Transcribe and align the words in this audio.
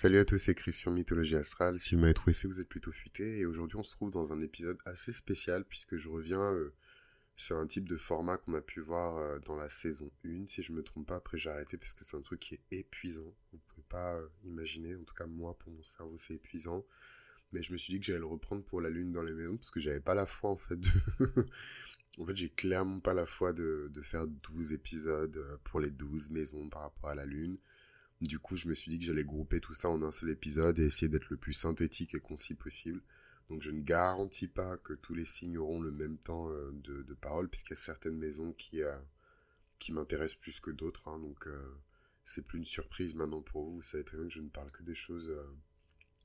Salut 0.00 0.18
à 0.18 0.24
tous, 0.24 0.38
c'est 0.38 0.54
Chris 0.54 0.74
sur 0.74 0.92
Mythologie 0.92 1.34
Astrale. 1.34 1.80
Si 1.80 1.96
vous 1.96 2.00
m'avez 2.00 2.14
trouvé, 2.14 2.32
c'est 2.32 2.46
vous 2.46 2.60
êtes 2.60 2.68
plutôt 2.68 2.92
futé. 2.92 3.38
Et 3.38 3.46
aujourd'hui, 3.46 3.78
on 3.78 3.82
se 3.82 3.90
trouve 3.90 4.12
dans 4.12 4.32
un 4.32 4.40
épisode 4.40 4.78
assez 4.84 5.12
spécial 5.12 5.64
puisque 5.64 5.96
je 5.96 6.08
reviens 6.08 6.52
euh, 6.52 6.72
sur 7.36 7.56
un 7.56 7.66
type 7.66 7.88
de 7.88 7.96
format 7.96 8.36
qu'on 8.36 8.54
a 8.54 8.60
pu 8.60 8.78
voir 8.78 9.16
euh, 9.16 9.40
dans 9.40 9.56
la 9.56 9.68
saison 9.68 10.08
1. 10.24 10.46
Si 10.46 10.62
je 10.62 10.70
me 10.70 10.84
trompe 10.84 11.08
pas, 11.08 11.16
après 11.16 11.36
j'ai 11.36 11.50
arrêté 11.50 11.76
parce 11.76 11.94
que 11.94 12.04
c'est 12.04 12.16
un 12.16 12.20
truc 12.20 12.38
qui 12.38 12.54
est 12.54 12.60
épuisant. 12.70 13.34
Vous 13.50 13.58
pouvez 13.66 13.82
pas 13.88 14.14
euh, 14.14 14.28
imaginer. 14.44 14.94
En 14.94 15.02
tout 15.02 15.16
cas, 15.16 15.26
moi, 15.26 15.58
pour 15.58 15.72
mon 15.72 15.82
cerveau, 15.82 16.16
c'est 16.16 16.34
épuisant. 16.34 16.86
Mais 17.50 17.64
je 17.64 17.72
me 17.72 17.76
suis 17.76 17.92
dit 17.92 17.98
que 17.98 18.06
j'allais 18.06 18.20
le 18.20 18.26
reprendre 18.26 18.62
pour 18.62 18.80
la 18.80 18.90
lune 18.90 19.10
dans 19.10 19.22
les 19.22 19.32
maisons 19.32 19.56
parce 19.56 19.72
que 19.72 19.80
j'avais 19.80 19.98
pas 19.98 20.14
la 20.14 20.26
foi 20.26 20.50
en 20.50 20.58
fait 20.58 20.78
de... 20.78 20.90
en 22.18 22.24
fait, 22.24 22.36
j'ai 22.36 22.50
clairement 22.50 23.00
pas 23.00 23.14
la 23.14 23.26
foi 23.26 23.52
de, 23.52 23.90
de 23.92 24.02
faire 24.02 24.28
12 24.28 24.72
épisodes 24.74 25.58
pour 25.64 25.80
les 25.80 25.90
12 25.90 26.30
maisons 26.30 26.68
par 26.68 26.82
rapport 26.82 27.10
à 27.10 27.16
la 27.16 27.26
lune. 27.26 27.58
Du 28.20 28.40
coup, 28.40 28.56
je 28.56 28.68
me 28.68 28.74
suis 28.74 28.90
dit 28.90 28.98
que 28.98 29.04
j'allais 29.04 29.24
grouper 29.24 29.60
tout 29.60 29.74
ça 29.74 29.88
en 29.88 30.02
un 30.02 30.10
seul 30.10 30.30
épisode 30.30 30.78
et 30.80 30.86
essayer 30.86 31.08
d'être 31.08 31.30
le 31.30 31.36
plus 31.36 31.52
synthétique 31.52 32.14
et 32.14 32.20
concis 32.20 32.54
possible. 32.54 33.00
Donc 33.48 33.62
je 33.62 33.70
ne 33.70 33.80
garantis 33.80 34.48
pas 34.48 34.76
que 34.78 34.92
tous 34.92 35.14
les 35.14 35.24
signes 35.24 35.56
auront 35.56 35.80
le 35.80 35.92
même 35.92 36.18
temps 36.18 36.50
euh, 36.50 36.72
de, 36.72 37.14
parole, 37.14 37.48
puisqu'il 37.48 37.70
y 37.70 37.78
a 37.78 37.80
certaines 37.80 38.18
maisons 38.18 38.52
qui, 38.52 38.82
euh, 38.82 38.98
qui 39.78 39.92
m'intéressent 39.92 40.40
plus 40.40 40.60
que 40.60 40.70
d'autres. 40.70 41.06
Hein. 41.08 41.18
donc 41.20 41.46
euh, 41.46 41.74
c'est 42.24 42.42
plus 42.42 42.58
une 42.58 42.66
surprise 42.66 43.14
maintenant 43.14 43.42
pour 43.42 43.64
vous. 43.64 43.76
Vous 43.76 43.82
savez 43.82 44.04
très 44.04 44.16
bien 44.18 44.26
que 44.26 44.34
je 44.34 44.40
ne 44.40 44.50
parle 44.50 44.70
que 44.72 44.82
des 44.82 44.96
choses 44.96 45.32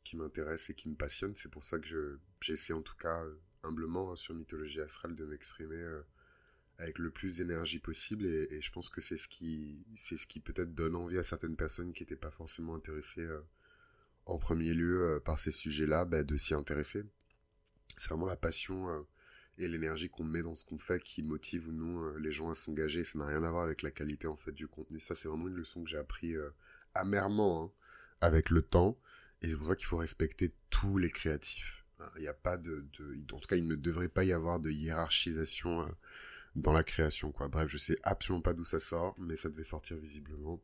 qui 0.03 0.17
m'intéressent 0.17 0.71
et 0.71 0.75
qui 0.75 0.89
me 0.89 0.95
passionnent. 0.95 1.35
C'est 1.35 1.51
pour 1.51 1.63
ça 1.63 1.79
que 1.79 2.20
j'essaie 2.41 2.73
en 2.73 2.81
tout 2.81 2.98
cas 2.98 3.23
humblement 3.62 4.12
hein, 4.12 4.15
sur 4.17 4.34
Mythologie 4.34 4.81
Astrale 4.81 5.15
de 5.15 5.25
m'exprimer 5.25 5.81
avec 6.80 7.00
le 7.00 7.12
plus 7.12 7.38
d'énergie 7.38 7.80
possible 7.80 8.26
et, 8.26 8.62
je 8.62 8.72
pense 8.72 8.90
que 8.90 9.02
c'est 9.02 9.18
ce 9.18 9.27
qui 9.27 9.86
c'est 9.95 10.18
ce 10.18 10.26
qui 10.26 10.40
peut-être 10.40 10.73
donne 10.73 10.96
envie 10.96 11.18
à 11.18 11.23
certaines 11.23 11.55
personnes 11.55 11.94
qui 11.94 12.04
n'étaient 12.04 12.16
pas 12.16 12.32
forcément 12.32 12.76
intéressées 12.76 13.22
euh, 13.22 13.41
en 14.26 14.38
premier 14.38 14.73
lieu 14.73 15.02
euh, 15.02 15.20
par 15.20 15.40
ces 15.40 15.52
sujets-là 15.52 16.05
bah, 16.05 16.23
de 16.23 16.36
s'y 16.38 16.54
intéresser. 16.54 17.04
C'est 17.98 18.10
vraiment 18.10 18.26
la 18.26 18.35
passion 18.35 18.90
euh, 18.90 19.02
et 19.60 19.68
l'énergie 19.68 20.10
qu'on 20.10 20.24
met 20.24 20.41
dans 20.41 20.55
ce 20.55 20.65
qu'on 20.65 20.80
fait 20.80 21.02
qui 21.02 21.21
motive 21.21 21.68
ou 21.70 21.71
non 21.71 22.15
les 22.15 22.32
gens 22.32 22.49
à 22.49 22.55
s'engager. 22.55 23.04
Ça 23.04 23.20
n'a 23.20 23.27
rien 23.27 23.43
à 23.43 23.52
voir 23.52 23.63
avec 23.63 23.84
la 23.84 23.91
qualité 23.91 24.27
en 24.27 24.35
fait 24.35 24.52
du 24.52 24.68
contenu. 24.68 24.99
Ça 24.99 25.13
c'est 25.13 25.27
vraiment 25.27 25.48
une 25.48 25.55
leçon 25.55 25.84
que 25.84 25.90
j'ai 25.90 25.98
appris 25.98 26.34
amèrement 26.96 27.65
hein, 27.65 27.71
avec 28.20 28.49
le 28.49 28.63
temps. 28.63 28.98
Et 29.43 29.49
c'est 29.49 29.58
pour 29.58 29.68
ça 29.68 29.76
qu'il 29.76 29.85
faut 29.85 29.98
respecter 29.98 30.54
tous 30.71 30.98
les 30.98 31.12
créatifs. 31.12 31.85
Il 32.15 32.21
n'y 32.21 32.27
a 32.27 32.34
pas 32.34 32.58
de, 32.58 32.85
de, 32.98 33.18
en 33.32 33.40
tout 33.40 33.48
cas 33.48 33.55
il 33.55 33.68
ne 33.68 33.76
devrait 33.76 34.10
pas 34.10 34.24
y 34.24 34.34
avoir 34.34 34.60
de 34.60 34.71
hiérarchisation 34.71 35.87
dans 36.55 36.73
la 36.73 36.84
création, 36.84 37.32
quoi. 37.32 37.48
Bref, 37.48 37.70
je 37.70 37.77
sais 37.77 37.98
absolument 38.04 38.41
pas 38.41 38.54
d'où 38.54 38.65
ça 38.65 38.79
sort, 38.79 39.15
mais 39.18 39.35
ça 39.35 39.49
devait 39.49 39.63
sortir 39.63 39.98
visiblement. 39.98 40.62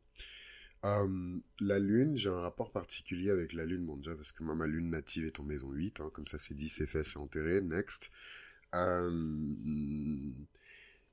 Euh, 0.84 1.38
la 1.60 1.78
lune, 1.78 2.16
j'ai 2.16 2.30
un 2.30 2.40
rapport 2.40 2.70
particulier 2.72 3.30
avec 3.30 3.52
la 3.52 3.66
lune, 3.66 3.84
bon 3.86 3.98
déjà 3.98 4.14
parce 4.14 4.32
que 4.32 4.42
moi 4.42 4.54
ma 4.54 4.66
lune 4.66 4.88
native 4.88 5.26
est 5.26 5.38
en 5.38 5.42
maison 5.44 5.70
8, 5.70 6.00
hein, 6.00 6.10
comme 6.14 6.26
ça 6.26 6.38
c'est 6.38 6.54
dit, 6.54 6.70
c'est 6.70 6.86
fait, 6.86 7.04
c'est 7.04 7.18
enterré, 7.18 7.60
next. 7.60 8.10
Euh, 8.74 10.30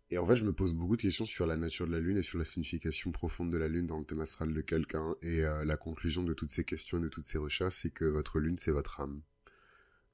et 0.10 0.18
en 0.18 0.26
fait 0.26 0.38
je 0.38 0.46
me 0.46 0.54
pose 0.54 0.74
beaucoup 0.74 0.96
de 0.96 1.02
questions 1.02 1.26
sur 1.26 1.46
la 1.48 1.58
nature 1.58 1.86
de 1.86 1.92
la 1.92 2.00
lune 2.00 2.18
et 2.18 2.24
sur 2.24 2.38
la 2.40 2.46
signification 2.46 3.12
profonde 3.12 3.52
de 3.52 3.58
la 3.58 3.68
lune 3.68 3.88
dans 3.88 4.00
le 4.00 4.06
thème 4.06 4.22
astral 4.22 4.54
de 4.54 4.62
quelqu'un, 4.62 5.16
et 5.22 5.44
euh, 5.44 5.66
la 5.66 5.76
conclusion 5.76 6.24
de 6.24 6.34
toutes 6.34 6.52
ces 6.52 6.64
questions 6.64 7.00
et 7.00 7.02
de 7.02 7.10
toutes 7.10 7.26
ces 7.26 7.38
recherches, 7.38 7.76
c'est 7.76 7.92
que 7.92 8.06
votre 8.06 8.40
lune 8.40 8.58
c'est 8.58 8.72
votre 8.72 9.02
âme. 9.02 9.22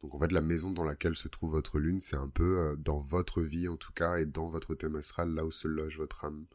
Donc 0.04 0.14
en 0.16 0.20
fait, 0.20 0.34
la 0.34 0.42
maison 0.42 0.72
dans 0.72 0.84
laquelle 0.84 1.16
se 1.16 1.30
trouve 1.30 1.52
votre 1.52 1.80
lune, 1.80 2.02
c'est 2.02 2.18
un 2.18 2.28
peu 2.28 2.60
euh, 2.60 2.76
dans 2.76 2.98
votre 2.98 3.42
vie 3.42 3.70
en 3.70 3.78
tout 3.78 3.94
cas 3.94 4.18
et 4.18 4.26
dans 4.26 4.50
votre 4.50 4.76
thème 4.76 4.98
astral, 4.98 5.30
là 5.34 5.46
où 5.46 5.52
se 5.52 5.68
loge 5.68 5.98
votre 5.98 6.26
âme. 6.26 6.46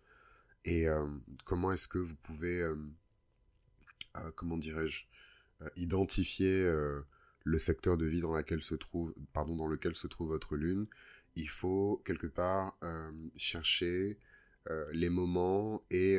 Et 0.67 0.87
euh, 0.87 1.09
comment 1.45 1.73
est-ce 1.73 1.89
que 1.89 1.97
vous 1.99 2.17
pouvez, 2.17 2.61
euh, 2.61 2.77
comment 4.37 4.59
dirais-je, 4.59 5.07
identifier 5.77 6.71
le 7.45 7.59
secteur 7.59 7.97
de 7.97 8.07
vie 8.07 8.21
dans 8.21 8.35
lequel 8.35 8.63
se 8.63 8.75
trouve, 8.77 9.15
pardon, 9.33 9.57
dans 9.57 9.67
lequel 9.67 9.97
se 9.97 10.07
trouve 10.07 10.29
votre 10.29 10.57
lune? 10.57 10.87
Il 11.35 11.49
faut 11.49 12.03
quelque 12.05 12.29
part 12.29 12.79
chercher 13.37 14.19
les 14.93 15.09
moments 15.09 15.83
et 15.91 16.17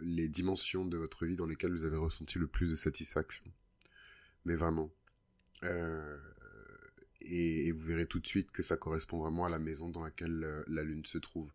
les 0.00 0.28
dimensions 0.28 0.86
de 0.86 0.96
votre 0.96 1.26
vie 1.26 1.36
dans 1.36 1.46
lesquelles 1.46 1.72
vous 1.72 1.84
avez 1.84 1.98
ressenti 1.98 2.38
le 2.38 2.46
plus 2.46 2.70
de 2.70 2.76
satisfaction. 2.76 3.44
Mais 4.46 4.56
vraiment. 4.56 4.90
Et, 7.28 7.72
vous 7.72 7.84
verrez 7.84 8.06
tout 8.06 8.20
de 8.20 8.26
suite 8.26 8.50
que 8.50 8.62
ça 8.62 8.76
correspond 8.76 9.20
vraiment 9.20 9.44
à 9.44 9.48
la 9.48 9.58
maison 9.58 9.90
dans 9.90 10.02
laquelle 10.02 10.42
euh, 10.44 10.64
la 10.66 10.82
Lune 10.82 11.04
se 11.04 11.18
trouve. 11.18 11.50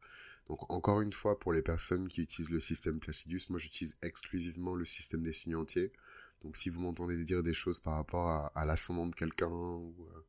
Donc 0.47 0.69
encore 0.71 1.01
une 1.01 1.13
fois, 1.13 1.39
pour 1.39 1.53
les 1.53 1.61
personnes 1.61 2.09
qui 2.09 2.21
utilisent 2.21 2.51
le 2.51 2.59
système 2.59 2.99
Placidus, 2.99 3.41
moi 3.49 3.59
j'utilise 3.59 3.97
exclusivement 4.01 4.75
le 4.75 4.85
système 4.85 5.23
des 5.23 5.33
signes 5.33 5.55
entiers. 5.55 5.91
Donc 6.41 6.57
si 6.57 6.69
vous 6.69 6.81
m'entendez 6.81 7.23
dire 7.23 7.43
des 7.43 7.53
choses 7.53 7.79
par 7.79 7.95
rapport 7.95 8.51
à, 8.53 8.65
l'ascendant 8.65 9.07
de 9.07 9.15
quelqu'un 9.15 9.47
ou 9.47 9.95
euh, 10.01 10.25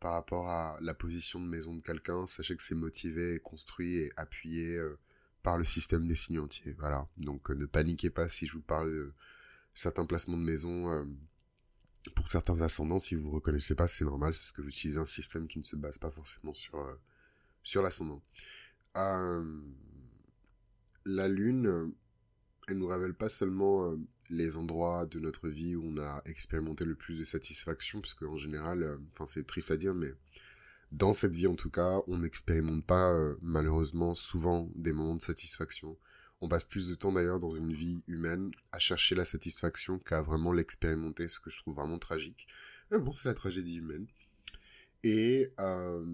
par 0.00 0.12
rapport 0.12 0.50
à 0.50 0.78
la 0.80 0.94
position 0.94 1.40
de 1.40 1.46
maison 1.46 1.74
de 1.74 1.82
quelqu'un, 1.82 2.26
sachez 2.26 2.56
que 2.56 2.62
c'est 2.62 2.74
motivé, 2.74 3.40
construit 3.40 3.96
et 3.96 4.12
appuyé 4.16 4.76
euh, 4.76 4.98
par 5.42 5.56
le 5.56 5.64
système 5.64 6.06
des 6.06 6.16
signes 6.16 6.40
entiers. 6.40 6.76
Voilà. 6.78 7.08
Donc 7.16 7.50
ne 7.50 7.66
paniquez 7.66 8.10
pas 8.10 8.28
si 8.28 8.46
je 8.46 8.52
vous 8.52 8.62
parle 8.62 8.90
de 8.90 9.12
certains 9.74 10.04
placements 10.04 10.36
de 10.36 10.42
maison 10.42 11.06
pour 12.14 12.28
certains 12.28 12.60
ascendants, 12.60 12.98
si 12.98 13.14
vous 13.14 13.28
ne 13.28 13.34
reconnaissez 13.34 13.74
pas, 13.74 13.86
c'est 13.86 14.04
normal, 14.04 14.32
parce 14.32 14.52
que 14.52 14.62
vous 14.62 14.68
utilisez 14.68 14.98
un 14.98 15.06
système 15.06 15.46
qui 15.48 15.58
ne 15.58 15.64
se 15.64 15.76
base 15.76 15.98
pas 15.98 16.10
forcément 16.10 16.54
sur, 16.54 16.78
euh, 16.78 16.94
sur 17.62 17.82
l'ascendant. 17.82 18.22
Euh, 18.96 19.60
la 21.04 21.28
Lune, 21.28 21.94
elle 22.68 22.78
nous 22.78 22.88
révèle 22.88 23.14
pas 23.14 23.28
seulement 23.28 23.90
euh, 23.90 23.96
les 24.30 24.56
endroits 24.56 25.06
de 25.06 25.18
notre 25.18 25.48
vie 25.48 25.76
où 25.76 25.84
on 25.84 25.98
a 25.98 26.22
expérimenté 26.26 26.84
le 26.84 26.94
plus 26.94 27.18
de 27.18 27.24
satisfaction, 27.24 28.00
parce 28.00 28.14
qu'en 28.14 28.38
général, 28.38 28.98
enfin 29.12 29.26
c'est 29.26 29.46
triste 29.46 29.70
à 29.70 29.76
dire, 29.76 29.94
mais 29.94 30.12
dans 30.92 31.12
cette 31.12 31.34
vie 31.34 31.46
en 31.46 31.54
tout 31.54 31.70
cas, 31.70 32.02
on 32.06 32.18
n'expérimente 32.18 32.84
pas 32.84 33.14
malheureusement 33.40 34.14
souvent 34.14 34.70
des 34.74 34.92
moments 34.92 35.16
de 35.16 35.22
satisfaction. 35.22 35.96
On 36.40 36.48
passe 36.48 36.64
plus 36.64 36.88
de 36.88 36.94
temps 36.94 37.12
d'ailleurs 37.12 37.38
dans 37.38 37.54
une 37.54 37.72
vie 37.72 38.02
humaine 38.06 38.52
à 38.70 38.78
chercher 38.78 39.14
la 39.14 39.24
satisfaction 39.24 39.98
qu'à 39.98 40.22
vraiment 40.22 40.52
l'expérimenter, 40.52 41.28
ce 41.28 41.40
que 41.40 41.50
je 41.50 41.58
trouve 41.58 41.74
vraiment 41.74 41.98
tragique. 41.98 42.46
Mais 42.90 42.98
bon, 42.98 43.12
c'est 43.12 43.28
la 43.28 43.34
tragédie 43.34 43.76
humaine. 43.76 44.06
Et 45.02 45.52
euh, 45.58 46.04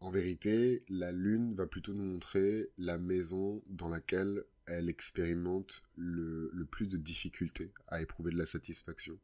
en 0.00 0.10
vérité, 0.10 0.80
la 0.88 1.12
Lune 1.12 1.54
va 1.54 1.66
plutôt 1.66 1.92
nous 1.92 2.04
montrer 2.04 2.70
la 2.78 2.98
maison 2.98 3.62
dans 3.66 3.88
laquelle 3.88 4.44
elle 4.66 4.88
expérimente 4.88 5.82
le, 5.96 6.50
le 6.52 6.64
plus 6.64 6.88
de 6.88 6.96
difficultés 6.96 7.72
à 7.88 8.00
éprouver 8.00 8.32
de 8.32 8.38
la 8.38 8.46
satisfaction. 8.46 9.18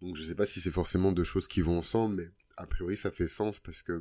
Donc 0.00 0.16
je 0.16 0.22
ne 0.22 0.26
sais 0.26 0.34
pas 0.34 0.46
si 0.46 0.60
c'est 0.60 0.70
forcément 0.70 1.12
deux 1.12 1.24
choses 1.24 1.48
qui 1.48 1.60
vont 1.60 1.78
ensemble, 1.78 2.16
mais 2.16 2.30
a 2.56 2.66
priori 2.66 2.96
ça 2.96 3.10
fait 3.10 3.26
sens 3.26 3.60
parce 3.60 3.82
que 3.82 4.00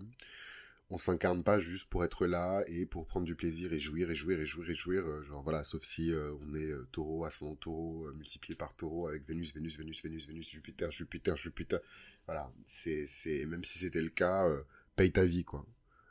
on 0.92 0.98
s'incarne 0.98 1.44
pas 1.44 1.60
juste 1.60 1.90
pour 1.90 2.04
être 2.04 2.26
là 2.26 2.64
et 2.68 2.86
pour 2.86 3.06
prendre 3.06 3.26
du 3.26 3.36
plaisir 3.36 3.74
et 3.74 3.80
jouir 3.80 4.10
et 4.10 4.16
jouir 4.16 4.40
et 4.40 4.46
jouir 4.46 4.70
et 4.70 4.76
jouir 4.76 5.06
euh, 5.06 5.22
genre 5.22 5.44
voilà 5.44 5.64
sauf 5.64 5.84
si 5.84 6.12
euh, 6.12 6.34
on 6.42 6.56
est 6.56 6.72
euh, 6.72 6.88
taureau 6.92 7.26
ascendant 7.26 7.56
taureau 7.56 8.12
multiplié 8.14 8.56
par 8.56 8.74
taureau 8.74 9.08
avec 9.08 9.28
Vénus 9.28 9.54
Vénus 9.54 9.78
Vénus 9.78 10.04
Vénus 10.04 10.28
Vénus 10.28 10.50
Jupiter 10.50 10.92
Jupiter 10.92 11.38
Jupiter. 11.38 11.80
Voilà 12.26 12.52
c'est 12.66 13.06
c'est 13.06 13.46
même 13.46 13.64
si 13.64 13.80
c'était 13.80 14.02
le 14.02 14.10
cas 14.10 14.48
paye 14.96 15.12
ta 15.12 15.26
vie 15.26 15.44
quoi. 15.44 15.66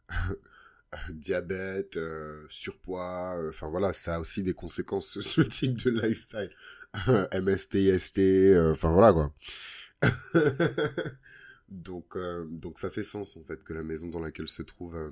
Diabète 1.11 1.99
surpoids 2.49 3.49
enfin 3.51 3.69
voilà 3.69 3.93
ça 3.93 4.17
a 4.17 4.21
aussi 4.21 4.43
des 4.43 4.55
conséquences 4.55 5.21
ce 5.21 5.41
type 5.41 5.77
de 5.83 5.91
lifestyle. 5.91 6.51
MST 7.35 7.99
ST 7.99 8.21
enfin 8.73 8.93
voilà 8.93 9.13
quoi 9.13 9.35
donc, 11.69 12.17
euh, 12.17 12.47
donc 12.49 12.79
ça 12.79 12.91
fait 12.91 13.05
sens 13.05 13.37
en 13.37 13.45
fait 13.45 13.63
que 13.63 13.73
la 13.73 13.83
maison 13.83 14.09
dans 14.09 14.21
laquelle 14.21 14.49
se 14.49 14.63
trouve 14.63 14.97
euh, 14.97 15.11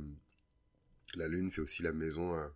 la 1.14 1.28
Lune, 1.28 1.50
c'est 1.50 1.60
aussi 1.60 1.82
la 1.82 1.92
maison 1.92 2.34
euh, 2.34 2.48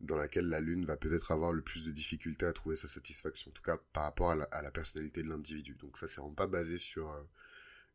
dans 0.00 0.16
laquelle 0.16 0.48
la 0.48 0.60
Lune 0.60 0.84
va 0.84 0.96
peut-être 0.96 1.32
avoir 1.32 1.52
le 1.52 1.62
plus 1.62 1.86
de 1.86 1.90
difficultés 1.90 2.46
à 2.46 2.52
trouver 2.52 2.76
sa 2.76 2.86
satisfaction, 2.86 3.50
en 3.50 3.54
tout 3.54 3.62
cas 3.62 3.78
par 3.92 4.04
rapport 4.04 4.30
à 4.30 4.62
la, 4.62 4.70
personnalité 4.70 5.22
de 5.22 5.28
l'individu. 5.28 5.74
Donc 5.74 5.98
ça, 5.98 6.06
c'est 6.06 6.20
vraiment 6.20 6.34
pas 6.34 6.46
basé 6.46 6.78
sur 6.78 7.12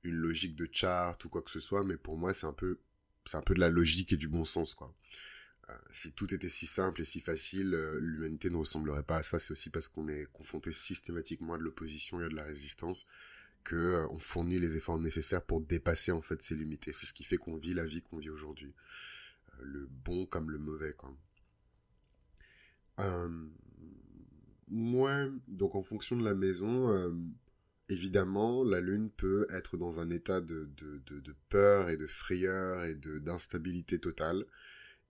une 0.04 0.16
logique 0.16 0.56
de 0.56 0.68
chart 0.72 1.24
ou 1.24 1.30
quoi 1.30 1.42
que 1.42 1.52
ce 1.52 1.60
soit, 1.60 1.84
mais 1.84 1.98
pour 1.98 2.18
moi, 2.18 2.34
c'est 2.34 2.48
un 2.48 2.54
peu, 2.54 2.80
c'est 3.26 3.38
un 3.38 3.42
peu 3.42 3.54
de 3.54 3.60
la 3.60 3.70
logique 3.70 4.14
et 4.14 4.18
du 4.18 4.28
bon 4.28 4.46
sens, 4.46 4.74
quoi. 4.74 4.94
si 5.94 6.12
tout 6.14 6.34
était 6.34 6.50
si 6.50 6.68
simple 6.68 7.02
et 7.02 7.06
si 7.06 7.22
facile, 7.22 7.72
l'humanité 8.00 8.50
ne 8.50 8.58
ressemblerait 8.58 9.04
pas 9.04 9.18
à 9.18 9.24
ça. 9.24 9.40
C'est 9.40 9.52
aussi 9.52 9.70
parce 9.70 9.88
qu'on 9.88 10.08
est 10.08 10.26
confronté 10.34 10.72
systématiquement 10.74 11.54
à 11.54 11.58
de 11.58 11.64
l'opposition 11.64 12.22
et 12.22 12.26
à 12.26 12.30
de 12.30 12.36
la 12.36 12.44
résistance 12.44 13.08
que 13.64 13.76
euh, 13.76 14.08
on 14.10 14.20
fournit 14.20 14.60
les 14.60 14.76
efforts 14.76 15.00
nécessaires 15.00 15.44
pour 15.44 15.62
dépasser 15.62 16.12
en 16.12 16.22
fait 16.22 16.42
ces 16.42 16.56
limites. 16.56 16.86
C'est 16.86 17.06
ce 17.06 17.14
qui 17.14 17.24
fait 17.24 17.38
qu'on 17.38 17.58
vit 17.58 17.74
la 17.74 17.86
vie 17.86 18.02
qu'on 18.02 18.18
vit 18.18 18.30
aujourd'hui. 18.30 18.74
Euh, 19.54 19.64
le 19.64 19.88
bon 19.88 20.26
comme 20.26 20.50
le 20.50 20.58
mauvais. 20.58 20.96
Euh, 23.00 23.48
moi, 24.68 25.28
donc 25.48 25.76
en 25.76 25.84
fonction 25.84 26.16
de 26.16 26.24
la 26.24 26.36
maison, 26.36 26.94
évidemment, 27.88 28.64
la 28.64 28.82
lune 28.82 29.10
peut 29.10 29.48
être 29.50 29.78
dans 29.78 30.00
un 30.00 30.12
état 30.12 30.42
de, 30.42 30.70
peur 31.50 31.90
et 31.90 31.98
de 31.98 32.06
frayeur 32.06 32.84
et 32.84 32.96
d'instabilité 32.96 34.00
totale. 34.00 34.46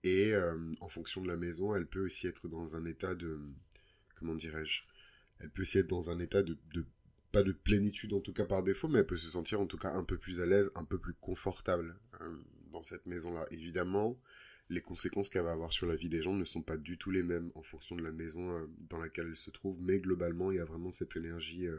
Et 0.02 0.32
en 0.80 0.88
fonction 0.88 1.20
de 1.20 1.28
la 1.28 1.36
maison, 1.36 1.74
elle 1.74 1.86
peut 1.86 2.06
aussi 2.06 2.26
être 2.26 2.48
dans 2.48 2.74
un 2.74 2.86
état 2.86 3.14
de... 3.14 3.38
Comment 4.14 4.34
dirais-je 4.34 4.84
Elle 5.40 5.50
peut 5.50 5.60
aussi 5.60 5.76
être 5.76 5.88
dans 5.88 6.08
un 6.08 6.20
état 6.20 6.42
de, 6.42 6.56
pas 7.32 7.42
de 7.42 7.52
plénitude 7.52 8.12
en 8.12 8.20
tout 8.20 8.32
cas 8.32 8.44
par 8.44 8.62
défaut, 8.62 8.88
mais 8.88 9.00
elle 9.00 9.06
peut 9.06 9.16
se 9.16 9.30
sentir 9.30 9.60
en 9.60 9.66
tout 9.66 9.78
cas 9.78 9.92
un 9.92 10.04
peu 10.04 10.18
plus 10.18 10.40
à 10.40 10.46
l'aise, 10.46 10.70
un 10.74 10.84
peu 10.84 10.98
plus 10.98 11.14
confortable 11.14 11.96
euh, 12.20 12.36
dans 12.72 12.82
cette 12.82 13.06
maison-là. 13.06 13.46
Évidemment, 13.50 14.18
les 14.68 14.80
conséquences 14.80 15.28
qu'elle 15.28 15.44
va 15.44 15.52
avoir 15.52 15.72
sur 15.72 15.86
la 15.86 15.96
vie 15.96 16.08
des 16.08 16.22
gens 16.22 16.34
ne 16.34 16.44
sont 16.44 16.62
pas 16.62 16.76
du 16.76 16.98
tout 16.98 17.10
les 17.10 17.22
mêmes 17.22 17.50
en 17.54 17.62
fonction 17.62 17.96
de 17.96 18.02
la 18.02 18.12
maison 18.12 18.50
euh, 18.50 18.66
dans 18.88 18.98
laquelle 18.98 19.28
elle 19.28 19.36
se 19.36 19.50
trouve, 19.50 19.80
mais 19.80 20.00
globalement, 20.00 20.50
il 20.50 20.56
y 20.56 20.60
a 20.60 20.64
vraiment 20.64 20.90
cette 20.90 21.16
énergie 21.16 21.66
euh, 21.66 21.78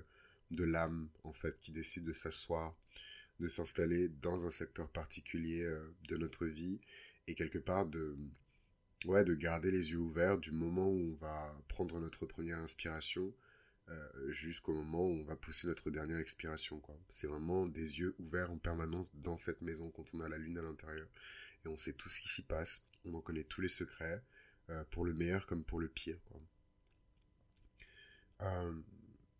de 0.51 0.63
l'âme, 0.63 1.09
en 1.23 1.33
fait, 1.33 1.59
qui 1.61 1.71
décide 1.71 2.03
de 2.03 2.13
s'asseoir, 2.13 2.75
de 3.39 3.47
s'installer 3.47 4.09
dans 4.09 4.45
un 4.45 4.51
secteur 4.51 4.89
particulier 4.89 5.65
de 6.09 6.17
notre 6.17 6.45
vie, 6.45 6.81
et 7.27 7.35
quelque 7.35 7.57
part 7.57 7.85
de, 7.85 8.17
ouais, 9.05 9.23
de 9.23 9.33
garder 9.33 9.71
les 9.71 9.91
yeux 9.91 9.97
ouverts 9.99 10.37
du 10.37 10.51
moment 10.51 10.89
où 10.89 10.99
on 10.99 11.15
va 11.15 11.57
prendre 11.69 11.99
notre 12.01 12.25
première 12.25 12.57
inspiration 12.57 13.33
euh, 13.91 14.31
jusqu'au 14.31 14.73
moment 14.73 15.05
où 15.05 15.11
on 15.11 15.25
va 15.25 15.35
pousser 15.35 15.67
notre 15.67 15.91
dernière 15.91 16.19
expiration. 16.19 16.81
C'est 17.09 17.27
vraiment 17.27 17.65
des 17.65 17.99
yeux 17.99 18.15
ouverts 18.19 18.51
en 18.51 18.57
permanence 18.57 19.15
dans 19.17 19.35
cette 19.35 19.61
maison 19.61 19.89
quand 19.91 20.05
on 20.13 20.21
a 20.21 20.29
la 20.29 20.37
lune 20.37 20.57
à 20.57 20.61
l'intérieur. 20.61 21.07
Et 21.65 21.67
on 21.67 21.75
sait 21.75 21.93
tout 21.93 22.07
ce 22.07 22.21
qui 22.21 22.29
s'y 22.29 22.43
passe, 22.43 22.87
on 23.03 23.13
en 23.13 23.21
connaît 23.21 23.43
tous 23.43 23.59
les 23.59 23.67
secrets, 23.67 24.23
euh, 24.69 24.83
pour 24.91 25.03
le 25.03 25.13
meilleur 25.13 25.45
comme 25.45 25.63
pour 25.63 25.79
le 25.79 25.89
pire. 25.89 26.17
Euh, 28.41 28.81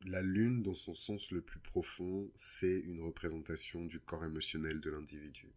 la 0.05 0.21
lune, 0.21 0.63
dans 0.63 0.75
son 0.75 0.93
sens 0.93 1.31
le 1.31 1.41
plus 1.41 1.59
profond, 1.59 2.29
c'est 2.35 2.79
une 2.79 3.01
représentation 3.01 3.85
du 3.85 3.99
corps 3.99 4.25
émotionnel 4.25 4.81
de 4.81 4.89
l'individu. 4.89 5.47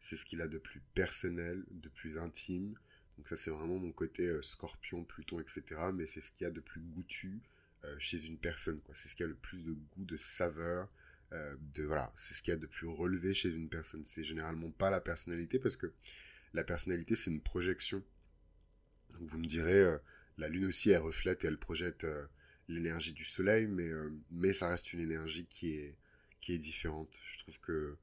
C'est 0.00 0.16
ce 0.16 0.24
qu'il 0.24 0.40
a 0.40 0.48
de 0.48 0.58
plus 0.58 0.80
personnel, 0.94 1.64
de 1.70 1.88
plus 1.88 2.18
intime. 2.18 2.74
Donc 3.16 3.28
ça, 3.28 3.36
c'est 3.36 3.50
vraiment 3.50 3.78
mon 3.78 3.92
côté 3.92 4.36
scorpion, 4.42 5.04
Pluton, 5.04 5.38
etc. 5.38 5.62
Mais 5.94 6.06
c'est 6.06 6.20
ce 6.20 6.32
qu'il 6.32 6.44
y 6.44 6.48
a 6.48 6.50
de 6.50 6.60
plus 6.60 6.80
goûtu, 6.80 7.40
chez 7.98 8.24
une 8.26 8.38
personne. 8.38 8.80
C'est 8.92 9.08
ce 9.08 9.16
qui 9.16 9.22
a 9.22 9.26
le 9.26 9.34
plus 9.34 9.64
de 9.64 9.72
goût, 9.72 10.04
de 10.04 10.16
saveur. 10.16 10.88
Euh, 11.32 11.56
de 11.74 11.84
voilà, 11.84 12.12
c'est 12.14 12.34
ce 12.34 12.42
qu'il 12.42 12.52
y 12.52 12.56
a 12.56 12.60
de 12.60 12.66
plus 12.66 12.86
relevé 12.86 13.32
chez 13.32 13.50
une 13.54 13.68
personne. 13.68 14.04
C'est 14.04 14.24
généralement 14.24 14.70
pas 14.70 14.90
la 14.90 15.00
personnalité 15.00 15.58
parce 15.58 15.76
que 15.76 15.92
la 16.52 16.64
personnalité 16.64 17.16
c'est 17.16 17.30
une 17.30 17.40
projection. 17.40 18.02
Vous 19.20 19.38
me 19.38 19.46
direz, 19.46 19.80
euh, 19.80 19.98
la 20.36 20.48
lune 20.48 20.66
aussi 20.66 20.90
elle 20.90 21.00
reflète 21.00 21.44
et 21.44 21.46
elle 21.46 21.58
projette 21.58 22.06
l'énergie 22.68 23.12
du 23.12 23.24
soleil, 23.24 23.66
mais 23.66 23.90
mais 24.30 24.52
ça 24.52 24.68
reste 24.68 24.92
une 24.92 25.00
énergie 25.00 25.46
qui 25.46 25.74
est 25.74 25.96
qui 26.40 26.52
est 26.52 26.58
différente. 26.58 27.18
Je 27.32 27.38
trouve 27.38 27.58
que 27.60 27.96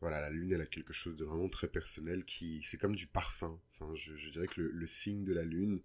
voilà, 0.00 0.20
la 0.20 0.28
lune 0.28 0.52
elle 0.52 0.60
a 0.60 0.66
quelque 0.66 0.92
chose 0.92 1.16
de 1.16 1.24
vraiment 1.24 1.48
très 1.48 1.68
personnel 1.68 2.24
qui 2.24 2.62
c'est 2.64 2.76
comme 2.76 2.94
du 2.96 3.06
parfum. 3.06 3.58
Enfin, 3.80 3.94
je, 3.94 4.28
dirais 4.30 4.48
que 4.48 4.60
le, 4.60 4.86
signe 4.86 5.24
de 5.24 5.32
la 5.32 5.44
lune 5.44 5.80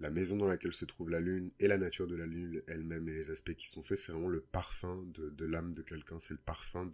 la 0.00 0.10
maison 0.10 0.36
dans 0.36 0.46
laquelle 0.46 0.72
se 0.72 0.84
trouve 0.84 1.10
la 1.10 1.20
lune 1.20 1.50
et 1.60 1.68
la 1.68 1.78
nature 1.78 2.06
de 2.06 2.16
la 2.16 2.26
lune 2.26 2.62
elle-même 2.66 3.08
et 3.08 3.12
les 3.12 3.30
aspects 3.30 3.54
qui 3.54 3.68
sont 3.68 3.82
faits, 3.82 3.98
c'est 3.98 4.12
vraiment 4.12 4.28
le 4.28 4.40
parfum 4.40 5.04
de, 5.14 5.44
l'âme 5.44 5.72
de 5.72 5.82
quelqu'un, 5.82 6.18
c'est 6.18 6.34
le 6.34 6.40
parfum 6.40 6.90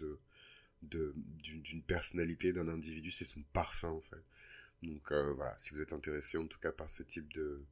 d'une 0.82 1.82
personnalité 1.87 2.52
d'un 2.52 2.69
individu, 2.69 3.11
c'est 3.11 3.25
son 3.25 3.43
parfum 3.52 3.88
en 3.88 4.00
fait. 4.02 4.23
Donc 4.82 5.12
euh, 5.12 5.32
voilà, 5.35 5.56
si 5.58 5.75
vous 5.75 5.81
êtes 5.81 5.93
intéressé 5.93 6.38
en 6.38 6.47
tout 6.47 6.58
cas 6.58 6.73
par 6.73 6.91
ce 6.91 7.02
type 7.02 7.32
de 7.32 7.64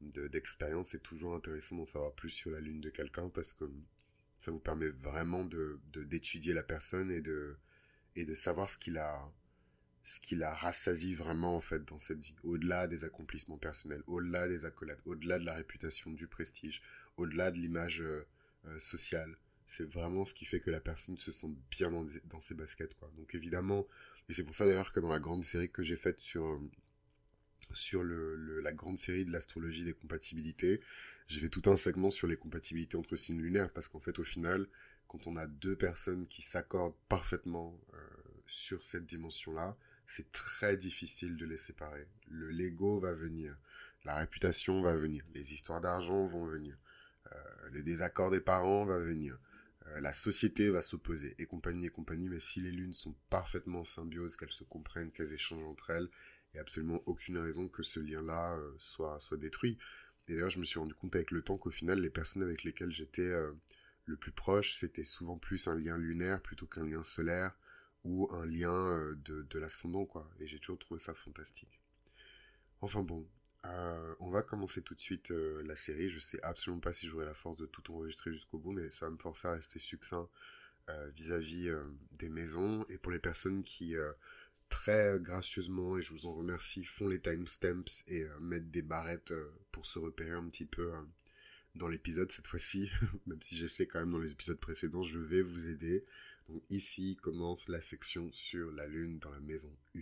d'expérience, 0.00 0.90
c'est 0.90 1.02
toujours 1.02 1.34
intéressant 1.34 1.76
d'en 1.76 1.86
savoir 1.86 2.12
plus 2.12 2.28
sur 2.28 2.50
la 2.50 2.60
lune 2.60 2.82
de 2.82 2.90
quelqu'un 2.90 3.30
parce 3.30 3.54
que 3.54 3.64
ça 4.36 4.50
vous 4.50 4.58
permet 4.58 4.88
vraiment 4.88 5.46
de 5.46 5.80
d'étudier 5.94 6.52
la 6.52 6.62
personne 6.62 7.10
et 7.10 7.22
de 7.22 8.34
savoir 8.34 8.68
ce 8.68 8.76
qu'il 8.76 8.98
a 8.98 9.32
ce 10.06 10.20
qui 10.20 10.36
la 10.36 10.54
rassasie 10.54 11.16
vraiment 11.16 11.56
en 11.56 11.60
fait 11.60 11.84
dans 11.84 11.98
cette 11.98 12.20
vie, 12.20 12.36
au-delà 12.44 12.86
des 12.86 13.02
accomplissements 13.02 13.58
personnels, 13.58 14.04
au-delà 14.06 14.46
des 14.46 14.64
accolades, 14.64 15.00
au-delà 15.04 15.40
de 15.40 15.44
la 15.44 15.54
réputation, 15.54 16.12
du 16.12 16.28
prestige, 16.28 16.80
au-delà 17.16 17.50
de 17.50 17.58
l'image 17.58 18.02
euh, 18.02 18.24
euh, 18.66 18.78
sociale. 18.78 19.36
C'est 19.66 19.90
vraiment 19.90 20.24
ce 20.24 20.32
qui 20.32 20.44
fait 20.44 20.60
que 20.60 20.70
la 20.70 20.78
personne 20.78 21.18
se 21.18 21.32
sent 21.32 21.50
bien 21.72 21.90
dans, 22.26 22.38
ses 22.38 22.54
baskets 22.54 22.94
quoi. 22.94 23.10
Donc 23.16 23.34
évidemment, 23.34 23.84
et 24.28 24.34
c'est 24.34 24.44
pour 24.44 24.54
ça 24.54 24.64
d'ailleurs 24.64 24.92
que 24.92 25.00
dans 25.00 25.10
la 25.10 25.18
grande 25.18 25.42
série 25.42 25.68
que 25.68 25.82
j'ai 25.82 25.96
faite 25.96 26.20
sur 26.20 26.60
sur 27.74 28.04
le, 28.04 28.60
la 28.60 28.72
grande 28.72 29.00
série 29.00 29.24
de 29.24 29.32
l'astrologie 29.32 29.84
des 29.84 29.94
compatibilités, 29.94 30.80
j'ai 31.26 31.40
fait 31.40 31.48
tout 31.48 31.68
un 31.68 31.74
segment 31.74 32.12
sur 32.12 32.28
les 32.28 32.36
compatibilités 32.36 32.96
entre 32.96 33.16
signes 33.16 33.40
lunaires 33.40 33.72
parce 33.72 33.88
qu'en 33.88 33.98
fait 33.98 34.20
au 34.20 34.24
final, 34.24 34.68
quand 35.08 35.26
on 35.26 35.36
a 35.36 35.48
deux 35.48 35.74
personnes 35.74 36.28
qui 36.28 36.42
s'accordent 36.42 36.94
parfaitement 37.08 37.76
euh, 37.94 37.98
sur 38.46 38.84
cette 38.84 39.06
dimension-là, 39.06 39.76
c'est 40.08 40.30
très 40.32 40.76
difficile 40.76 41.36
de 41.36 41.46
les 41.46 41.56
séparer. 41.56 42.06
Le 42.28 42.50
Lego 42.50 43.00
va 43.00 43.12
venir, 43.12 43.56
la 44.04 44.16
réputation 44.16 44.82
va 44.82 44.96
venir, 44.96 45.24
les 45.34 45.54
histoires 45.54 45.80
d'argent 45.80 46.26
vont 46.26 46.46
venir, 46.46 46.76
euh, 47.32 47.70
les 47.72 47.82
désaccords 47.82 48.30
des 48.30 48.40
parents 48.40 48.84
va 48.84 48.98
venir, 48.98 49.38
euh, 49.86 50.00
la 50.00 50.12
société 50.12 50.70
va 50.70 50.82
s'opposer, 50.82 51.34
et 51.38 51.46
compagnie 51.46 51.86
et 51.86 51.90
compagnie, 51.90 52.28
mais 52.28 52.40
si 52.40 52.60
les 52.60 52.70
lunes 52.70 52.94
sont 52.94 53.14
parfaitement 53.30 53.80
en 53.80 53.84
symbiose, 53.84 54.36
qu'elles 54.36 54.52
se 54.52 54.64
comprennent, 54.64 55.10
qu'elles 55.10 55.32
échangent 55.32 55.64
entre 55.64 55.90
elles, 55.90 56.08
il 56.52 56.56
n'y 56.56 56.58
a 56.58 56.62
absolument 56.62 57.02
aucune 57.06 57.38
raison 57.38 57.68
que 57.68 57.82
ce 57.82 58.00
lien-là 58.00 58.56
euh, 58.56 58.74
soit, 58.78 59.18
soit 59.20 59.36
détruit. 59.36 59.78
Et 60.28 60.34
d'ailleurs, 60.34 60.50
je 60.50 60.58
me 60.58 60.64
suis 60.64 60.78
rendu 60.78 60.94
compte 60.94 61.14
avec 61.14 61.30
le 61.30 61.42
temps 61.42 61.58
qu'au 61.58 61.70
final, 61.70 62.00
les 62.00 62.10
personnes 62.10 62.42
avec 62.42 62.64
lesquelles 62.64 62.90
j'étais 62.90 63.32
le 64.06 64.16
plus 64.16 64.32
proche, 64.32 64.74
c'était 64.74 65.04
souvent 65.04 65.38
plus 65.38 65.68
un 65.68 65.76
lien 65.76 65.96
lunaire 65.96 66.40
plutôt 66.40 66.66
qu'un 66.66 66.84
lien 66.84 67.04
solaire, 67.04 67.56
ou 68.06 68.28
un 68.32 68.46
lien 68.46 68.72
euh, 68.72 69.14
de, 69.24 69.58
l'ascendant, 69.58 70.06
quoi. 70.06 70.30
Et 70.40 70.46
j'ai 70.46 70.58
toujours 70.58 70.78
trouvé 70.78 71.00
ça 71.00 71.12
fantastique. 71.12 71.80
Enfin 72.80 73.02
bon, 73.02 73.26
euh, 73.64 74.14
on 74.20 74.30
va 74.30 74.42
commencer 74.42 74.80
tout 74.82 74.94
de 74.94 75.00
suite 75.00 75.32
euh, 75.32 75.62
la 75.66 75.74
série. 75.74 76.08
Je 76.08 76.20
sais 76.20 76.40
absolument 76.42 76.80
pas 76.80 76.92
si 76.92 77.08
j'aurai 77.08 77.26
la 77.26 77.34
force 77.34 77.58
de 77.58 77.66
tout 77.66 77.92
enregistrer 77.92 78.32
jusqu'au 78.32 78.58
bout, 78.58 78.72
mais 78.72 78.90
ça 78.90 79.06
va 79.06 79.12
me 79.12 79.18
forcer 79.18 79.48
à 79.48 79.52
rester 79.52 79.78
succinct 79.78 80.28
vis-à-vis 81.16 81.68
des 82.12 82.28
maisons. 82.28 82.86
Et 82.88 82.96
pour 82.96 83.10
les 83.10 83.18
personnes 83.18 83.64
qui, 83.64 83.96
très 84.68 85.18
gracieusement, 85.18 85.98
et 85.98 86.02
je 86.02 86.12
vous 86.12 86.26
en 86.26 86.34
remercie, 86.34 86.84
font 86.84 87.08
les 87.08 87.20
timestamps 87.20 88.04
et 88.06 88.24
mettent 88.40 88.70
des 88.70 88.82
barrettes 88.82 89.34
pour 89.72 89.84
se 89.84 89.98
repérer 89.98 90.30
un 90.36 90.46
petit 90.46 90.64
peu 90.64 90.92
dans 91.74 91.88
l'épisode 91.88 92.30
cette 92.30 92.46
fois-ci, 92.46 92.88
même 93.26 93.42
si 93.42 93.56
j'essaie 93.56 93.88
quand 93.88 93.98
même 93.98 94.12
dans 94.12 94.20
les 94.20 94.30
épisodes 94.30 94.60
précédents, 94.60 95.02
je 95.02 95.18
vais 95.18 95.42
vous 95.42 95.66
aider. 95.66 96.04
Donc 96.48 96.62
ici 96.70 97.16
commence 97.20 97.68
la 97.68 97.80
section 97.80 98.30
sur 98.32 98.70
la 98.72 98.86
lune 98.86 99.18
dans 99.18 99.30
la 99.30 99.40
maison 99.40 99.72
1. 99.94 100.00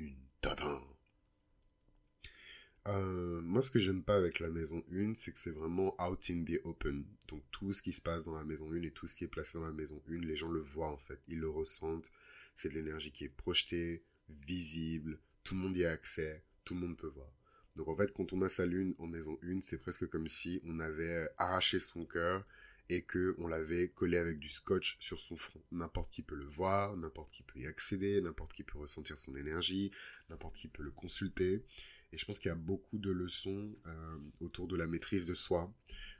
Euh, 2.86 3.40
moi, 3.40 3.62
ce 3.62 3.70
que 3.70 3.78
j'aime 3.78 4.02
pas 4.02 4.16
avec 4.16 4.40
la 4.40 4.50
maison 4.50 4.84
1, 4.92 5.14
c'est 5.14 5.32
que 5.32 5.38
c'est 5.38 5.50
vraiment 5.50 5.94
out 6.02 6.20
in 6.28 6.44
the 6.44 6.60
open. 6.64 7.06
Donc 7.28 7.42
tout 7.50 7.72
ce 7.72 7.82
qui 7.82 7.92
se 7.92 8.02
passe 8.02 8.24
dans 8.24 8.34
la 8.34 8.44
maison 8.44 8.70
1 8.70 8.82
et 8.82 8.90
tout 8.90 9.08
ce 9.08 9.16
qui 9.16 9.24
est 9.24 9.28
placé 9.28 9.56
dans 9.56 9.64
la 9.64 9.72
maison 9.72 10.02
1, 10.08 10.18
les 10.18 10.36
gens 10.36 10.50
le 10.50 10.60
voient 10.60 10.90
en 10.90 10.98
fait, 10.98 11.18
ils 11.28 11.38
le 11.38 11.48
ressentent. 11.48 12.12
C'est 12.56 12.68
de 12.68 12.74
l'énergie 12.74 13.10
qui 13.10 13.24
est 13.24 13.28
projetée, 13.28 14.04
visible, 14.28 15.18
tout 15.44 15.54
le 15.54 15.60
monde 15.60 15.76
y 15.76 15.86
a 15.86 15.92
accès, 15.92 16.44
tout 16.64 16.74
le 16.74 16.80
monde 16.80 16.96
peut 16.96 17.08
voir. 17.08 17.32
Donc 17.76 17.88
en 17.88 17.96
fait, 17.96 18.12
quand 18.12 18.32
on 18.34 18.42
a 18.42 18.48
sa 18.48 18.66
lune 18.66 18.94
en 18.98 19.06
maison 19.06 19.38
1, 19.42 19.62
c'est 19.62 19.78
presque 19.78 20.06
comme 20.08 20.28
si 20.28 20.60
on 20.64 20.78
avait 20.78 21.28
arraché 21.38 21.78
son 21.78 22.04
cœur 22.04 22.44
et 22.88 23.02
que 23.02 23.34
on 23.38 23.46
l'avait 23.46 23.88
collé 23.88 24.18
avec 24.18 24.38
du 24.38 24.48
scotch 24.48 24.96
sur 25.00 25.20
son 25.20 25.36
front. 25.36 25.60
N'importe 25.72 26.10
qui 26.10 26.22
peut 26.22 26.34
le 26.34 26.44
voir, 26.44 26.96
n'importe 26.96 27.30
qui 27.32 27.42
peut 27.42 27.58
y 27.58 27.66
accéder, 27.66 28.20
n'importe 28.20 28.52
qui 28.52 28.62
peut 28.62 28.78
ressentir 28.78 29.18
son 29.18 29.36
énergie, 29.36 29.90
n'importe 30.28 30.56
qui 30.56 30.68
peut 30.68 30.82
le 30.82 30.90
consulter. 30.90 31.64
Et 32.12 32.18
je 32.18 32.24
pense 32.26 32.38
qu'il 32.38 32.48
y 32.48 32.52
a 32.52 32.56
beaucoup 32.56 32.98
de 32.98 33.10
leçons 33.10 33.74
euh, 33.86 34.16
autour 34.40 34.68
de 34.68 34.76
la 34.76 34.86
maîtrise 34.86 35.26
de 35.26 35.34
soi, 35.34 35.72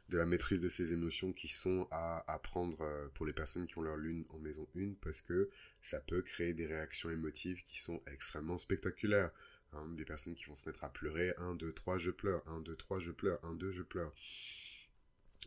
de 0.09 0.19
la 0.19 0.27
maîtrise 0.27 0.63
de 0.63 0.69
ses 0.69 0.93
émotions 0.93 1.33
qui 1.33 1.49
sont 1.49 1.87
à 1.91 2.25
apprendre 2.33 2.81
euh, 2.81 3.09
pour 3.15 3.27
les 3.27 3.33
personnes 3.33 3.67
qui 3.67 3.79
ont 3.79 3.83
leur 3.83 3.97
lune 3.97 4.25
en 4.31 4.39
maison 4.39 4.67
1 4.77 4.95
parce 5.01 5.21
que 5.21 5.51
ça 5.83 6.01
peut 6.01 6.23
créer 6.23 6.53
des 6.53 6.67
réactions 6.67 7.11
émotives 7.11 7.63
qui 7.65 7.81
sont 7.81 8.03
extrêmement 8.07 8.59
spectaculaires. 8.59 9.31
Hein. 9.73 9.89
des 9.97 10.05
personnes 10.05 10.35
qui 10.35 10.45
vont 10.45 10.55
se 10.55 10.69
mettre 10.69 10.85
à 10.85 10.89
pleurer, 10.89 11.35
1, 11.37 11.55
2, 11.57 11.73
3, 11.73 11.99
je 11.99 12.11
pleure, 12.11 12.43
1, 12.47 12.61
2, 12.61 12.77
3, 12.77 13.01
je 13.01 13.11
pleure, 13.11 13.45
1, 13.45 13.55
2, 13.55 13.71
je 13.73 13.83
pleure. 13.83 14.13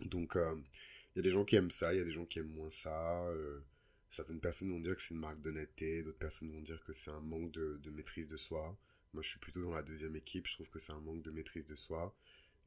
Donc, 0.01 0.35
euh, 0.35 0.55
il 1.17 1.21
y 1.21 1.21
a 1.21 1.23
des 1.23 1.31
gens 1.31 1.45
qui 1.45 1.55
aiment 1.55 1.71
ça, 1.71 1.95
il 1.95 1.97
y 1.97 1.99
a 1.99 2.03
des 2.03 2.11
gens 2.11 2.25
qui 2.25 2.37
aiment 2.37 2.53
moins 2.53 2.69
ça. 2.69 3.25
Euh, 3.29 3.59
certaines 4.11 4.39
personnes 4.39 4.69
vont 4.69 4.79
dire 4.79 4.95
que 4.95 5.01
c'est 5.01 5.15
une 5.15 5.19
marque 5.19 5.41
d'honnêteté, 5.41 6.03
d'autres 6.03 6.19
personnes 6.19 6.51
vont 6.51 6.61
dire 6.61 6.79
que 6.85 6.93
c'est 6.93 7.09
un 7.09 7.21
manque 7.21 7.51
de, 7.53 7.89
maîtrise 7.89 8.27
de 8.27 8.37
soi. 8.37 8.77
Moi, 9.15 9.23
je 9.23 9.29
suis 9.29 9.39
plutôt 9.39 9.63
dans 9.63 9.73
la 9.73 9.81
deuxième 9.81 10.15
équipe, 10.15 10.45
je 10.45 10.53
trouve 10.53 10.69
que 10.69 10.77
c'est 10.77 10.91
un 10.91 10.99
manque 10.99 11.23
de 11.23 11.31
maîtrise 11.31 11.65
de 11.65 11.75
soi. 11.75 12.15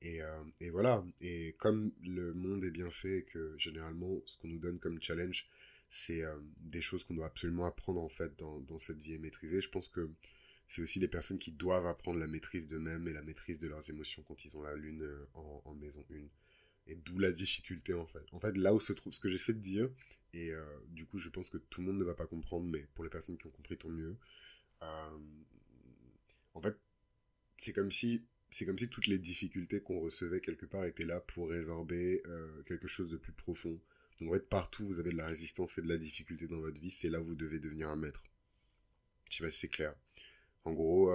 Et, 0.03 0.21
euh, 0.21 0.43
voilà, 0.73 1.05
et 1.21 1.55
comme 1.61 1.93
le 2.03 2.35
monde 2.35 2.65
est 2.65 2.73
bien 2.73 2.91
fait, 2.91 3.23
que 3.31 3.55
généralement, 3.57 4.21
ce 4.27 4.37
qu'on 4.39 4.49
nous 4.49 4.59
donne 4.59 4.81
comme 4.81 5.01
challenge, 5.01 5.47
c'est 5.89 6.25
euh, 6.25 6.35
des 6.57 6.81
choses 6.81 7.05
qu'on 7.05 7.15
doit 7.15 7.27
absolument 7.27 7.67
apprendre 7.67 8.01
en 8.01 8.09
fait 8.09 8.37
dans, 8.37 8.79
cette 8.81 8.99
vie 8.99 9.17
maîtrisée. 9.19 9.61
Je 9.61 9.71
pense 9.71 9.87
que 9.87 10.11
c'est 10.67 10.83
aussi 10.83 10.99
des 10.99 11.07
personnes 11.07 11.39
qui 11.39 11.53
doivent 11.53 11.87
apprendre 11.87 12.19
la 12.19 12.27
maîtrise 12.27 12.69
d'eux-mêmes 12.69 13.07
et 13.07 13.13
la 13.13 13.23
maîtrise 13.23 13.61
de 13.61 13.69
leurs 13.69 13.89
émotions 13.91 14.25
quand 14.27 14.45
ils 14.45 14.57
ont 14.57 14.63
la 14.63 14.75
lune 14.75 15.09
en, 15.35 15.63
en 15.65 15.75
maison 15.75 16.05
1. 16.11 16.17
Et 16.91 16.97
d'où 16.97 17.21
la 17.21 17.31
difficulté 17.31 17.95
en 17.95 18.05
fait. 18.05 18.25
En 18.33 18.41
fait, 18.41 18.57
là 18.57 18.75
où 18.75 18.81
se 18.81 18.93
trouve 18.93 19.13
ce 19.13 19.21
que 19.21 19.29
j'essaie 19.29 19.53
de 19.53 19.61
dire, 19.61 19.89
et 20.35 20.51
euh, 20.51 20.65
du 20.89 21.07
coup 21.07 21.19
je 21.19 21.29
pense 21.29 21.49
que 21.49 21.57
tout 21.57 21.81
le 21.81 21.87
monde 21.87 21.99
ne 21.99 22.05
va 22.05 22.15
pas 22.15 22.27
comprendre, 22.27 22.67
mais 22.67 22.85
pour 22.95 23.05
les 23.05 23.11
personnes 23.11 23.39
qui 23.39 23.47
ont 23.47 23.51
compris, 23.51 23.79
tant 23.79 23.89
mieux. 23.89 24.17
Euh, 24.83 25.19
en 26.55 26.61
fait, 26.61 26.77
c'est 27.59 27.73
comme 27.73 27.93
si 27.93 28.25
c'est 28.51 28.67
comme 28.67 28.79
si 28.79 28.89
toutes 28.89 29.07
les 29.07 29.19
difficultés 29.21 29.81
qu'on 29.81 30.01
recevait 30.01 30.41
quelque 30.41 30.67
part 30.67 30.85
étaient 30.85 31.05
là 31.05 31.21
pour 31.21 31.51
résorber 31.51 32.23
euh, 32.27 32.63
quelque 32.65 32.89
chose 32.89 33.09
de 33.09 33.17
plus 33.17 33.33
profond, 33.33 33.81
En 34.23 34.33
fait, 34.33 34.49
partout 34.49 34.85
vous 34.85 34.99
avez 34.99 35.13
de 35.13 35.17
la 35.17 35.29
résistance 35.29 35.79
et 35.79 35.83
de 35.83 35.89
la 35.89 35.97
difficulté 35.97 36.49
dans 36.49 36.61
votre 36.61 36.81
vie, 36.81 36.91
c'est 36.91 37.09
là 37.09 37.21
où 37.21 37.25
vous 37.25 37.37
devez 37.37 37.61
devenir 37.61 37.89
un 37.89 37.97
maître. 37.97 38.25
Je 39.31 39.37
sais 39.37 39.45
pas 39.45 39.51
si 39.51 39.61
c'est 39.61 39.69
clair. 39.69 39.95
En 40.65 40.73
gros, 40.73 41.13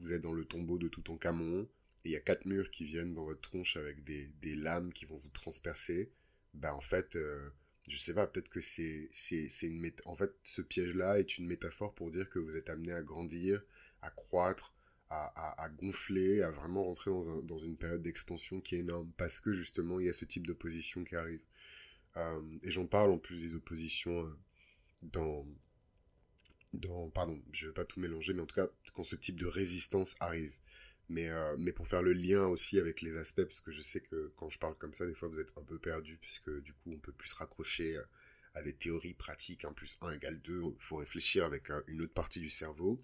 vous 0.00 0.12
êtes 0.12 0.22
dans 0.22 0.32
le 0.32 0.44
tombeau 0.44 0.76
de 0.76 0.88
tout 0.88 1.08
en 1.12 1.16
camon, 1.16 1.68
il 2.04 2.12
y 2.12 2.16
a 2.16 2.20
quatre 2.20 2.44
murs 2.46 2.70
qui 2.70 2.84
viennent 2.84 3.14
dans 3.14 3.24
votre 3.24 3.40
tronche 3.40 3.76
avec 3.76 4.04
des, 4.04 4.30
des 4.42 4.54
lames 4.56 4.92
qui 4.92 5.06
vont 5.06 5.16
vous 5.16 5.30
transpercer. 5.30 6.10
Bah 6.54 6.74
en 6.74 6.80
fait, 6.80 7.16
euh, 7.16 7.50
je 7.88 7.98
sais 7.98 8.14
pas, 8.14 8.26
peut-être 8.26 8.48
que 8.48 8.60
c'est 8.60 9.08
c'est 9.12 9.48
une 9.62 9.80
méta... 9.80 10.02
en 10.06 10.16
fait 10.16 10.32
ce 10.42 10.62
piège 10.62 10.94
là 10.94 11.18
est 11.18 11.38
une 11.38 11.46
métaphore 11.46 11.94
pour 11.94 12.10
dire 12.10 12.28
que 12.30 12.38
vous 12.38 12.56
êtes 12.56 12.70
amené 12.70 12.92
à 12.92 13.02
grandir, 13.02 13.62
à 14.02 14.10
croître, 14.10 14.74
à, 15.10 15.26
à, 15.36 15.64
à 15.64 15.68
gonfler, 15.68 16.42
à 16.42 16.50
vraiment 16.50 16.84
rentrer 16.84 17.10
dans, 17.10 17.28
un, 17.38 17.42
dans 17.42 17.58
une 17.58 17.76
période 17.76 18.02
d'expansion 18.02 18.60
qui 18.60 18.76
est 18.76 18.80
énorme 18.80 19.10
parce 19.16 19.40
que 19.40 19.52
justement 19.52 20.00
il 20.00 20.06
y 20.06 20.08
a 20.08 20.12
ce 20.12 20.24
type 20.24 20.46
d'opposition 20.46 21.04
qui 21.04 21.16
arrive. 21.16 21.42
Euh, 22.16 22.40
et 22.62 22.70
j'en 22.70 22.86
parle 22.86 23.10
en 23.10 23.18
plus 23.18 23.40
des 23.42 23.54
oppositions 23.54 24.24
euh, 24.24 24.36
dans 25.02 25.46
dans 26.72 27.08
pardon, 27.10 27.40
je 27.52 27.68
vais 27.68 27.72
pas 27.74 27.84
tout 27.84 28.00
mélanger 28.00 28.32
mais 28.34 28.42
en 28.42 28.46
tout 28.46 28.56
cas 28.56 28.68
quand 28.94 29.04
ce 29.04 29.16
type 29.16 29.38
de 29.40 29.46
résistance 29.46 30.16
arrive. 30.20 30.52
Mais, 31.08 31.28
euh, 31.28 31.54
mais 31.58 31.72
pour 31.72 31.86
faire 31.86 32.02
le 32.02 32.12
lien 32.12 32.46
aussi 32.46 32.78
avec 32.78 33.02
les 33.02 33.16
aspects, 33.16 33.44
parce 33.44 33.60
que 33.60 33.70
je 33.70 33.82
sais 33.82 34.00
que 34.00 34.32
quand 34.36 34.48
je 34.48 34.58
parle 34.58 34.76
comme 34.76 34.94
ça, 34.94 35.06
des 35.06 35.14
fois 35.14 35.28
vous 35.28 35.38
êtes 35.38 35.52
un 35.58 35.62
peu 35.62 35.78
perdu, 35.78 36.16
puisque 36.18 36.50
du 36.62 36.72
coup 36.72 36.92
on 36.92 36.98
peut 36.98 37.12
plus 37.12 37.28
se 37.28 37.36
raccrocher 37.36 37.96
euh, 37.96 38.02
à 38.54 38.62
des 38.62 38.72
théories 38.74 39.14
pratiques, 39.14 39.64
1 39.64 39.72
plus 39.72 39.98
1 40.00 40.12
égale 40.12 40.40
2, 40.40 40.62
il 40.64 40.72
faut 40.78 40.96
réfléchir 40.96 41.44
avec 41.44 41.70
euh, 41.70 41.82
une 41.88 42.02
autre 42.02 42.14
partie 42.14 42.40
du 42.40 42.50
cerveau. 42.50 43.02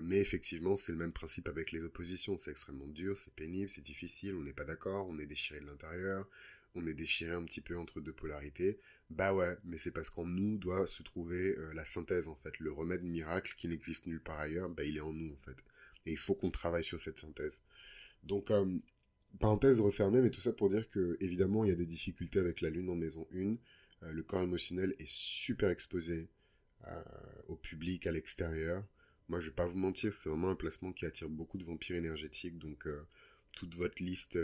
mais 0.00 0.18
effectivement, 0.20 0.76
c'est 0.76 0.92
le 0.92 0.98
même 0.98 1.12
principe 1.12 1.48
avec 1.48 1.72
les 1.72 1.82
oppositions, 1.82 2.36
c'est 2.38 2.50
extrêmement 2.50 2.86
dur, 2.88 3.16
c'est 3.16 3.34
pénible, 3.34 3.68
c'est 3.68 3.82
difficile, 3.82 4.34
on 4.34 4.42
n'est 4.42 4.54
pas 4.54 4.64
d'accord, 4.64 5.06
on 5.08 5.18
est 5.18 5.26
déchiré 5.26 5.60
de 5.60 5.66
l'intérieur, 5.66 6.26
on 6.74 6.86
est 6.86 6.94
déchiré 6.94 7.32
un 7.32 7.44
petit 7.44 7.60
peu 7.60 7.76
entre 7.76 8.00
deux 8.00 8.12
polarités. 8.12 8.78
Bah 9.10 9.34
ouais, 9.34 9.56
mais 9.64 9.78
c'est 9.78 9.90
parce 9.90 10.08
qu'en 10.10 10.24
nous 10.24 10.56
doit 10.58 10.86
se 10.86 11.02
trouver 11.02 11.56
la 11.74 11.84
synthèse 11.84 12.28
en 12.28 12.36
fait, 12.36 12.58
le 12.58 12.72
remède 12.72 13.02
miracle 13.02 13.54
qui 13.56 13.68
n'existe 13.68 14.06
nulle 14.06 14.22
part 14.22 14.40
ailleurs, 14.40 14.70
bah 14.70 14.84
il 14.84 14.96
est 14.96 15.00
en 15.00 15.12
nous 15.12 15.32
en 15.32 15.36
fait. 15.36 15.56
Et 16.06 16.12
il 16.12 16.18
faut 16.18 16.34
qu'on 16.34 16.50
travaille 16.50 16.84
sur 16.84 16.98
cette 17.00 17.18
synthèse. 17.18 17.62
Donc, 18.22 18.50
euh, 18.50 18.78
parenthèse 19.38 19.80
refermée, 19.80 20.20
mais 20.20 20.30
tout 20.30 20.40
ça 20.40 20.52
pour 20.52 20.70
dire 20.70 20.88
que, 20.90 21.16
évidemment, 21.20 21.64
il 21.64 21.68
y 21.68 21.72
a 21.72 21.76
des 21.76 21.86
difficultés 21.86 22.38
avec 22.38 22.60
la 22.60 22.70
Lune 22.70 22.88
en 22.90 22.96
maison 22.96 23.26
1. 23.34 23.56
Euh, 24.02 24.12
le 24.12 24.22
corps 24.22 24.42
émotionnel 24.42 24.94
est 24.98 25.08
super 25.08 25.70
exposé 25.70 26.28
euh, 26.88 27.02
au 27.48 27.56
public, 27.56 28.06
à 28.06 28.12
l'extérieur. 28.12 28.84
Moi, 29.28 29.40
je 29.40 29.46
vais 29.46 29.54
pas 29.54 29.66
vous 29.66 29.78
mentir, 29.78 30.12
c'est 30.14 30.28
vraiment 30.28 30.50
un 30.50 30.56
placement 30.56 30.92
qui 30.92 31.06
attire 31.06 31.28
beaucoup 31.28 31.58
de 31.58 31.64
vampires 31.64 31.96
énergétiques. 31.96 32.58
Donc, 32.58 32.88
toute 33.52 33.76
votre 33.76 34.02
liste, 34.02 34.36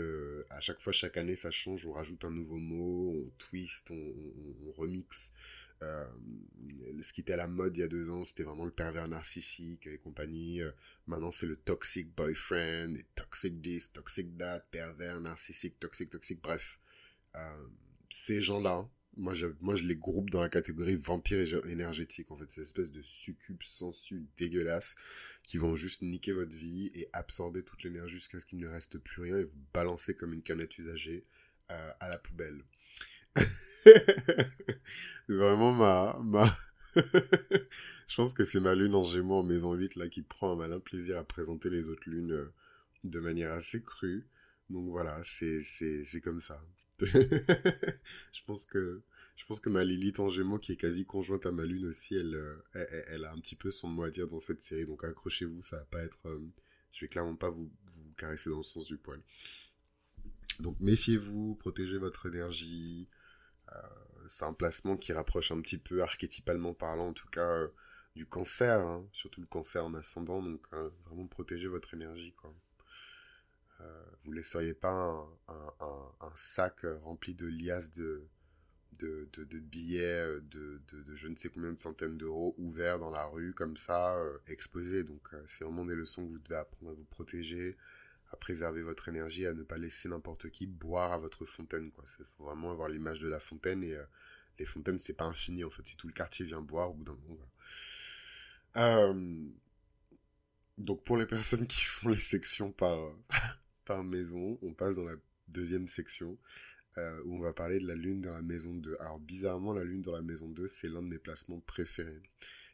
à 0.49 0.61
chaque 0.61 0.79
fois, 0.79 0.93
chaque 0.93 1.17
année, 1.17 1.35
ça 1.35 1.51
change. 1.51 1.85
On 1.85 1.91
rajoute 1.91 2.23
un 2.23 2.31
nouveau 2.31 2.55
mot, 2.55 3.13
on 3.13 3.29
twist, 3.37 3.91
on, 3.91 3.95
on 3.95 4.71
remixe. 4.71 5.33
Euh, 5.83 6.05
ce 7.01 7.13
qui 7.13 7.21
était 7.21 7.33
à 7.33 7.37
la 7.37 7.47
mode 7.47 7.77
il 7.77 7.81
y 7.81 7.83
a 7.83 7.87
deux 7.87 8.09
ans, 8.09 8.25
c'était 8.25 8.43
vraiment 8.43 8.65
le 8.65 8.71
pervers 8.71 9.07
narcissique 9.07 9.87
et 9.87 9.97
compagnie. 9.99 10.61
Euh, 10.61 10.71
maintenant, 11.05 11.31
c'est 11.31 11.45
le 11.45 11.55
toxic 11.55 12.13
boyfriend, 12.15 12.95
toxic 13.15 13.61
this, 13.61 13.91
toxic 13.91 14.37
that, 14.37 14.61
pervers 14.71 15.21
narcissique, 15.21 15.79
toxic, 15.79 16.09
toxic, 16.09 16.41
bref. 16.41 16.79
Euh, 17.35 17.67
ces 18.09 18.41
gens-là, 18.41 18.89
moi 19.17 19.33
je, 19.33 19.47
les 19.83 19.95
groupe 19.95 20.29
dans 20.29 20.41
la 20.41 20.49
catégorie 20.49 20.95
vampire 20.95 21.39
énergétique, 21.67 22.31
en 22.31 22.37
fait. 22.37 22.49
Ces 22.51 22.61
espèces 22.61 22.91
de 22.91 23.01
succubes 23.03 23.61
sensu 23.61 24.25
dégueulasses 24.37 24.95
qui 25.43 25.57
vont 25.57 25.75
juste 25.75 26.01
niquer 26.01 26.31
votre 26.31 26.53
vie 26.53 26.91
et 26.95 27.07
absorber 27.13 27.63
toute 27.63 27.83
l'énergie 27.83 28.15
jusqu'à 28.15 28.39
ce 28.39 28.45
qu'il 28.45 28.59
ne 28.59 28.67
reste 28.67 28.97
plus 28.97 29.21
rien 29.21 29.37
et 29.37 29.43
vous 29.43 29.65
balancer 29.73 30.15
comme 30.15 30.33
une 30.33 30.43
canette 30.43 30.77
usagée 30.77 31.25
à 31.69 32.07
la 32.09 32.17
poubelle. 32.17 32.63
Vraiment 35.29 35.71
ma... 35.73 36.19
ma... 36.23 36.57
je 38.07 38.15
pense 38.15 38.33
que 38.33 38.43
c'est 38.43 38.59
ma 38.59 38.75
lune 38.75 38.95
en 38.95 39.01
gémeaux 39.01 39.35
en 39.35 39.43
maison 39.43 39.73
8 39.73 39.95
là 39.95 40.07
qui 40.07 40.21
prend 40.21 40.53
un 40.53 40.55
malin 40.55 40.79
plaisir 40.79 41.17
à 41.17 41.23
présenter 41.23 41.69
les 41.69 41.89
autres 41.89 42.09
lunes 42.09 42.31
euh, 42.31 42.53
de 43.03 43.19
manière 43.19 43.51
assez 43.51 43.81
crue. 43.81 44.25
Donc 44.69 44.89
voilà, 44.89 45.21
c'est, 45.23 45.63
comme 46.23 46.41
ça. 46.41 46.61
je 46.99 48.41
pense 48.45 48.65
que 48.65 49.01
je 49.35 49.45
pense 49.45 49.59
que 49.59 49.69
ma 49.69 49.83
Lilith 49.83 50.19
en 50.19 50.29
Gémeaux, 50.29 50.57
qui 50.57 50.71
est 50.71 50.77
quasi 50.77 51.05
conjointe 51.05 51.45
à 51.45 51.51
ma 51.51 51.63
Lune 51.63 51.85
aussi, 51.85 52.15
elle, 52.15 52.33
euh, 52.33 52.55
elle, 53.07 53.23
a 53.23 53.31
un 53.31 53.39
petit 53.39 53.55
peu 53.55 53.69
son 53.69 53.87
mot 53.87 54.03
à 54.03 54.09
dire 54.09 54.27
dans 54.27 54.39
cette 54.39 54.63
série. 54.63 54.85
Donc 54.85 55.03
accrochez-vous, 55.03 55.61
ça 55.61 55.77
va 55.77 55.85
pas 55.85 56.01
être. 56.01 56.27
Euh, 56.27 56.39
je 56.91 57.05
vais 57.05 57.07
clairement 57.07 57.35
pas 57.35 57.51
vous, 57.51 57.69
vous, 57.95 58.13
caresser 58.17 58.49
dans 58.49 58.57
le 58.57 58.63
sens 58.63 58.87
du 58.87 58.97
poil. 58.97 59.21
Donc 60.59 60.79
méfiez-vous, 60.79 61.53
protégez 61.55 61.99
votre 61.99 62.25
énergie, 62.25 63.07
c'est 64.29 64.45
un 64.45 64.53
placement 64.53 64.97
qui 64.97 65.13
rapproche 65.13 65.51
un 65.51 65.61
petit 65.61 65.77
peu, 65.77 66.01
archétypalement 66.01 66.73
parlant 66.73 67.09
en 67.09 67.13
tout 67.13 67.29
cas, 67.29 67.49
euh, 67.49 67.67
du 68.15 68.25
cancer, 68.25 68.79
hein. 68.79 69.07
surtout 69.11 69.41
le 69.41 69.47
cancer 69.47 69.85
en 69.85 69.93
ascendant, 69.93 70.41
donc 70.41 70.65
euh, 70.73 70.89
vraiment 71.05 71.27
protéger 71.27 71.67
votre 71.67 71.93
énergie. 71.93 72.33
Quoi. 72.33 72.53
vous 74.23 74.31
ne 74.31 74.35
laisseriez 74.35 74.73
pas 74.73 74.89
un, 74.89 76.31
sac 76.35 76.85
rempli 77.03 77.33
de 77.33 77.47
liasses 77.47 77.91
de, 77.91 78.27
billets 79.59 80.39
de, 80.41 80.81
je 81.13 81.27
ne 81.27 81.35
sais 81.35 81.49
combien 81.49 81.71
de 81.71 81.79
centaines 81.79 82.17
d'euros 82.17 82.55
ouverts 82.57 82.99
dans 82.99 83.11
la 83.11 83.25
rue 83.25 83.53
comme 83.53 83.77
ça, 83.77 84.17
exposés. 84.47 85.03
Donc 85.03 85.29
c'est 85.45 85.63
vraiment 85.63 85.85
des 85.85 85.95
leçons 85.95 86.25
que 86.25 86.31
vous 86.31 86.39
devez 86.39 86.57
apprendre 86.57 86.91
à 86.91 86.95
vous 86.95 87.05
protéger, 87.05 87.77
à 88.31 88.37
préserver 88.37 88.81
votre 88.81 89.07
énergie, 89.09 89.45
à 89.45 89.53
ne 89.53 89.63
pas 89.63 89.77
laisser 89.77 90.09
n'importe 90.09 90.49
qui 90.49 90.67
boire 90.67 91.13
à 91.13 91.17
votre 91.17 91.45
fontaine. 91.45 91.91
Quoi. 91.91 92.03
Il 92.19 92.25
faut 92.37 92.45
vraiment 92.45 92.71
avoir 92.71 92.89
l'image 92.89 93.19
de 93.19 93.27
la 93.27 93.39
fontaine 93.39 93.83
et 93.83 93.95
euh, 93.95 94.03
les 94.59 94.65
fontaines, 94.65 94.99
c'est 94.99 95.13
pas 95.13 95.25
infini 95.25 95.63
en 95.63 95.69
fait. 95.69 95.85
Si 95.85 95.95
tout 95.95 96.07
le 96.07 96.13
quartier 96.13 96.45
vient 96.45 96.61
boire 96.61 96.89
au 96.91 96.93
bout 96.93 97.05
d'un 97.05 97.17
moment. 97.27 97.49
Euh, 98.75 99.49
donc 100.77 101.03
pour 101.03 101.17
les 101.17 101.25
personnes 101.25 101.67
qui 101.67 101.81
font 101.81 102.09
les 102.09 102.19
sections 102.19 102.71
par, 102.71 102.97
par 103.85 104.03
maison, 104.03 104.59
on 104.61 104.73
passe 104.73 104.97
dans 104.97 105.05
la 105.05 105.15
deuxième 105.47 105.87
section 105.87 106.37
euh, 106.97 107.21
où 107.25 107.35
on 107.35 107.39
va 107.39 107.53
parler 107.53 107.79
de 107.79 107.87
la 107.87 107.95
lune 107.95 108.21
dans 108.21 108.33
la 108.33 108.41
maison 108.41 108.73
2. 108.73 108.97
Alors 108.99 109.19
bizarrement, 109.19 109.73
la 109.73 109.83
lune 109.83 110.01
dans 110.01 110.13
la 110.13 110.21
maison 110.21 110.49
2, 110.49 110.67
c'est 110.67 110.89
l'un 110.89 111.01
de 111.01 111.07
mes 111.07 111.19
placements 111.19 111.59
préférés. 111.61 112.21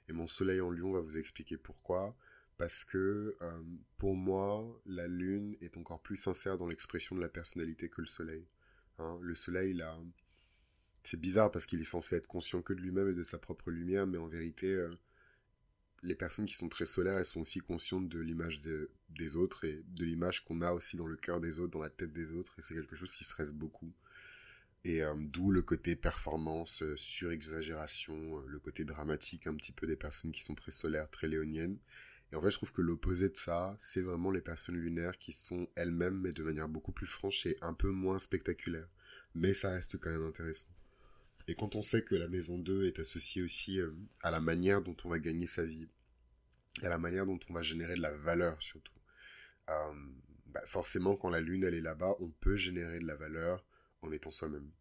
Et 0.09 0.13
mon 0.13 0.27
soleil 0.27 0.61
en 0.61 0.69
lion 0.69 0.91
va 0.91 0.99
vous 0.99 1.17
expliquer 1.17 1.57
pourquoi 1.57 2.15
parce 2.63 2.85
que 2.85 3.35
euh, 3.41 3.61
pour 3.97 4.15
moi, 4.15 4.81
la 4.85 5.05
lune 5.05 5.57
est 5.59 5.75
encore 5.75 6.01
plus 6.01 6.15
sincère 6.15 6.57
dans 6.57 6.65
l'expression 6.65 7.13
de 7.13 7.19
la 7.19 7.27
personnalité 7.27 7.89
que 7.89 7.99
le 7.99 8.07
soleil. 8.07 8.47
Hein. 8.99 9.19
le 9.21 9.35
soleil, 9.35 9.83
c'est 11.03 11.19
bizarre 11.19 11.51
parce 11.51 11.65
qu'il 11.65 11.81
est 11.81 11.83
censé 11.83 12.15
être 12.15 12.27
conscient 12.27 12.61
que 12.61 12.71
de 12.71 12.79
lui-même 12.79 13.09
et 13.09 13.13
de 13.13 13.23
sa 13.23 13.37
propre 13.37 13.69
lumière, 13.69 14.07
mais 14.07 14.17
en 14.17 14.27
vérité, 14.27 14.67
euh, 14.67 14.95
les 16.03 16.15
personnes 16.15 16.45
qui 16.45 16.53
sont 16.53 16.69
très 16.69 16.85
solaires, 16.85 17.17
elles 17.17 17.25
sont 17.25 17.41
aussi 17.41 17.59
conscientes 17.59 18.07
de 18.07 18.21
l'image 18.21 18.61
des 18.61 19.35
autres 19.35 19.65
et 19.65 19.83
de 19.85 20.05
l'image 20.05 20.45
qu'on 20.45 20.61
a 20.61 20.71
aussi 20.71 20.95
dans 20.95 21.07
le 21.07 21.17
cœur 21.17 21.41
des 21.41 21.59
autres, 21.59 21.73
dans 21.73 21.81
la 21.81 21.89
tête 21.89 22.13
des 22.13 22.31
autres, 22.31 22.57
et 22.59 22.61
c'est 22.61 22.75
quelque 22.75 22.95
chose 22.95 23.13
qui 23.13 23.25
stresse 23.25 23.51
beaucoup. 23.51 23.91
Et 24.85 25.03
euh, 25.03 25.13
d'où 25.17 25.51
le 25.51 25.63
côté 25.63 25.97
performance, 25.97 26.81
surexagération, 26.95 28.39
le 28.47 28.59
côté 28.59 28.85
dramatique 28.85 29.47
un 29.47 29.55
petit 29.55 29.73
peu 29.73 29.85
des 29.85 29.97
personnes 29.97 30.31
qui 30.31 30.43
sont 30.43 30.55
très 30.55 30.71
solaires, 30.71 31.09
très 31.09 31.27
léoniennes. 31.27 31.77
Et 32.33 32.35
en 32.35 32.41
fait, 32.41 32.49
je 32.49 32.57
trouve 32.57 32.71
que 32.71 32.81
l'opposé 32.81 33.29
de 33.29 33.37
ça, 33.37 33.75
c'est 33.77 34.01
vraiment 34.01 34.31
les 34.31 34.41
personnes 34.41 34.75
lunaires 34.75 35.19
qui 35.19 35.33
sont 35.33 35.67
elles-mêmes, 35.75 36.19
mais 36.19 36.31
de 36.31 36.41
manière 36.41 36.67
beaucoup 36.67 36.91
plus 36.91 37.05
franche 37.05 37.45
et 37.45 37.59
un 37.61 37.75
peu 37.75 37.91
moins 37.91 38.17
spectaculaire. 38.17 38.87
Mais 39.35 39.53
ça 39.53 39.69
reste 39.69 39.99
quand 39.99 40.09
même 40.09 40.25
intéressant. 40.25 40.69
Et 41.47 41.53
quand 41.53 41.75
on 41.75 41.83
sait 41.83 42.01
que 42.01 42.15
la 42.15 42.27
maison 42.27 42.57
2 42.57 42.87
est 42.87 42.97
associée 42.97 43.43
aussi 43.43 43.79
euh, 43.79 43.91
à 44.23 44.31
la 44.31 44.39
manière 44.39 44.81
dont 44.81 44.97
on 45.03 45.09
va 45.09 45.19
gagner 45.19 45.45
sa 45.45 45.63
vie, 45.63 45.87
à 46.81 46.89
la 46.89 46.97
manière 46.97 47.27
dont 47.27 47.39
on 47.51 47.53
va 47.53 47.61
générer 47.61 47.93
de 47.93 48.01
la 48.01 48.13
valeur 48.13 48.59
surtout, 48.63 48.97
euh, 49.69 49.93
bah 50.47 50.63
forcément 50.65 51.15
quand 51.15 51.29
la 51.29 51.41
lune 51.41 51.63
elle 51.63 51.75
est 51.75 51.81
là-bas, 51.81 52.15
on 52.19 52.31
peut 52.31 52.55
générer 52.55 52.97
de 52.97 53.05
la 53.05 53.15
valeur 53.15 53.63
en 54.01 54.11
étant 54.11 54.31
soi-même, 54.31 54.71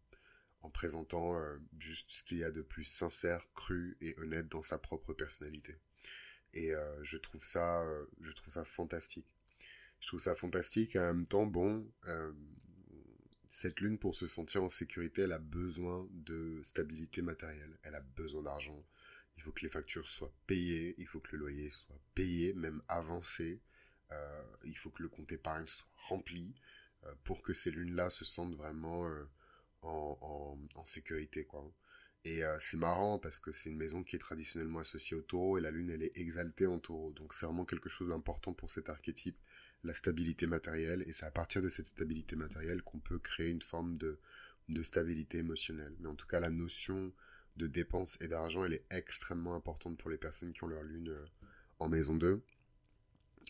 en 0.61 0.71
présentant 0.71 1.37
euh, 1.37 1.57
juste 1.77 2.09
ce 2.09 2.23
qu'il 2.23 2.39
y 2.39 2.43
a 2.43 2.51
de 2.51 2.63
plus 2.63 2.85
sincère, 2.85 3.45
cru 3.53 3.95
et 4.01 4.17
honnête 4.17 4.47
dans 4.47 4.63
sa 4.63 4.79
propre 4.79 5.13
personnalité. 5.13 5.77
Et 6.53 6.73
euh, 6.73 7.03
je 7.03 7.17
trouve 7.17 7.43
ça, 7.43 7.81
euh, 7.81 8.05
je 8.21 8.31
trouve 8.31 8.53
ça 8.53 8.65
fantastique. 8.65 9.25
Je 9.99 10.07
trouve 10.07 10.19
ça 10.19 10.35
fantastique 10.35 10.95
en 10.95 11.13
même 11.13 11.25
temps, 11.25 11.45
bon, 11.45 11.89
euh, 12.07 12.31
cette 13.47 13.79
lune, 13.79 13.97
pour 13.97 14.15
se 14.15 14.27
sentir 14.27 14.63
en 14.63 14.69
sécurité, 14.69 15.23
elle 15.23 15.31
a 15.31 15.39
besoin 15.39 16.07
de 16.11 16.61
stabilité 16.63 17.21
matérielle. 17.21 17.77
Elle 17.83 17.95
a 17.95 18.01
besoin 18.01 18.43
d'argent. 18.43 18.83
Il 19.37 19.43
faut 19.43 19.51
que 19.51 19.61
les 19.61 19.69
factures 19.69 20.09
soient 20.09 20.33
payées. 20.47 20.95
Il 20.97 21.07
faut 21.07 21.19
que 21.19 21.31
le 21.33 21.39
loyer 21.39 21.69
soit 21.69 21.99
payé, 22.13 22.53
même 22.53 22.81
avancé. 22.87 23.61
il 24.63 24.77
faut 24.77 24.91
que 24.91 25.01
le 25.01 25.09
compte 25.09 25.31
épargne 25.31 25.65
soit 25.67 25.87
rempli 26.07 26.53
pour 27.23 27.41
que 27.41 27.53
ces 27.53 27.71
lunes-là 27.71 28.09
se 28.09 28.25
sentent 28.25 28.55
vraiment 28.55 29.09
en, 29.81 30.17
en, 30.21 30.59
en, 30.75 30.85
sécurité, 30.85 31.45
quoi. 31.45 31.71
Et 32.25 32.43
euh, 32.43 32.57
c'est 32.59 32.77
marrant 32.77 33.19
parce 33.19 33.39
que 33.39 33.51
c'est 33.51 33.69
une 33.69 33.77
maison 33.77 34.03
qui 34.03 34.15
est 34.15 34.19
traditionnellement 34.19 34.79
associée 34.79 35.17
au 35.17 35.21
taureau 35.21 35.57
et 35.57 35.61
la 35.61 35.71
lune 35.71 35.89
elle 35.89 36.03
est 36.03 36.17
exaltée 36.17 36.67
en 36.67 36.79
taureau. 36.79 37.11
Donc 37.11 37.33
c'est 37.33 37.45
vraiment 37.45 37.65
quelque 37.65 37.89
chose 37.89 38.09
d'important 38.09 38.53
pour 38.53 38.69
cet 38.69 38.89
archétype, 38.89 39.37
la 39.83 39.93
stabilité 39.93 40.47
matérielle. 40.47 41.03
Et 41.05 41.13
c'est 41.13 41.25
à 41.25 41.31
partir 41.31 41.61
de 41.61 41.69
cette 41.69 41.87
stabilité 41.87 42.35
matérielle 42.35 42.81
qu'on 42.81 42.99
peut 42.99 43.19
créer 43.19 43.49
une 43.49 43.61
forme 43.61 43.97
de 43.97 44.19
de 44.69 44.83
stabilité 44.83 45.39
émotionnelle. 45.39 45.95
Mais 45.99 46.07
en 46.07 46.15
tout 46.15 46.27
cas, 46.27 46.39
la 46.39 46.49
notion 46.49 47.11
de 47.57 47.67
dépense 47.67 48.17
et 48.21 48.27
d'argent, 48.27 48.65
elle 48.65 48.73
est 48.73 48.85
extrêmement 48.89 49.55
importante 49.55 49.97
pour 49.97 50.09
les 50.09 50.17
personnes 50.17 50.53
qui 50.53 50.63
ont 50.63 50.67
leur 50.67 50.83
lune 50.83 51.09
euh, 51.09 51.25
en 51.79 51.89
maison 51.89 52.15
2. 52.15 52.41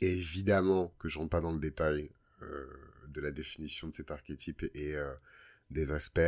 Et 0.02 0.12
évidemment 0.12 0.94
que 1.00 1.08
je 1.08 1.20
rentre 1.20 1.30
pas 1.30 1.42
dans 1.42 1.54
le 1.54 1.60
détail 1.60 2.10
euh, 2.42 2.66
de 3.08 3.22
la 3.22 3.32
définition 3.32 3.88
de 3.88 3.94
cet 3.94 4.12
archétype 4.12 4.64
et, 4.74 4.96
euh, 4.96 5.14
des 5.70 5.92
aspects, 5.92 6.20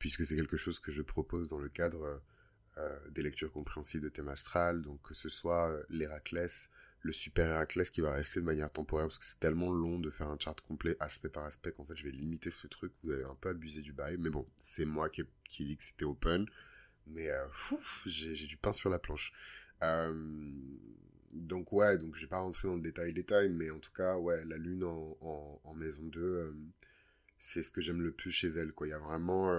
puisque 0.00 0.26
c'est 0.26 0.34
quelque 0.34 0.56
chose 0.56 0.80
que 0.80 0.90
je 0.90 1.02
propose 1.02 1.48
dans 1.48 1.60
le 1.60 1.68
cadre 1.68 2.20
des 3.10 3.22
lectures 3.22 3.52
compréhensives 3.52 4.00
de 4.00 4.08
thème 4.08 4.28
astral, 4.28 4.80
donc 4.80 5.02
que 5.02 5.12
ce 5.12 5.28
soit 5.28 5.70
l'Héraclès, 5.90 6.70
le 7.02 7.12
super 7.12 7.46
Héraclès 7.46 7.90
qui 7.90 8.00
va 8.00 8.12
rester 8.12 8.40
de 8.40 8.44
manière 8.44 8.70
temporaire, 8.70 9.06
parce 9.06 9.18
que 9.18 9.24
c'est 9.24 9.40
tellement 9.40 9.72
long 9.72 9.98
de 9.98 10.10
faire 10.10 10.28
un 10.28 10.38
chart 10.38 10.60
complet 10.60 10.96
aspect 11.00 11.28
par 11.28 11.44
aspect 11.44 11.72
qu'en 11.72 11.84
fait 11.84 11.96
je 11.96 12.04
vais 12.04 12.10
limiter 12.10 12.50
ce 12.50 12.66
truc, 12.66 12.92
vous 13.02 13.12
avez 13.12 13.24
un 13.24 13.34
peu 13.34 13.48
abusé 13.48 13.80
du 13.80 13.92
bail, 13.92 14.16
mais 14.18 14.30
bon, 14.30 14.46
c'est 14.56 14.84
moi 14.84 15.08
qui, 15.08 15.22
qui 15.48 15.64
dit 15.64 15.76
que 15.76 15.82
c'était 15.82 16.04
open, 16.04 16.46
mais 17.06 17.30
euh, 17.30 17.46
j'ai 18.06 18.46
du 18.46 18.56
pain 18.56 18.72
sur 18.72 18.90
la 18.90 18.98
planche. 18.98 19.32
Euh, 19.82 20.12
donc 21.32 21.72
ouais, 21.72 21.96
donc 21.96 22.16
j'ai 22.16 22.26
pas 22.26 22.40
rentré 22.40 22.68
dans 22.68 22.76
le 22.76 22.82
détail 22.82 23.12
détail, 23.12 23.48
mais 23.50 23.70
en 23.70 23.78
tout 23.78 23.92
cas, 23.92 24.16
ouais, 24.16 24.44
la 24.44 24.56
lune 24.56 24.84
en, 24.84 25.74
maison 25.74 26.02
2, 26.02 26.20
euh, 26.20 26.52
c'est 27.38 27.62
ce 27.62 27.72
que 27.72 27.80
j'aime 27.80 28.02
le 28.02 28.12
plus 28.12 28.30
chez 28.30 28.48
elle, 28.48 28.72
quoi. 28.72 28.86
Il 28.86 28.90
y 28.90 28.94
a 28.94 28.98
vraiment 28.98 29.56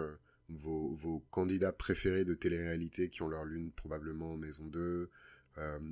vos, 0.55 1.23
candidats 1.31 1.71
préférés 1.71 2.25
de 2.25 2.33
télé-réalité 2.33 3.09
qui 3.09 3.21
ont 3.21 3.29
leur 3.29 3.45
lune 3.45 3.71
probablement 3.71 4.33
en 4.33 4.37
maison 4.37 4.65
2. 4.67 5.09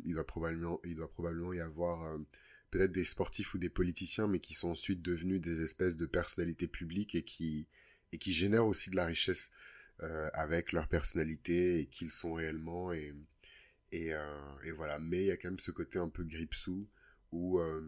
il, 0.05 0.13
doit 0.13 0.25
probablement, 0.25 0.79
il 0.83 0.95
doit 0.95 1.09
probablement 1.09 1.53
y 1.53 1.59
avoir 1.59 2.17
peut-être 2.71 2.91
des 2.91 3.05
sportifs 3.05 3.53
ou 3.53 3.57
des 3.57 3.69
politiciens, 3.69 4.27
mais 4.27 4.39
qui 4.39 4.53
sont 4.53 4.69
ensuite 4.69 5.01
devenus 5.01 5.41
des 5.41 5.61
espèces 5.63 5.97
de 5.97 6.05
personnalités 6.05 6.67
publiques 6.67 7.15
et 7.15 7.23
qui, 7.23 7.67
et 8.11 8.17
qui 8.17 8.33
génèrent 8.33 8.65
aussi 8.65 8.89
de 8.89 8.95
la 8.95 9.05
richesse 9.05 9.51
euh, 10.01 10.29
avec 10.33 10.71
leur 10.71 10.87
personnalité 10.87 11.81
et 11.81 11.85
qui 11.85 12.05
ils 12.05 12.11
sont 12.11 12.33
réellement 12.33 12.93
et 12.93 13.13
et, 13.91 14.13
euh, 14.13 14.73
voilà 14.75 14.97
mais 14.97 15.21
il 15.23 15.25
y 15.25 15.31
a 15.31 15.35
quand 15.35 15.49
même 15.49 15.59
ce 15.59 15.71
côté 15.71 15.99
un 15.99 16.07
peu 16.07 16.23
gripsou 16.23 16.87
où 17.33 17.59
euh, 17.59 17.81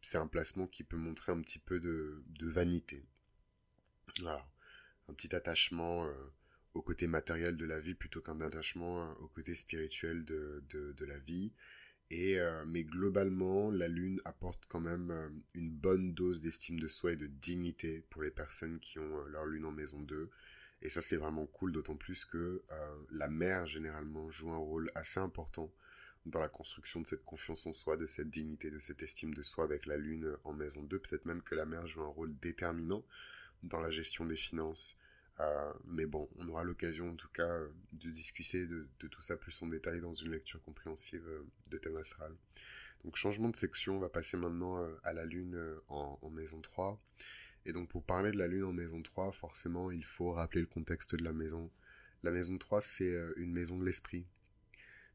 c'est 0.00 0.16
un 0.16 0.26
placement 0.26 0.66
qui 0.66 0.84
peut 0.84 0.96
montrer 0.96 1.32
un 1.32 1.40
petit 1.42 1.58
peu 1.58 1.78
de, 1.78 2.22
de 2.28 2.48
vanité 2.48 3.04
voilà 4.20 4.48
un 5.10 5.14
petit 5.14 5.34
attachement 5.34 6.06
au 6.74 6.82
côté 6.82 7.06
matériel 7.06 7.56
de 7.56 7.66
la 7.66 7.80
vie 7.80 7.94
plutôt 7.94 8.20
qu'un 8.20 8.40
attachement 8.40 9.10
au 9.20 9.28
côté 9.28 9.54
spirituel 9.54 10.24
de, 10.24 10.62
de, 10.70 11.04
la 11.04 11.18
vie 11.18 11.52
et 12.10 12.38
mais 12.66 12.84
globalement 12.84 13.70
la 13.70 13.88
lune 13.88 14.20
apporte 14.24 14.64
quand 14.68 14.80
même 14.80 15.42
une 15.54 15.70
bonne 15.70 16.14
dose 16.14 16.40
d'estime 16.40 16.78
de 16.78 16.88
soi 16.88 17.12
et 17.12 17.16
de 17.16 17.26
dignité 17.26 18.04
pour 18.10 18.22
les 18.22 18.30
personnes 18.30 18.78
qui 18.80 18.98
ont 18.98 19.24
leur 19.26 19.46
lune 19.46 19.64
en 19.64 19.72
maison 19.72 20.00
2 20.00 20.30
et 20.82 20.88
ça, 20.88 21.02
c'est 21.02 21.16
vraiment 21.16 21.46
cool, 21.46 21.72
d'autant 21.72 21.96
plus 21.96 22.24
que 22.24 22.62
euh, 22.70 22.96
la 23.10 23.28
mère, 23.28 23.66
généralement, 23.66 24.30
joue 24.30 24.50
un 24.50 24.56
rôle 24.56 24.90
assez 24.94 25.20
important 25.20 25.70
dans 26.26 26.40
la 26.40 26.48
construction 26.48 27.00
de 27.00 27.06
cette 27.06 27.24
confiance 27.24 27.66
en 27.66 27.72
soi, 27.72 27.96
de 27.96 28.06
cette 28.06 28.30
dignité, 28.30 28.70
de 28.70 28.78
cette 28.78 29.02
estime 29.02 29.34
de 29.34 29.42
soi 29.42 29.64
avec 29.64 29.86
la 29.86 29.96
lune 29.96 30.36
en 30.44 30.52
maison 30.52 30.82
2. 30.82 30.98
Peut-être 30.98 31.26
même 31.26 31.42
que 31.42 31.54
la 31.54 31.66
mère 31.66 31.86
joue 31.86 32.02
un 32.02 32.08
rôle 32.08 32.34
déterminant 32.40 33.04
dans 33.62 33.80
la 33.80 33.90
gestion 33.90 34.24
des 34.24 34.36
finances. 34.36 34.96
Euh, 35.40 35.72
mais 35.86 36.06
bon, 36.06 36.28
on 36.36 36.48
aura 36.48 36.64
l'occasion 36.64 37.10
en 37.10 37.16
tout 37.16 37.30
cas 37.30 37.60
de 37.92 38.10
discuter 38.10 38.66
de, 38.66 38.86
tout 38.98 39.22
ça 39.22 39.36
plus 39.36 39.60
en 39.62 39.66
détail 39.66 40.00
dans 40.00 40.14
une 40.14 40.30
lecture 40.30 40.62
compréhensive 40.62 41.26
de 41.68 41.78
thème 41.78 41.96
astral. 41.96 42.34
Donc 43.04 43.16
changement 43.16 43.48
de 43.48 43.56
section, 43.56 43.96
on 43.96 44.00
va 44.00 44.10
passer 44.10 44.36
maintenant 44.36 44.82
euh, 44.82 44.94
à 45.02 45.12
la 45.12 45.24
lune 45.24 45.58
en, 45.88 46.18
en 46.20 46.30
maison 46.30 46.60
3. 46.60 47.00
Et 47.66 47.72
donc 47.72 47.88
pour 47.88 48.04
parler 48.04 48.30
de 48.30 48.38
la 48.38 48.46
lune 48.46 48.64
en 48.64 48.72
maison 48.72 49.02
3, 49.02 49.32
forcément, 49.32 49.90
il 49.90 50.04
faut 50.04 50.32
rappeler 50.32 50.60
le 50.60 50.66
contexte 50.66 51.14
de 51.14 51.24
la 51.24 51.32
maison. 51.32 51.70
La 52.22 52.30
maison 52.30 52.58
3, 52.58 52.80
c'est 52.80 53.14
euh, 53.14 53.32
une 53.36 53.52
maison 53.52 53.78
de 53.78 53.84
l'esprit. 53.84 54.26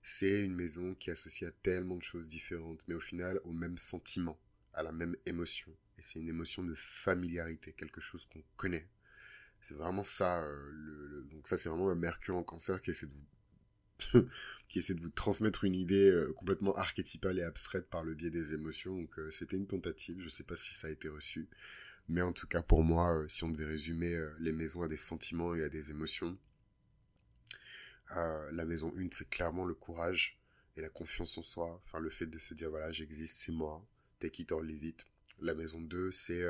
C'est 0.01 0.43
une 0.43 0.55
maison 0.55 0.95
qui 0.95 1.11
associe 1.11 1.49
à 1.49 1.53
tellement 1.63 1.97
de 1.97 2.03
choses 2.03 2.27
différentes, 2.27 2.83
mais 2.87 2.93
au 2.95 2.99
final 2.99 3.39
au 3.43 3.53
même 3.53 3.77
sentiment, 3.77 4.39
à 4.73 4.83
la 4.83 4.91
même 4.91 5.15
émotion. 5.25 5.71
Et 5.97 6.01
c'est 6.01 6.19
une 6.19 6.29
émotion 6.29 6.63
de 6.63 6.75
familiarité, 6.75 7.73
quelque 7.73 8.01
chose 8.01 8.25
qu'on 8.25 8.43
connaît. 8.55 8.87
C'est 9.67 9.73
vraiment 9.73 10.03
ça. 10.03 10.43
Euh, 10.43 10.69
le, 10.71 11.27
donc 11.31 11.47
ça, 11.47 11.57
c'est 11.57 11.69
vraiment 11.69 11.89
un 11.89 11.95
Mercure 11.95 12.35
en 12.35 12.43
Cancer 12.43 12.81
qui 12.81 12.91
essaie 12.91 13.07
de 13.07 13.13
vous 13.13 14.27
qui 14.67 14.79
essaie 14.79 14.93
de 14.93 15.01
vous 15.01 15.09
transmettre 15.09 15.63
une 15.63 15.75
idée 15.75 16.09
euh, 16.09 16.33
complètement 16.33 16.75
archétypale 16.75 17.39
et 17.39 17.43
abstraite 17.43 17.87
par 17.87 18.03
le 18.03 18.13
biais 18.13 18.31
des 18.31 18.53
émotions. 18.53 18.95
Donc 18.95 19.11
c'était 19.31 19.57
une 19.57 19.67
tentative. 19.67 20.21
Je 20.21 20.29
sais 20.29 20.43
pas 20.43 20.55
si 20.55 20.73
ça 20.73 20.87
a 20.87 20.91
été 20.91 21.07
reçu. 21.07 21.47
Mais 22.07 22.21
en 22.21 22.33
tout 22.33 22.47
cas, 22.47 22.61
pour 22.61 22.83
moi, 22.83 23.17
euh, 23.17 23.27
si 23.27 23.43
on 23.43 23.49
devait 23.49 23.65
résumer 23.65 24.13
euh, 24.13 24.31
les 24.39 24.51
maisons 24.51 24.83
à 24.83 24.87
des 24.87 24.97
sentiments 24.97 25.55
et 25.55 25.63
à 25.63 25.69
des 25.69 25.89
émotions, 25.89 26.37
euh, 28.15 28.51
la 28.51 28.65
maison 28.65 28.93
1, 28.95 29.07
c'est 29.11 29.29
clairement 29.29 29.65
le 29.65 29.73
courage 29.73 30.37
et 30.77 30.81
la 30.81 30.89
confiance 30.89 31.37
en 31.37 31.41
soi. 31.41 31.81
Enfin, 31.83 31.99
le 31.99 32.11
fait 32.11 32.27
de 32.27 32.37
se 32.37 32.53
dire, 32.53 32.69
voilà, 32.69 32.91
j'existe, 32.91 33.37
c'est 33.37 33.51
moi, 33.51 33.83
take 34.19 34.43
it 34.43 34.51
or 34.51 34.61
leave 34.61 34.83
it. 34.83 35.03
La 35.41 35.55
maison 35.55 35.81
2, 35.81 36.11
c'est 36.11 36.43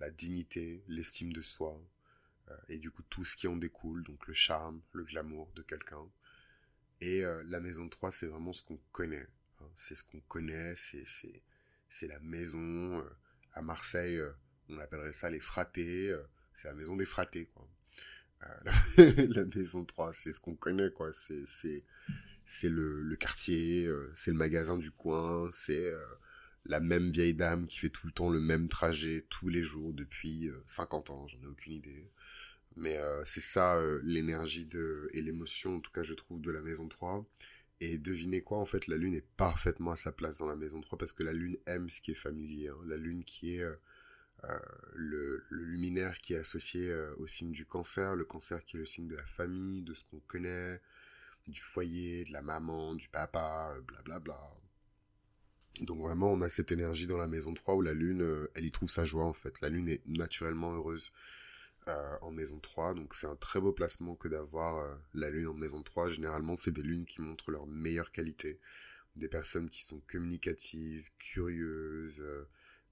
la 0.00 0.10
dignité, 0.10 0.82
l'estime 0.88 1.32
de 1.32 1.42
soi, 1.42 1.80
et 2.68 2.78
du 2.78 2.90
coup 2.90 3.02
tout 3.08 3.24
ce 3.24 3.36
qui 3.36 3.48
en 3.48 3.56
découle, 3.56 4.02
donc 4.04 4.26
le 4.26 4.34
charme, 4.34 4.80
le 4.92 5.04
glamour 5.04 5.52
de 5.54 5.62
quelqu'un. 5.62 6.06
Et 7.00 7.22
la 7.46 7.60
maison 7.60 7.88
3, 7.88 8.10
c'est 8.10 8.26
vraiment 8.26 8.52
ce 8.52 8.62
qu'on 8.62 8.78
connaît. 8.92 9.26
Hein. 9.60 9.70
C'est 9.74 9.94
ce 9.94 10.04
qu'on 10.04 10.20
connaît, 10.20 10.74
c'est 10.76 12.06
la 12.06 12.18
maison. 12.20 13.04
à 13.54 13.62
Marseille, 13.62 14.20
on 14.70 14.78
appellerait 14.78 15.12
ça 15.12 15.30
les 15.30 15.40
fratés, 15.40 16.10
euh, 16.10 16.22
c'est 16.54 16.68
la 16.68 16.74
maison 16.74 16.96
des 16.96 17.06
fratés. 17.06 17.50
Euh, 18.42 19.26
la, 19.34 19.44
maison 19.44 19.84
3, 19.84 20.12
c'est 20.12 20.32
ce 20.32 20.40
qu'on 20.40 20.54
connaît, 20.54 20.90
quoi. 20.90 21.12
C'est, 21.12 21.44
c'est, 21.46 21.84
c'est 22.44 22.68
le, 22.68 23.16
quartier, 23.16 23.86
euh, 23.86 24.10
c'est 24.14 24.30
le 24.30 24.36
magasin 24.36 24.78
du 24.78 24.90
coin, 24.90 25.48
c'est 25.52 25.92
la 26.66 26.80
même 26.80 27.10
vieille 27.10 27.34
dame 27.34 27.66
qui 27.66 27.78
fait 27.78 27.90
tout 27.90 28.06
le 28.06 28.12
temps 28.12 28.30
le 28.30 28.40
même 28.40 28.68
trajet 28.68 29.26
tous 29.30 29.48
les 29.48 29.62
jours 29.62 29.92
depuis 29.92 30.50
50 30.66 31.10
ans, 31.10 31.26
j'en 31.26 31.42
ai 31.42 31.46
aucune 31.46 31.74
idée. 31.74 32.10
Mais 32.76 32.98
c'est 33.24 33.40
ça 33.40 33.80
l'énergie 34.02 34.64
de 34.64 35.10
et 35.12 35.20
l'émotion, 35.20 35.76
en 35.76 35.80
tout 35.80 35.90
cas 35.90 36.02
je 36.02 36.14
trouve, 36.14 36.40
de 36.40 36.50
la 36.50 36.60
maison 36.60 36.88
3. 36.88 37.26
Et 37.80 37.98
devinez 37.98 38.42
quoi, 38.42 38.58
en 38.58 38.66
fait, 38.66 38.86
la 38.86 38.96
lune 38.96 39.14
est 39.14 39.26
parfaitement 39.36 39.92
à 39.92 39.96
sa 39.96 40.12
place 40.12 40.38
dans 40.38 40.46
la 40.46 40.56
maison 40.56 40.80
3 40.80 40.98
parce 40.98 41.12
que 41.12 41.22
la 41.22 41.32
lune 41.32 41.56
aime 41.66 41.88
ce 41.88 42.00
qui 42.00 42.10
est 42.10 42.14
familier. 42.14 42.68
Hein. 42.68 42.76
La 42.86 42.96
lune 42.96 43.24
qui 43.24 43.56
est 43.56 43.64
euh, 44.44 44.58
le, 44.94 45.44
luminaire 45.50 46.18
qui 46.20 46.34
est 46.34 46.38
associé 46.38 46.90
euh, 46.90 47.14
au 47.18 47.26
signe 47.26 47.52
du 47.52 47.66
cancer, 47.66 48.14
le 48.14 48.24
cancer 48.24 48.64
qui 48.64 48.76
est 48.76 48.80
le 48.80 48.86
signe 48.86 49.08
de 49.08 49.16
la 49.16 49.26
famille, 49.26 49.82
de 49.82 49.94
ce 49.94 50.04
qu'on 50.04 50.20
connaît, 50.20 50.80
du 51.46 51.60
foyer, 51.60 52.24
de 52.24 52.32
la 52.32 52.42
maman, 52.42 52.94
du 52.94 53.08
papa, 53.08 53.74
blablabla. 53.86 53.98
Euh, 53.98 54.02
bla 54.02 54.18
bla. 54.20 54.56
Donc 55.80 56.00
vraiment, 56.00 56.32
on 56.32 56.40
a 56.42 56.48
cette 56.48 56.72
énergie 56.72 57.06
dans 57.06 57.16
la 57.16 57.28
maison 57.28 57.54
3 57.54 57.74
où 57.76 57.82
la 57.82 57.94
lune, 57.94 58.48
elle 58.54 58.64
y 58.64 58.70
trouve 58.70 58.90
sa 58.90 59.04
joie 59.04 59.24
en 59.24 59.32
fait. 59.32 59.60
La 59.60 59.68
lune 59.68 59.88
est 59.88 60.06
naturellement 60.06 60.74
heureuse 60.74 61.12
en 62.20 62.30
maison 62.30 62.58
3, 62.58 62.94
donc 62.94 63.14
c'est 63.14 63.26
un 63.26 63.36
très 63.36 63.60
beau 63.60 63.72
placement 63.72 64.14
que 64.16 64.28
d'avoir 64.28 64.98
la 65.14 65.30
lune 65.30 65.48
en 65.48 65.54
maison 65.54 65.82
3. 65.82 66.10
Généralement, 66.10 66.56
c'est 66.56 66.70
des 66.70 66.82
lunes 66.82 67.06
qui 67.06 67.20
montrent 67.20 67.50
leur 67.50 67.66
meilleure 67.66 68.12
qualité. 68.12 68.60
Des 69.16 69.28
personnes 69.28 69.68
qui 69.68 69.82
sont 69.82 70.00
communicatives, 70.06 71.08
curieuses, 71.18 72.24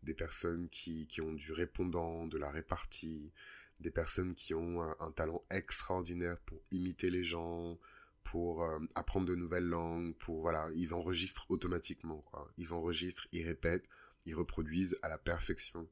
des 0.02 0.14
personnes 0.14 0.68
qui, 0.68 1.06
qui 1.06 1.20
ont 1.20 1.32
du 1.32 1.52
répondant, 1.52 2.26
de 2.26 2.38
la 2.38 2.50
répartie, 2.50 3.32
des 3.80 3.90
personnes 3.90 4.34
qui 4.34 4.54
ont 4.54 4.82
un, 4.82 5.12
talent 5.12 5.44
extraordinaire 5.50 6.38
pour 6.40 6.60
imiter 6.70 7.10
les 7.10 7.24
gens, 7.24 7.78
pour 8.24 8.64
euh, 8.64 8.78
apprendre 8.94 9.26
de 9.26 9.34
nouvelles 9.34 9.68
langues, 9.68 10.14
pour 10.16 10.42
voilà, 10.42 10.68
ils 10.74 10.94
enregistrent 10.94 11.46
automatiquement. 11.50 12.24
Ils 12.56 12.72
enregistrent, 12.72 13.26
ils 13.32 13.46
répètent, 13.46 13.88
ils 14.26 14.34
reproduisent 14.34 14.98
à 15.02 15.08
la 15.08 15.18
perfection. 15.18 15.88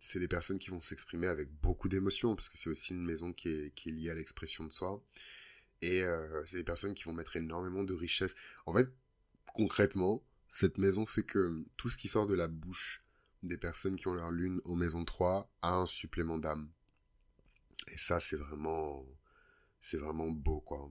C'est 0.00 0.20
des 0.20 0.28
personnes 0.28 0.58
qui 0.58 0.70
vont 0.70 0.80
s'exprimer 0.80 1.26
avec 1.26 1.50
beaucoup 1.50 1.88
d'émotion, 1.88 2.34
parce 2.34 2.48
que 2.48 2.58
c'est 2.58 2.70
aussi 2.70 2.92
une 2.92 3.04
maison 3.04 3.32
qui 3.32 3.48
est, 3.48 3.74
qui 3.74 3.88
est 3.88 3.92
liée 3.92 4.10
à 4.10 4.14
l'expression 4.14 4.64
de 4.64 4.72
soi. 4.72 5.02
Et 5.82 6.02
euh, 6.02 6.44
c'est 6.46 6.56
des 6.56 6.64
personnes 6.64 6.94
qui 6.94 7.04
vont 7.04 7.12
mettre 7.12 7.36
énormément 7.36 7.84
de 7.84 7.94
richesse. 7.94 8.34
En 8.66 8.74
fait, 8.74 8.88
concrètement, 9.54 10.24
cette 10.48 10.78
maison 10.78 11.06
fait 11.06 11.22
que 11.22 11.64
tout 11.76 11.90
ce 11.90 11.96
qui 11.96 12.08
sort 12.08 12.26
de 12.26 12.34
la 12.34 12.48
bouche 12.48 13.04
des 13.42 13.56
personnes 13.56 13.96
qui 13.96 14.08
ont 14.08 14.14
leur 14.14 14.30
lune 14.30 14.60
en 14.64 14.74
maison 14.74 15.04
3 15.04 15.52
a 15.62 15.74
un 15.74 15.86
supplément 15.86 16.38
d'âme. 16.38 16.70
Et 17.92 17.98
ça, 17.98 18.20
c'est 18.20 18.36
vraiment, 18.36 19.06
c'est 19.80 19.98
vraiment 19.98 20.30
beau, 20.30 20.60
quoi. 20.60 20.90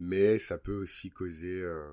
Mais 0.00 0.38
ça 0.38 0.58
peut 0.58 0.74
aussi 0.74 1.10
causer 1.10 1.62
euh, 1.62 1.90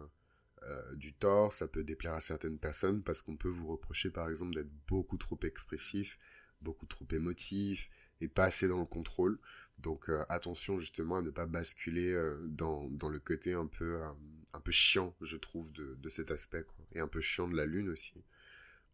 euh, 0.64 0.96
du 0.96 1.14
tort, 1.14 1.54
ça 1.54 1.68
peut 1.68 1.84
déplaire 1.84 2.14
à 2.14 2.22
certaines 2.22 2.60
personnes 2.60 3.04
parce 3.04 3.22
qu'on 3.22 3.38
peut 3.38 3.50
vous 3.50 3.68
reprocher, 3.68 4.10
par 4.10 4.30
exemple, 4.30 4.56
d'être 4.56 4.72
beaucoup 4.88 5.18
trop 5.18 5.40
expressif, 5.44 6.18
beaucoup 6.62 6.86
trop 6.86 7.06
émotif 7.12 7.90
et 8.22 8.28
pas 8.28 8.46
assez 8.46 8.68
dans 8.68 8.80
le 8.80 8.86
contrôle. 8.86 9.40
Donc 9.78 10.10
euh, 10.10 10.26
attention 10.30 10.78
justement 10.78 11.18
à 11.18 11.22
ne 11.22 11.30
pas 11.30 11.46
basculer 11.46 12.14
dans, 12.44 12.90
dans 12.90 13.10
le 13.10 13.20
côté 13.20 13.54
un 13.54 13.68
peu 13.68 14.02
un 14.54 14.60
peu 14.60 14.72
chiant, 14.72 15.16
je 15.22 15.38
trouve, 15.38 15.72
de, 15.74 15.96
de 15.96 16.10
cet 16.10 16.32
aspect. 16.32 16.66
Et 16.94 17.00
un 17.00 17.08
peu 17.08 17.22
chiant 17.22 17.48
de 17.48 17.56
la 17.56 17.66
lune 17.66 17.90
aussi. 17.90 18.24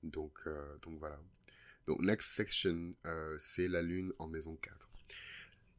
Donc, 0.03 0.39
euh, 0.47 0.77
donc 0.81 0.99
voilà. 0.99 1.19
Donc, 1.87 1.99
next 1.99 2.31
section, 2.31 2.95
euh, 3.05 3.35
c'est 3.39 3.67
la 3.67 3.81
lune 3.81 4.13
en 4.19 4.27
maison 4.27 4.55
4. 4.55 4.89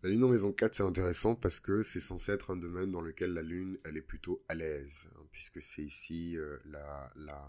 La 0.03 0.11
lune 0.11 0.25
en 0.25 0.29
maison 0.29 0.53
4, 0.53 0.75
c'est 0.77 0.83
intéressant 0.83 1.35
parce 1.35 1.59
que 1.59 1.83
c'est 1.83 2.01
censé 2.01 2.33
être 2.33 2.51
un 2.51 2.57
domaine 2.57 2.93
dans 2.93 3.01
lequel 3.01 3.33
la 3.33 3.43
lune, 3.43 3.79
elle 3.85 3.97
est 3.97 4.03
plutôt 4.03 4.45
à 4.49 4.55
l'aise, 4.55 5.07
hein, 5.17 5.23
puisque 5.33 5.61
c'est 5.63 5.83
ici 5.83 6.37
euh, 6.37 6.59
la, 6.67 7.11
la, 7.17 7.49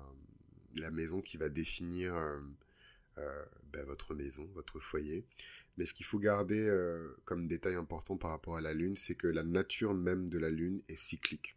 la, 0.75 0.91
maison 0.91 1.21
qui 1.21 1.37
va 1.37 1.49
définir 1.49 2.15
euh, 3.17 3.21
euh, 3.21 3.45
ben, 3.71 3.85
votre 3.85 4.13
maison, 4.13 4.47
votre 4.53 4.79
foyer. 4.79 5.25
Mais 5.77 5.85
ce 5.85 5.93
qu'il 5.93 6.05
faut 6.05 6.17
garder 6.17 6.71
comme 7.25 7.47
détail 7.47 7.75
important 7.75 8.17
par 8.17 8.31
rapport 8.31 8.57
à 8.57 8.61
la 8.61 8.73
lune, 8.73 8.95
c'est 8.95 9.13
que 9.13 9.27
la 9.27 9.43
nature 9.43 9.93
même 9.93 10.27
de 10.27 10.39
la 10.39 10.49
lune 10.49 10.81
est 10.87 10.95
cyclique. 10.95 11.55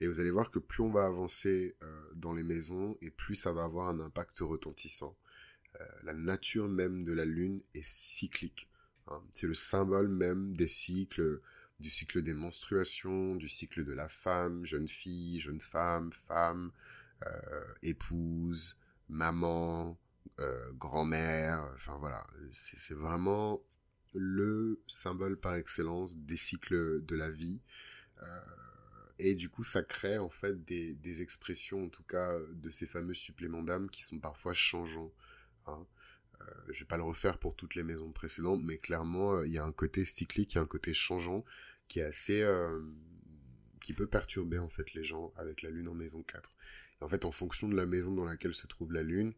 Et 0.00 0.06
vous 0.06 0.20
allez 0.20 0.30
voir 0.30 0.50
que 0.50 0.58
plus 0.58 0.82
on 0.82 0.90
va 0.90 1.04
avancer 1.04 1.76
dans 2.14 2.32
les 2.32 2.44
maisons, 2.44 2.96
et 3.02 3.10
plus 3.10 3.34
ça 3.34 3.52
va 3.52 3.64
avoir 3.64 3.88
un 3.88 4.00
impact 4.00 4.38
retentissant. 4.40 5.18
la 6.02 6.14
nature 6.14 6.66
même 6.66 7.02
de 7.02 7.12
la 7.12 7.26
lune 7.26 7.62
est 7.74 7.84
cyclique. 7.84 8.70
Hein. 9.08 9.22
C'est 9.34 9.46
le 9.46 9.52
symbole 9.52 10.08
même 10.08 10.56
des 10.56 10.68
cycles, 10.68 11.42
du 11.80 11.90
cycle 11.90 12.22
des 12.22 12.34
menstruations, 12.34 13.36
du 13.36 13.48
cycle 13.48 13.84
de 13.84 13.92
la 13.92 14.08
femme, 14.08 14.64
jeune 14.64 14.88
fille, 14.88 15.40
jeune 15.40 15.60
femme, 15.60 16.12
femme, 16.12 16.72
euh, 17.24 17.74
épouse, 17.82 18.78
maman, 19.08 19.98
euh, 20.38 20.72
grand-mère, 20.72 21.70
enfin 21.74 21.98
voilà, 21.98 22.26
c'est 22.50 22.94
vraiment 22.94 23.60
le 24.14 24.82
symbole 24.86 25.38
par 25.38 25.54
excellence 25.54 26.16
des 26.16 26.36
cycles 26.36 27.04
de 27.04 27.16
la 27.16 27.30
vie. 27.30 27.60
Euh, 28.22 28.40
et 29.18 29.34
du 29.34 29.48
coup, 29.48 29.64
ça 29.64 29.82
crée 29.82 30.18
en 30.18 30.30
fait 30.30 30.64
des, 30.64 31.22
expressions, 31.22 31.84
en 31.84 31.88
tout 31.88 32.04
cas, 32.04 32.38
de 32.52 32.70
ces 32.70 32.86
fameux 32.86 33.14
suppléments 33.14 33.62
d'âme 33.62 33.90
qui 33.90 34.02
sont 34.02 34.18
parfois 34.18 34.54
changeants. 34.54 35.12
Hein. 35.66 35.86
Euh, 36.40 36.44
je 36.72 36.80
vais 36.80 36.86
pas 36.86 36.96
le 36.96 37.02
refaire 37.02 37.38
pour 37.38 37.56
toutes 37.56 37.74
les 37.74 37.82
maisons 37.82 38.12
précédentes, 38.12 38.62
mais 38.62 38.78
clairement, 38.78 39.34
euh, 39.34 39.46
il 39.46 39.52
y 39.52 39.58
a 39.58 39.64
un 39.64 39.72
côté 39.72 40.04
cyclique, 40.04 40.54
il 40.54 40.56
y 40.56 40.58
a 40.58 40.62
un 40.62 40.66
côté 40.66 40.94
changeant 40.94 41.44
qui 41.88 42.00
est 42.00 42.04
assez, 42.04 42.42
euh, 42.42 42.80
qui 43.80 43.92
peut 43.92 44.06
perturber 44.06 44.58
en 44.58 44.68
fait 44.68 44.94
les 44.94 45.04
gens 45.04 45.32
avec 45.36 45.62
la 45.62 45.70
lune 45.70 45.88
en 45.88 45.94
maison 45.94 46.22
4. 46.22 46.52
en 47.00 47.08
fait, 47.08 47.24
en 47.24 47.32
fonction 47.32 47.68
de 47.68 47.76
la 47.76 47.86
maison 47.86 48.12
dans 48.12 48.24
laquelle 48.24 48.54
se 48.54 48.66
trouve 48.66 48.92
la 48.92 49.02
lune, 49.02 49.32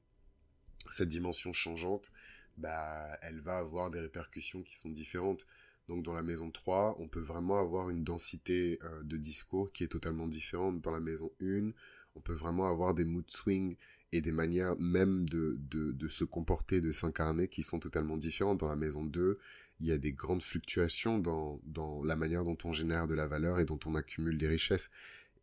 cette 0.90 1.08
dimension 1.08 1.52
changeante, 1.52 2.12
bah, 2.56 3.18
elle 3.22 3.40
va 3.40 3.58
avoir 3.58 3.90
des 3.90 4.00
répercussions 4.00 4.62
qui 4.62 4.76
sont 4.76 4.90
différentes. 4.90 5.46
Donc 5.88 6.04
dans 6.04 6.12
la 6.12 6.22
maison 6.22 6.50
3, 6.50 6.96
on 7.00 7.08
peut 7.08 7.20
vraiment 7.20 7.58
avoir 7.58 7.90
une 7.90 8.04
densité 8.04 8.78
de 9.02 9.16
discours 9.16 9.72
qui 9.72 9.84
est 9.84 9.88
totalement 9.88 10.28
différente. 10.28 10.80
Dans 10.80 10.92
la 10.92 11.00
maison 11.00 11.30
1, 11.42 11.70
on 12.14 12.20
peut 12.20 12.34
vraiment 12.34 12.68
avoir 12.68 12.94
des 12.94 13.04
mood 13.04 13.28
swings 13.28 13.76
et 14.12 14.20
des 14.20 14.32
manières 14.32 14.76
même 14.78 15.28
de, 15.28 15.58
de, 15.70 15.92
de 15.92 16.08
se 16.08 16.24
comporter, 16.24 16.80
de 16.80 16.92
s'incarner 16.92 17.48
qui 17.48 17.62
sont 17.62 17.78
totalement 17.78 18.18
différentes. 18.18 18.58
Dans 18.58 18.68
la 18.68 18.76
maison 18.76 19.04
2, 19.04 19.38
il 19.80 19.86
y 19.86 19.92
a 19.92 19.98
des 19.98 20.12
grandes 20.12 20.42
fluctuations 20.42 21.18
dans, 21.18 21.60
dans 21.64 22.02
la 22.04 22.16
manière 22.16 22.44
dont 22.44 22.58
on 22.64 22.72
génère 22.72 23.06
de 23.06 23.14
la 23.14 23.26
valeur 23.26 23.58
et 23.60 23.64
dont 23.64 23.78
on 23.86 23.94
accumule 23.94 24.36
des 24.36 24.48
richesses. 24.48 24.90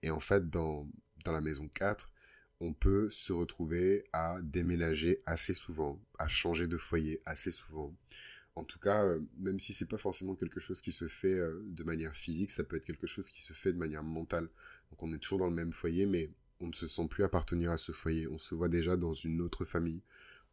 Et 0.04 0.12
en 0.12 0.20
fait, 0.20 0.50
dans, 0.50 0.88
dans 1.26 1.32
la 1.32 1.42
maison 1.42 1.70
4, 1.74 2.12
on 2.60 2.74
peut 2.74 3.10
se 3.10 3.34
retrouver 3.34 4.06
à 4.14 4.40
déménager 4.42 5.22
assez 5.26 5.54
souvent, 5.54 6.02
à 6.18 6.28
changer 6.28 6.68
de 6.68 6.78
foyer 6.78 7.22
assez 7.26 7.52
souvent. 7.52 7.96
En 8.56 8.64
tout 8.64 8.80
cas, 8.80 9.06
euh, 9.06 9.22
même 9.38 9.60
si 9.60 9.74
c'est 9.74 9.86
pas 9.86 10.00
forcément 10.00 10.34
quelque 10.34 10.60
chose 10.60 10.82
qui 10.82 10.92
se 10.92 11.08
fait 11.08 11.34
euh, 11.34 11.62
de 11.68 11.84
manière 11.84 12.16
physique, 12.16 12.50
ça 12.50 12.64
peut 12.64 12.78
être 12.78 12.86
quelque 12.86 13.06
chose 13.06 13.30
qui 13.30 13.42
se 13.42 13.54
fait 13.54 13.72
de 13.72 13.78
manière 13.78 14.04
mentale. 14.04 14.50
Donc 14.90 15.04
on 15.04 15.14
est 15.14 15.20
toujours 15.20 15.38
dans 15.38 15.48
le 15.48 15.54
même 15.54 15.74
foyer, 15.74 16.08
mais 16.08 16.32
on 16.60 16.68
ne 16.68 16.74
se 16.74 16.88
sent 16.88 17.08
plus 17.08 17.24
appartenir 17.24 17.70
à 17.70 17.78
ce 17.78 17.92
foyer. 17.92 18.28
On 18.28 18.40
se 18.40 18.56
voit 18.56 18.70
déjà 18.70 18.98
dans 18.98 19.14
une 19.14 19.42
autre 19.42 19.64
famille, 19.64 20.02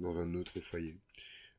dans 0.00 0.20
un 0.20 0.34
autre 0.34 0.60
foyer. 0.60 0.98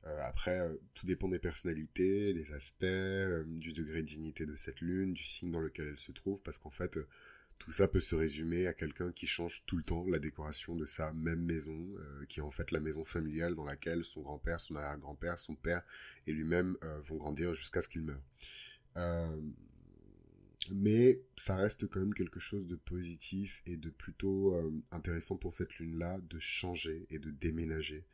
Euh, 0.06 0.20
après, 0.22 0.70
tout 0.94 1.08
dépend 1.08 1.28
des 1.30 1.40
personnalités, 1.40 2.36
des 2.36 2.54
aspects, 2.54 3.48
du 3.48 3.74
degré 3.74 4.04
de 4.04 4.08
dignité 4.08 4.46
de 4.46 4.56
cette 4.56 4.82
lune, 4.82 5.14
du 5.14 5.24
signe 5.24 5.50
dans 5.50 5.62
lequel 5.62 5.88
elle 5.88 6.00
se 6.00 6.12
trouve, 6.12 6.44
parce 6.44 6.60
qu'en 6.60 6.70
fait, 6.70 7.00
tout 7.60 7.72
ça 7.72 7.88
peut 7.88 8.00
se 8.00 8.16
résumer 8.16 8.68
à 8.68 8.74
quelqu'un 8.74 9.12
qui 9.12 9.28
change 9.28 9.64
tout 9.66 9.78
le 9.78 9.84
temps 9.84 10.06
la 10.08 10.20
décoration 10.20 10.76
de 10.76 10.86
sa 10.86 11.12
même 11.14 11.44
maison, 11.44 11.88
qui 12.30 12.40
est 12.40 12.44
en 12.44 12.52
fait 12.52 12.72
la 12.72 12.80
maison 12.80 13.06
familiale 13.06 13.56
dans 13.56 13.66
laquelle 13.66 14.04
son 14.04 14.22
grand-père, 14.22 14.60
son 14.60 14.76
arrière-grand-père, 14.76 15.40
son 15.40 15.56
père 15.56 15.82
et 16.28 16.34
lui-même 16.34 16.78
vont 17.04 17.16
grandir 17.16 17.54
jusqu'à 17.54 17.82
ce 17.82 17.88
qu'il 17.88 18.02
meure 18.02 18.22
mais 20.72 21.22
ça 21.38 21.56
reste 21.56 21.88
quand 21.88 22.00
même 22.00 22.14
quelque 22.14 22.40
chose 22.40 22.68
de 22.68 22.76
positif 22.76 23.62
et 23.66 23.78
de 23.78 23.90
plutôt 23.90 24.56
euh, 24.56 24.72
intéressant 24.92 25.38
pour 25.38 25.54
cette 25.54 25.78
lune-là 25.78 26.20
de 26.30 26.40
changer 26.40 27.06
et 27.10 27.20
de 27.20 27.30
déménager 27.30 28.06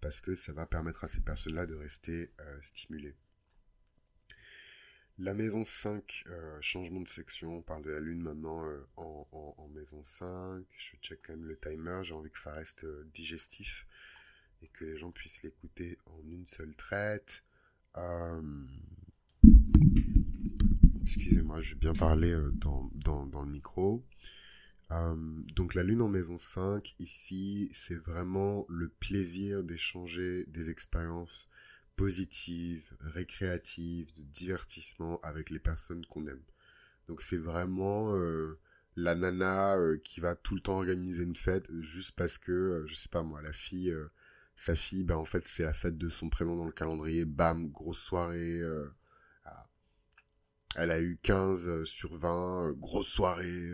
parce 0.00 0.20
que 0.20 0.34
ça 0.34 0.52
va 0.52 0.66
permettre 0.66 1.04
à 1.04 1.08
ces 1.08 1.20
personnes-là 1.20 1.66
de 1.66 1.74
rester 1.74 2.30
euh, 2.40 2.58
stimulées. 2.62 3.14
La 5.22 5.34
maison 5.34 5.66
5, 5.66 6.24
euh, 6.28 6.56
changement 6.62 7.02
de 7.02 7.08
section, 7.08 7.58
on 7.58 7.60
parle 7.60 7.82
de 7.82 7.90
la 7.90 8.00
lune 8.00 8.22
maintenant 8.22 8.64
en, 8.96 9.28
en, 9.58 9.68
maison 9.68 10.02
5, 10.02 10.64
je 10.78 10.96
check 11.02 11.20
quand 11.26 11.34
même 11.34 11.44
le 11.44 11.58
timer, 11.58 12.00
j'ai 12.02 12.14
envie 12.14 12.30
que 12.30 12.38
ça 12.38 12.54
reste 12.54 12.86
digestif 13.12 13.86
et 14.62 14.68
que 14.68 14.86
les 14.86 14.96
gens 14.96 15.10
puissent 15.10 15.42
l'écouter 15.42 15.98
en 16.06 16.26
une 16.26 16.46
seule 16.46 16.74
traite. 16.74 17.44
Excusez-moi, 21.02 21.60
je 21.60 21.74
vais 21.74 21.80
bien 21.80 21.92
parler 21.92 22.30
euh, 22.30 22.50
dans, 22.54 22.90
dans, 22.94 23.42
le 23.42 23.50
micro. 23.50 24.02
Euh, 24.90 25.14
donc 25.54 25.74
la 25.74 25.82
lune 25.82 26.00
en 26.00 26.08
maison 26.08 26.38
5, 26.38 26.94
ici, 26.98 27.70
c'est 27.74 27.94
vraiment 27.94 28.64
le 28.70 28.88
plaisir 28.88 29.64
d'échanger 29.64 30.46
des 30.46 30.70
expériences 30.70 31.50
positives, 32.00 32.90
récréatives, 33.00 34.12
de 34.16 34.22
divertissement 34.22 35.20
avec 35.22 35.50
les 35.50 35.58
personnes 35.58 36.04
qu'on 36.06 36.26
aime. 36.26 36.42
Donc 37.08 37.22
c'est 37.22 37.36
vraiment 37.36 38.14
euh, 38.16 38.58
la 38.96 39.14
nana 39.14 39.76
qui 40.02 40.20
va 40.20 40.34
tout 40.34 40.54
le 40.54 40.60
temps 40.60 40.78
organiser 40.78 41.22
une 41.22 41.36
fête 41.36 41.70
juste 41.80 42.12
parce 42.16 42.38
que, 42.38 42.84
je 42.86 42.94
sais 42.94 43.08
pas 43.08 43.22
moi, 43.22 43.42
la 43.42 43.52
fille, 43.52 43.94
sa 44.56 44.74
fille, 44.74 45.04
ben 45.04 45.16
en 45.16 45.24
fait 45.24 45.46
c'est 45.46 45.64
la 45.64 45.72
fête 45.72 45.98
de 45.98 46.08
son 46.08 46.28
prénom 46.30 46.56
dans 46.56 46.66
le 46.66 46.72
calendrier, 46.72 47.24
bam, 47.24 47.70
grosse 47.70 48.00
soirée 48.00 48.62
elle 50.76 50.90
a 50.90 51.00
eu 51.00 51.18
15 51.22 51.66
euh, 51.66 51.84
sur 51.84 52.16
20, 52.16 52.68
euh, 52.68 52.72
grosse 52.72 53.08
soirée. 53.08 53.72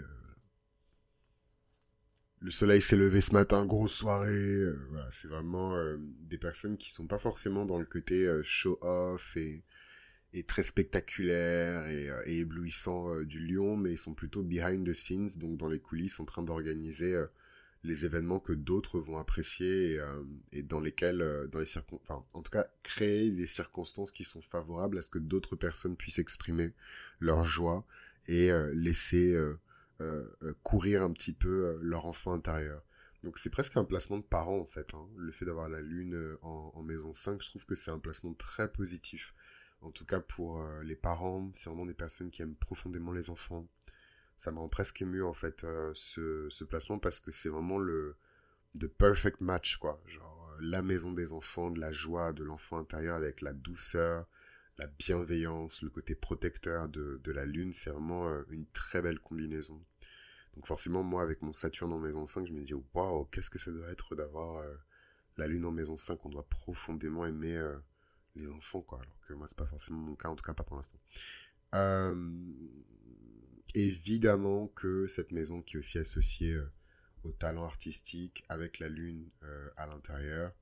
Euh. 2.42 2.44
Le 2.44 2.50
soleil 2.50 2.82
s'est 2.82 2.96
levé 2.96 3.20
ce 3.20 3.32
matin, 3.32 3.64
grosse 3.66 3.94
soirée. 3.94 4.64
Voilà, 4.90 5.08
c'est 5.12 5.28
vraiment 5.28 5.76
des 5.98 6.38
personnes 6.38 6.76
qui 6.76 6.90
sont 6.90 7.06
pas 7.06 7.18
forcément 7.18 7.66
dans 7.66 7.78
le 7.78 7.86
côté 7.86 8.28
show-off 8.42 9.36
et, 9.36 9.62
et, 10.32 10.42
très 10.44 10.62
spectaculaire 10.62 11.86
et, 11.86 12.10
et 12.26 12.38
éblouissant 12.40 13.22
du 13.22 13.46
lion, 13.46 13.76
mais 13.76 13.92
ils 13.92 13.98
sont 13.98 14.14
plutôt 14.14 14.42
behind 14.42 14.86
the 14.86 14.92
scenes, 14.94 15.38
donc 15.38 15.56
dans 15.56 15.68
les 15.68 15.80
coulisses, 15.80 16.20
en 16.20 16.24
train 16.24 16.42
d'organiser 16.42 17.16
les 17.86 18.04
événements 18.04 18.40
que 18.40 18.52
d'autres 18.52 18.98
vont 18.98 19.18
apprécier 19.18 19.92
et, 19.92 20.00
euh, 20.00 20.22
dans 20.64 20.80
lesquels, 20.80 21.22
euh, 21.22 21.46
dans 21.46 21.58
les 21.58 21.78
enfin, 21.92 22.24
en 22.32 22.42
tout 22.42 22.50
cas, 22.50 22.66
créer 22.82 23.30
des 23.30 23.46
circonstances 23.46 24.12
qui 24.12 24.24
sont 24.24 24.42
favorables 24.42 24.98
à 24.98 25.02
ce 25.02 25.10
que 25.10 25.18
d'autres 25.18 25.56
personnes 25.56 25.96
puissent 25.96 26.18
exprimer 26.18 26.72
leur 27.20 27.44
joie 27.44 27.86
et 28.28 28.50
euh, 28.50 28.72
laisser 28.74 29.36
courir 30.62 31.02
un 31.02 31.12
petit 31.12 31.32
peu 31.32 31.78
leur 31.80 32.06
enfant 32.06 32.32
intérieur. 32.32 32.82
Donc 33.22 33.38
c'est 33.38 33.50
presque 33.50 33.76
un 33.76 33.84
placement 33.84 34.18
de 34.18 34.24
parents 34.24 34.60
en 34.60 34.66
fait. 34.66 34.94
Hein. 34.94 35.08
Le 35.16 35.32
fait 35.32 35.44
d'avoir 35.44 35.68
la 35.68 35.80
lune 35.80 36.36
en, 36.42 36.82
maison 36.82 37.12
5, 37.12 37.42
je 37.42 37.48
trouve 37.48 37.64
que 37.64 37.74
c'est 37.74 37.90
un 37.90 37.98
placement 37.98 38.34
très 38.34 38.70
positif. 38.70 39.34
En 39.80 39.90
tout 39.90 40.04
cas 40.04 40.20
pour 40.20 40.62
les 40.82 40.96
parents, 40.96 41.50
c'est 41.54 41.70
vraiment 41.70 41.86
des 41.86 41.94
personnes 41.94 42.30
qui 42.30 42.42
aiment 42.42 42.56
profondément 42.56 43.12
les 43.12 43.30
enfants, 43.30 43.66
ça 44.36 44.50
m'a 44.50 44.66
presque 44.68 45.02
ému 45.02 45.22
en 45.22 45.32
fait 45.32 45.64
euh, 45.64 45.90
ce, 45.94 46.48
ce, 46.50 46.64
placement 46.64 46.98
parce 46.98 47.20
que 47.20 47.30
c'est 47.30 47.48
vraiment 47.48 47.78
le 47.78 48.16
the 48.78 48.86
perfect 48.86 49.40
match 49.40 49.76
quoi 49.76 50.00
genre 50.06 50.50
euh, 50.52 50.58
la 50.60 50.82
maison 50.82 51.12
des 51.12 51.32
enfants 51.32 51.70
de 51.70 51.80
la 51.80 51.92
joie 51.92 52.32
de 52.32 52.44
l'enfant 52.44 52.78
intérieur 52.78 53.16
avec 53.16 53.40
la 53.40 53.52
douceur 53.52 54.26
la 54.78 54.86
bienveillance 54.86 55.82
le 55.82 55.90
côté 55.90 56.14
protecteur 56.14 56.88
de, 56.88 57.20
la 57.26 57.44
lune 57.44 57.72
c'est 57.72 57.90
vraiment 57.90 58.28
euh, 58.28 58.42
une 58.50 58.66
très 58.66 59.02
belle 59.02 59.18
combinaison. 59.20 59.82
Donc 60.54 60.66
forcément 60.66 61.02
moi 61.02 61.22
avec 61.22 61.42
mon 61.42 61.52
Saturne 61.52 61.92
en 61.92 61.98
maison 61.98 62.26
5 62.26 62.46
je 62.46 62.52
me 62.52 62.64
dis 62.64 62.74
waouh 62.94 63.24
qu'est-ce 63.26 63.50
que 63.50 63.58
ça 63.58 63.70
doit 63.70 63.90
être 63.90 64.14
d'avoir 64.14 64.64
la 65.36 65.46
lune 65.46 65.64
en 65.66 65.70
maison 65.70 65.96
5 65.96 66.24
on 66.24 66.28
doit 66.30 66.48
profondément 66.48 67.26
aimer 67.26 67.60
les 68.36 68.48
enfants 68.48 68.82
quoi. 68.82 69.00
Alors 69.00 69.20
que 69.26 69.34
moi 69.34 69.46
c'est 69.48 69.56
pas 69.56 69.66
forcément 69.66 69.98
mon 69.98 70.14
cas 70.14 70.28
en 70.28 70.36
tout 70.36 70.44
cas 70.44 70.54
pas 70.54 70.64
pour 70.64 70.76
l'instant. 70.76 70.98
Euh, 71.74 72.32
évidemment 73.74 74.68
que 74.68 75.06
cette 75.06 75.32
maison 75.32 75.62
qui 75.62 75.76
est 75.76 75.80
aussi 75.80 75.98
associée 75.98 76.52
euh, 76.52 76.72
au 77.24 77.32
talent 77.32 77.64
artistique 77.64 78.44
avec 78.48 78.78
la 78.78 78.88
lune 78.88 79.28
euh, 79.42 79.68
à 79.76 79.86
l'intérieur 79.86 80.52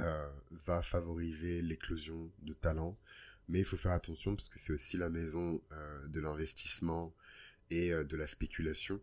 euh, 0.00 0.28
va 0.66 0.82
favoriser 0.82 1.62
l'éclosion 1.62 2.30
de 2.42 2.52
talent. 2.52 2.98
Mais 3.48 3.60
il 3.60 3.64
faut 3.64 3.76
faire 3.76 3.92
attention 3.92 4.34
parce 4.34 4.48
que 4.48 4.58
c'est 4.58 4.72
aussi 4.72 4.96
la 4.96 5.10
maison 5.10 5.60
de 6.08 6.18
l'investissement 6.18 7.14
et 7.70 7.90
de 7.90 8.16
la 8.16 8.26
spéculation. 8.26 9.02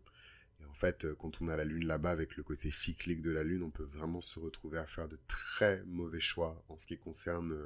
Et 0.60 0.64
en 0.64 0.74
fait, 0.74 1.06
quand 1.14 1.40
on 1.40 1.46
a 1.46 1.56
la 1.56 1.64
lune 1.64 1.86
là-bas 1.86 2.10
avec 2.10 2.36
le 2.36 2.42
côté 2.42 2.72
cyclique 2.72 3.22
de 3.22 3.30
la 3.30 3.44
lune, 3.44 3.62
on 3.62 3.70
peut 3.70 3.84
vraiment 3.84 4.20
se 4.20 4.40
retrouver 4.40 4.78
à 4.78 4.86
faire 4.86 5.06
de 5.06 5.16
très 5.28 5.84
mauvais 5.86 6.18
choix 6.18 6.60
en 6.68 6.76
ce 6.76 6.88
qui 6.88 6.98
concerne 6.98 7.56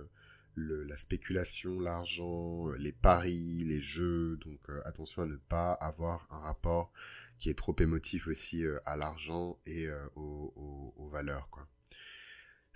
la 0.57 0.97
spéculation, 0.99 1.81
l'argent, 1.81 2.71
les 2.73 2.93
paris, 2.93 3.65
les 3.65 3.81
jeux. 3.81 4.37
Donc 4.37 4.61
attention 4.85 5.23
à 5.23 5.27
ne 5.27 5.37
pas 5.37 5.73
avoir 5.73 6.27
un 6.31 6.41
rapport 6.41 6.93
qui 7.39 7.49
est 7.49 7.59
trop 7.59 7.77
émotif 7.79 8.29
aussi 8.29 8.65
à 8.85 8.97
l'argent 8.97 9.59
et 9.65 9.89
aux, 10.15 10.93
aux, 10.97 11.09
valeurs. 11.09 11.49
Quoi. 11.51 11.67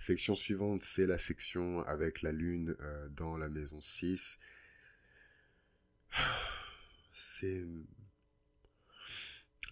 Section 0.01 0.35
suivante, 0.35 0.83
c'est 0.83 1.05
la 1.05 1.17
section 1.17 1.81
avec 1.83 2.21
la 2.21 2.31
lune 2.31 2.75
dans 3.11 3.37
la 3.37 3.47
maison 3.47 3.79
6. 3.79 4.39
C'est 7.13 7.63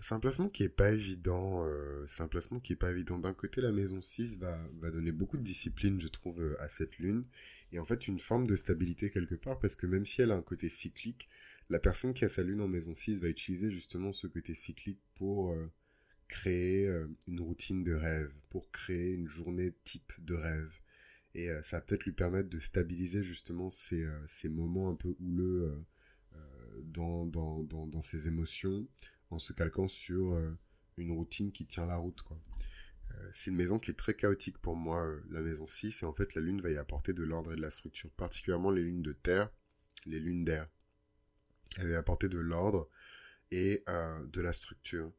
c'est 0.01 0.15
un 0.15 0.19
placement 0.19 0.49
qui 0.49 0.63
est 0.63 0.69
pas 0.69 0.91
évident. 0.91 1.65
Euh, 1.65 2.05
c'est 2.07 2.23
un 2.23 2.27
placement 2.27 2.59
qui 2.59 2.73
est 2.73 2.77
pas 2.77 2.91
évident. 2.91 3.19
D'un 3.19 3.33
côté, 3.33 3.61
la 3.61 3.71
maison 3.71 4.01
6 4.01 4.39
va, 4.39 4.57
donner 4.91 5.11
beaucoup 5.11 5.37
de 5.37 5.43
discipline, 5.43 5.99
je 5.99 6.07
trouve, 6.07 6.41
euh, 6.41 6.55
à 6.61 6.69
cette 6.69 6.97
lune. 6.99 7.25
Et 7.71 7.79
en 7.79 7.85
fait, 7.85 8.07
une 8.07 8.19
forme 8.19 8.47
de 8.47 8.55
stabilité 8.55 9.09
quelque 9.09 9.35
part, 9.35 9.59
parce 9.59 9.75
que 9.75 9.85
même 9.85 10.05
si 10.05 10.21
elle 10.21 10.31
a 10.31 10.35
un 10.35 10.41
côté 10.41 10.69
cyclique, 10.69 11.29
la 11.69 11.79
personne 11.79 12.13
qui 12.13 12.25
a 12.25 12.29
sa 12.29 12.43
lune 12.43 12.61
en 12.61 12.67
maison 12.67 12.95
6 12.95 13.19
va 13.19 13.27
utiliser 13.27 13.69
justement 13.71 14.13
ce 14.13 14.27
côté 14.27 14.55
cyclique 14.55 15.01
pour 15.15 15.51
euh, 15.51 15.69
créer 16.29 16.89
une 17.27 17.41
routine 17.41 17.83
de 17.83 17.93
rêve, 17.93 18.31
pour 18.49 18.71
créer 18.71 19.13
une 19.13 19.27
journée 19.27 19.73
type 19.83 20.13
de 20.19 20.35
rêve. 20.35 20.71
Et 21.35 21.49
ça 21.61 21.77
va 21.77 21.81
peut-être 21.81 22.05
lui 22.05 22.13
permettre 22.13 22.49
de 22.49 22.59
stabiliser 22.59 23.23
justement 23.23 23.69
ces, 23.69 24.07
ces 24.27 24.47
moments 24.47 24.89
un 24.89 24.95
peu 24.95 25.13
houleux 25.19 25.75
dans, 26.83 27.25
dans, 27.25 27.63
dans, 27.63 27.87
dans 27.87 28.01
ses 28.01 28.27
émotions, 28.27 28.87
en 29.31 29.39
se 29.39 29.53
calquant 29.53 29.87
sur 29.87 30.33
euh, 30.33 30.51
une 30.97 31.11
routine 31.11 31.51
qui 31.51 31.65
tient 31.65 31.85
la 31.85 31.97
route. 31.97 32.21
Quoi. 32.21 32.39
Euh, 33.11 33.29
c'est 33.33 33.51
une 33.51 33.57
maison 33.57 33.79
qui 33.79 33.91
est 33.91 33.95
très 33.95 34.13
chaotique 34.13 34.57
pour 34.57 34.75
moi, 34.75 35.05
euh, 35.05 35.21
la 35.29 35.41
maison 35.41 35.65
6, 35.65 36.03
et 36.03 36.05
en 36.05 36.13
fait 36.13 36.35
la 36.35 36.41
lune 36.41 36.61
va 36.61 36.71
y 36.71 36.77
apporter 36.77 37.13
de 37.13 37.23
l'ordre 37.23 37.53
et 37.53 37.55
de 37.55 37.61
la 37.61 37.71
structure, 37.71 38.09
particulièrement 38.11 38.71
les 38.71 38.81
lunes 38.81 39.03
de 39.03 39.13
terre, 39.13 39.49
les 40.05 40.19
lunes 40.19 40.45
d'air. 40.45 40.67
Elle 41.77 41.87
va 41.87 41.93
y 41.93 41.97
apporter 41.97 42.29
de 42.29 42.39
l'ordre 42.39 42.89
et 43.51 43.83
de 43.87 44.41
la 44.41 44.53
structure. 44.53 45.11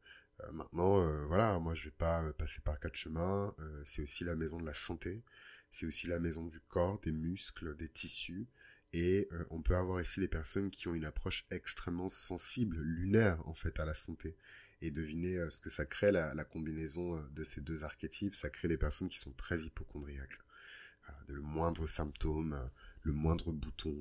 Maintenant, 0.51 1.25
voilà, 1.27 1.59
moi 1.59 1.73
je 1.73 1.85
vais 1.85 1.95
pas 1.95 2.21
passer 2.33 2.61
par 2.61 2.79
quatre 2.79 2.95
chemins, 2.95 3.55
c'est 3.85 4.01
aussi 4.01 4.23
la 4.23 4.35
maison 4.35 4.59
de 4.59 4.65
la 4.65 4.73
santé, 4.73 5.23
c'est 5.69 5.85
aussi 5.85 6.07
la 6.07 6.19
maison 6.19 6.45
du 6.45 6.59
corps, 6.59 6.99
des 7.01 7.11
muscles, 7.11 7.75
des 7.77 7.89
tissus, 7.89 8.47
et 8.93 9.29
euh, 9.31 9.45
on 9.49 9.61
peut 9.61 9.75
avoir 9.75 10.01
ici 10.01 10.19
des 10.19 10.27
personnes 10.27 10.69
qui 10.69 10.87
ont 10.87 10.93
une 10.93 11.05
approche 11.05 11.45
extrêmement 11.49 12.09
sensible, 12.09 12.77
lunaire 12.81 13.41
en 13.47 13.53
fait, 13.53 13.79
à 13.79 13.85
la 13.85 13.93
santé. 13.93 14.35
Et 14.81 14.91
deviner 14.91 15.37
euh, 15.37 15.49
ce 15.49 15.61
que 15.61 15.69
ça 15.69 15.85
crée, 15.85 16.11
la, 16.11 16.43
combinaison 16.43 17.17
euh, 17.17 17.21
de 17.31 17.43
ces 17.43 17.61
deux 17.61 17.83
archétypes, 17.83 18.35
ça 18.35 18.49
crée 18.49 18.67
des 18.67 18.77
personnes 18.77 19.09
qui 19.09 19.19
sont 19.19 19.31
très 19.33 19.59
hypochondriaques. 19.61 20.39
le 21.27 21.41
moindre 21.41 21.87
symptôme, 21.87 22.69
le 23.03 23.13
moindre 23.13 23.51
bouton, 23.51 23.95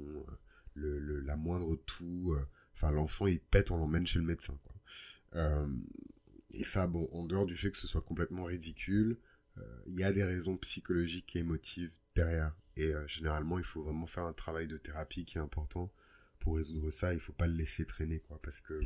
le, 0.74 1.20
la 1.20 1.36
moindre 1.36 1.76
toux, 1.76 2.36
enfin 2.74 2.90
l'enfant 2.90 3.26
il 3.26 3.40
pète, 3.40 3.70
on 3.70 3.76
l'emmène 3.76 4.06
chez 4.06 4.18
le 4.18 4.24
médecin. 4.24 4.58
Et 6.52 6.64
ça, 6.64 6.86
bon, 6.86 7.08
en 7.12 7.24
dehors 7.24 7.46
du 7.46 7.56
fait 7.56 7.70
que 7.70 7.78
ce 7.78 7.86
soit 7.86 8.02
complètement 8.02 8.44
ridicule, 8.44 9.18
il 9.86 9.98
y 10.00 10.04
a 10.04 10.12
des 10.12 10.24
raisons 10.24 10.56
psychologiques 10.56 11.36
et 11.36 11.40
émotives 11.40 11.92
derrière. 12.14 12.54
Et 12.76 12.94
euh, 12.94 13.06
généralement, 13.06 13.58
il 13.58 13.64
faut 13.64 13.82
vraiment 13.82 14.06
faire 14.06 14.24
un 14.24 14.32
travail 14.32 14.66
de 14.66 14.76
thérapie 14.76 15.24
qui 15.24 15.38
est 15.38 15.40
important 15.40 15.92
pour 16.38 16.56
résoudre 16.56 16.90
ça. 16.90 17.12
Il 17.12 17.20
faut 17.20 17.32
pas 17.32 17.46
le 17.46 17.54
laisser 17.54 17.84
traîner, 17.84 18.20
quoi, 18.20 18.40
parce 18.42 18.60
que 18.60 18.80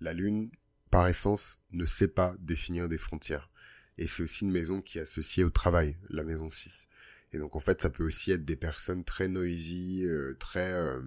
la 0.00 0.12
Lune, 0.12 0.50
par 0.90 1.08
essence, 1.08 1.64
ne 1.72 1.86
sait 1.86 2.08
pas 2.08 2.36
définir 2.38 2.88
des 2.88 2.98
frontières. 2.98 3.50
Et 3.96 4.08
c'est 4.08 4.22
aussi 4.22 4.44
une 4.44 4.50
maison 4.50 4.82
qui 4.82 4.98
est 4.98 5.02
associée 5.02 5.44
au 5.44 5.50
travail, 5.50 5.96
la 6.10 6.24
maison 6.24 6.50
6. 6.50 6.88
Et 7.32 7.38
donc, 7.38 7.56
en 7.56 7.60
fait, 7.60 7.80
ça 7.80 7.90
peut 7.90 8.04
aussi 8.04 8.32
être 8.32 8.44
des 8.44 8.56
personnes 8.56 9.04
très 9.04 9.28
noisy, 9.28 10.04
euh, 10.04 10.36
très, 10.38 10.72
euh, 10.72 11.00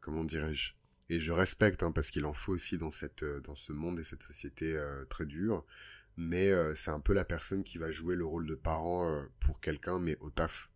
comment 0.00 0.24
dirais-je, 0.24 0.72
et 1.10 1.20
je 1.20 1.32
respecte, 1.32 1.82
hein, 1.82 1.92
parce 1.92 2.10
qu'il 2.10 2.24
en 2.24 2.32
faut 2.32 2.52
aussi 2.52 2.78
dans 2.78 2.90
cette, 2.90 3.24
dans 3.24 3.54
ce 3.54 3.72
monde 3.72 3.98
et 3.98 4.04
cette 4.04 4.22
société 4.22 4.80
très 5.10 5.26
dure. 5.26 5.64
Mais 6.16 6.50
c'est 6.76 6.90
un 6.90 7.00
peu 7.00 7.12
la 7.12 7.24
personne 7.24 7.64
qui 7.64 7.78
va 7.78 7.90
jouer 7.90 8.16
le 8.16 8.24
rôle 8.24 8.46
de 8.46 8.54
parent 8.54 9.24
pour 9.40 9.60
quelqu'un, 9.60 9.98
mais 9.98 10.16
au 10.20 10.30
taf 10.30 10.70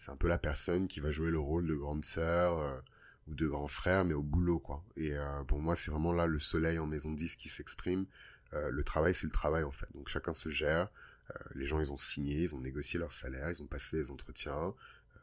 c'est 0.00 0.10
un 0.10 0.16
peu 0.16 0.28
la 0.28 0.38
personne 0.38 0.88
qui 0.88 0.98
va 0.98 1.12
jouer 1.12 1.30
le 1.30 1.38
rôle 1.38 1.66
de 1.66 1.74
grande 1.74 2.06
sœur 2.06 2.58
euh, 2.58 2.80
ou 3.28 3.34
de 3.34 3.46
grand 3.46 3.68
frère, 3.68 4.04
mais 4.06 4.14
au 4.14 4.22
boulot, 4.22 4.58
quoi. 4.58 4.82
Et 4.96 5.12
euh, 5.12 5.44
pour 5.44 5.58
moi, 5.60 5.76
c'est 5.76 5.90
vraiment 5.90 6.14
là 6.14 6.26
le 6.26 6.38
soleil 6.38 6.78
en 6.78 6.86
maison 6.86 7.12
10 7.12 7.36
qui 7.36 7.50
s'exprime. 7.50 8.06
Euh, 8.54 8.70
le 8.70 8.82
travail, 8.82 9.14
c'est 9.14 9.26
le 9.26 9.32
travail, 9.32 9.62
en 9.62 9.70
fait. 9.70 9.86
Donc 9.94 10.08
chacun 10.08 10.32
se 10.32 10.48
gère. 10.48 10.88
les 11.54 11.66
gens, 11.66 11.80
ils 11.80 11.92
ont 11.92 11.98
signé, 11.98 12.42
ils 12.42 12.54
ont 12.54 12.60
négocié 12.60 12.98
leur 12.98 13.12
salaire, 13.12 13.50
ils 13.50 13.62
ont 13.62 13.66
passé 13.66 13.96
les 13.96 14.10
entretiens. 14.10 14.74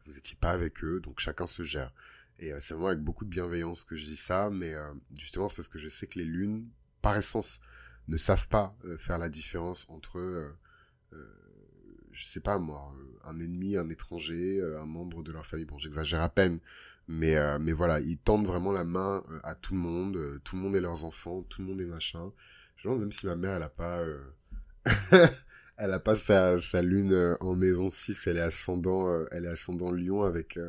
vous 0.06 0.14
n'étiez 0.14 0.38
pas 0.40 0.52
avec 0.52 0.84
eux, 0.84 1.00
donc 1.02 1.20
chacun 1.20 1.48
se 1.48 1.64
gère. 1.64 1.92
Et 2.40 2.52
c'est 2.60 2.74
vraiment 2.74 2.88
avec 2.88 3.00
beaucoup 3.00 3.26
de 3.26 3.30
bienveillance 3.30 3.84
que 3.84 3.96
je 3.96 4.06
dis 4.06 4.16
ça, 4.16 4.50
mais 4.52 4.74
justement, 5.18 5.50
c'est 5.50 5.56
parce 5.56 5.70
que 5.70 5.80
je 5.80 5.88
sais 5.88 6.08
que 6.08 6.20
les 6.20 6.26
lunes, 6.26 6.68
par 7.02 7.18
essence, 7.18 7.62
ne 8.08 8.18
savent 8.18 8.48
pas 8.48 8.78
faire 9.00 9.18
la 9.18 9.28
différence 9.28 9.88
entre 9.90 10.54
je 12.18 12.26
sais 12.26 12.40
pas 12.40 12.58
moi, 12.58 12.94
euh, 12.98 13.30
un 13.30 13.40
ennemi, 13.40 13.78
un 13.78 13.90
étranger, 13.90 14.60
euh, 14.60 14.82
un 14.82 14.86
membre 14.86 15.24
de 15.24 15.32
leur 15.32 15.46
famille. 15.46 15.66
Bon, 15.66 15.78
j'exagère 15.78 16.22
à 16.22 16.30
peine, 16.30 16.60
mais 17.08 17.36
euh, 17.38 17.60
mais 17.60 17.74
voilà, 17.74 18.00
ils 18.00 18.18
tendent 18.18 18.48
vraiment 18.48 18.72
la 18.72 18.84
main 18.84 19.24
à 19.44 19.54
tout 19.54 19.76
le 19.76 19.80
monde, 19.80 20.42
tout 20.44 20.56
le 20.56 20.62
monde 20.64 20.76
est 20.76 20.82
leurs 20.82 21.06
enfants, 21.06 21.44
tout 21.44 21.62
le 21.62 21.68
monde 21.68 21.82
est 21.82 21.86
machin. 21.86 22.32
Je 22.76 22.88
me 22.88 22.94
demande 22.94 23.02
même 23.02 23.12
si 23.12 23.28
ma 23.28 23.36
mère 23.36 23.54
elle 23.54 23.64
a 23.64 23.70
pas 23.70 24.04
elle 25.78 25.94
a 25.94 26.00
pas 26.00 26.16
sa, 26.16 26.58
sa 26.58 26.82
lune 26.82 27.38
en 27.40 27.56
maison 27.56 27.90
6, 27.90 28.28
elle 28.28 28.38
est 28.38 28.42
ascendant 28.42 29.26
elle 29.32 29.46
est 29.46 29.50
ascendant 29.50 29.92
Lion 29.92 30.24
avec 30.24 30.60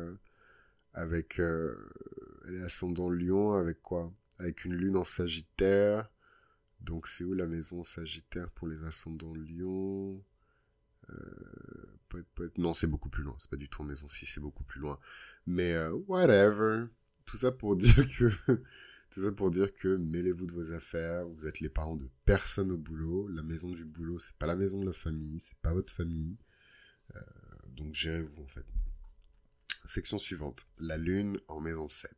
avec 0.93 1.39
elle 1.39 2.55
est 2.55 2.63
ascendant 2.63 3.09
Lion 3.09 3.53
avec 3.53 3.81
quoi? 3.81 4.11
Avec 4.39 4.65
une 4.65 4.73
lune 4.73 4.97
en 4.97 5.03
Sagittaire. 5.03 6.09
Donc 6.81 7.07
c'est 7.07 7.23
où 7.23 7.33
la 7.33 7.47
maison 7.47 7.83
Sagittaire 7.83 8.49
pour 8.51 8.67
les 8.67 8.83
ascendants 8.83 9.33
Lion 9.33 10.23
euh, 11.11 11.59
non, 12.57 12.73
c'est 12.73 12.87
beaucoup 12.87 13.09
plus 13.09 13.23
loin. 13.23 13.35
C'est 13.39 13.49
pas 13.49 13.57
du 13.57 13.69
tout 13.69 13.81
en 13.81 13.85
maison 13.85 14.07
6, 14.07 14.25
c'est 14.25 14.39
beaucoup 14.39 14.63
plus 14.63 14.79
loin. 14.79 14.99
Mais 15.45 15.73
euh, 15.73 15.91
whatever. 16.07 16.85
Tout 17.25 17.37
ça 17.37 17.51
pour 17.51 17.75
dire 17.75 18.07
que 18.17 18.29
tout 19.11 19.21
ça 19.21 19.31
pour 19.31 19.49
dire 19.49 19.73
que 19.73 19.95
mêlez-vous 19.95 20.45
de 20.45 20.53
vos 20.53 20.71
affaires. 20.71 21.27
Vous 21.27 21.47
êtes 21.47 21.59
les 21.59 21.69
parents 21.69 21.95
de 21.95 22.09
personne 22.25 22.71
au 22.71 22.77
boulot. 22.77 23.27
La 23.29 23.43
maison 23.43 23.69
du 23.69 23.85
boulot, 23.85 24.19
c'est 24.19 24.35
pas 24.35 24.47
la 24.47 24.55
maison 24.55 24.79
de 24.79 24.85
la 24.85 24.93
famille, 24.93 25.39
c'est 25.39 25.57
pas 25.57 25.73
votre 25.73 25.93
famille. 25.93 26.37
Euh, 27.15 27.19
donc 27.69 27.93
gérez-vous 27.93 28.43
en 28.43 28.47
fait. 28.47 28.65
Section 29.89 30.19
suivante. 30.19 30.67
La 30.77 30.97
lune 30.97 31.39
en 31.47 31.59
maison 31.59 31.87
7. 31.87 32.11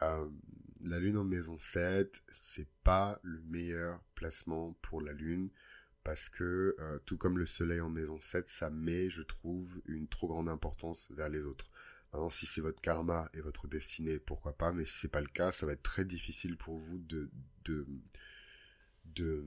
la 0.00 0.98
lune 0.98 1.16
en 1.16 1.24
maison 1.24 1.58
7, 1.58 2.22
c'est 2.28 2.68
pas 2.84 3.18
le 3.22 3.40
meilleur 3.42 4.02
placement 4.14 4.74
pour 4.82 5.00
la 5.00 5.12
lune 5.12 5.48
parce 6.04 6.28
que 6.28 6.76
euh, 6.78 6.98
tout 7.06 7.16
comme 7.16 7.38
le 7.38 7.46
soleil 7.46 7.80
en 7.80 7.88
maison 7.88 8.20
7, 8.20 8.48
ça 8.50 8.68
met, 8.68 9.08
je 9.08 9.22
trouve, 9.22 9.80
une 9.86 10.06
trop 10.06 10.28
grande 10.28 10.48
importance 10.48 11.10
vers 11.12 11.28
les 11.28 11.46
autres. 11.46 11.70
Maintenant, 12.12 12.28
si 12.28 12.44
c'est 12.44 12.60
votre 12.60 12.82
karma 12.82 13.30
et 13.32 13.40
votre 13.40 13.68
destinée, 13.68 14.18
pourquoi 14.18 14.52
pas, 14.52 14.72
mais 14.72 14.84
si 14.84 14.92
c'est 14.92 15.08
pas 15.08 15.22
le 15.22 15.28
cas, 15.28 15.50
ça 15.50 15.64
va 15.64 15.72
être 15.72 15.82
très 15.82 16.04
difficile 16.04 16.58
pour 16.58 16.76
vous 16.76 16.98
de, 16.98 17.30
de, 17.64 17.86
de, 19.06 19.46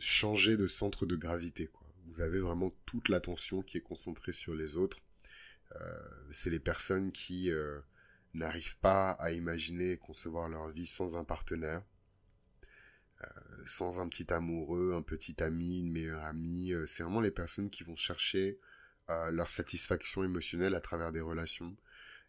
changer 0.00 0.56
de 0.56 0.66
centre 0.66 1.06
de 1.06 1.14
gravité. 1.14 1.70
Vous 2.06 2.20
avez 2.20 2.40
vraiment 2.40 2.72
toute 2.86 3.08
l'attention 3.08 3.62
qui 3.62 3.78
est 3.78 3.82
concentrée 3.82 4.32
sur 4.32 4.54
les 4.54 4.76
autres. 4.76 4.98
Euh, 5.74 5.98
c'est 6.32 6.50
les 6.50 6.60
personnes 6.60 7.12
qui 7.12 7.50
euh, 7.50 7.80
n'arrivent 8.34 8.78
pas 8.78 9.12
à 9.12 9.32
imaginer 9.32 9.92
et 9.92 9.98
concevoir 9.98 10.48
leur 10.48 10.68
vie 10.68 10.86
sans 10.86 11.16
un 11.16 11.24
partenaire 11.24 11.82
euh, 13.22 13.26
sans 13.66 13.98
un 13.98 14.08
petit 14.08 14.32
amoureux, 14.32 14.94
un 14.94 15.02
petit 15.02 15.42
ami, 15.42 15.80
une 15.80 15.90
meilleure 15.90 16.22
amie. 16.22 16.72
C'est 16.86 17.02
vraiment 17.02 17.20
les 17.20 17.30
personnes 17.30 17.70
qui 17.70 17.82
vont 17.82 17.96
chercher 17.96 18.60
leur 19.08 19.48
satisfaction 19.48 20.24
émotionnelle 20.24 20.74
à 20.74 20.80
travers 20.80 21.12
des 21.12 21.20
relations. 21.20 21.76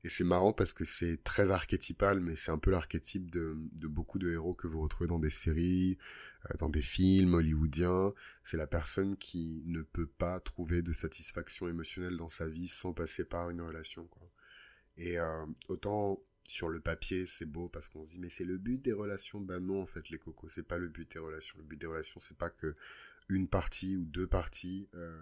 Et 0.04 0.10
c'est 0.10 0.24
marrant 0.24 0.54
parce 0.54 0.74
que 0.74 0.86
c'est 0.86 1.24
très 1.24 1.52
archétypal, 1.52 2.20
mais 2.20 2.36
c'est 2.36 2.52
un 2.52 2.58
peu 2.58 2.72
l'archétype 2.72 3.32
de, 3.32 3.58
de, 3.74 3.88
beaucoup 3.88 4.20
de 4.20 4.32
héros 4.32 4.54
que 4.54 4.68
vous 4.68 4.82
retrouvez 4.82 5.08
dans 5.08 5.20
des 5.20 5.32
séries, 5.32 5.98
dans 6.60 6.70
des 6.70 6.82
films 6.82 7.34
hollywoodiens. 7.36 8.14
C'est 8.44 8.58
la 8.58 8.68
personne 8.68 9.18
qui 9.18 9.64
ne 9.66 9.82
peut 9.82 10.08
pas 10.08 10.40
trouver 10.40 10.82
de 10.82 10.94
satisfaction 10.94 11.68
émotionnelle 11.68 12.18
dans 12.18 12.28
sa 12.28 12.48
vie 12.48 12.68
sans 12.68 12.94
passer 12.94 13.26
par 13.26 13.50
une 13.50 13.62
relation. 13.62 14.08
Et 14.98 15.18
autant 15.68 16.20
sur 16.48 16.70
le 16.70 16.80
papier, 16.80 17.28
c'est 17.28 17.46
beau 17.46 17.68
parce 17.68 17.90
qu'on 17.90 18.04
se 18.04 18.14
dit 18.14 18.20
mais 18.20 18.30
c'est 18.30 18.46
le 18.46 18.58
but 18.58 18.82
des 18.82 18.94
relations. 18.94 19.42
Ben 19.42 19.60
non, 19.60 19.82
en 19.82 19.86
fait, 19.86 20.10
les 20.10 20.18
cocos, 20.18 20.50
c'est 20.50 20.68
pas 20.68 20.78
le 20.78 20.88
but 20.88 21.12
des 21.12 21.20
relations. 21.20 21.56
Le 21.58 21.64
but 21.64 21.80
des 21.80 21.88
relations, 21.88 22.20
c'est 22.20 22.38
pas 22.38 22.50
que 22.50 22.76
une 23.30 23.48
partie 23.48 23.98
ou 23.98 24.06
deux 24.06 24.28
parties 24.28 24.88
euh, 24.96 25.22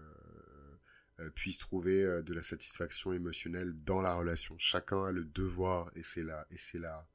euh, 1.19 1.29
puissent 1.31 1.57
trouver 1.57 2.03
euh, 2.03 2.21
de 2.21 2.33
la 2.33 2.43
satisfaction 2.43 3.13
émotionnelle 3.13 3.73
dans 3.83 4.01
la 4.01 4.13
relation. 4.13 4.55
Chacun 4.59 5.05
a 5.05 5.11
le 5.11 5.25
devoir 5.25 5.91
et 5.95 6.03
c'est 6.03 6.23
la 6.23 6.45
et 6.51 6.57
c'est 6.57 6.79
la 6.79 7.07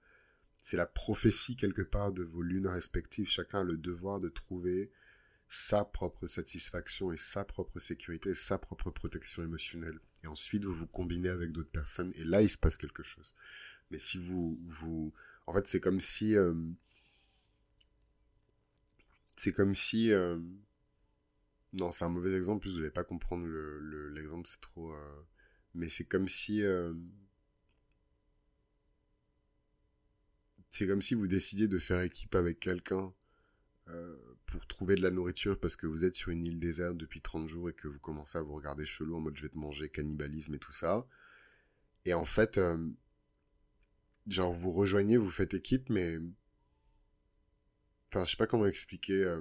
c'est 0.60 0.76
la 0.76 0.86
prophétie 0.86 1.56
quelque 1.56 1.82
part 1.82 2.12
de 2.12 2.22
vos 2.22 2.42
lunes 2.42 2.66
respectives. 2.66 3.28
Chacun 3.28 3.60
a 3.60 3.64
le 3.64 3.76
devoir 3.76 4.20
de 4.20 4.28
trouver 4.28 4.90
sa 5.48 5.84
propre 5.84 6.26
satisfaction 6.26 7.12
et 7.12 7.16
sa 7.16 7.44
propre 7.44 7.80
sécurité, 7.80 8.34
sa 8.34 8.58
propre 8.58 8.90
protection 8.90 9.42
émotionnelle. 9.42 9.98
Et 10.22 10.26
ensuite, 10.26 10.64
vous 10.64 10.72
vous 10.72 10.86
combinez 10.86 11.28
avec 11.28 11.50
d'autres 11.50 11.70
personnes 11.70 12.12
et 12.14 12.24
là, 12.24 12.42
il 12.42 12.48
se 12.48 12.58
passe 12.58 12.76
quelque 12.76 13.02
chose. 13.02 13.34
Mais 13.90 13.98
si 13.98 14.18
vous, 14.18 14.60
vous, 14.66 15.12
en 15.46 15.54
fait, 15.54 15.66
c'est 15.66 15.80
comme 15.80 15.98
si, 15.98 16.36
euh, 16.36 16.54
c'est 19.34 19.52
comme 19.52 19.74
si, 19.74 20.12
euh, 20.12 20.38
non, 21.72 21.90
c'est 21.90 22.04
un 22.04 22.10
mauvais 22.10 22.32
exemple, 22.36 22.68
vous 22.68 22.76
n'allez 22.76 22.90
pas 22.90 23.04
comprendre 23.04 23.46
l'exemple, 24.14 24.46
c'est 24.46 24.60
trop, 24.60 24.92
euh, 24.92 25.26
mais 25.74 25.88
c'est 25.88 26.04
comme 26.04 26.28
si, 26.28 26.62
c'est 30.70 30.86
comme 30.86 31.02
si 31.02 31.14
vous 31.14 31.26
décidiez 31.26 31.68
de 31.68 31.78
faire 31.78 32.00
équipe 32.00 32.34
avec 32.34 32.60
quelqu'un 32.60 33.12
pour 34.50 34.66
trouver 34.66 34.96
de 34.96 35.02
la 35.02 35.10
nourriture 35.10 35.58
parce 35.58 35.76
que 35.76 35.86
vous 35.86 36.04
êtes 36.04 36.16
sur 36.16 36.30
une 36.30 36.44
île 36.44 36.58
déserte 36.58 36.96
depuis 36.96 37.20
30 37.20 37.48
jours 37.48 37.70
et 37.70 37.72
que 37.72 37.88
vous 37.88 38.00
commencez 38.00 38.36
à 38.36 38.42
vous 38.42 38.54
regarder 38.54 38.84
chelou 38.84 39.16
en 39.16 39.20
mode 39.20 39.36
je 39.36 39.42
vais 39.42 39.48
te 39.48 39.58
manger, 39.58 39.88
cannibalisme 39.88 40.54
et 40.54 40.58
tout 40.58 40.72
ça. 40.72 41.06
Et 42.04 42.14
en 42.14 42.24
fait, 42.24 42.58
euh, 42.58 42.88
genre 44.26 44.52
vous 44.52 44.70
rejoignez, 44.72 45.16
vous 45.16 45.30
faites 45.30 45.54
équipe, 45.54 45.88
mais... 45.88 46.18
Enfin, 48.08 48.24
je 48.24 48.32
sais 48.32 48.36
pas 48.36 48.48
comment 48.48 48.66
expliquer. 48.66 49.22
Euh, 49.22 49.40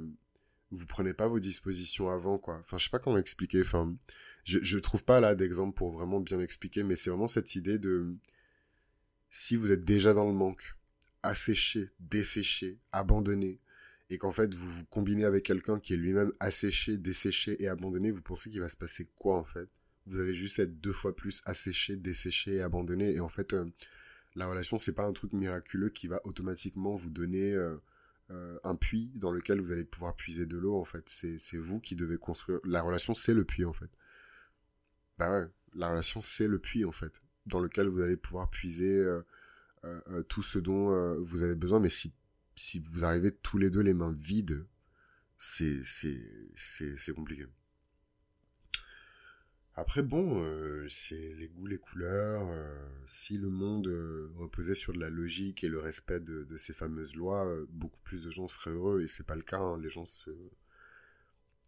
vous 0.69 0.85
prenez 0.85 1.13
pas 1.13 1.27
vos 1.27 1.39
dispositions 1.39 2.09
avant, 2.09 2.37
quoi. 2.37 2.57
Enfin, 2.59 2.77
je 2.77 2.83
sais 2.83 2.91
pas 2.91 2.99
comment 2.99 3.17
expliquer. 3.17 3.61
Enfin, 3.61 3.95
je, 4.43 4.59
je 4.61 4.77
trouve 4.77 5.03
pas 5.03 5.19
là 5.19 5.33
d'exemple 5.33 5.75
pour 5.75 5.91
vraiment 5.91 6.19
bien 6.19 6.39
expliquer, 6.39 6.83
mais 6.83 6.95
c'est 6.95 7.09
vraiment 7.09 7.27
cette 7.27 7.55
idée 7.55 7.79
de... 7.79 8.15
Si 9.31 9.55
vous 9.55 9.71
êtes 9.71 9.85
déjà 9.85 10.13
dans 10.13 10.25
le 10.25 10.33
manque, 10.33 10.75
asséché, 11.23 11.89
desséché, 11.99 12.79
abandonné, 12.91 13.60
et 14.10 14.17
qu'en 14.17 14.32
fait 14.32 14.53
vous 14.53 14.69
vous 14.69 14.86
combinez 14.86 15.25
avec 15.25 15.45
quelqu'un 15.45 15.79
qui 15.79 15.93
est 15.93 15.97
lui-même 15.97 16.34
asséché, 16.39 16.97
desséché 16.97 17.62
et 17.62 17.67
abandonné, 17.67 18.12
vous 18.12 18.21
pensez 18.21 18.49
qu'il 18.49 18.60
va 18.60 18.69
se 18.69 18.77
passer 18.77 19.08
quoi 19.15 19.38
en 19.38 19.43
fait? 19.43 19.69
Vous 20.08 20.19
allez 20.19 20.34
juste 20.34 20.60
être 20.60 20.79
deux 20.79 20.93
fois 20.93 21.15
plus 21.15 21.41
asséché, 21.45 21.95
desséché 21.95 22.55
et 22.55 22.62
abandonné 22.62 23.13
et 23.13 23.19
en 23.19 23.29
fait 23.29 23.53
euh, 23.53 23.65
la 24.36 24.47
relation 24.47 24.77
c'est 24.77 24.93
pas 24.93 25.05
un 25.05 25.13
truc 25.13 25.34
miraculeux 25.34 25.89
qui 25.89 26.08
va 26.08 26.21
automatiquement 26.23 26.95
vous 26.95 27.10
donner 27.10 27.53
euh, 27.53 27.77
euh, 28.32 28.58
un 28.63 28.75
puits 28.75 29.12
dans 29.15 29.32
lequel 29.32 29.60
vous 29.60 29.71
allez 29.71 29.84
pouvoir 29.84 30.15
puiser 30.15 30.45
de 30.45 30.58
l'eau 30.58 30.79
en 30.79 30.86
fait. 30.86 31.03
C'est 31.08 31.58
vous 31.58 31.79
qui 31.79 31.95
devez 31.95 32.17
construire. 32.17 32.60
La 32.63 32.82
relation 32.82 33.13
c'est 33.13 33.34
le 33.34 33.43
puits 33.43 33.65
en 33.65 33.73
fait. 33.73 33.89
Bah 35.17 35.32
ouais, 35.32 35.47
la 35.75 35.89
relation 35.91 36.21
c'est 36.21 36.47
le 36.47 36.60
puits 36.60 36.86
en 36.86 36.91
fait 36.91 37.13
dans 37.45 37.60
lequel 37.60 37.88
vous 37.88 38.01
allez 38.01 38.17
pouvoir 38.17 38.49
puiser 38.49 39.03
tout 40.27 40.43
ce 40.43 40.59
dont 40.59 41.19
vous 41.21 41.43
avez 41.43 41.55
besoin 41.55 41.79
mais 41.79 41.89
si 41.89 42.13
si 42.59 42.79
vous 42.79 43.05
arrivez 43.05 43.31
tous 43.31 43.57
les 43.57 43.69
deux 43.69 43.81
les 43.81 43.93
mains 43.93 44.13
vides, 44.13 44.65
c'est 45.37 45.81
c'est 45.85 47.13
compliqué. 47.13 47.47
Après 49.75 50.03
bon, 50.03 50.43
euh, 50.43 50.87
c'est 50.89 51.33
les 51.35 51.47
goûts, 51.47 51.65
les 51.67 51.77
couleurs. 51.77 52.49
Euh, 52.51 52.85
si 53.07 53.37
le 53.37 53.49
monde 53.49 53.87
euh, 53.87 54.29
reposait 54.35 54.75
sur 54.75 54.91
de 54.91 54.99
la 54.99 55.09
logique 55.09 55.63
et 55.63 55.69
le 55.69 55.79
respect 55.79 56.19
de, 56.19 56.45
ces 56.57 56.73
fameuses 56.73 57.15
lois, 57.15 57.47
beaucoup 57.69 57.99
plus 58.03 58.25
de 58.25 58.29
gens 58.29 58.49
seraient 58.49 58.71
heureux 58.71 59.01
et 59.01 59.07
c'est 59.07 59.25
pas 59.25 59.37
le 59.37 59.41
cas. 59.41 59.59
Hein. 59.59 59.79
Les 59.81 59.89
gens 59.89 60.05
se 60.05 60.31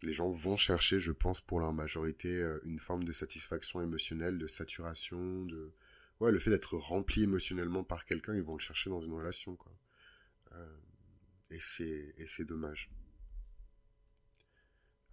les 0.04 0.14
gens 0.14 0.30
vont 0.30 0.58
chercher, 0.58 1.00
je 1.00 1.12
pense, 1.12 1.42
pour 1.42 1.60
leur 1.60 1.74
majorité, 1.74 2.44
une 2.66 2.80
forme 2.80 3.04
de 3.04 3.12
satisfaction 3.12 3.82
émotionnelle, 3.84 4.40
de 4.40 4.48
saturation, 4.48 5.46
de 5.46 5.72
ouais, 6.22 6.32
le 6.32 6.40
fait 6.40 6.52
d'être 6.52 6.78
rempli 6.78 7.24
émotionnellement 7.24 7.84
par 7.84 8.06
quelqu'un, 8.06 8.36
ils 8.36 8.44
vont 8.44 8.54
le 8.54 8.62
chercher 8.62 8.90
dans 8.90 9.02
une 9.02 9.14
relation, 9.14 9.56
quoi. 9.56 9.76
Euh, 10.54 10.78
et 11.50 11.60
c'est 11.60 12.46
dommage. 12.46 12.90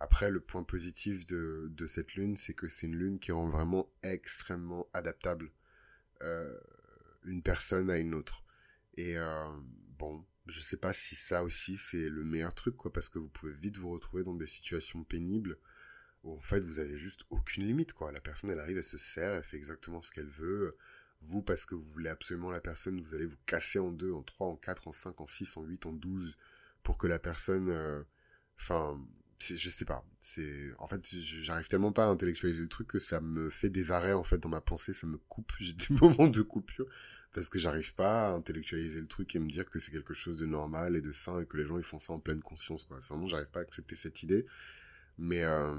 Après, 0.00 0.30
le 0.30 0.40
point 0.40 0.62
positif 0.62 1.26
de, 1.26 1.86
cette 1.88 2.14
lune, 2.14 2.36
c'est 2.36 2.54
que 2.54 2.68
c'est 2.68 2.86
une 2.86 2.94
lune 2.94 3.18
qui 3.18 3.32
rend 3.32 3.48
vraiment 3.48 3.90
extrêmement 4.02 4.86
adaptable 4.92 5.50
euh, 6.22 6.56
une 7.24 7.42
personne 7.42 7.90
à 7.90 7.98
une 7.98 8.14
autre. 8.14 8.44
Et 8.96 9.16
euh, 9.16 9.48
bon, 9.98 10.24
je 10.46 10.60
sais 10.60 10.76
pas 10.76 10.92
si 10.92 11.16
ça 11.16 11.42
aussi 11.42 11.76
c'est 11.76 12.08
le 12.08 12.22
meilleur 12.22 12.54
truc, 12.54 12.76
quoi, 12.76 12.92
parce 12.92 13.08
que 13.08 13.18
vous 13.18 13.28
pouvez 13.28 13.54
vite 13.54 13.78
vous 13.78 13.90
retrouver 13.90 14.22
dans 14.22 14.34
des 14.34 14.46
situations 14.46 15.02
pénibles 15.02 15.58
où 16.22 16.32
en 16.36 16.40
fait 16.40 16.60
vous 16.60 16.78
avez 16.78 16.96
juste 16.96 17.24
aucune 17.30 17.64
limite, 17.64 17.92
quoi. 17.92 18.12
La 18.12 18.20
personne 18.20 18.50
elle 18.50 18.60
arrive, 18.60 18.76
elle 18.76 18.84
se 18.84 18.98
sert, 18.98 19.32
elle 19.34 19.44
fait 19.44 19.56
exactement 19.56 20.02
ce 20.02 20.12
qu'elle 20.12 20.28
veut. 20.28 20.76
Vous, 21.20 21.42
parce 21.42 21.66
que 21.66 21.74
vous 21.74 21.90
voulez 21.90 22.08
absolument 22.08 22.50
la 22.50 22.60
personne, 22.60 23.00
vous 23.00 23.14
allez 23.14 23.26
vous 23.26 23.36
casser 23.44 23.78
en 23.78 23.90
deux, 23.90 24.12
en 24.12 24.22
trois, 24.22 24.46
en 24.46 24.56
quatre, 24.56 24.88
en 24.88 24.92
cinq, 24.92 25.20
en 25.20 25.26
six, 25.26 25.56
en 25.56 25.64
huit, 25.64 25.84
en 25.86 25.92
douze, 25.92 26.36
pour 26.82 26.98
que 26.98 27.06
la 27.06 27.18
personne... 27.18 27.70
Euh, 27.70 28.02
enfin, 28.58 28.98
je 29.40 29.70
sais 29.70 29.84
pas. 29.84 30.04
C'est 30.20 30.72
En 30.78 30.86
fait, 30.86 31.00
j'arrive 31.06 31.68
tellement 31.68 31.92
pas 31.92 32.04
à 32.04 32.08
intellectualiser 32.08 32.62
le 32.62 32.68
truc 32.68 32.88
que 32.88 32.98
ça 32.98 33.20
me 33.20 33.50
fait 33.50 33.70
des 33.70 33.90
arrêts, 33.90 34.12
en 34.12 34.22
fait, 34.22 34.38
dans 34.38 34.48
ma 34.48 34.60
pensée, 34.60 34.94
ça 34.94 35.06
me 35.06 35.18
coupe, 35.18 35.52
j'ai 35.58 35.72
des 35.72 35.94
moments 35.94 36.28
de 36.28 36.42
coupure, 36.42 36.86
parce 37.32 37.48
que 37.48 37.58
j'arrive 37.58 37.94
pas 37.94 38.28
à 38.28 38.30
intellectualiser 38.32 39.00
le 39.00 39.08
truc 39.08 39.34
et 39.34 39.38
me 39.38 39.48
dire 39.48 39.68
que 39.68 39.78
c'est 39.78 39.90
quelque 39.90 40.14
chose 40.14 40.38
de 40.38 40.46
normal 40.46 40.96
et 40.96 41.02
de 41.02 41.12
sain 41.12 41.40
et 41.40 41.46
que 41.46 41.56
les 41.56 41.64
gens, 41.64 41.78
ils 41.78 41.84
font 41.84 41.98
ça 41.98 42.12
en 42.12 42.20
pleine 42.20 42.42
conscience, 42.42 42.84
quoi. 42.84 42.98
Vraiment, 43.00 43.26
j'arrive 43.26 43.50
pas 43.50 43.60
à 43.60 43.62
accepter 43.62 43.96
cette 43.96 44.22
idée. 44.22 44.46
Mais... 45.18 45.42
Euh, 45.42 45.76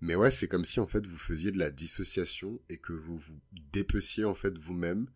mais 0.00 0.14
ouais, 0.14 0.30
c'est 0.30 0.48
comme 0.48 0.64
si 0.64 0.80
en 0.80 0.86
fait 0.86 1.06
vous 1.06 1.18
faisiez 1.18 1.50
de 1.52 1.58
la 1.58 1.70
dissociation 1.70 2.60
et 2.68 2.78
que 2.78 2.92
vous 2.92 3.16
vous 3.16 3.38
dépeciez 3.72 4.24
en 4.24 4.34
fait 4.34 4.56
vous-même 4.56 5.06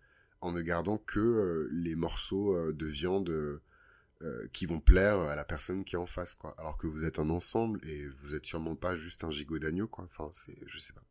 en 0.42 0.52
ne 0.52 0.60
gardant 0.60 0.98
que 0.98 1.20
euh, 1.20 1.68
les 1.72 1.94
morceaux 1.94 2.54
euh, 2.54 2.72
de 2.74 2.84
viande 2.84 3.30
euh, 3.30 4.48
qui 4.52 4.66
vont 4.66 4.80
plaire 4.80 5.18
à 5.20 5.34
la 5.34 5.44
personne 5.44 5.84
qui 5.84 5.94
est 5.94 5.98
en 5.98 6.06
face 6.06 6.34
quoi. 6.34 6.54
Alors 6.58 6.76
que 6.76 6.86
vous 6.86 7.06
êtes 7.06 7.18
un 7.18 7.30
ensemble 7.30 7.80
et 7.88 8.06
vous 8.06 8.34
êtes 8.34 8.44
sûrement 8.44 8.76
pas 8.76 8.94
juste 8.94 9.24
un 9.24 9.30
gigot 9.30 9.58
d'agneau 9.58 9.88
quoi. 9.88 10.04
Enfin, 10.04 10.28
c'est 10.32 10.58
je 10.66 10.78
sais 10.78 10.92
pas. 10.92 11.02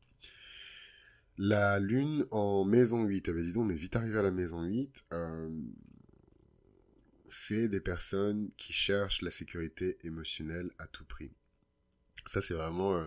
La 1.40 1.80
lune 1.80 2.28
en 2.30 2.64
maison 2.64 3.04
8, 3.06 3.28
eh 3.28 3.34
ben 3.34 3.42
dis 3.42 3.54
donc, 3.54 3.66
on 3.66 3.70
est 3.70 3.76
vite 3.76 3.96
arrivé 3.96 4.20
à 4.20 4.22
la 4.22 4.30
maison 4.30 4.62
8. 4.62 5.04
c'est 7.28 7.68
des 7.68 7.80
personnes 7.80 8.52
qui 8.56 8.72
cherchent 8.72 9.24
la 9.24 9.32
sécurité 9.32 9.98
émotionnelle 10.04 10.70
à 10.78 10.86
tout 10.86 11.06
prix. 11.06 11.32
Ça 12.28 12.44
c'est 12.44 12.54
vraiment 12.54 13.04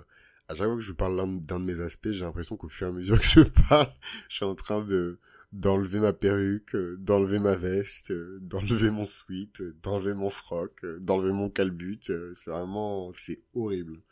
à 0.48 0.54
chaque 0.54 0.66
fois 0.66 0.76
que 0.76 0.82
je 0.82 0.92
parle 0.92 1.40
d'un 1.40 1.60
de 1.60 1.64
mes 1.64 1.80
aspects, 1.80 2.10
j'ai 2.10 2.24
l'impression 2.24 2.56
qu'au 2.56 2.68
fur 2.68 2.86
et 2.86 2.90
à 2.90 2.92
mesure 2.92 3.20
que 3.20 3.26
je 3.26 3.40
parle, 3.68 3.88
je 4.28 4.36
suis 4.36 4.44
en 4.44 4.54
train 4.54 4.84
de 4.84 5.18
d'enlever 5.52 6.00
ma 6.00 6.12
perruque, 6.12 6.74
euh, 6.74 6.96
d'enlever 6.98 7.38
ma 7.38 7.54
veste, 7.54 8.10
euh, 8.10 8.38
d'enlever 8.40 8.90
mon 8.90 9.04
sweat, 9.04 9.60
euh, 9.60 9.76
d'enlever 9.82 10.12
mon 10.12 10.28
froc, 10.28 10.84
d'enlever 11.00 11.32
mon 11.32 11.48
calbut. 11.48 12.00
C'est 12.34 12.50
vraiment, 12.50 13.12
c'est 13.14 13.40
horrible. 13.54 14.02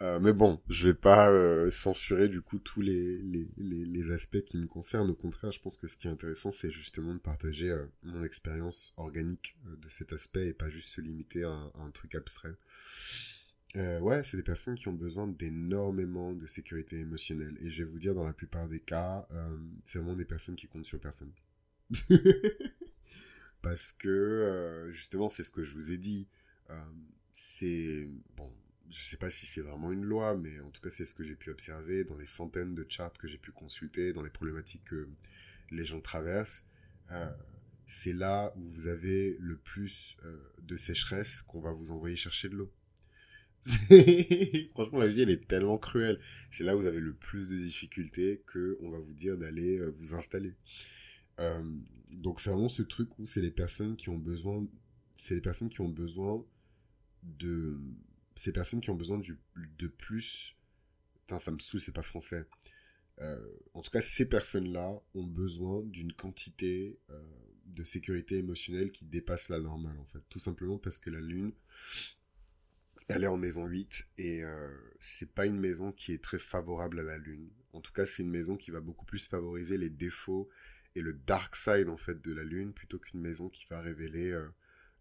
mais 0.00 0.32
bon, 0.32 0.60
je 0.70 0.88
vais 0.88 0.94
pas 0.94 1.30
censurer 1.70 2.28
du 2.28 2.40
coup 2.40 2.58
tous 2.58 2.80
les, 2.80 3.18
les, 3.18 3.46
les, 3.58 3.84
les, 3.84 4.12
aspects 4.12 4.42
qui 4.46 4.56
me 4.56 4.66
concernent. 4.66 5.10
Au 5.10 5.14
contraire, 5.14 5.52
je 5.52 5.60
pense 5.60 5.76
que 5.76 5.88
ce 5.88 5.96
qui 5.98 6.08
est 6.08 6.10
intéressant, 6.10 6.50
c'est 6.50 6.70
justement 6.70 7.12
de 7.14 7.18
partager 7.18 7.76
mon 8.02 8.24
expérience 8.24 8.94
organique 8.96 9.58
de 9.66 9.88
cet 9.90 10.14
aspect 10.14 10.48
et 10.48 10.52
pas 10.54 10.70
juste 10.70 10.88
se 10.88 11.02
limiter 11.02 11.44
à 11.44 11.52
un 11.74 11.90
truc 11.90 12.14
abstrait. 12.14 12.54
Euh, 13.76 14.00
ouais, 14.00 14.22
c'est 14.24 14.36
des 14.36 14.42
personnes 14.42 14.74
qui 14.76 14.88
ont 14.88 14.92
besoin 14.92 15.28
d'énormément 15.28 16.32
de 16.32 16.46
sécurité 16.46 16.98
émotionnelle. 16.98 17.56
Et 17.60 17.70
je 17.70 17.84
vais 17.84 17.90
vous 17.90 17.98
dire, 17.98 18.14
dans 18.14 18.24
la 18.24 18.32
plupart 18.32 18.68
des 18.68 18.80
cas, 18.80 19.26
euh, 19.32 19.56
c'est 19.84 19.98
vraiment 19.98 20.16
des 20.16 20.24
personnes 20.24 20.56
qui 20.56 20.66
comptent 20.66 20.86
sur 20.86 21.00
personne. 21.00 21.32
Parce 23.62 23.92
que, 23.92 24.08
euh, 24.08 24.90
justement, 24.92 25.28
c'est 25.28 25.44
ce 25.44 25.52
que 25.52 25.62
je 25.62 25.72
vous 25.74 25.90
ai 25.92 25.98
dit. 25.98 26.26
c'est, 27.32 28.08
bon, 28.36 28.52
je 28.90 29.02
sais 29.02 29.16
pas 29.16 29.30
si 29.30 29.46
c'est 29.46 29.60
vraiment 29.60 29.92
une 29.92 30.04
loi, 30.04 30.36
mais 30.36 30.60
en 30.60 30.70
tout 30.70 30.82
cas, 30.82 30.90
c'est 30.90 31.04
ce 31.04 31.14
que 31.14 31.24
j'ai 31.24 31.36
pu 31.36 31.50
observer 31.50 32.04
dans 32.04 32.16
les 32.16 32.26
centaines 32.26 32.74
de 32.74 32.86
charts 32.88 33.12
que 33.14 33.28
j'ai 33.28 33.38
pu 33.38 33.52
consulter, 33.52 34.12
dans 34.12 34.22
les 34.22 34.30
problématiques 34.30 34.84
que 34.84 35.08
les 35.70 35.84
gens 35.84 36.00
traversent. 36.00 36.64
c'est 37.86 38.12
là 38.12 38.52
où 38.56 38.68
vous 38.70 38.86
avez 38.88 39.36
le 39.40 39.56
plus 39.56 40.16
de 40.62 40.76
sécheresse 40.76 41.42
qu'on 41.42 41.60
va 41.60 41.72
vous 41.72 41.92
envoyer 41.92 42.16
chercher 42.16 42.48
de 42.48 42.56
l'eau. 42.56 42.72
Franchement, 44.72 44.98
la 44.98 45.08
vie, 45.08 45.22
elle 45.22 45.30
est 45.30 45.46
tellement 45.46 45.78
cruelle. 45.78 46.18
C'est 46.50 46.64
là 46.64 46.74
où 46.74 46.80
vous 46.80 46.86
avez 46.86 47.00
le 47.00 47.12
plus 47.12 47.50
de 47.50 47.58
difficultés 47.58 48.42
que 48.46 48.78
on 48.80 48.90
va 48.90 48.98
vous 48.98 49.12
dire 49.12 49.36
d'aller 49.36 49.78
euh, 49.78 49.94
vous 49.98 50.14
installer. 50.14 50.54
Euh, 51.38 51.62
donc, 52.10 52.40
c'est 52.40 52.50
vraiment 52.50 52.68
ce 52.68 52.82
truc 52.82 53.18
où 53.18 53.26
c'est 53.26 53.42
les 53.42 53.50
personnes 53.50 53.96
qui 53.96 54.08
ont 54.08 54.18
besoin, 54.18 54.66
c'est 55.18 55.34
les 55.34 55.40
personnes 55.40 55.68
qui 55.68 55.80
ont 55.80 55.88
besoin 55.88 56.44
de, 57.22 57.78
ces 58.34 58.52
personnes 58.52 58.80
qui 58.80 58.90
ont 58.90 58.96
besoin 58.96 59.18
du, 59.18 59.38
de 59.78 59.88
plus. 59.88 60.56
Putain, 61.20 61.38
ça 61.38 61.50
me 61.50 61.58
saoule, 61.58 61.80
c'est 61.80 61.92
pas 61.92 62.02
français. 62.02 62.46
Euh, 63.20 63.38
en 63.74 63.82
tout 63.82 63.90
cas, 63.90 64.00
ces 64.00 64.26
personnes-là 64.26 64.90
ont 65.14 65.26
besoin 65.26 65.82
d'une 65.82 66.12
quantité 66.14 66.98
de 67.66 67.84
sécurité 67.84 68.38
émotionnelle 68.38 68.90
qui 68.90 69.04
dépasse 69.04 69.50
la 69.50 69.60
normale, 69.60 69.98
en 69.98 70.06
fait. 70.06 70.20
Tout 70.30 70.38
simplement 70.38 70.78
parce 70.78 70.98
que 70.98 71.10
la 71.10 71.20
Lune, 71.20 71.52
elle 73.10 73.24
est 73.24 73.28
en 73.28 73.36
maison 73.36 73.66
8 73.66 74.06
et 74.18 74.44
euh, 74.44 74.68
c'est 74.98 75.32
pas 75.32 75.46
une 75.46 75.58
maison 75.58 75.92
qui 75.92 76.12
est 76.12 76.22
très 76.22 76.38
favorable 76.38 77.00
à 77.00 77.02
la 77.02 77.18
lune. 77.18 77.50
En 77.72 77.80
tout 77.80 77.92
cas, 77.92 78.06
c'est 78.06 78.22
une 78.22 78.30
maison 78.30 78.56
qui 78.56 78.70
va 78.70 78.80
beaucoup 78.80 79.04
plus 79.04 79.26
favoriser 79.26 79.78
les 79.78 79.90
défauts 79.90 80.48
et 80.94 81.02
le 81.02 81.12
dark 81.12 81.56
side 81.56 81.88
en 81.88 81.96
fait 81.96 82.20
de 82.20 82.32
la 82.32 82.42
lune 82.42 82.72
plutôt 82.72 82.98
qu'une 82.98 83.20
maison 83.20 83.48
qui 83.48 83.66
va 83.70 83.80
révéler 83.80 84.30
euh, 84.30 84.48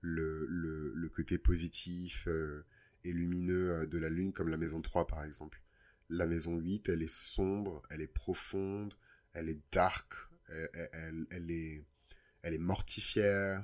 le, 0.02 0.46
le, 0.48 1.10
côté 1.10 1.38
positif 1.38 2.28
euh, 2.28 2.66
et 3.04 3.12
lumineux 3.12 3.88
de 3.88 3.98
la 3.98 4.10
lune 4.10 4.32
comme 4.34 4.50
la 4.50 4.58
maison 4.58 4.82
3 4.82 5.08
par 5.08 5.24
exemple. 5.24 5.62
la 6.10 6.26
maison 6.26 6.58
8, 6.58 6.90
elle 6.90 7.04
est 7.04 7.12
sombre, 7.12 7.82
elle 7.90 8.02
est 8.02 8.08
profonde, 8.08 8.94
elle 9.34 9.50
est 9.50 9.62
dark, 9.72 10.14
elle, 10.48 11.52
est, 11.52 11.86
elle 12.42 12.54
est 12.54 12.60
mortifière. 12.60 13.64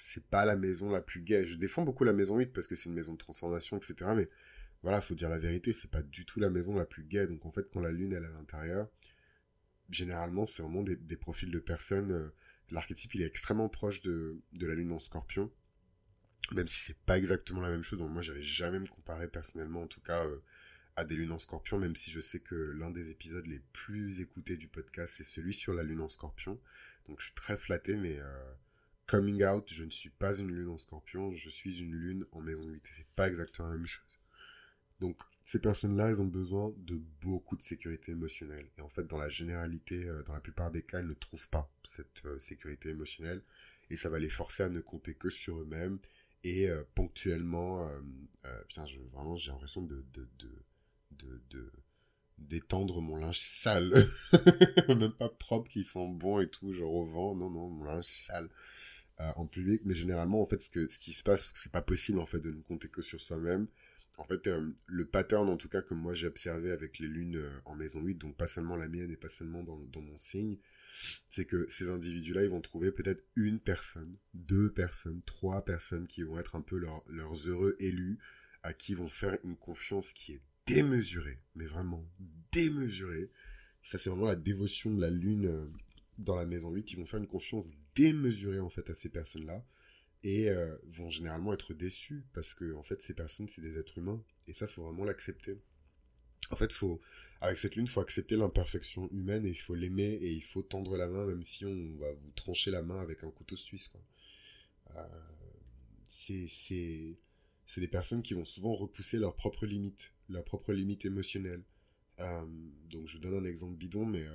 C'est 0.00 0.26
pas 0.26 0.44
la 0.44 0.56
maison 0.56 0.90
la 0.90 1.00
plus 1.00 1.22
gaie. 1.22 1.44
Je 1.44 1.56
défends 1.56 1.82
beaucoup 1.82 2.04
la 2.04 2.12
maison 2.12 2.36
8 2.38 2.52
parce 2.52 2.66
que 2.66 2.76
c'est 2.76 2.88
une 2.88 2.94
maison 2.94 3.12
de 3.12 3.18
transformation, 3.18 3.76
etc. 3.76 4.10
Mais 4.16 4.28
voilà, 4.82 5.00
faut 5.00 5.14
dire 5.14 5.28
la 5.28 5.38
vérité, 5.38 5.72
c'est 5.72 5.90
pas 5.90 6.02
du 6.02 6.24
tout 6.24 6.40
la 6.40 6.50
maison 6.50 6.74
la 6.74 6.84
plus 6.84 7.04
gaie. 7.04 7.26
Donc 7.26 7.44
en 7.46 7.50
fait, 7.50 7.68
quand 7.72 7.80
la 7.80 7.90
lune 7.90 8.12
est 8.12 8.16
à 8.16 8.20
l'intérieur, 8.20 8.88
généralement, 9.90 10.46
c'est 10.46 10.62
vraiment 10.62 10.82
des, 10.82 11.16
profils 11.16 11.50
de 11.50 11.58
personnes. 11.58 12.12
Euh, 12.12 12.34
l'archétype, 12.70 13.14
il 13.14 13.22
est 13.22 13.26
extrêmement 13.26 13.68
proche 13.68 14.02
de, 14.02 14.40
la 14.60 14.74
lune 14.74 14.92
en 14.92 14.98
scorpion 14.98 15.50
même 16.52 16.68
si 16.68 16.80
c'est 16.80 16.98
pas 17.00 17.18
exactement 17.18 17.60
la 17.60 17.68
même 17.68 17.82
chose. 17.82 17.98
Donc 17.98 18.10
moi, 18.10 18.22
j'avais 18.22 18.42
jamais 18.42 18.78
me 18.78 18.86
comparer 18.86 19.28
personnellement, 19.28 19.82
en 19.82 19.86
tout 19.86 20.00
cas, 20.00 20.24
euh, 20.24 20.38
à 20.96 21.04
des 21.04 21.14
lunes 21.14 21.32
en 21.32 21.38
scorpion, 21.38 21.78
même 21.78 21.94
si 21.94 22.10
je 22.10 22.20
sais 22.20 22.40
que 22.40 22.54
l'un 22.54 22.90
des 22.90 23.10
épisodes 23.10 23.46
les 23.46 23.60
plus 23.72 24.20
écoutés 24.20 24.56
du 24.56 24.66
podcast, 24.66 25.14
c'est 25.16 25.24
celui 25.24 25.52
sur 25.52 25.74
la 25.74 25.82
lune 25.82 26.00
en 26.00 26.08
scorpion. 26.08 26.58
Donc 27.06 27.20
je 27.20 27.26
suis 27.26 27.34
très 27.34 27.56
flatté, 27.56 27.94
mais 27.96 28.18
euh, 28.18 28.52
coming 29.08 29.44
out, 29.44 29.66
je 29.72 29.82
ne 29.82 29.90
suis 29.90 30.10
pas 30.10 30.38
une 30.38 30.52
lune 30.52 30.68
en 30.68 30.78
scorpion, 30.78 31.32
je 31.32 31.48
suis 31.50 31.80
une 31.80 31.92
lune 31.92 32.24
en 32.32 32.40
maison 32.40 32.64
8, 32.68 32.76
et 32.76 32.92
c'est 32.94 33.06
pas 33.16 33.26
exactement 33.28 33.68
la 33.68 33.76
même 33.76 33.86
chose. 33.86 34.20
Donc 35.00 35.20
ces 35.44 35.60
personnes-là, 35.60 36.10
elles 36.10 36.20
ont 36.20 36.26
besoin 36.26 36.72
de 36.76 37.00
beaucoup 37.22 37.56
de 37.56 37.62
sécurité 37.62 38.12
émotionnelle. 38.12 38.68
Et 38.78 38.82
en 38.82 38.88
fait, 38.88 39.06
dans 39.06 39.18
la 39.18 39.28
généralité, 39.28 40.04
euh, 40.04 40.22
dans 40.24 40.34
la 40.34 40.40
plupart 40.40 40.70
des 40.70 40.82
cas, 40.82 41.00
elles 41.00 41.08
ne 41.08 41.14
trouvent 41.14 41.48
pas 41.48 41.72
cette 41.84 42.22
sécurité 42.38 42.90
émotionnelle. 42.90 43.42
Et 43.90 43.96
ça 43.96 44.10
va 44.10 44.18
les 44.18 44.28
forcer 44.28 44.62
à 44.64 44.68
ne 44.68 44.80
compter 44.80 45.14
que 45.14 45.30
sur 45.30 45.58
eux-mêmes 45.58 45.98
et 46.44 46.68
euh, 46.68 46.82
ponctuellement, 46.94 47.86
euh, 47.88 48.00
euh, 48.46 48.62
vraiment, 49.12 49.36
j'ai 49.36 49.50
l'impression 49.50 49.82
de, 49.82 50.04
de, 50.12 50.28
de, 50.38 51.42
de, 51.50 51.72
d'étendre 52.38 53.00
mon 53.00 53.16
linge 53.16 53.38
sale. 53.38 54.06
Même 54.88 55.12
pas 55.12 55.28
propre, 55.28 55.68
qui 55.68 55.84
sent 55.84 56.06
bon 56.12 56.40
et 56.40 56.48
tout, 56.48 56.72
genre 56.72 56.94
au 56.94 57.04
vent. 57.06 57.34
Non, 57.34 57.50
non, 57.50 57.68
mon 57.68 57.84
linge 57.84 58.04
sale. 58.04 58.48
En 59.18 59.46
public, 59.46 59.82
mais 59.84 59.94
généralement, 59.94 60.42
en 60.42 60.46
fait, 60.46 60.62
ce, 60.62 60.70
que, 60.70 60.88
ce 60.88 60.98
qui 60.98 61.12
se 61.12 61.22
passe, 61.22 61.40
parce 61.40 61.52
que 61.52 61.58
c'est 61.58 61.72
pas 61.72 61.82
possible, 61.82 62.18
en 62.18 62.26
fait, 62.26 62.40
de 62.40 62.50
ne 62.50 62.60
compter 62.62 62.88
que 62.88 63.02
sur 63.02 63.20
soi-même, 63.20 63.66
en 64.16 64.24
fait, 64.24 64.48
le 64.86 65.06
pattern, 65.06 65.48
en 65.48 65.56
tout 65.56 65.68
cas, 65.68 65.80
que 65.80 65.94
moi 65.94 66.12
j'ai 66.12 66.26
observé 66.26 66.72
avec 66.72 66.98
les 66.98 67.06
lunes 67.06 67.40
en 67.64 67.76
maison 67.76 68.02
8, 68.02 68.16
donc 68.16 68.36
pas 68.36 68.48
seulement 68.48 68.76
la 68.76 68.88
mienne 68.88 69.12
et 69.12 69.16
pas 69.16 69.28
seulement 69.28 69.62
dans, 69.62 69.78
dans 69.92 70.02
mon 70.02 70.16
signe, 70.16 70.58
c'est 71.28 71.44
que 71.44 71.66
ces 71.68 71.90
individus-là, 71.90 72.42
ils 72.42 72.50
vont 72.50 72.60
trouver 72.60 72.90
peut-être 72.90 73.24
une 73.36 73.60
personne, 73.60 74.16
deux 74.34 74.72
personnes, 74.72 75.22
trois 75.24 75.64
personnes 75.64 76.06
qui 76.06 76.22
vont 76.22 76.38
être 76.38 76.56
un 76.56 76.60
peu 76.60 76.78
leurs 76.78 77.48
heureux 77.48 77.76
élus, 77.78 78.18
à 78.62 78.72
qui 78.72 78.94
vont 78.94 79.08
faire 79.08 79.38
une 79.44 79.56
confiance 79.56 80.12
qui 80.12 80.32
est 80.32 80.42
démesurée, 80.66 81.38
mais 81.54 81.66
vraiment 81.66 82.04
démesurée. 82.52 83.30
Ça, 83.82 83.98
c'est 83.98 84.10
vraiment 84.10 84.26
la 84.26 84.36
dévotion 84.36 84.92
de 84.92 85.00
la 85.00 85.10
lune 85.10 85.46
euh, 85.46 85.66
dans 86.18 86.36
la 86.36 86.46
maison 86.46 86.70
8. 86.70 86.92
Ils 86.92 86.98
vont 86.98 87.06
faire 87.06 87.20
une 87.20 87.26
confiance 87.26 87.68
démesurée, 87.94 88.60
en 88.60 88.68
fait, 88.68 88.90
à 88.90 88.94
ces 88.94 89.08
personnes-là. 89.08 89.64
Et 90.24 90.50
euh, 90.50 90.76
vont 90.96 91.10
généralement 91.10 91.52
être 91.52 91.74
déçus 91.74 92.24
parce 92.34 92.52
que, 92.52 92.74
en 92.74 92.82
fait, 92.82 93.00
ces 93.02 93.14
personnes, 93.14 93.48
c'est 93.48 93.62
des 93.62 93.78
êtres 93.78 93.98
humains. 93.98 94.22
Et 94.48 94.54
ça, 94.54 94.66
faut 94.66 94.82
vraiment 94.82 95.04
l'accepter. 95.04 95.60
En 96.50 96.56
fait, 96.56 96.72
faut, 96.72 97.00
avec 97.40 97.58
cette 97.58 97.76
lune, 97.76 97.86
faut 97.86 98.00
accepter 98.00 98.36
l'imperfection 98.36 99.08
humaine 99.10 99.46
et 99.46 99.50
il 99.50 99.60
faut 99.60 99.74
l'aimer 99.74 100.14
et 100.20 100.32
il 100.32 100.42
faut 100.42 100.62
tendre 100.62 100.96
la 100.96 101.08
main, 101.08 101.26
même 101.26 101.44
si 101.44 101.64
on 101.64 101.96
va 101.98 102.12
vous 102.12 102.30
trancher 102.34 102.70
la 102.70 102.82
main 102.82 103.00
avec 103.00 103.22
un 103.22 103.30
couteau 103.30 103.56
suisse. 103.56 103.92
Euh, 104.96 105.04
c'est 106.08 107.16
des 107.76 107.88
personnes 107.88 108.22
qui 108.22 108.34
vont 108.34 108.44
souvent 108.44 108.74
repousser 108.74 109.18
leurs 109.18 109.36
propres 109.36 109.66
limites, 109.66 110.12
leurs 110.28 110.44
propres 110.44 110.72
limites 110.72 111.04
émotionnelles. 111.04 111.62
Euh, 112.18 112.44
donc 112.90 113.06
je 113.06 113.14
vous 113.14 113.22
donne 113.22 113.34
un 113.34 113.44
exemple 113.44 113.76
bidon, 113.76 114.06
mais 114.06 114.26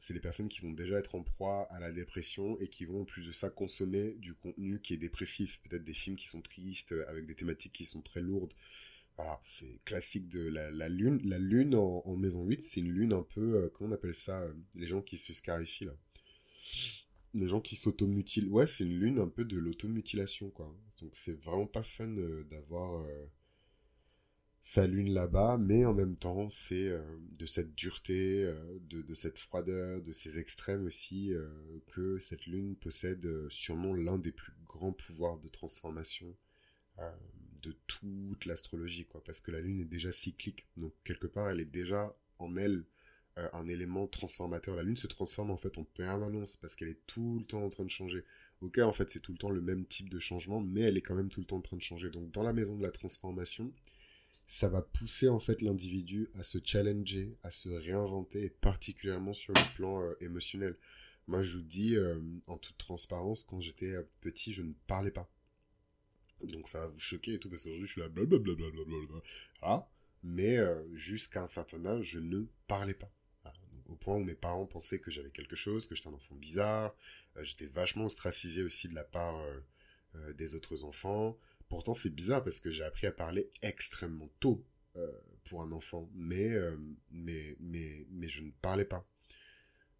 c'est 0.00 0.14
des 0.14 0.20
personnes 0.20 0.48
qui 0.48 0.62
vont 0.62 0.72
déjà 0.72 0.98
être 0.98 1.14
en 1.14 1.22
proie 1.22 1.68
à 1.70 1.78
la 1.78 1.92
dépression 1.92 2.58
et 2.58 2.68
qui 2.68 2.86
vont 2.86 3.02
en 3.02 3.04
plus 3.04 3.26
de 3.26 3.32
ça 3.32 3.50
consommer 3.50 4.14
du 4.14 4.34
contenu 4.34 4.80
qui 4.80 4.94
est 4.94 4.96
dépressif, 4.96 5.60
peut-être 5.62 5.84
des 5.84 5.94
films 5.94 6.16
qui 6.16 6.26
sont 6.26 6.40
tristes, 6.40 6.94
avec 7.06 7.26
des 7.26 7.34
thématiques 7.34 7.74
qui 7.74 7.84
sont 7.84 8.00
très 8.00 8.22
lourdes. 8.22 8.54
Voilà, 9.16 9.38
c'est 9.42 9.84
classique 9.84 10.28
de 10.28 10.40
la, 10.40 10.88
lune. 10.88 11.20
La 11.24 11.38
lune 11.38 11.74
en, 11.74 12.16
maison 12.16 12.44
8, 12.46 12.62
c'est 12.62 12.80
une 12.80 12.90
lune 12.90 13.12
un 13.12 13.22
peu, 13.22 13.56
euh, 13.56 13.68
comment 13.68 13.90
on 13.90 13.92
appelle 13.92 14.14
ça, 14.14 14.40
euh, 14.40 14.54
les 14.74 14.86
gens 14.86 15.02
qui 15.02 15.18
se 15.18 15.34
scarifient 15.34 15.84
là. 15.84 15.96
Les 17.34 17.46
gens 17.46 17.60
qui 17.60 17.76
s'automutilent. 17.76 18.48
Ouais, 18.48 18.66
c'est 18.66 18.84
une 18.84 18.98
lune 18.98 19.18
un 19.18 19.28
peu 19.28 19.44
de 19.44 19.58
l'automutilation, 19.58 20.48
quoi. 20.48 20.74
Donc 21.02 21.10
c'est 21.14 21.38
vraiment 21.42 21.66
pas 21.66 21.82
fun 21.82 22.08
euh, 22.16 22.44
d'avoir 22.44 23.06
sa 24.62 24.86
lune 24.86 25.12
là-bas, 25.14 25.58
mais 25.58 25.84
en 25.84 25.94
même 25.94 26.16
temps, 26.16 26.48
c'est 26.50 26.90
de 27.38 27.46
cette 27.46 27.74
dureté, 27.74 28.44
de, 28.90 29.02
de, 29.02 29.14
cette 29.14 29.38
froideur, 29.38 30.02
de 30.02 30.12
ces 30.12 30.38
extrêmes 30.38 30.84
aussi, 30.84 31.32
que 31.88 32.18
cette 32.18 32.46
lune 32.46 32.76
possède 32.76 33.26
sûrement 33.48 33.94
l'un 33.94 34.18
des 34.18 34.32
plus 34.32 34.52
grands 34.66 34.92
pouvoirs 34.92 35.38
de 35.38 35.48
transformation 35.48 36.36
de 37.62 37.76
toute 37.86 38.46
l'astrologie, 38.46 39.04
quoi, 39.06 39.22
parce 39.24 39.40
que 39.40 39.50
la 39.50 39.60
Lune 39.60 39.80
est 39.80 39.84
déjà 39.84 40.12
cyclique. 40.12 40.66
Donc, 40.76 40.92
quelque 41.04 41.26
part, 41.26 41.50
elle 41.50 41.60
est 41.60 41.64
déjà 41.64 42.14
en 42.38 42.56
elle 42.56 42.84
euh, 43.38 43.48
un 43.52 43.68
élément 43.68 44.06
transformateur. 44.06 44.76
La 44.76 44.82
Lune 44.82 44.96
se 44.96 45.06
transforme 45.06 45.50
en 45.50 45.56
fait 45.56 45.78
en 45.78 45.84
permanence 45.84 46.56
parce 46.56 46.74
qu'elle 46.74 46.88
est 46.88 47.06
tout 47.06 47.38
le 47.40 47.44
temps 47.44 47.62
en 47.62 47.70
train 47.70 47.84
de 47.84 47.90
changer. 47.90 48.24
Ok, 48.60 48.78
en 48.78 48.92
fait, 48.92 49.10
c'est 49.10 49.20
tout 49.20 49.32
le 49.32 49.38
temps 49.38 49.50
le 49.50 49.60
même 49.60 49.86
type 49.86 50.08
de 50.08 50.18
changement, 50.18 50.60
mais 50.60 50.82
elle 50.82 50.96
est 50.96 51.02
quand 51.02 51.14
même 51.14 51.30
tout 51.30 51.40
le 51.40 51.46
temps 51.46 51.56
en 51.56 51.62
train 51.62 51.76
de 51.76 51.82
changer. 51.82 52.10
Donc, 52.10 52.30
dans 52.30 52.42
la 52.42 52.52
maison 52.52 52.76
de 52.76 52.82
la 52.82 52.90
transformation, 52.90 53.72
ça 54.46 54.68
va 54.68 54.82
pousser 54.82 55.28
en 55.28 55.38
fait 55.38 55.62
l'individu 55.62 56.28
à 56.38 56.42
se 56.42 56.58
challenger, 56.64 57.36
à 57.42 57.50
se 57.50 57.68
réinventer, 57.68 58.44
et 58.44 58.50
particulièrement 58.50 59.34
sur 59.34 59.52
le 59.54 59.76
plan 59.76 60.02
euh, 60.02 60.14
émotionnel. 60.20 60.76
Moi, 61.26 61.42
je 61.42 61.58
vous 61.58 61.62
dis, 61.62 61.96
euh, 61.96 62.20
en 62.46 62.58
toute 62.58 62.78
transparence, 62.78 63.44
quand 63.44 63.60
j'étais 63.60 63.94
petit, 64.20 64.52
je 64.52 64.62
ne 64.62 64.72
parlais 64.86 65.12
pas. 65.12 65.30
Donc 66.42 66.68
ça 66.68 66.80
va 66.80 66.86
vous 66.86 66.98
choquer 66.98 67.34
et 67.34 67.38
tout, 67.38 67.50
parce 67.50 67.62
qu'aujourd'hui 67.62 67.86
je 67.86 67.92
suis 67.92 68.00
là, 68.00 68.08
blablabla. 68.08 69.86
Mais 70.22 70.58
euh, 70.58 70.82
jusqu'à 70.94 71.42
un 71.42 71.46
certain 71.46 71.84
âge, 71.86 72.04
je 72.04 72.18
ne 72.18 72.46
parlais 72.66 72.94
pas. 72.94 73.10
au 73.88 73.96
point 73.96 74.16
où 74.16 74.24
mes 74.24 74.34
parents 74.34 74.66
pensaient 74.66 75.00
que 75.00 75.10
j'avais 75.10 75.30
quelque 75.30 75.56
chose, 75.56 75.88
que 75.88 75.94
j'étais 75.94 76.08
un 76.08 76.14
enfant 76.14 76.34
bizarre. 76.36 76.94
Euh, 77.36 77.44
j'étais 77.44 77.66
vachement 77.66 78.06
ostracisé 78.06 78.62
aussi 78.62 78.88
de 78.88 78.94
la 78.94 79.04
part 79.04 79.40
euh, 80.16 80.32
des 80.34 80.54
autres 80.54 80.84
enfants. 80.84 81.36
Pourtant, 81.70 81.94
c'est 81.94 82.10
bizarre 82.10 82.44
parce 82.44 82.60
que 82.60 82.70
j'ai 82.70 82.84
appris 82.84 83.06
à 83.06 83.12
parler 83.12 83.50
extrêmement 83.62 84.28
tôt 84.40 84.62
pour 85.44 85.62
un 85.62 85.72
enfant, 85.72 86.10
mais, 86.14 86.54
mais, 87.10 87.56
mais, 87.60 88.06
mais 88.10 88.28
je 88.28 88.42
ne 88.42 88.50
parlais 88.60 88.84
pas. 88.84 89.08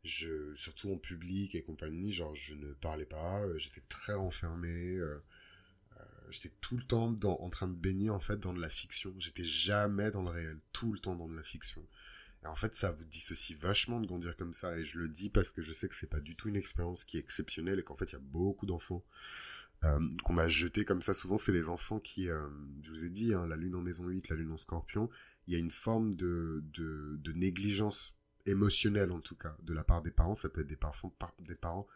Je, 0.04 0.54
surtout 0.56 0.92
en 0.92 0.98
public 0.98 1.54
et 1.54 1.62
compagnie, 1.62 2.12
genre 2.12 2.34
je 2.34 2.54
ne 2.54 2.72
parlais 2.74 3.06
pas, 3.06 3.42
j'étais 3.56 3.82
très 3.88 4.14
renfermé, 4.14 4.98
j'étais 6.30 6.52
tout 6.60 6.76
le 6.76 6.82
temps 6.82 7.16
en 7.24 7.50
train 7.50 7.68
de 7.68 7.74
baigner 7.74 8.10
en 8.10 8.20
fait 8.20 8.38
dans 8.38 8.52
de 8.52 8.60
la 8.60 8.68
fiction. 8.68 9.14
J'étais 9.18 9.44
jamais 9.44 10.10
dans 10.10 10.22
le 10.22 10.30
réel, 10.30 10.58
tout 10.72 10.92
le 10.92 10.98
temps 10.98 11.14
dans 11.14 11.28
de 11.28 11.36
la 11.36 11.42
fiction. 11.42 11.86
Et 12.42 12.46
en 12.46 12.56
fait, 12.56 12.74
ça 12.74 12.90
vous 12.90 13.04
dissocie 13.04 13.58
vachement 13.58 14.00
de 14.00 14.06
grandir 14.06 14.36
comme 14.36 14.54
ça. 14.54 14.76
Et 14.78 14.84
je 14.84 14.98
le 14.98 15.08
dis 15.08 15.28
parce 15.28 15.52
que 15.52 15.62
je 15.62 15.72
sais 15.72 15.88
que 15.88 15.94
c'est 15.94 16.08
pas 16.08 16.20
du 16.20 16.36
tout 16.36 16.48
une 16.48 16.56
expérience 16.56 17.04
qui 17.04 17.16
est 17.16 17.20
exceptionnelle 17.20 17.78
et 17.78 17.84
qu'en 17.84 17.96
fait, 17.96 18.06
il 18.06 18.12
y 18.14 18.16
a 18.16 18.20
beaucoup 18.20 18.66
d'enfants 18.66 19.04
euh, 19.84 19.98
qu'on 20.24 20.36
a 20.36 20.48
jetés 20.48 20.84
comme 20.84 21.00
ça. 21.00 21.14
Souvent, 21.14 21.38
c'est 21.38 21.52
les 21.52 21.68
enfants 21.68 22.00
qui, 22.00 22.28
euh, 22.28 22.46
je 22.82 22.90
vous 22.90 23.04
ai 23.04 23.08
dit, 23.08 23.32
hein, 23.32 23.46
la 23.46 23.56
lune 23.56 23.74
en 23.74 23.80
maison 23.80 24.06
8, 24.06 24.28
la 24.28 24.36
lune 24.36 24.52
en 24.52 24.58
scorpion, 24.58 25.08
il 25.46 25.54
y 25.54 25.56
a 25.56 25.58
une 25.58 25.70
forme 25.70 26.14
de, 26.14 26.62
de, 26.74 27.32
négligence 27.32 28.14
émotionnelle 28.44 29.10
en 29.12 29.20
tout 29.20 29.36
cas 29.36 29.56
de 29.62 29.72
la 29.72 29.82
part 29.82 30.02
des 30.02 30.10
parents. 30.10 30.34
Ça 30.34 30.50
peut 30.50 30.60
être 30.60 30.66
des, 30.66 30.76
parfums, 30.76 31.10
des 31.40 31.54
parents 31.54 31.86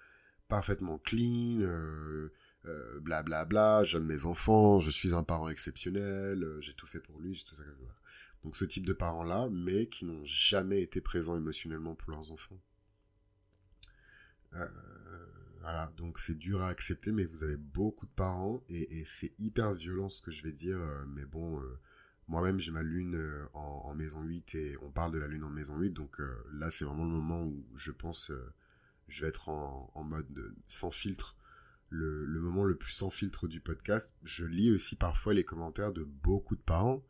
parfaitement 0.48 0.98
clean. 0.98 1.58
Blablabla, 1.58 2.66
euh, 2.66 3.00
bla, 3.00 3.44
bla, 3.44 3.84
j'aime 3.84 4.06
mes 4.06 4.24
enfants, 4.24 4.80
je 4.80 4.90
suis 4.90 5.12
un 5.12 5.22
parent 5.22 5.50
exceptionnel, 5.50 6.46
j'ai 6.60 6.72
tout 6.72 6.86
fait 6.86 7.00
pour 7.00 7.20
lui, 7.20 7.34
j'ai 7.34 7.44
tout 7.44 7.54
ça. 7.54 7.62
Donc 8.42 8.56
ce 8.56 8.64
type 8.64 8.86
de 8.86 8.94
parents-là, 8.94 9.48
mais 9.50 9.88
qui 9.88 10.06
n'ont 10.06 10.24
jamais 10.24 10.80
été 10.80 11.02
présents 11.02 11.36
émotionnellement 11.36 11.94
pour 11.94 12.12
leurs 12.12 12.32
enfants. 12.32 12.58
Voilà, 15.64 15.92
donc 15.96 16.20
c'est 16.20 16.38
dur 16.38 16.62
à 16.62 16.68
accepter, 16.68 17.10
mais 17.10 17.24
vous 17.24 17.42
avez 17.42 17.56
beaucoup 17.56 18.06
de 18.06 18.12
parents, 18.12 18.62
et, 18.68 19.04
c'est 19.06 19.32
hyper 19.40 19.74
violent 19.74 20.08
ce 20.08 20.22
que 20.22 20.30
je 20.30 20.42
vais 20.42 20.52
dire, 20.52 20.78
mais 21.08 21.24
bon, 21.24 21.60
moi-même 22.28 22.60
j'ai 22.60 22.70
ma 22.70 22.82
lune 22.82 23.18
en, 23.54 23.94
maison 23.94 24.22
8, 24.22 24.54
et 24.54 24.76
on 24.82 24.90
parle 24.90 25.12
de 25.12 25.18
la 25.18 25.26
lune 25.26 25.42
en 25.44 25.50
maison 25.50 25.78
8, 25.78 25.90
donc 25.90 26.20
là 26.52 26.70
c'est 26.70 26.84
vraiment 26.84 27.04
le 27.04 27.10
moment 27.10 27.42
où 27.44 27.64
je 27.76 27.90
pense 27.92 28.30
je 29.08 29.22
vais 29.22 29.28
être 29.28 29.48
en, 29.48 30.04
mode 30.04 30.54
sans 30.68 30.90
filtre 30.90 31.36
le, 31.90 32.26
moment 32.40 32.64
le 32.64 32.76
plus 32.76 32.92
sans 32.92 33.10
filtre 33.10 33.48
du 33.48 33.60
podcast, 33.60 34.14
je 34.22 34.44
lis 34.44 34.70
aussi 34.70 34.96
parfois 34.96 35.34
les 35.34 35.44
commentaires 35.44 35.92
de 35.92 36.04
beaucoup 36.04 36.56
de 36.56 36.62
parents 36.62 37.02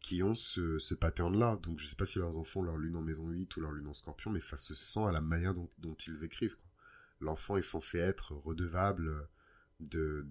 qui 0.00 0.22
ont 0.22 0.34
ce, 0.34 0.94
pattern-là. 0.94 1.58
Donc 1.62 1.78
je 1.78 1.86
sais 1.86 1.96
pas 1.96 2.06
si 2.06 2.18
leurs 2.18 2.36
enfants 2.36 2.62
leur 2.62 2.76
lune 2.76 2.96
en 2.96 3.02
maison 3.02 3.28
8 3.28 3.56
ou 3.56 3.60
leur 3.60 3.72
lune 3.72 3.86
en 3.86 3.94
scorpion, 3.94 4.30
mais 4.30 4.40
ça 4.40 4.56
se 4.56 4.74
sent 4.74 5.04
à 5.04 5.12
la 5.12 5.20
manière 5.20 5.54
dont, 5.54 5.96
ils 6.06 6.24
écrivent. 6.24 6.56
L'enfant 7.22 7.56
est 7.56 7.62
censé 7.62 7.98
être 7.98 8.32
redevable 8.32 9.28
de, 9.80 10.26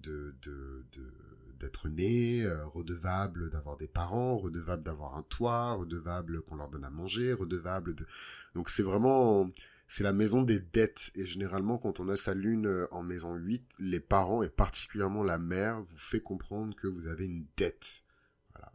d'être 1.58 1.88
né, 1.88 2.44
euh, 2.44 2.66
redevable 2.66 3.50
d'avoir 3.50 3.76
des 3.76 3.86
parents, 3.86 4.36
redevable 4.36 4.84
d'avoir 4.84 5.16
un 5.16 5.22
toit, 5.22 5.72
redevable 5.74 6.42
qu'on 6.42 6.56
leur 6.56 6.68
donne 6.68 6.84
à 6.84 6.90
manger, 6.90 7.32
redevable 7.32 7.94
de... 7.94 8.06
Donc 8.54 8.70
c'est 8.70 8.82
vraiment... 8.82 9.50
C'est 9.88 10.04
la 10.04 10.14
maison 10.14 10.40
des 10.40 10.58
dettes. 10.58 11.10
Et 11.16 11.26
généralement, 11.26 11.76
quand 11.76 12.00
on 12.00 12.08
a 12.08 12.16
sa 12.16 12.32
lune 12.32 12.66
euh, 12.66 12.86
en 12.92 13.02
maison 13.02 13.34
8, 13.34 13.62
les 13.78 14.00
parents, 14.00 14.42
et 14.42 14.48
particulièrement 14.48 15.22
la 15.22 15.36
mère, 15.36 15.82
vous 15.82 15.98
fait 15.98 16.20
comprendre 16.20 16.74
que 16.74 16.86
vous 16.86 17.08
avez 17.08 17.26
une 17.26 17.44
dette 17.58 18.02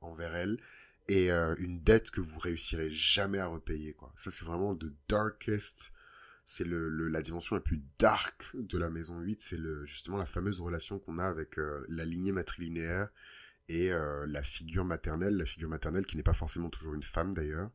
envers 0.02 0.36
elle. 0.36 0.60
Et 1.08 1.32
euh, 1.32 1.56
une 1.58 1.82
dette 1.82 2.12
que 2.12 2.22
vous 2.22 2.38
réussirez 2.38 2.92
jamais 2.92 3.40
à 3.40 3.48
repayer. 3.48 3.96
Ça, 4.16 4.30
c'est 4.30 4.46
vraiment 4.46 4.76
the 4.76 4.94
darkest 5.10 5.92
c'est 6.50 6.64
le, 6.64 7.10
la 7.10 7.22
dimension 7.22 7.58
la 7.58 7.62
plus 7.62 7.82
dark 8.00 8.50
de 8.56 8.78
la 8.78 8.90
maison 8.90 9.20
8, 9.20 9.42
c'est 9.42 9.58
le, 9.58 9.86
justement 9.86 10.16
la 10.16 10.26
fameuse 10.26 10.62
relation 10.62 10.98
qu'on 10.98 11.20
a 11.20 11.26
avec 11.26 11.60
euh, 11.60 11.86
la 11.90 12.06
lignée 12.06 12.32
matrilinéaire 12.32 13.10
et 13.68 13.92
euh, 13.92 14.26
la 14.28 14.42
figure 14.42 14.86
maternelle, 14.86 15.36
la 15.36 15.46
figure 15.46 15.68
maternelle 15.68 16.06
qui 16.06 16.16
n'est 16.16 16.24
pas 16.24 16.34
forcément 16.34 16.70
toujours 16.70 16.94
une 16.94 17.04
femme 17.04 17.34
d'ailleurs, 17.34 17.70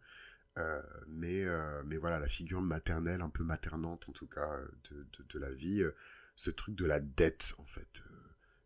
euh, 0.56 0.80
mais, 1.06 1.44
mais 1.84 1.98
voilà, 1.98 2.18
la 2.18 2.28
figure 2.28 2.62
maternelle, 2.62 3.20
un 3.20 3.28
peu 3.28 3.44
maternante 3.44 4.08
en 4.08 4.12
tout 4.12 4.26
cas, 4.26 4.58
de, 4.90 5.06
de, 5.18 5.24
de 5.28 5.38
la 5.38 5.52
vie, 5.52 5.84
ce 6.34 6.50
truc 6.50 6.74
de 6.74 6.86
la 6.86 6.98
dette 6.98 7.54
en 7.58 7.66
fait. 7.66 8.02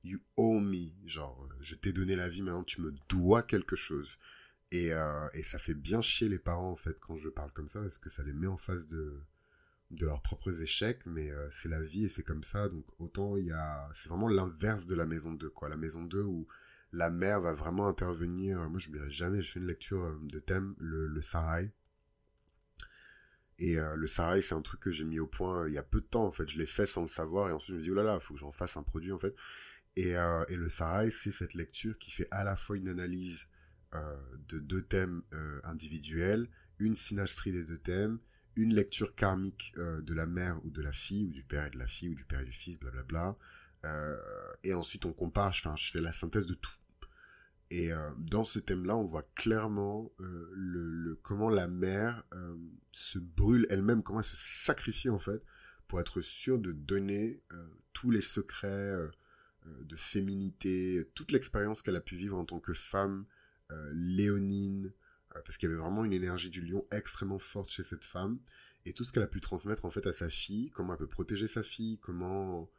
you 0.05 0.21
owe 0.37 0.61
me, 0.61 0.93
genre, 1.09 1.49
je 1.61 1.75
t'ai 1.75 1.93
donné 1.93 2.15
la 2.15 2.29
vie, 2.29 2.43
maintenant 2.43 2.63
tu 2.63 2.81
me 2.81 2.95
dois 3.09 3.43
quelque 3.43 3.75
chose. 3.75 4.19
Et, 4.71 4.93
et 5.35 5.43
ça 5.43 5.59
fait 5.59 5.75
bien 5.75 6.01
chier 6.01 6.29
les 6.29 6.39
parents 6.39 6.71
en 6.71 6.77
fait 6.77 6.97
quand 7.01 7.17
je 7.17 7.29
parle 7.29 7.51
comme 7.51 7.69
ça, 7.69 7.81
parce 7.81 7.99
que 7.99 8.09
ça 8.09 8.23
les 8.23 8.33
met 8.33 8.47
en 8.47 8.57
face 8.57 8.87
de 8.87 9.21
de 9.91 10.07
leurs 10.07 10.21
propres 10.21 10.63
échecs, 10.63 11.01
mais 11.07 11.31
euh, 11.31 11.49
c'est 11.51 11.69
la 11.69 11.81
vie 11.81 12.07
et 12.07 12.09
c'est 12.09 12.23
comme 12.23 12.43
ça. 12.43 12.69
Donc 12.69 12.85
autant 12.99 13.37
il 13.37 13.47
y 13.47 13.53
a, 13.53 13.89
c'est 13.95 14.09
vraiment 14.09 14.29
l'inverse 14.29 14.87
de 14.87 14.95
la 14.95 15.07
maison 15.07 15.33
2, 15.33 15.51
quoi. 15.51 15.69
La 15.69 15.77
maison 15.77 16.03
2 16.03 16.23
où 16.23 16.47
la 16.93 17.11
mère 17.11 17.41
va 17.41 17.53
vraiment 17.53 17.87
intervenir. 17.89 18.59
Moi, 18.69 18.79
je 18.79 18.89
n'oublierai 18.89 19.11
jamais. 19.11 19.43
Je 19.43 19.53
fais 19.53 19.61
une 19.61 19.67
lecture 19.67 20.05
euh, 20.05 20.19
de 20.23 20.39
thème, 20.39 20.75
le, 20.79 21.07
le 21.07 21.23
Sarai. 21.23 21.73
Et 23.59 23.79
euh, 23.79 23.97
le 23.97 24.07
Sarai, 24.07 24.43
c'est 24.43 24.55
un 24.55 24.61
truc 24.61 24.81
que 24.81 24.91
j'ai 24.91 25.05
mis 25.05 25.19
au 25.19 25.27
point 25.27 25.67
il 25.69 25.75
y 25.75 25.79
a 25.79 25.83
peu 25.83 26.01
de 26.01 26.07
temps. 26.07 26.27
En 26.27 26.33
fait, 26.33 26.49
je 26.49 26.59
l'ai 26.59 26.67
fait 26.67 26.87
sans 26.87 27.03
le 27.03 27.09
savoir 27.09 27.49
et 27.49 27.53
ensuite 27.53 27.75
je 27.75 27.79
me 27.79 27.83
dis 27.83 27.91
oh 27.91 27.95
là 27.95 28.03
là, 28.03 28.21
faut 28.21 28.35
que 28.35 28.41
j'en 28.41 28.53
fasse 28.53 28.77
un 28.77 28.83
produit 28.83 29.13
en 29.13 29.19
fait. 29.19 29.35
Et, 29.99 30.11
et 30.11 30.57
le 30.57 30.69
Sarai, 30.69 31.11
c'est 31.11 31.31
cette 31.31 31.55
lecture 31.55 31.99
qui 31.99 32.11
fait 32.11 32.29
à 32.31 32.45
la 32.45 32.55
fois 32.55 32.77
une 32.77 32.89
analyse 32.89 33.47
de 34.49 34.59
deux 34.59 34.83
thèmes 34.83 35.23
individuels, 35.65 36.51
une 36.79 36.95
synastrie 36.95 37.51
des 37.51 37.65
deux 37.65 37.79
thèmes 37.79 38.19
une 38.57 38.75
lecture 38.75 39.15
karmique 39.15 39.73
euh, 39.77 40.01
de 40.01 40.15
la 40.15 40.27
mère 40.27 40.65
ou 40.65 40.71
de 40.71 40.83
la 40.83 40.93
fille, 40.93 41.27
ou 41.27 41.31
du 41.31 41.45
père 41.45 41.67
et 41.67 41.71
de 41.71 41.79
la 41.79 41.87
fille, 41.87 42.09
ou 42.09 42.15
du 42.15 42.25
père 42.25 42.41
et 42.41 42.45
du 42.45 42.53
fils, 42.53 42.79
blablabla. 42.79 43.37
Euh, 43.87 44.17
et 44.65 44.75
ensuite, 44.75 45.05
on 45.05 45.13
compare, 45.13 45.53
je 45.53 45.91
fais, 45.93 46.01
la 46.01 46.13
synthèse 46.13 46.47
de 46.47 46.55
tout. 46.55 46.73
Et 47.71 47.93
euh, 47.93 48.11
dans 48.19 48.45
ce 48.45 48.59
thème-là, 48.59 48.97
on 48.97 49.05
voit 49.05 49.29
clairement 49.35 50.13
euh, 50.21 50.51
le, 50.55 51.19
comment 51.23 51.51
la 51.51 51.67
mère 51.67 52.25
se 52.93 53.19
brûle 53.19 53.67
elle-même, 53.71 54.03
comment 54.03 54.21
elle 54.21 54.25
se 54.25 54.37
sacrifie 54.37 55.11
en 55.11 55.19
fait, 55.19 55.43
pour 55.89 56.01
être 56.01 56.21
sûre 56.21 56.59
de 56.59 56.73
donner 56.73 57.43
tous 57.93 58.11
les 58.11 58.21
secrets 58.21 58.95
de 59.65 59.97
féminité, 59.97 61.09
toute 61.15 61.33
l'expérience 61.33 61.83
qu'elle 61.83 61.97
a 61.97 62.01
pu 62.01 62.17
vivre 62.17 62.37
en 62.37 62.45
tant 62.45 62.61
que 62.61 62.73
femme 62.73 63.27
léonine, 63.93 64.93
parce 65.45 65.57
qu'il 65.57 65.69
y 65.69 65.73
avait 65.73 65.81
vraiment 65.81 66.05
une 66.05 66.13
énergie 66.13 66.51
du 66.51 66.61
lion 66.61 66.85
extrêmement 66.91 67.39
forte 67.39 67.71
chez 67.71 67.83
cette 67.83 68.05
femme. 68.05 68.39
Et 68.85 68.93
tout 68.93 69.05
ce 69.05 69.13
qu'elle 69.13 69.25
a 69.25 69.29
pu 69.29 69.41
transmettre 69.41 69.85
en 69.85 69.91
fait 69.91 70.07
à 70.07 70.13
sa 70.13 70.31
fille, 70.31 70.71
comment 70.71 70.93
elle 70.93 70.99
peut 70.99 71.09
protéger 71.09 71.47
sa 71.47 71.63
fille, 71.63 71.99
comment 71.99 72.71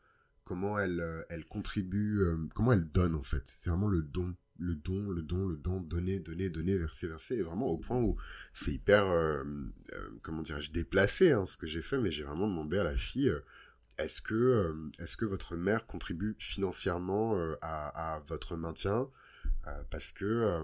comment 0.45 0.79
elle 0.79 1.01
euh, 1.01 1.23
elle 1.29 1.45
contribue, 1.45 2.21
euh, 2.21 2.37
comment 2.55 2.71
elle 2.71 2.89
donne 2.89 3.15
en 3.15 3.23
fait. 3.23 3.43
C'est 3.45 3.69
vraiment 3.69 3.89
le 3.89 4.01
don, 4.01 4.33
le 4.57 4.75
don, 4.75 5.09
le 5.09 5.21
don, 5.21 5.47
le 5.49 5.57
don, 5.57 5.81
donner, 5.81 6.19
donner, 6.19 6.49
donner, 6.49 6.77
verser, 6.77 7.07
verser, 7.07 7.35
et 7.35 7.41
vraiment 7.43 7.67
au 7.67 7.77
point 7.77 7.99
où 7.99 8.15
c'est 8.53 8.71
hyper 8.71 9.05
comment 10.21 10.41
dirais-je 10.41 10.71
déplacé 10.71 11.31
hein, 11.31 11.45
ce 11.45 11.57
que 11.57 11.67
j'ai 11.67 11.81
fait, 11.81 11.99
mais 11.99 12.11
j'ai 12.11 12.23
vraiment 12.23 12.47
demandé 12.47 12.77
à 12.77 12.83
la 12.85 12.97
fille 12.97 13.33
est-ce 13.97 14.21
que 14.21 14.89
est-ce 14.99 15.17
que 15.17 15.25
votre 15.25 15.55
mère 15.57 15.85
contribue 15.85 16.35
financièrement 16.39 17.35
à, 17.61 18.21
votre 18.27 18.55
maintien? 18.55 19.09
Parce 19.89 20.13
que 20.13 20.63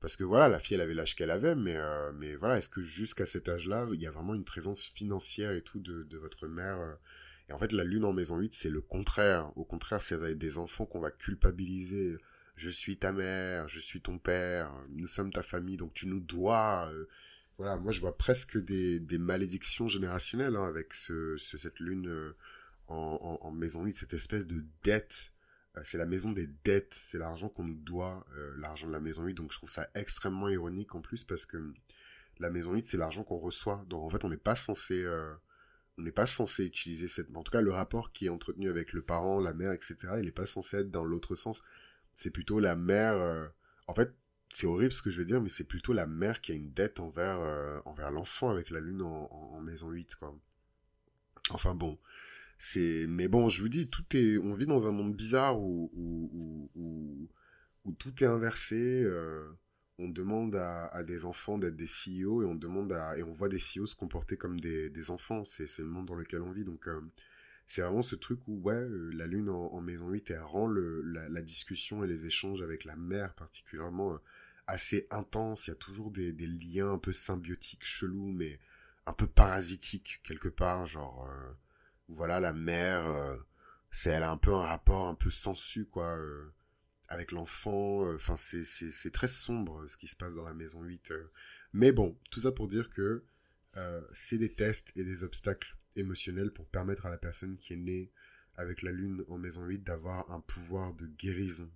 parce 0.00 0.16
que 0.16 0.24
voilà, 0.24 0.48
la 0.48 0.58
fille, 0.58 0.76
elle 0.76 0.80
avait 0.80 0.94
l'âge 0.94 1.14
qu'elle 1.14 1.30
avait, 1.30 1.54
mais, 1.54 1.76
euh, 1.76 2.10
mais 2.14 2.34
voilà, 2.34 2.58
est-ce 2.58 2.70
que 2.70 2.82
jusqu'à 2.82 3.26
cet 3.26 3.48
âge-là, 3.48 3.86
il 3.92 4.00
y 4.00 4.06
a 4.06 4.10
vraiment 4.10 4.34
une 4.34 4.44
présence 4.44 4.84
financière 4.86 5.52
et 5.52 5.62
tout 5.62 5.78
de, 5.78 6.16
votre 6.16 6.46
mère 6.46 6.80
euh? 6.80 6.94
Et 7.48 7.52
en 7.52 7.58
fait, 7.58 7.72
la 7.72 7.84
lune 7.84 8.04
en 8.04 8.12
maison 8.12 8.38
8, 8.38 8.54
c'est 8.54 8.70
le 8.70 8.80
contraire. 8.80 9.50
Au 9.56 9.64
contraire, 9.64 10.00
c'est 10.00 10.36
des 10.36 10.56
enfants 10.56 10.86
qu'on 10.86 11.00
va 11.00 11.10
culpabiliser. 11.10 12.16
Je 12.54 12.70
suis 12.70 12.96
ta 12.96 13.12
mère, 13.12 13.68
je 13.68 13.80
suis 13.80 14.00
ton 14.00 14.18
père, 14.18 14.72
nous 14.90 15.08
sommes 15.08 15.32
ta 15.32 15.42
famille, 15.42 15.76
donc 15.76 15.92
tu 15.92 16.06
nous 16.06 16.20
dois. 16.20 16.88
Euh. 16.92 17.06
Voilà, 17.58 17.76
moi 17.76 17.92
je 17.92 18.00
vois 18.00 18.16
presque 18.16 18.56
des, 18.56 19.00
malédictions 19.18 19.88
générationnelles 19.88 20.56
hein, 20.56 20.64
avec 20.64 20.94
ce, 20.94 21.36
ce, 21.36 21.58
cette 21.58 21.78
lune 21.80 22.32
en, 22.86 23.38
en, 23.42 23.46
en 23.46 23.50
maison 23.50 23.84
8, 23.84 23.92
cette 23.92 24.14
espèce 24.14 24.46
de 24.46 24.64
dette 24.82 25.32
euh, 25.32 25.39
c'est 25.84 25.98
la 25.98 26.06
maison 26.06 26.32
des 26.32 26.48
dettes, 26.64 26.94
c'est 27.00 27.18
l'argent 27.18 27.48
qu'on 27.48 27.64
nous 27.64 27.74
doit, 27.74 28.26
euh, 28.36 28.54
l'argent 28.58 28.86
de 28.86 28.92
la 28.92 29.00
maison 29.00 29.24
8. 29.24 29.34
Donc 29.34 29.52
je 29.52 29.58
trouve 29.58 29.70
ça 29.70 29.88
extrêmement 29.94 30.48
ironique 30.48 30.94
en 30.94 31.00
plus 31.00 31.24
parce 31.24 31.46
que 31.46 31.72
la 32.38 32.50
maison 32.50 32.72
8, 32.72 32.84
c'est 32.84 32.96
l'argent 32.96 33.22
qu'on 33.22 33.38
reçoit. 33.38 33.84
Donc 33.88 34.04
en 34.04 34.10
fait, 34.10 34.24
on 34.24 34.30
n'est 34.30 34.36
pas 34.36 34.56
censé, 34.56 35.02
euh, 35.02 35.32
on 35.98 36.02
n'est 36.02 36.12
pas 36.12 36.26
censé 36.26 36.64
utiliser 36.64 37.08
cette. 37.08 37.34
En 37.36 37.42
tout 37.42 37.52
cas, 37.52 37.60
le 37.60 37.72
rapport 37.72 38.12
qui 38.12 38.26
est 38.26 38.30
entretenu 38.30 38.68
avec 38.68 38.92
le 38.92 39.02
parent, 39.02 39.40
la 39.40 39.52
mère, 39.52 39.72
etc. 39.72 39.96
Il 40.18 40.24
n'est 40.24 40.32
pas 40.32 40.46
censé 40.46 40.78
être 40.78 40.90
dans 40.90 41.04
l'autre 41.04 41.36
sens. 41.36 41.62
C'est 42.14 42.30
plutôt 42.30 42.58
la 42.58 42.74
mère. 42.74 43.50
En 43.86 43.94
fait, 43.94 44.12
c'est 44.50 44.66
horrible 44.66 44.92
ce 44.92 45.02
que 45.02 45.10
je 45.10 45.18
veux 45.18 45.24
dire, 45.24 45.40
mais 45.40 45.48
c'est 45.48 45.64
plutôt 45.64 45.92
la 45.92 46.06
mère 46.06 46.40
qui 46.40 46.52
a 46.52 46.54
une 46.54 46.72
dette 46.72 46.98
envers 47.00 47.38
envers 47.84 48.10
l'enfant 48.10 48.50
avec 48.50 48.70
la 48.70 48.80
lune 48.80 49.02
en, 49.02 49.30
en 49.30 49.60
maison 49.60 49.90
8, 49.90 50.16
quoi. 50.16 50.34
Enfin 51.50 51.74
bon, 51.74 51.98
mais 53.08 53.28
bon 53.28 53.48
je 53.48 53.62
vous 53.62 53.68
dis 53.68 53.88
tout 53.88 54.04
est 54.16 54.38
on 54.38 54.52
vit 54.52 54.66
dans 54.66 54.86
un 54.86 54.92
monde 54.92 55.14
bizarre 55.14 55.58
où 55.58 55.90
où, 55.94 56.70
où, 56.74 57.92
tout 57.98 58.22
est 58.22 58.26
inversé 58.26 59.02
euh, 59.02 59.50
on 59.98 60.08
demande 60.08 60.56
à, 60.56 61.02
des 61.04 61.24
enfants 61.24 61.58
d'être 61.58 61.76
des 61.76 61.86
CEO 61.86 62.42
et 62.42 62.46
on 62.46 62.54
demande 62.54 62.92
à 62.92 63.18
et 63.18 63.22
on 63.22 63.30
voit 63.30 63.48
des 63.48 63.58
CEO 63.58 63.86
se 63.86 63.96
comporter 63.96 64.36
comme 64.36 64.58
des, 64.58 64.88
des 64.88 65.10
enfants. 65.10 65.44
C'est 65.44 65.66
c'est 65.68 65.82
le 65.82 65.88
monde 65.88 66.06
dans 66.06 66.14
lequel 66.14 66.40
on 66.40 66.52
vit. 66.52 66.64
Donc 66.64 66.88
euh, 66.88 67.00
c'est 67.66 67.82
vraiment 67.82 68.02
ce 68.02 68.16
truc 68.16 68.40
où 68.48 68.60
ouais 68.62 68.74
euh, 68.74 69.10
la 69.12 69.26
lune 69.26 69.50
en, 69.50 69.80
maison 69.80 70.08
8 70.08 70.30
elle 70.30 70.42
rend 70.42 70.66
le, 70.68 71.02
la, 71.02 71.28
la, 71.28 71.42
discussion 71.42 72.02
et 72.04 72.06
les 72.06 72.26
échanges 72.26 72.62
avec 72.62 72.84
la 72.84 72.96
mère 72.96 73.34
particulièrement 73.34 74.18
assez 74.66 75.06
intense 75.10 75.66
il 75.66 75.70
y 75.70 75.72
a 75.72 75.76
toujours 75.76 76.10
des, 76.10 76.32
des 76.32 76.46
liens 76.46 76.92
un 76.92 76.98
peu 76.98 77.12
symbiotiques 77.12 77.84
chelous 77.84 78.32
mais 78.32 78.58
un 79.06 79.12
peu 79.12 79.26
parasitiques 79.26 80.20
quelque 80.24 80.48
part 80.48 80.86
genre 80.86 81.28
voilà 82.10 82.40
la 82.40 82.52
mère 82.52 83.06
euh, 83.06 83.36
c'est 83.90 84.10
elle 84.10 84.22
a 84.22 84.30
un 84.30 84.36
peu 84.36 84.52
un 84.52 84.66
rapport 84.66 85.08
un 85.08 85.14
peu 85.14 85.30
sensu 85.30 85.86
quoi 85.86 86.16
euh, 86.16 86.52
avec 87.08 87.32
l'enfant 87.32 88.06
euh, 88.06 88.16
enfin 88.16 88.36
c'est 88.36 88.64
c'est 88.64 88.90
c'est 88.90 89.10
très 89.10 89.28
sombre 89.28 89.86
ce 89.86 89.96
qui 89.96 90.08
se 90.08 90.16
passe 90.16 90.34
dans 90.34 90.44
la 90.44 90.54
maison 90.54 90.82
8 90.82 91.12
mais 91.72 91.92
bon 91.92 92.18
tout 92.30 92.40
ça 92.40 92.52
pour 92.52 92.68
dire 92.68 92.90
que 92.90 93.24
c'est 94.12 94.36
des 94.36 94.52
tests 94.52 94.92
et 94.96 95.04
des 95.04 95.22
obstacles 95.22 95.76
émotionnels 95.94 96.52
pour 96.52 96.66
permettre 96.66 97.06
à 97.06 97.10
la 97.10 97.16
personne 97.16 97.56
qui 97.56 97.72
est 97.72 97.76
née 97.76 98.10
avec 98.56 98.82
la 98.82 98.90
lune 98.90 99.24
en 99.28 99.38
maison 99.38 99.64
8 99.64 99.84
d'avoir 99.84 100.30
un 100.32 100.40
pouvoir 100.40 100.92
de 100.94 101.06
guérison 101.06 101.70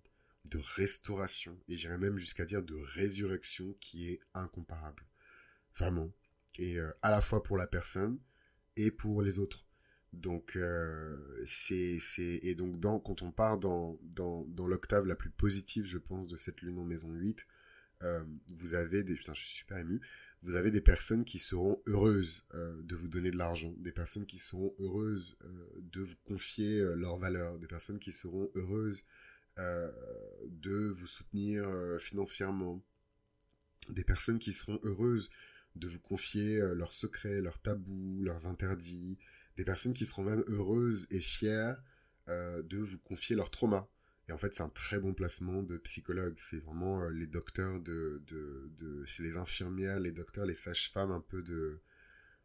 de 0.47 0.61
restauration 0.75 1.57
et 1.69 1.77
j'irais 1.77 1.97
même 1.97 2.19
jusqu'à 2.19 2.45
dire 2.45 2.63
de 2.63 2.75
résurrection 2.75 3.75
qui 3.81 4.11
est 4.11 4.21
incomparable. 4.35 5.05
Vraiment. 5.77 6.11
Et 6.59 6.79
à 7.01 7.11
la 7.13 7.23
fois 7.23 7.45
pour 7.45 7.57
la 7.57 7.69
personne 7.69 8.19
et 8.77 8.91
pour 8.91 9.23
les 9.23 9.39
autres 9.39 9.65
donc 10.21 10.57
euh, 10.57 11.17
c'est 11.47 11.99
et 12.19 12.55
donc 12.55 12.81
quand 13.05 13.23
on 13.23 13.31
part 13.31 13.59
dans 13.59 13.99
l'octave 14.59 15.07
la 15.07 15.17
plus 15.17 15.31
positive 15.31 15.85
je 15.85 15.99
pense 15.99 16.27
de 16.27 16.37
cette 16.37 16.63
lune 16.63 16.79
en 16.79 16.85
maison 16.85 17.11
8 17.13 17.47
euh, 18.03 18.25
vous 18.55 18.75
avez 18.75 19.05
des 19.05 19.15
putain 19.15 19.35
je 19.35 19.43
suis 19.43 19.53
super 19.53 19.79
ému 19.79 20.01
vous 20.43 20.57
avez 20.57 20.71
des 20.71 20.81
personnes 20.81 21.25
qui 21.25 21.39
seront 21.39 21.83
heureuses 21.87 22.47
euh, 22.55 22.81
de 22.83 22.95
vous 22.97 23.09
donner 23.09 23.31
de 23.31 23.37
l'argent 23.37 23.75
des 23.79 23.93
personnes 23.93 24.27
qui 24.27 24.39
seront 24.39 24.75
heureuses 24.79 25.39
de 25.79 26.03
vous 26.03 26.17
confier 26.25 26.81
leurs 26.97 27.17
valeurs 27.17 27.59
des 27.59 27.67
personnes 27.67 27.99
qui 27.99 28.13
seront 28.13 28.51
heureuses 28.55 29.05
de 29.57 30.93
vous 30.97 31.07
soutenir 31.07 31.67
financièrement 32.01 32.83
des 33.91 34.05
personnes 34.05 34.39
qui 34.39 34.53
seront 34.53 34.81
heureuses 34.83 35.31
de 35.77 35.89
vous 35.89 36.01
confier 36.01 36.59
leurs 36.75 36.95
secrets 36.95 37.41
leurs 37.41 37.61
tabous 37.61 38.23
leurs 38.23 38.47
interdits 38.47 39.19
des 39.57 39.65
personnes 39.65 39.95
qui 39.95 40.07
seront 40.07 40.25
même 40.25 40.45
heureuses 40.49 41.07
et 41.11 41.21
fières 41.21 41.83
euh, 42.29 42.63
de 42.63 42.79
vous 42.79 42.99
confier 42.99 43.37
leur 43.37 43.51
trauma. 43.51 43.89
Et 44.29 44.33
en 44.33 44.39
fait, 44.39 44.55
c'est 44.55 44.63
un 44.63 44.71
très 44.71 44.99
bon 44.99 45.13
placement 45.13 45.63
de 45.63 45.77
psychologue. 45.77 46.35
C'est 46.39 46.57
vraiment 46.57 47.03
euh, 47.03 47.11
les 47.11 47.27
docteurs 47.27 47.81
de, 47.81 48.23
de, 48.27 49.05
c'est 49.07 49.23
les 49.23 49.37
infirmières, 49.37 50.01
les 50.01 50.13
docteurs, 50.13 50.47
les 50.47 50.55
sages-femmes 50.55 51.11
un 51.11 51.21
peu 51.21 51.43
de, 51.43 51.83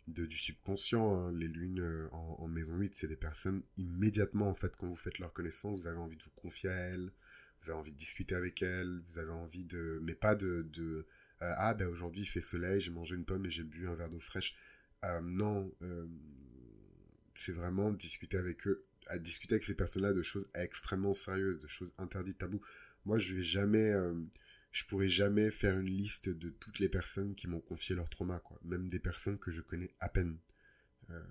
de, 0.07 0.25
du 0.25 0.37
subconscient. 0.37 1.15
Hein. 1.15 1.31
Les 1.31 1.47
lunes 1.47 1.79
euh, 1.79 2.09
en, 2.11 2.47
maison 2.49 2.75
8, 2.75 2.95
c'est 2.95 3.07
des 3.07 3.15
personnes 3.15 3.63
immédiatement, 3.77 4.49
en 4.49 4.55
fait, 4.55 4.75
quand 4.75 4.87
vous 4.87 4.97
faites 4.97 5.19
leur 5.19 5.31
connaissance, 5.31 5.81
vous 5.81 5.87
avez 5.87 5.97
envie 5.97 6.17
de 6.17 6.23
vous 6.23 6.41
confier 6.41 6.69
à 6.69 6.75
elles, 6.75 7.11
vous 7.61 7.69
avez 7.69 7.79
envie 7.79 7.93
de 7.93 7.97
discuter 7.97 8.35
avec 8.35 8.61
elles, 8.61 9.01
vous 9.07 9.19
avez 9.19 9.31
envie 9.31 9.63
de... 9.63 9.99
Mais 10.03 10.15
pas 10.15 10.35
de... 10.35 10.67
de 10.73 11.07
ah, 11.41 11.73
ben 11.73 11.87
aujourd'hui 11.87 12.23
il 12.23 12.25
fait 12.25 12.41
soleil, 12.41 12.81
j'ai 12.81 12.91
mangé 12.91 13.15
une 13.15 13.23
pomme 13.23 13.45
et 13.45 13.49
j'ai 13.49 13.63
bu 13.63 13.87
un 13.87 13.95
verre 13.95 14.09
d'eau 14.09 14.19
fraîche. 14.19 14.57
Non, 15.23 15.73
c'est 17.35 17.51
vraiment 17.51 17.91
discuter 17.91 18.37
avec 18.37 18.67
eux, 18.67 18.85
à 19.07 19.19
discuter 19.19 19.55
avec 19.55 19.65
ces 19.65 19.75
personnes-là 19.75 20.13
de 20.13 20.21
choses 20.21 20.49
extrêmement 20.53 21.13
sérieuses, 21.13 21.59
de 21.59 21.67
choses 21.67 21.93
interdites, 21.97 22.37
tabous. 22.37 22.61
Moi, 23.05 23.17
je 23.17 23.35
vais 23.35 23.43
jamais 23.43 23.93
je 24.71 24.85
pourrais 24.85 25.09
jamais 25.09 25.51
faire 25.51 25.77
une 25.79 25.89
liste 25.89 26.29
de 26.29 26.49
toutes 26.49 26.79
les 26.79 26.89
personnes 26.89 27.35
qui 27.35 27.47
m'ont 27.47 27.59
confié 27.59 27.95
leur 27.95 28.09
trauma, 28.09 28.39
quoi. 28.39 28.59
Même 28.63 28.89
des 28.89 28.99
personnes 28.99 29.39
que 29.39 29.51
je 29.51 29.61
connais 29.61 29.93
à 29.99 30.09
peine. 30.09 30.37
Euh, 31.09 31.23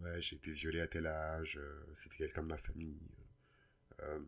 ouais, 0.00 0.22
j'ai 0.22 0.36
été 0.36 0.52
violé 0.52 0.80
à 0.80 0.86
tel 0.86 1.06
âge, 1.06 1.58
euh, 1.60 1.84
c'était 1.94 2.18
quelqu'un 2.18 2.42
de 2.42 2.48
ma 2.48 2.58
famille. 2.58 3.00
Euh, 4.02 4.20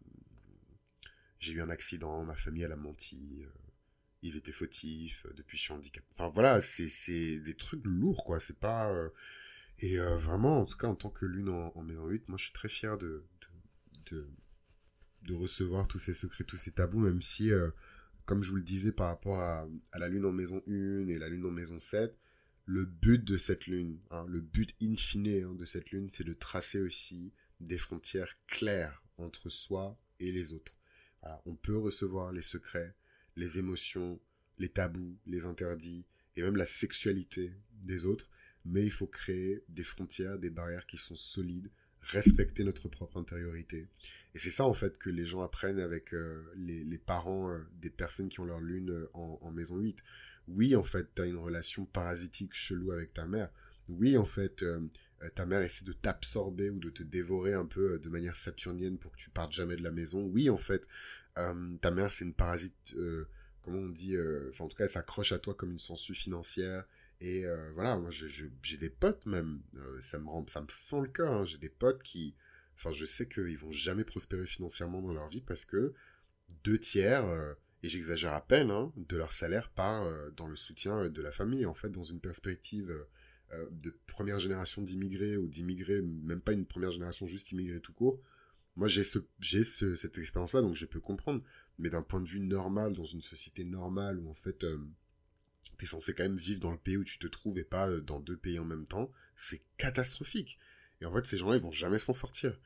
j'ai 1.39 1.53
eu 1.53 1.63
un 1.63 1.71
accident, 1.71 2.25
ma 2.25 2.35
famille 2.35 2.63
elle 2.63 2.73
a 2.73 2.77
menti, 2.77 3.45
ils 4.23 4.37
étaient 4.37 4.53
fautifs, 4.53 5.27
depuis 5.35 5.57
je 5.57 5.63
suis 5.63 5.73
handicapé. 5.73 6.07
Enfin 6.13 6.29
voilà, 6.29 6.61
c'est 6.61 7.39
des 7.39 7.55
trucs 7.55 7.85
lourds, 7.85 8.25
quoi. 8.25 8.41
C'est 8.41 8.59
pas. 8.59 8.93
Et 9.83 9.99
vraiment, 9.99 10.61
en 10.61 10.65
tout 10.65 10.79
cas, 10.79 10.87
en 10.87 10.95
tant 10.95 11.11
que 11.11 11.27
lune 11.27 11.49
en, 11.49 11.77
en 11.77 11.83
maison 11.83 12.07
8, 12.07 12.29
moi 12.29 12.39
je 12.39 12.45
suis 12.45 12.53
très 12.53 12.69
fier 12.69 12.97
de, 12.97 13.25
de, 14.11 14.27
de, 15.23 15.35
recevoir 15.35 15.89
tous 15.89 15.99
ces 15.99 16.15
secrets, 16.15 16.45
tous 16.45 16.57
ces 16.57 16.71
tabous, 16.71 17.01
même 17.01 17.21
si 17.21 17.51
comme 18.25 18.43
je 18.43 18.51
vous 18.51 18.57
le 18.57 18.63
disais 18.63 18.93
par 18.93 19.09
rapport 19.09 19.41
à, 19.41 19.67
la 19.99 20.09
lune 20.09 20.25
en 20.25 20.33
maison 20.33 20.63
1 20.69 21.09
et 21.09 21.19
la 21.19 21.29
lune 21.29 21.45
en 21.45 21.51
maison 21.51 21.79
7, 21.79 22.17
le 22.65 22.85
but 22.85 23.25
de 23.25 23.37
cette 23.37 23.67
lune, 23.67 23.99
hein, 24.11 24.25
le 24.29 24.41
but 24.41 24.75
in 24.81 24.95
fine 24.97 25.45
hein, 25.45 25.55
de 25.55 25.65
cette 25.65 25.91
lune, 25.91 26.09
c'est 26.09 26.25
de 26.25 26.33
tracer 26.33 26.81
aussi 26.81 27.33
des 27.61 27.79
frontières 27.79 28.37
claires 28.47 29.03
entre 29.19 29.51
soi 29.51 29.99
et 30.21 30.31
les 30.31 30.53
autres. 30.53 30.79
on 31.47 31.57
peut 31.57 31.77
recevoir 31.77 32.33
les 32.33 32.43
secrets, 32.43 32.95
les 33.37 33.59
émotions, 33.59 34.21
les 34.59 34.69
tabous, 34.69 35.19
les 35.27 35.45
interdits 35.45 36.07
et 36.37 36.43
même 36.43 36.57
la 36.57 36.67
sexualité 36.67 37.53
des 37.83 38.07
autres, 38.07 38.31
mais 38.65 38.85
il 38.85 38.93
faut 38.93 39.07
créer 39.07 39.63
des 39.69 39.85
frontières, 39.85 40.39
des 40.39 40.51
barrières 40.51 40.87
qui 40.87 40.99
sont 40.99 41.17
solides, 41.17 41.71
respecter 42.01 42.65
notre 42.65 42.89
propre 42.89 43.19
intériorité 43.19 43.89
et 44.35 44.39
c'est 44.39 44.51
ça, 44.51 44.65
en 44.65 44.73
fait, 44.73 44.99
que 44.99 45.11
les 45.11 45.27
gens 45.27 45.43
apprennent 45.43 45.81
avec 45.81 46.15
euh, 46.15 46.43
les, 46.57 46.99
parents 46.99 47.51
euh, 47.51 47.59
des 47.81 47.91
personnes 47.91 48.29
qui 48.29 48.41
ont 48.41 48.45
leur 48.45 48.61
lune 48.61 48.91
euh, 48.91 49.11
en, 49.13 49.51
maison 49.51 49.77
8. 49.79 49.99
Oui, 50.49 50.75
en 50.75 50.83
fait, 50.83 51.15
tu 51.15 51.23
as 51.23 51.27
une 51.27 51.37
relation 51.37 51.85
parasitique 51.85 52.55
chelou 52.55 52.93
avec 52.93 53.13
ta 53.13 53.27
mère. 53.27 53.51
Oui, 53.89 54.17
en 54.17 54.25
fait, 54.25 54.65
ta 55.35 55.45
mère 55.45 55.61
essaie 55.61 55.85
de 55.85 55.93
t'absorber 55.93 56.71
ou 56.71 56.79
de 56.79 56.89
te 56.89 57.03
dévorer 57.03 57.53
un 57.53 57.67
peu 57.67 57.99
de 57.99 58.09
manière 58.09 58.37
saturnienne 58.37 58.97
pour 58.97 59.13
que 59.13 59.17
tu 59.19 59.31
partes 59.31 59.53
jamais 59.53 59.77
de 59.77 59.83
la 59.83 59.91
maison. 59.91 60.25
Oui, 60.25 60.49
en 60.49 60.57
fait, 60.57 60.89
ta 61.35 61.91
mère, 61.91 62.11
c'est 62.11 62.25
une 62.25 62.35
parasite, 62.35 62.97
comment 63.61 63.79
on 63.79 63.89
dit, 63.89 64.17
enfin, 64.49 64.65
en 64.65 64.69
tout 64.69 64.77
cas, 64.77 64.85
elle 64.85 64.91
s'accroche 64.91 65.33
à 65.33 65.39
toi 65.39 65.55
comme 65.55 65.73
une 65.73 65.79
sangsue 65.79 66.15
financière. 66.15 66.85
Et 67.25 67.45
voilà, 67.75 67.97
moi, 67.97 68.11
j'ai 68.11 68.77
des 68.77 68.91
potes 68.91 69.25
même, 69.27 69.63
ça 70.01 70.19
me 70.19 70.29
rend, 70.29 70.45
ça 70.49 70.61
me 70.61 70.67
fend 70.69 71.01
le 71.01 71.09
cœur. 71.09 71.33
Hein. 71.33 71.45
J'ai 71.45 71.59
des 71.59 71.69
potes 71.69 72.03
qui 72.03 72.35
Enfin, 72.83 72.93
je 72.93 73.05
sais 73.05 73.29
qu'ils 73.29 73.59
vont 73.59 73.71
jamais 73.71 74.03
prospérer 74.03 74.45
financièrement 74.45 75.03
dans 75.03 75.13
leur 75.13 75.29
vie 75.29 75.41
parce 75.41 75.65
que 75.65 75.95
deux 76.65 76.79
tiers, 76.79 77.25
euh, 77.25 77.55
et 77.85 77.89
j'exagère 77.89 78.33
à 78.33 78.45
peine, 78.45 78.73
hein, 78.73 78.93
de 78.97 79.17
leur 79.17 79.33
salaire 79.33 79.71
part 79.71 80.03
euh, 80.03 80.31
dans 80.31 80.49
le 80.49 80.57
soutien 80.57 81.05
euh, 81.05 81.09
de 81.09 81.23
la 81.23 81.31
famille. 81.31 81.65
En 81.65 81.75
fait, 81.75 81.91
dans 81.91 82.03
une 82.03 82.21
perspective 82.21 82.93
de 83.71 83.95
première 84.07 84.41
génération 84.41 84.81
d'immigrés 84.81 85.37
ou 85.37 85.47
d'immigrés, 85.47 86.01
même 86.01 86.41
pas 86.41 86.53
une 86.53 86.65
première 86.65 86.91
génération, 86.91 87.27
juste 87.27 87.53
immigrés 87.53 87.81
tout 87.81 87.93
court. 87.93 88.19
Moi, 88.77 88.89
j'ai 88.89 89.05
ce, 89.05 89.19
j'ai 89.39 89.63
cette 89.63 90.17
expérience-là, 90.19 90.63
donc 90.63 90.75
je 90.75 90.87
peux 90.87 91.01
comprendre. 91.01 91.45
Mais 91.79 91.91
d'un 91.91 92.03
point 92.03 92.21
de 92.21 92.29
vue 92.29 92.41
normal, 92.41 92.95
dans 92.95 93.05
une 93.05 93.21
société 93.21 93.65
normale 93.65 94.19
où 94.19 94.29
en 94.31 94.35
fait, 94.35 94.65
tu 95.83 95.87
es 95.87 95.89
censé 95.89 96.15
quand 96.15 96.23
même 96.23 96.39
vivre 96.39 96.61
dans 96.61 96.71
le 96.71 96.79
pays 96.79 96.97
où 96.97 97.05
tu 97.05 97.19
te 97.19 97.27
trouves 97.27 97.59
et 97.59 97.65
pas 97.65 97.91
dans 98.01 98.21
deux 98.21 98.37
pays 98.37 98.59
en 98.59 98.65
même 98.65 98.87
temps, 98.87 99.11
c'est 99.37 99.63
catastrophique. 99.77 100.59
Et 101.01 101.05
en 101.05 101.13
fait, 101.13 101.27
ces 101.27 101.37
gens-là, 101.37 101.57
ils 101.57 101.63
vont 101.63 101.73
jamais 101.73 101.99
s'en 101.99 102.13
sortir. 102.13 102.57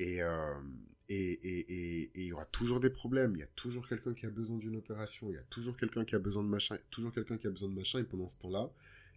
Euh, 0.00 0.60
et, 1.08 1.14
et, 1.14 1.58
et, 1.58 2.02
et, 2.02 2.10
il 2.14 2.26
y 2.26 2.32
aura 2.32 2.46
toujours 2.46 2.80
des 2.80 2.88
problèmes. 2.88 3.36
Il 3.36 3.40
y 3.40 3.44
a 3.44 3.50
toujours 3.54 3.86
quelqu'un 3.86 4.14
qui 4.14 4.24
a 4.24 4.30
besoin 4.30 4.56
d'une 4.56 4.76
opération. 4.76 5.28
Il 5.28 5.34
y 5.34 5.38
a 5.38 5.44
toujours 5.50 5.76
quelqu'un 5.76 6.04
qui 6.06 6.14
a 6.14 6.18
besoin 6.18 6.42
de 6.42 6.48
machin. 6.48 6.78
toujours 6.90 7.12
quelqu'un 7.12 7.36
qui 7.36 7.46
a 7.46 7.50
besoin 7.50 7.68
de 7.68 7.74
machin. 7.74 7.98
Et 7.98 8.04
pendant 8.04 8.28
ce 8.28 8.38
temps-là, 8.38 8.70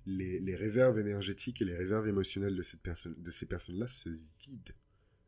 les, 0.06 0.40
les, 0.40 0.56
réserves 0.56 1.00
énergétiques 1.00 1.62
et 1.62 1.66
les 1.66 1.78
réserves 1.78 2.08
émotionnelles 2.08 2.56
de, 2.56 2.62
cette 2.62 2.82
personne, 2.82 3.16
de 3.18 3.32
ces 3.32 3.46
personnes-là 3.46 3.88
se 3.88 4.10
vident. 4.42 4.74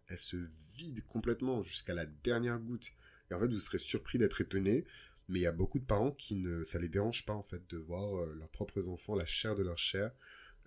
Elles 0.07 0.17
se 0.17 0.37
vident 0.75 1.01
complètement 1.07 1.63
jusqu'à 1.63 1.93
la 1.93 2.05
dernière 2.05 2.59
goutte. 2.59 2.91
Et 3.31 3.33
en 3.33 3.39
fait, 3.39 3.47
vous 3.47 3.59
serez 3.59 3.79
surpris 3.79 4.17
d'être 4.17 4.41
étonné. 4.41 4.85
Mais 5.29 5.39
il 5.39 5.41
y 5.41 5.47
a 5.47 5.51
beaucoup 5.51 5.79
de 5.79 5.85
parents 5.85 6.11
qui 6.11 6.35
ne, 6.35 6.63
ça 6.63 6.79
les 6.79 6.87
dérange 6.87 7.25
pas, 7.25 7.33
en 7.33 7.43
fait, 7.43 7.61
de 7.69 7.77
voir 7.77 8.17
euh, 8.17 8.33
leurs 8.37 8.49
propres 8.49 8.87
enfants, 8.87 9.15
la 9.15 9.25
chair 9.25 9.55
de 9.55 9.63
leur 9.63 9.77
chair, 9.77 10.11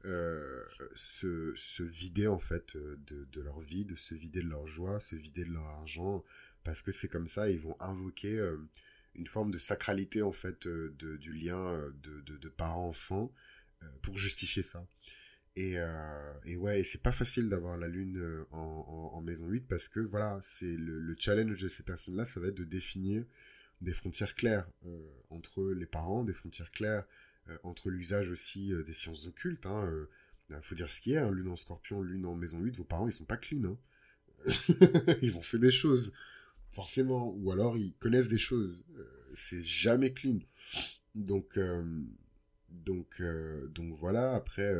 euh, 0.05 0.63
se, 0.95 1.53
se, 1.57 1.83
vider 1.83 2.27
en 2.27 2.39
fait 2.39 2.77
euh, 2.77 2.99
de, 3.07 3.25
de, 3.25 3.41
leur 3.41 3.61
vie, 3.61 3.85
de 3.85 3.97
se 3.97 4.15
vider 4.15 4.43
de 4.43 4.49
leur 4.49 4.67
joie, 4.67 5.01
se 5.01 5.17
vider 5.17 5.45
de 5.45 5.53
leur 5.53 5.67
argent, 5.67 6.25
parce 6.65 6.83
que 6.83 6.93
c'est 6.93 7.09
comme 7.09 7.27
ça, 7.27 7.51
ils 7.51 7.61
vont 7.61 7.77
invoquer 7.81 8.39
une 9.15 9.27
forme 9.27 9.51
de 9.51 9.59
sacralité 9.59 10.23
en 10.23 10.33
fait 10.33 10.67
de, 10.67 11.17
du 11.17 11.33
lien 11.33 11.91
de, 12.03 12.21
de, 12.21 12.37
de 12.37 12.49
parents-enfants 12.49 13.33
pour 14.03 14.19
justifier 14.19 14.63
ça. 14.63 14.87
Et, 15.57 15.77
et 16.45 16.57
ouais, 16.57 16.85
c'est 16.85 17.03
pas 17.03 17.13
facile 17.13 17.49
d'avoir 17.49 17.79
la 17.79 17.89
lune 17.89 18.45
en, 18.51 19.21
maison 19.23 19.49
8 19.49 19.69
parce 19.69 19.89
que 19.89 20.01
voilà, 20.01 20.39
c'est 20.43 20.77
le, 20.77 21.15
challenge 21.19 21.59
de 21.59 21.69
ces 21.69 21.83
personnes-là, 21.83 22.27
ça 22.27 22.41
va 22.41 22.49
être 22.49 22.55
de 22.55 22.65
définir 22.65 23.25
des 23.81 23.93
frontières 23.93 24.35
claires 24.35 24.69
entre 25.31 25.71
les 25.71 25.87
parents, 25.87 26.25
des 26.25 26.35
frontières 26.35 26.71
claires 26.71 27.05
euh, 27.49 27.57
entre 27.63 27.91
l'usage 27.91 28.31
aussi 28.31 28.73
euh, 28.73 28.83
des 28.83 28.93
sciences 28.93 29.27
occultes. 29.27 29.67
Hein, 29.67 29.87
euh, 29.87 30.61
faut 30.63 30.75
dire 30.75 30.89
ce 30.89 31.01
qui 31.01 31.13
est, 31.13 31.19
hein, 31.19 31.31
lune 31.31 31.49
en 31.49 31.57
scorpion, 31.57 32.03
lune 32.03 32.27
en 32.27 32.35
maison 32.35 32.59
8, 32.59 32.77
vos 32.77 32.85
parents, 32.85 33.07
ils 33.07 33.13
sont 33.13 33.25
pas 33.25 33.37
clean. 33.37 33.65
Hein. 33.65 33.79
ils 35.23 35.37
ont 35.37 35.43
fait 35.43 35.59
des 35.59 35.71
choses, 35.71 36.13
forcément. 36.73 37.35
Ou 37.37 37.53
alors, 37.53 37.77
ils 37.77 37.93
connaissent 37.95 38.29
des 38.29 38.39
choses. 38.39 38.85
c'est 39.35 39.61
jamais 39.61 40.13
clean. 40.13 40.41
Donc, 41.15 41.59
donc, 42.69 43.23
donc 43.69 43.99
voilà. 43.99 44.35
Après, 44.35 44.75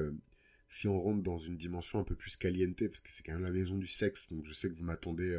si 0.71 0.89
on 0.89 1.01
rentre 1.01 1.23
dans 1.23 1.39
une 1.39 1.57
dimension 1.57 2.01
un 2.01 2.05
peu 2.05 2.17
plus 2.17 2.37
caliente, 2.37 2.85
parce 2.89 3.01
que 3.01 3.13
c'est 3.13 3.23
quand 3.23 3.35
même 3.35 3.45
la 3.45 3.51
maison 3.51 3.79
du 3.79 3.87
sexe, 3.87 4.33
donc 4.33 4.47
je 4.47 4.53
sais 4.53 4.71
que 4.71 4.75
vous 4.75 4.85
m'attendez 4.85 5.39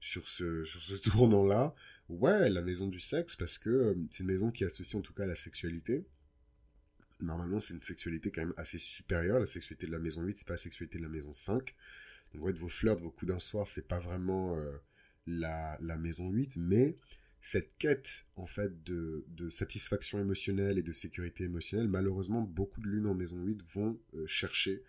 sur 0.00 0.28
ce, 0.28 0.64
sur 0.64 0.82
ce 0.82 0.94
tournant-là. 1.10 1.74
Ouais, 2.08 2.48
la 2.50 2.62
maison 2.62 2.86
du 2.86 3.00
sexe, 3.00 3.36
parce 3.36 3.58
que 3.58 3.96
c'est 4.10 4.20
une 4.20 4.28
maison 4.28 4.50
qui 4.50 4.64
associe 4.64 4.94
en 4.94 5.02
tout 5.02 5.12
cas 5.12 5.26
la 5.26 5.34
sexualité 5.34 6.06
normalement, 7.20 7.60
c'est 7.60 7.74
une 7.74 7.82
sexualité 7.82 8.30
quand 8.30 8.42
même 8.42 8.54
assez 8.56 8.78
supérieure. 8.78 9.38
La 9.40 9.46
sexualité 9.46 9.86
de 9.86 9.92
la 9.92 9.98
maison 9.98 10.22
8, 10.22 10.36
c'est 10.36 10.46
pas 10.46 10.54
la 10.54 10.58
sexualité 10.58 10.98
de 10.98 11.02
la 11.04 11.08
maison 11.08 11.32
5. 11.32 11.74
Donc, 12.34 12.44
ouais, 12.44 12.52
vos 12.52 12.68
flirts, 12.68 12.98
vos 12.98 13.10
coups 13.10 13.30
d'un 13.30 13.38
soir, 13.38 13.66
c'est 13.66 13.88
pas 13.88 14.00
vraiment 14.00 14.56
euh, 14.56 14.76
la, 15.26 15.78
la, 15.80 15.96
maison 15.96 16.30
8, 16.30 16.56
mais 16.56 16.98
cette 17.40 17.76
quête, 17.78 18.26
en 18.36 18.46
fait, 18.46 18.82
de, 18.84 19.24
de, 19.28 19.48
satisfaction 19.48 20.18
émotionnelle 20.18 20.78
et 20.78 20.82
de 20.82 20.92
sécurité 20.92 21.44
émotionnelle, 21.44 21.88
malheureusement, 21.88 22.42
beaucoup 22.42 22.80
de 22.80 22.88
lunes 22.88 23.06
en 23.06 23.14
maison 23.14 23.42
8 23.42 23.62
vont 23.62 24.00
euh, 24.14 24.26
chercher 24.26 24.82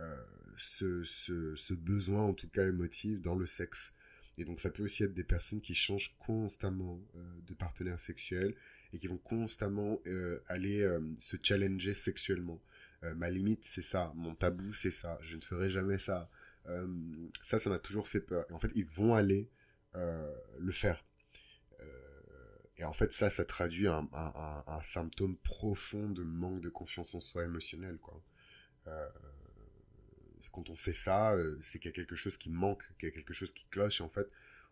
euh, 0.00 0.24
ce, 0.58 1.02
ce, 1.04 1.74
besoin, 1.74 2.22
en 2.22 2.34
tout 2.34 2.48
cas 2.48 2.66
émotif, 2.66 3.20
dans 3.20 3.36
le 3.36 3.46
sexe. 3.46 3.93
Et 4.38 4.44
donc, 4.44 4.60
ça 4.60 4.70
peut 4.70 4.82
aussi 4.82 5.04
être 5.04 5.14
des 5.14 5.24
personnes 5.24 5.60
qui 5.60 5.74
changent 5.74 6.16
constamment 6.18 7.00
de 7.46 7.54
partenaire 7.54 8.00
sexuel, 8.00 8.54
et 8.94 8.98
qui 8.98 9.08
vont 9.08 9.18
constamment 9.18 10.00
euh, 10.06 10.42
aller 10.46 10.80
euh, 10.80 11.00
se 11.18 11.36
challenger 11.42 11.94
sexuellement. 11.94 12.62
Euh, 13.02 13.12
ma 13.14 13.28
limite, 13.28 13.64
c'est 13.64 13.82
ça. 13.82 14.12
Mon 14.14 14.36
tabou, 14.36 14.72
c'est 14.72 14.92
ça. 14.92 15.18
Je 15.20 15.36
ne 15.36 15.40
ferai 15.40 15.68
jamais 15.68 15.98
ça. 15.98 16.28
ça, 17.42 17.58
ça 17.58 17.68
m'a 17.68 17.80
toujours 17.80 18.08
fait 18.08 18.20
peur. 18.20 18.46
Et 18.48 18.52
en 18.52 18.60
fait, 18.60 18.70
ils 18.74 18.86
vont 18.86 19.14
aller 19.14 19.50
le 19.94 20.72
faire. 20.72 21.04
et 22.78 22.84
en 22.84 22.92
fait, 22.92 23.12
ça, 23.12 23.30
ça 23.30 23.44
traduit 23.44 23.88
un, 23.88 24.08
symptôme 24.82 25.36
profond 25.38 26.08
de 26.08 26.22
manque 26.22 26.60
de 26.60 26.70
confiance 26.70 27.14
en 27.14 27.20
soi 27.20 27.44
émotionnel, 27.44 27.98
quoi. 27.98 28.22
Quand 30.50 30.70
on 30.70 30.76
fait 30.76 30.92
ça, 30.92 31.36
c'est 31.60 31.78
qu'il 31.78 31.90
y 31.90 31.94
a 31.94 31.96
quelque 31.96 32.16
chose 32.16 32.36
qui 32.36 32.50
manque, 32.50 32.82
qu'il 32.98 33.08
y 33.08 33.12
a 33.12 33.14
quelque 33.14 33.34
chose 33.34 33.52
qui 33.52 33.66
cloche, 33.70 34.00
et 34.00 34.04
en 34.04 34.08
fait, 34.08 34.28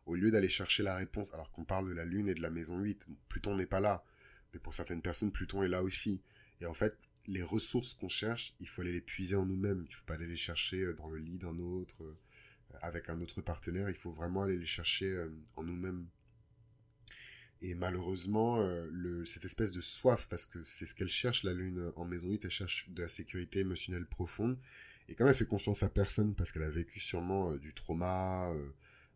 au 0.07 0.15
lieu 0.15 0.31
d'aller 0.31 0.49
chercher 0.49 0.83
la 0.83 0.97
réponse, 0.97 1.33
alors 1.35 1.51
qu'on 1.53 1.65
parle 1.65 1.89
de 1.89 1.95
la 1.95 2.05
Lune 2.05 2.29
et 2.29 2.35
de 2.35 2.43
la 2.43 2.51
maison 2.51 2.79
8, 2.79 3.07
Pluton 3.29 3.57
n'est 3.57 3.67
pas 3.67 3.81
là. 3.81 4.05
Mais 4.53 4.61
pour 4.61 4.75
certaines 4.75 5.03
personnes, 5.03 5.33
Pluton 5.33 5.63
est 5.63 5.69
là 5.69 5.83
aussi. 5.83 6.21
Et 6.61 6.67
en 6.67 6.75
fait, 6.75 6.99
les 7.27 7.43
ressources 7.43 7.95
qu'on 7.95 8.09
cherche, 8.09 8.55
il 8.61 8.69
faut 8.69 8.83
aller 8.83 8.93
les 8.93 9.01
puiser 9.01 9.37
en 9.37 9.47
nous-mêmes. 9.47 9.85
Il 9.87 9.91
ne 9.91 9.95
faut 9.95 10.05
pas 10.05 10.15
aller 10.15 10.27
les 10.27 10.37
chercher 10.37 10.81
euh, 10.81 10.95
dans 10.95 11.09
le 11.09 11.19
lit 11.19 11.39
d'un 11.39 11.59
autre, 11.59 12.03
euh, 12.03 12.19
avec 12.81 13.09
un 13.09 13.21
autre 13.21 13.41
partenaire. 13.43 13.89
Il 13.91 13.97
faut 13.97 14.13
vraiment 14.13 14.43
aller 14.43 14.59
les 14.59 14.67
chercher 14.67 15.07
euh, 15.07 15.29
en 15.57 15.63
nous-mêmes. 15.63 16.07
Et 17.61 17.77
malheureusement, 17.77 18.69
cette 19.25 19.45
espèce 19.45 19.71
de 19.71 19.81
soif, 19.81 20.27
parce 20.29 20.47
que 20.47 20.59
c'est 20.65 20.85
ce 20.85 20.97
qu'elle 20.97 21.09
cherche, 21.09 21.45
la 21.45 21.53
lune 21.53 21.93
en 21.95 22.05
maison 22.05 22.29
8, 22.29 22.45
elle 22.45 22.51
cherche 22.51 22.91
de 22.91 23.03
la 23.03 23.09
sécurité 23.09 23.61
émotionnelle 23.61 24.05
profonde. 24.05 24.59
Et 25.13 25.15
comme 25.15 25.29
elle 25.29 25.35
fait 25.35 25.45
confiance 25.45 25.83
à 25.83 25.91
personne, 25.91 26.35
parce 26.35 26.53
qu'elle 26.53 26.63
a 26.63 26.71
vécu 26.71 26.99
sûrement 26.99 27.53
du 27.57 27.75
trauma, 27.75 28.51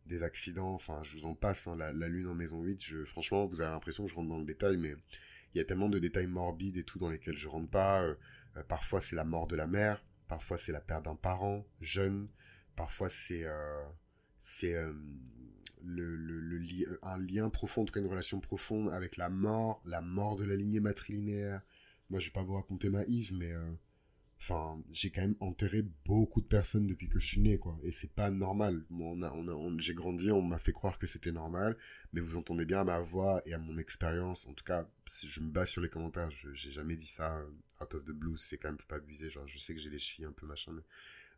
des 0.05 0.22
accidents, 0.22 0.74
enfin 0.74 1.03
je 1.05 1.16
vous 1.16 1.24
en 1.24 1.34
passe, 1.34 1.66
hein, 1.66 1.74
la, 1.76 2.09
lune 2.09 2.26
en 2.28 2.34
maison 2.34 2.62
8, 2.62 2.84
je, 2.84 3.05
franchement 3.05 3.47
vous 3.47 3.62
avez 3.62 3.70
l'impression 3.70 4.05
que 4.05 4.11
je 4.11 4.14
rentre 4.14 4.28
dans 4.28 4.38
le 4.38 4.44
détail, 4.44 4.76
mais 4.76 4.94
il 5.55 5.59
y 5.59 5.61
a 5.61 5.64
tellement 5.64 5.88
de 5.88 5.99
détails 5.99 6.26
morbides 6.26 6.76
et 6.76 6.84
tout 6.84 6.99
dans 6.99 7.09
lesquels 7.09 7.34
je 7.36 7.49
rentre 7.49 7.70
pas. 7.70 8.03
Euh, 8.03 8.14
euh, 8.59 8.62
parfois 8.62 9.01
c'est 9.01 9.16
la 9.16 9.24
mort 9.24 9.47
de 9.47 9.57
la 9.57 9.66
mère, 9.66 10.05
parfois 10.28 10.59
c'est 10.59 10.72
la 10.72 10.82
perte 10.82 11.07
d'un 11.07 11.16
parent 11.16 11.66
jeune, 11.80 12.28
parfois 12.76 13.09
c'est 13.09 13.44
euh, 13.44 13.82
c'est 14.38 14.74
le, 15.82 16.14
le, 16.14 16.40
le 16.40 17.01
un 17.03 17.18
lien 17.18 17.49
profond, 17.49 17.82
en 17.82 17.84
tout 17.86 17.94
cas 17.94 18.01
une 18.01 18.07
relation 18.07 18.38
profonde 18.38 18.92
avec 18.92 19.16
la 19.16 19.30
mort, 19.30 19.80
la 19.86 20.03
mort 20.03 20.36
de 20.36 20.44
la 20.44 20.57
lignée 20.57 20.80
matrilinéaire. 20.80 21.62
Moi 22.11 22.20
je 22.20 22.26
vais 22.26 22.32
pas 22.32 22.42
vous 22.42 22.55
raconter 22.55 22.90
ma 22.90 23.03
Yves, 23.05 23.32
mais 23.34 23.53
Enfin, 24.39 24.82
j'ai 24.93 25.11
quand 25.11 25.22
même 25.22 25.37
enterré 25.41 25.82
beaucoup 26.05 26.41
de 26.41 26.47
personnes 26.47 26.87
depuis 26.87 27.09
que 27.09 27.18
je 27.18 27.26
suis 27.26 27.41
né, 27.41 27.59
quoi. 27.59 27.78
Et 27.82 27.93
c'est 27.93 28.12
pas 28.12 28.30
normal. 28.30 28.84
On 28.91 29.22
a, 29.22 29.32
on 29.32 29.78
j'ai 29.78 29.95
grandi, 29.95 30.30
on 30.30 30.43
m'a 30.43 30.59
fait 30.59 30.72
croire 30.72 30.99
que 30.99 31.07
c'était 31.07 31.32
normal. 31.32 31.76
Mais 32.12 32.20
vous 32.20 32.37
entendez 32.37 32.64
bien 32.64 32.80
à 32.80 32.84
ma 32.84 33.01
voix 33.01 33.43
et 33.47 33.55
à 33.55 33.59
mon 33.59 33.78
expérience. 33.78 34.47
En 34.47 34.53
tout 34.53 34.64
cas, 34.64 34.87
si 35.07 35.26
je 35.28 35.41
me 35.41 35.51
base 35.51 35.70
sur 35.70 35.80
les 35.80 35.89
commentaires. 35.89 36.30
Je, 36.30 36.53
j'ai 36.53 36.70
jamais 36.70 36.97
dit 36.97 37.07
ça 37.07 37.37
euh, 37.39 37.49
out 37.82 37.95
of 37.95 38.05
the 38.05 38.12
blue. 38.12 38.37
C'est 38.37 38.59
quand 38.59 38.68
même, 38.68 38.78
pas 38.89 38.97
abuser. 38.97 39.30
Genre, 39.30 39.49
je 39.49 39.59
sais 39.59 39.74
que 39.74 39.80
j'ai 39.80 39.91
les 39.91 39.99
chevilles 39.99 40.26
un 40.26 40.32
peu 40.32 40.47
machin. 40.47 40.72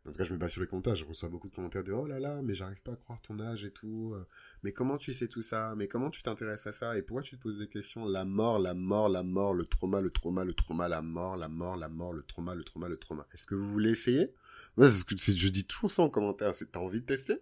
En 0.09 0.11
tout 0.11 0.17
cas, 0.17 0.23
je 0.23 0.33
me 0.33 0.39
base 0.39 0.53
sur 0.53 0.61
les 0.61 0.67
commentaires. 0.67 0.95
Je 0.95 1.05
reçois 1.05 1.29
beaucoup 1.29 1.49
de 1.49 1.55
commentaires 1.55 1.83
de 1.83 1.91
oh 1.91 2.07
là 2.07 2.19
là, 2.19 2.41
mais 2.41 2.55
j'arrive 2.55 2.81
pas 2.81 2.93
à 2.93 2.95
croire 2.95 3.21
ton 3.21 3.39
âge 3.39 3.63
et 3.63 3.69
tout. 3.69 4.13
Euh. 4.15 4.25
Mais 4.63 4.71
comment 4.71 4.97
tu 4.97 5.13
sais 5.13 5.27
tout 5.27 5.43
ça 5.43 5.75
Mais 5.77 5.87
comment 5.87 6.09
tu 6.09 6.23
t'intéresses 6.23 6.65
à 6.65 6.71
ça 6.71 6.97
Et 6.97 7.03
pourquoi 7.03 7.21
tu 7.21 7.37
te 7.37 7.41
poses 7.41 7.59
des 7.59 7.67
questions 7.67 8.05
La 8.07 8.25
mort, 8.25 8.57
la 8.57 8.73
mort, 8.73 9.07
la 9.07 9.21
mort, 9.21 9.53
le 9.53 9.65
trauma, 9.65 10.01
le 10.01 10.09
trauma, 10.09 10.43
le 10.43 10.53
trauma, 10.53 10.87
la 10.87 11.03
mort, 11.03 11.37
la 11.37 11.47
mort, 11.47 11.77
la 11.77 11.89
mort, 11.89 12.13
le 12.13 12.23
trauma, 12.23 12.55
le 12.55 12.63
trauma, 12.63 12.89
le 12.89 12.97
trauma. 12.97 13.27
Est-ce 13.33 13.45
que 13.45 13.53
vous 13.53 13.71
voulez 13.71 13.91
essayer? 13.91 14.33
Moi, 14.77 14.87
je 14.89 15.47
dis 15.49 15.65
toujours 15.65 15.91
ça 15.91 16.01
en 16.01 16.09
commentaire. 16.09 16.55
C'est 16.55 16.71
t'as 16.71 16.79
envie 16.79 17.01
de 17.01 17.05
tester? 17.05 17.37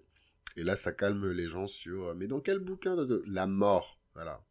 Et 0.57 0.63
là, 0.63 0.75
ça 0.75 0.91
calme 0.91 1.31
les 1.31 1.47
gens 1.47 1.67
sur 1.67 2.07
euh, 2.07 2.15
mais 2.15 2.27
dans 2.27 2.41
quel 2.41 2.59
bouquin. 2.59 2.97
La 3.27 3.47
mort, 3.47 4.01
voilà. 4.13 4.43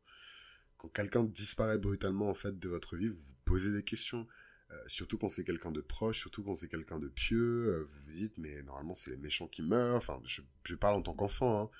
Quand 0.78 0.88
quelqu'un 0.88 1.24
disparaît 1.24 1.78
brutalement 1.78 2.30
en 2.30 2.34
fait 2.34 2.58
de 2.58 2.68
votre 2.68 2.96
vie, 2.96 3.08
vous 3.08 3.16
vous 3.16 3.34
posez 3.44 3.72
des 3.72 3.82
questions. 3.82 4.26
Euh, 4.72 4.82
surtout 4.88 5.16
quand 5.16 5.28
c'est 5.28 5.44
quelqu'un 5.44 5.70
de 5.70 5.80
proche, 5.80 6.18
surtout 6.18 6.42
quand 6.42 6.54
c'est 6.54 6.68
quelqu'un 6.68 6.98
de 6.98 7.08
pieux, 7.08 7.68
euh, 7.68 7.88
vous 7.92 8.00
vous 8.06 8.12
dites, 8.12 8.36
mais 8.36 8.62
normalement 8.62 8.94
c'est 8.94 9.10
les 9.12 9.16
méchants 9.16 9.46
qui 9.46 9.62
meurent, 9.62 9.96
enfin, 9.96 10.20
je, 10.24 10.42
je 10.64 10.74
parle 10.74 10.96
en 10.96 11.02
tant 11.02 11.14
qu'enfant, 11.14 11.62
hein. 11.62 11.70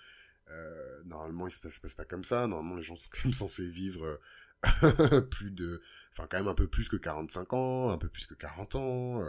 euh, 0.53 1.03
normalement 1.05 1.49
il 1.49 1.51
se 1.51 1.59
passe, 1.59 1.80
passe, 1.80 1.95
pas 1.95 2.05
comme 2.05 2.22
ça, 2.22 2.47
normalement 2.47 2.76
les 2.76 2.84
gens 2.84 2.95
sont 2.95 3.09
quand 3.12 3.24
même 3.24 3.32
censés 3.32 3.68
vivre 3.68 4.20
plus 5.32 5.51
de, 5.51 5.82
enfin 6.12 6.28
quand 6.30 6.39
même 6.39 6.47
un 6.47 6.55
peu 6.55 6.68
plus 6.68 6.89
que 6.89 6.97
45 6.97 7.53
ans, 7.55 7.91
un 7.91 7.99
peu 7.99 8.09
plus 8.09 8.26
que 8.26 8.34
40 8.34 8.76
ans, 8.76 9.24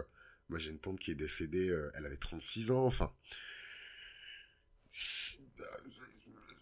moi 0.50 0.60
j'ai 0.60 0.70
une 0.70 0.80
tante 0.80 1.00
qui 1.00 1.10
est 1.10 1.16
décédée, 1.16 1.76
elle 1.96 2.06
avait 2.06 2.18
36 2.18 2.70
ans, 2.70 2.86
enfin, 2.86 3.12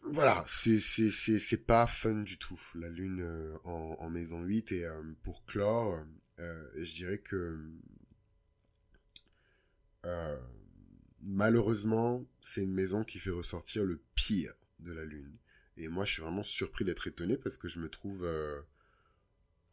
voilà, 0.03 0.45
c'est 0.47 0.77
c'est 0.79 1.65
pas 1.65 1.87
fun 1.87 2.21
du 2.21 2.37
tout. 2.37 2.59
La 2.75 2.89
lune 2.89 3.57
en, 3.65 3.97
en 3.99 4.09
maison 4.09 4.41
8 4.43 4.71
et 4.71 4.87
pour 5.23 5.45
clore 5.45 5.95
euh, 5.95 6.03
je 6.37 6.93
dirais 6.93 7.19
que 7.19 7.59
euh, 10.05 10.37
malheureusement, 11.21 12.25
c'est 12.39 12.63
une 12.63 12.73
maison 12.73 13.03
qui 13.03 13.19
fait 13.19 13.31
ressortir 13.31 13.83
le 13.83 13.99
pire 14.15 14.53
de 14.79 14.93
la 14.93 15.05
Lune. 15.05 15.35
Et 15.77 15.87
moi, 15.87 16.05
je 16.05 16.13
suis 16.13 16.21
vraiment 16.21 16.43
surpris 16.43 16.85
d'être 16.85 17.07
étonné 17.07 17.37
parce 17.37 17.57
que 17.57 17.67
je 17.67 17.79
me 17.79 17.89
trouve 17.89 18.23
euh, 18.23 18.61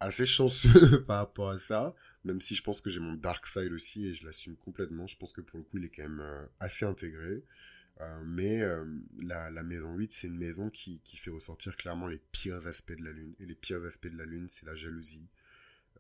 assez 0.01 0.27
chanceux 0.27 1.03
par 1.07 1.19
rapport 1.19 1.51
à 1.51 1.59
ça, 1.59 1.95
même 2.25 2.41
si 2.41 2.55
je 2.55 2.63
pense 2.63 2.81
que 2.81 2.91
j'ai 2.91 2.99
mon 2.99 3.13
dark 3.13 3.47
side 3.47 3.73
aussi 3.73 4.07
et 4.07 4.15
je 4.15 4.25
l'assume 4.25 4.57
complètement. 4.57 5.07
Je 5.07 5.17
pense 5.17 5.33
que 5.33 5.41
pour 5.41 5.59
le 5.59 5.65
coup, 5.65 5.79
il 5.79 5.85
est 5.85 5.91
quand 5.91 6.09
même 6.09 6.49
assez 6.59 6.85
intégré. 6.85 7.45
mais 8.25 8.63
la, 9.21 9.51
la, 9.51 9.63
maison 9.63 9.95
8, 9.95 10.13
c'est 10.13 10.27
une 10.27 10.39
maison 10.39 10.71
qui, 10.71 11.01
qui 11.05 11.17
fait 11.19 11.31
ressortir 11.31 11.77
clairement 11.77 12.09
les 12.09 12.21
pires 12.33 12.67
aspects 12.67 12.97
de 12.97 13.05
la 13.05 13.13
Lune. 13.13 13.35
Et 13.39 13.47
les 13.47 13.55
pires 13.55 13.85
aspects 13.85 14.09
de 14.09 14.19
la 14.19 14.25
Lune, 14.25 14.49
c'est 14.49 14.67
la 14.67 14.75
jalousie, 14.75 15.29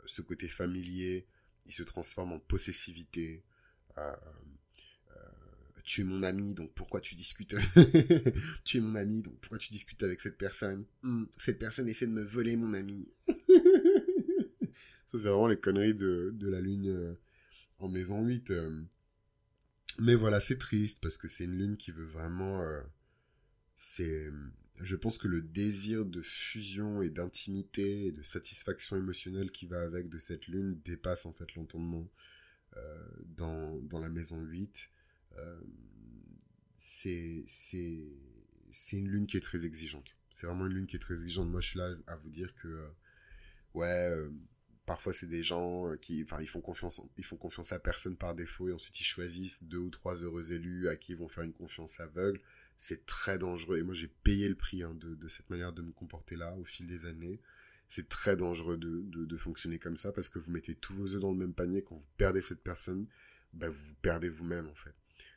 ce 0.06 0.22
côté 0.22 0.48
familier, 0.48 1.26
il 1.66 1.72
se 1.72 1.82
transforme 1.82 2.32
en 2.32 2.38
possessivité. 2.38 3.44
Euh, 3.98 4.14
euh, 5.16 5.20
tu 5.84 6.00
es 6.02 6.04
mon 6.04 6.22
ami, 6.22 6.54
donc 6.54 6.72
pourquoi 6.74 7.00
tu 7.00 7.14
discutes 7.14 7.54
Tu 8.64 8.78
es 8.78 8.80
mon 8.80 8.94
ami, 8.94 9.22
donc 9.22 9.38
pourquoi 9.40 9.58
tu 9.58 9.70
discutes 9.70 10.02
avec 10.02 10.20
cette 10.20 10.38
personne 10.38 10.84
hmm, 11.02 11.24
Cette 11.38 11.58
personne 11.58 11.88
essaie 11.88 12.06
de 12.06 12.12
me 12.12 12.24
voler 12.24 12.56
mon 12.56 12.74
ami. 12.74 13.08
Ça, 15.06 15.18
c'est 15.18 15.28
vraiment 15.28 15.48
les 15.48 15.60
conneries 15.60 15.94
de, 15.94 16.34
la 16.40 16.60
lune 16.60 16.88
euh, 16.88 17.14
en 17.78 17.88
maison 17.88 18.24
8. 18.24 18.52
Mais 19.98 20.14
voilà, 20.14 20.40
c'est 20.40 20.56
triste 20.56 21.00
parce 21.02 21.18
que 21.18 21.28
c'est 21.28 21.44
une 21.44 21.58
lune 21.58 21.76
qui 21.76 21.90
veut 21.90 22.06
vraiment... 22.06 22.66
c'est 23.76 24.30
je 24.80 24.96
pense 24.96 25.18
que 25.18 25.28
le 25.28 25.42
désir 25.42 26.04
de 26.04 26.22
fusion 26.22 27.02
et 27.02 27.10
d'intimité 27.10 28.06
et 28.06 28.12
de 28.12 28.22
satisfaction 28.22 28.96
émotionnelle 28.96 29.50
qui 29.50 29.66
va 29.66 29.82
avec 29.82 30.08
de 30.08 30.18
cette 30.18 30.46
lune 30.46 30.80
dépasse 30.84 31.26
en 31.26 31.32
fait 31.32 31.54
l'entendement 31.54 32.10
euh, 32.76 33.06
dans, 33.26 33.80
dans, 33.82 34.00
la 34.00 34.08
maison 34.08 34.40
8. 34.40 34.90
Euh, 35.36 35.60
c'est 36.78 37.44
une 38.92 39.08
lune 39.08 39.26
qui 39.26 39.36
est 39.36 39.42
très 39.42 39.66
exigeante. 39.66 40.18
C'est 40.30 40.46
vraiment 40.46 40.66
une 40.66 40.72
lune 40.72 40.86
qui 40.86 40.96
est 40.96 41.00
très 41.00 41.20
exigeante. 41.20 41.50
Moi, 41.50 41.60
je 41.60 41.68
suis 41.68 41.78
là 41.78 41.94
à 42.06 42.16
vous 42.16 42.30
dire 42.30 42.54
que, 42.54 42.68
euh, 42.68 42.88
ouais, 43.74 44.10
parfois 44.86 45.12
c'est 45.12 45.28
des 45.28 45.42
gens 45.42 45.94
qui, 45.98 46.24
enfin, 46.24 46.40
ils 46.40 46.48
font 46.48 46.62
confiance, 46.62 47.00
ils 47.18 47.24
font 47.24 47.36
confiance 47.36 47.72
à 47.72 47.78
personne 47.78 48.16
par 48.16 48.34
défaut 48.34 48.68
et 48.68 48.72
ensuite 48.72 48.98
ils 48.98 49.04
choisissent 49.04 49.62
deux 49.62 49.78
ou 49.78 49.90
trois 49.90 50.16
heureux 50.16 50.52
élus 50.52 50.88
à 50.88 50.96
qui 50.96 51.12
ils 51.12 51.18
vont 51.18 51.28
faire 51.28 51.44
une 51.44 51.52
confiance 51.52 52.00
aveugle 52.00 52.40
c'est 52.82 53.06
très 53.06 53.38
dangereux. 53.38 53.78
Et 53.78 53.84
moi, 53.84 53.94
j'ai 53.94 54.08
payé 54.08 54.48
le 54.48 54.56
prix 54.56 54.82
hein, 54.82 54.92
de, 54.96 55.28
cette 55.28 55.48
manière 55.50 55.72
de 55.72 55.82
me 55.82 55.92
comporter 55.92 56.34
là 56.34 56.52
au 56.56 56.64
fil 56.64 56.84
des 56.88 57.06
années. 57.06 57.40
C'est 57.88 58.08
très 58.08 58.36
dangereux 58.36 58.76
de, 58.76 59.36
fonctionner 59.36 59.78
comme 59.78 59.96
ça 59.96 60.10
parce 60.10 60.28
que 60.28 60.40
vous 60.40 60.50
mettez 60.50 60.74
tous 60.74 60.92
vos 60.92 61.14
œufs 61.14 61.20
dans 61.20 61.30
le 61.30 61.38
même 61.38 61.54
panier. 61.54 61.84
Quand 61.84 61.94
vous 61.94 62.08
perdez 62.16 62.42
cette 62.42 62.60
personne, 62.60 63.06
bah, 63.52 63.68
vous 63.68 63.94
perdez 64.02 64.28
vous-même 64.28 64.66
en 64.66 64.74
fait. 64.74 64.96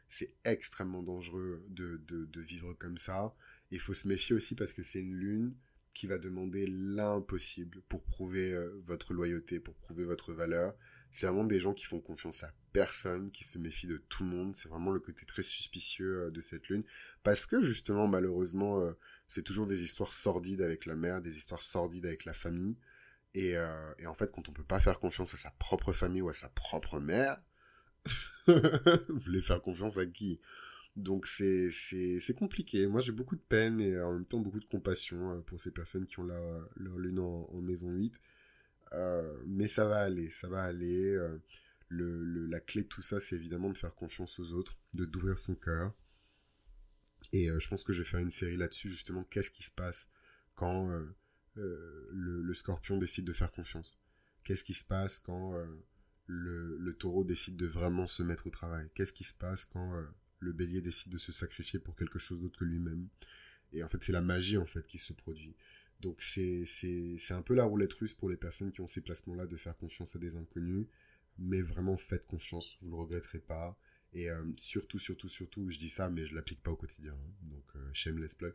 C'est 0.10 0.34
extrêmement 0.43 1.04
dangereux 1.04 1.64
de, 1.70 2.41
vivre 2.41 2.74
comme 2.74 2.98
ça. 2.98 3.36
Il 3.70 3.80
faut 3.80 3.93
se 3.93 4.08
méfier 4.08 4.36
aussi 4.36 4.56
parce 4.56 4.74
que 4.74 4.82
c'est 4.82 5.02
une 5.02 5.14
lune 5.14 5.54
qui 5.93 6.08
va 6.08 6.18
demander 6.18 6.66
l'impossible 6.66 7.84
pour 7.89 8.04
prouver 8.06 8.54
euh, 8.54 8.82
votre 8.88 9.14
loyauté, 9.14 9.60
pour 9.60 9.76
prouver 9.76 10.04
votre 10.04 10.34
valeur. 10.34 10.74
C'est 11.16 11.28
vraiment 11.28 11.45
des 11.45 11.61
gens 11.61 11.74
qui 11.74 11.86
font 11.86 12.01
confiance 12.01 12.43
à 12.43 12.51
personne, 12.74 13.32
qui 13.32 13.45
se 13.45 13.57
méfient 13.57 13.88
de 13.88 14.03
tout 14.09 14.26
le 14.26 14.30
monde. 14.30 14.53
C'est 14.53 14.68
vraiment 14.68 14.91
le 14.91 14.99
côté 14.99 15.26
très 15.26 15.43
suspicieux 15.43 16.26
euh, 16.26 16.30
de 16.30 16.41
cette 16.41 16.68
lune. 16.68 16.84
Parce 17.24 17.45
que 17.45 17.63
justement, 17.63 18.05
malheureusement, 18.05 18.82
euh, 18.82 18.91
c'est 19.30 19.41
toujours 19.41 19.66
des 19.66 19.82
histoires 19.82 20.11
sordides 20.11 20.61
avec 20.61 20.86
la 20.86 20.95
mère, 20.95 21.22
des 21.22 21.38
histoires 21.38 21.63
sordides 21.63 22.05
avec 22.05 22.26
la 22.26 22.34
famille. 22.34 22.76
Et, 23.34 23.55
euh, 23.55 23.93
en 24.05 24.13
fait, 24.13 24.30
quand 24.30 24.49
on 24.49 24.51
peut 24.51 24.66
pas 24.66 24.82
faire 24.82 24.99
confiance 24.99 25.34
à 25.34 25.38
sa 25.38 25.51
propre 25.51 25.93
famille 25.93 26.22
ou 26.22 26.28
à 26.28 26.34
sa 26.34 26.49
propre 26.49 26.99
mère, 26.99 27.41
vous 28.47 29.20
voulez 29.24 29.41
faire 29.41 29.61
confiance 29.61 29.97
à 29.97 30.05
qui? 30.05 30.41
Donc 30.97 31.28
c'est 31.28 31.70
c'est 31.72 32.36
compliqué. 32.38 32.88
Moi 32.88 33.01
j'ai 33.01 33.11
beaucoup 33.11 33.36
de 33.36 33.41
peine 33.41 33.82
et 33.82 33.99
en 33.99 34.13
même 34.13 34.26
temps 34.26 34.39
beaucoup 34.39 34.61
de 34.61 34.66
compassion 34.66 35.41
pour 35.43 35.59
ces 35.59 35.72
personnes 35.72 36.07
qui 36.07 36.20
ont 36.20 36.24
leur 36.24 36.97
lune 36.97 37.20
en, 37.20 37.49
en 37.51 37.61
maison 37.61 37.89
8. 37.89 38.22
Euh, 38.96 39.38
mais 39.46 39.68
ça 39.68 39.88
va 39.88 40.02
aller, 40.02 40.30
ça 40.30 40.48
va 40.48 40.64
aller. 40.64 41.16
Euh, 41.16 41.38
la 41.89 42.60
clé 42.60 42.84
de 42.84 42.88
tout 42.88 43.02
ça, 43.02 43.20
c'est 43.20 43.36
évidemment 43.36 43.70
de 43.70 43.78
faire 43.78 43.93
confiance 43.93 44.39
aux 44.39 44.54
autres, 44.54 44.78
de 44.93 45.06
d'ouvrir 45.06 45.38
son 45.38 45.56
cœur. 45.56 45.93
Et 47.32 47.50
euh, 47.50 47.60
je 47.60 47.68
pense 47.68 47.84
que 47.84 47.93
je 47.93 48.02
vais 48.02 48.10
faire 48.10 48.20
une 48.20 48.32
série 48.32 48.58
là-dessus, 48.58 48.89
justement, 48.89 49.24
qu'est-ce 49.26 49.52
qui 49.52 49.64
se 49.64 49.72
passe 49.72 50.10
quand 50.56 50.89
le, 51.56 52.41
le, 52.41 52.54
scorpion 52.54 52.98
décide 52.98 53.26
de 53.26 53.34
faire 53.34 53.52
confiance? 53.52 54.02
Qu'est-ce 54.43 54.64
qui 54.64 54.74
se 54.74 54.86
passe 54.86 55.20
quand 55.20 55.54
le, 56.28 56.96
taureau 56.98 57.24
décide 57.24 57.58
de 57.58 57.68
vraiment 57.68 58.08
se 58.08 58.24
mettre 58.24 58.48
au 58.48 58.52
travail? 58.52 58.89
Qu'est-ce 58.96 59.14
qui 59.14 59.26
se 59.26 59.34
passe 59.34 59.66
quand 59.66 59.93
le 60.39 60.54
bélier 60.54 60.82
décide 60.82 61.12
de 61.12 61.18
se 61.18 61.32
sacrifier 61.32 61.80
pour 61.80 61.96
quelque 61.96 62.20
chose 62.20 62.41
d'autre 62.41 62.58
que 62.58 62.66
lui-même? 62.66 63.10
Et 63.74 63.84
en 63.84 63.89
fait, 63.89 64.02
c'est 64.04 64.14
la 64.14 64.22
magie, 64.22 64.58
en 64.58 64.66
fait, 64.66 64.86
qui 64.88 64.98
se 64.98 65.12
produit. 65.14 65.56
Donc 66.02 66.22
c'est 66.22 66.66
un 67.32 67.41
peu 67.41 67.56
la 67.56 67.64
roulette 67.64 67.93
russe 67.93 68.14
pour 68.14 68.30
les 68.30 68.38
personnes 68.38 68.72
qui 68.72 68.82
ont 68.82 68.88
ces 68.88 69.02
placements-là 69.02 69.46
de 69.46 69.58
faire 69.58 69.78
confiance 69.78 70.16
à 70.16 70.20
des 70.20 70.36
inconnus. 70.36 70.88
Mais 71.38 71.62
vraiment 71.62 71.98
faites 71.98 72.26
confiance, 72.28 72.78
vous 72.82 72.88
ne 72.88 72.91
le 72.91 72.98
regretterez 72.98 73.39
pas. 73.39 73.78
Et 74.14 74.30
euh, 74.30 74.43
surtout, 74.56 74.98
surtout, 74.98 75.28
surtout, 75.28 75.70
je 75.70 75.78
dis 75.78 75.89
ça, 75.89 76.10
mais 76.10 76.26
je 76.26 76.34
l'applique 76.36 76.64
pas 76.64 76.72
au 76.72 76.78
quotidien. 76.78 77.14
Hein. 77.14 77.34
donc 77.43 77.66
euh, 77.76 77.89
shameless 77.93 78.34
plug. 78.36 78.54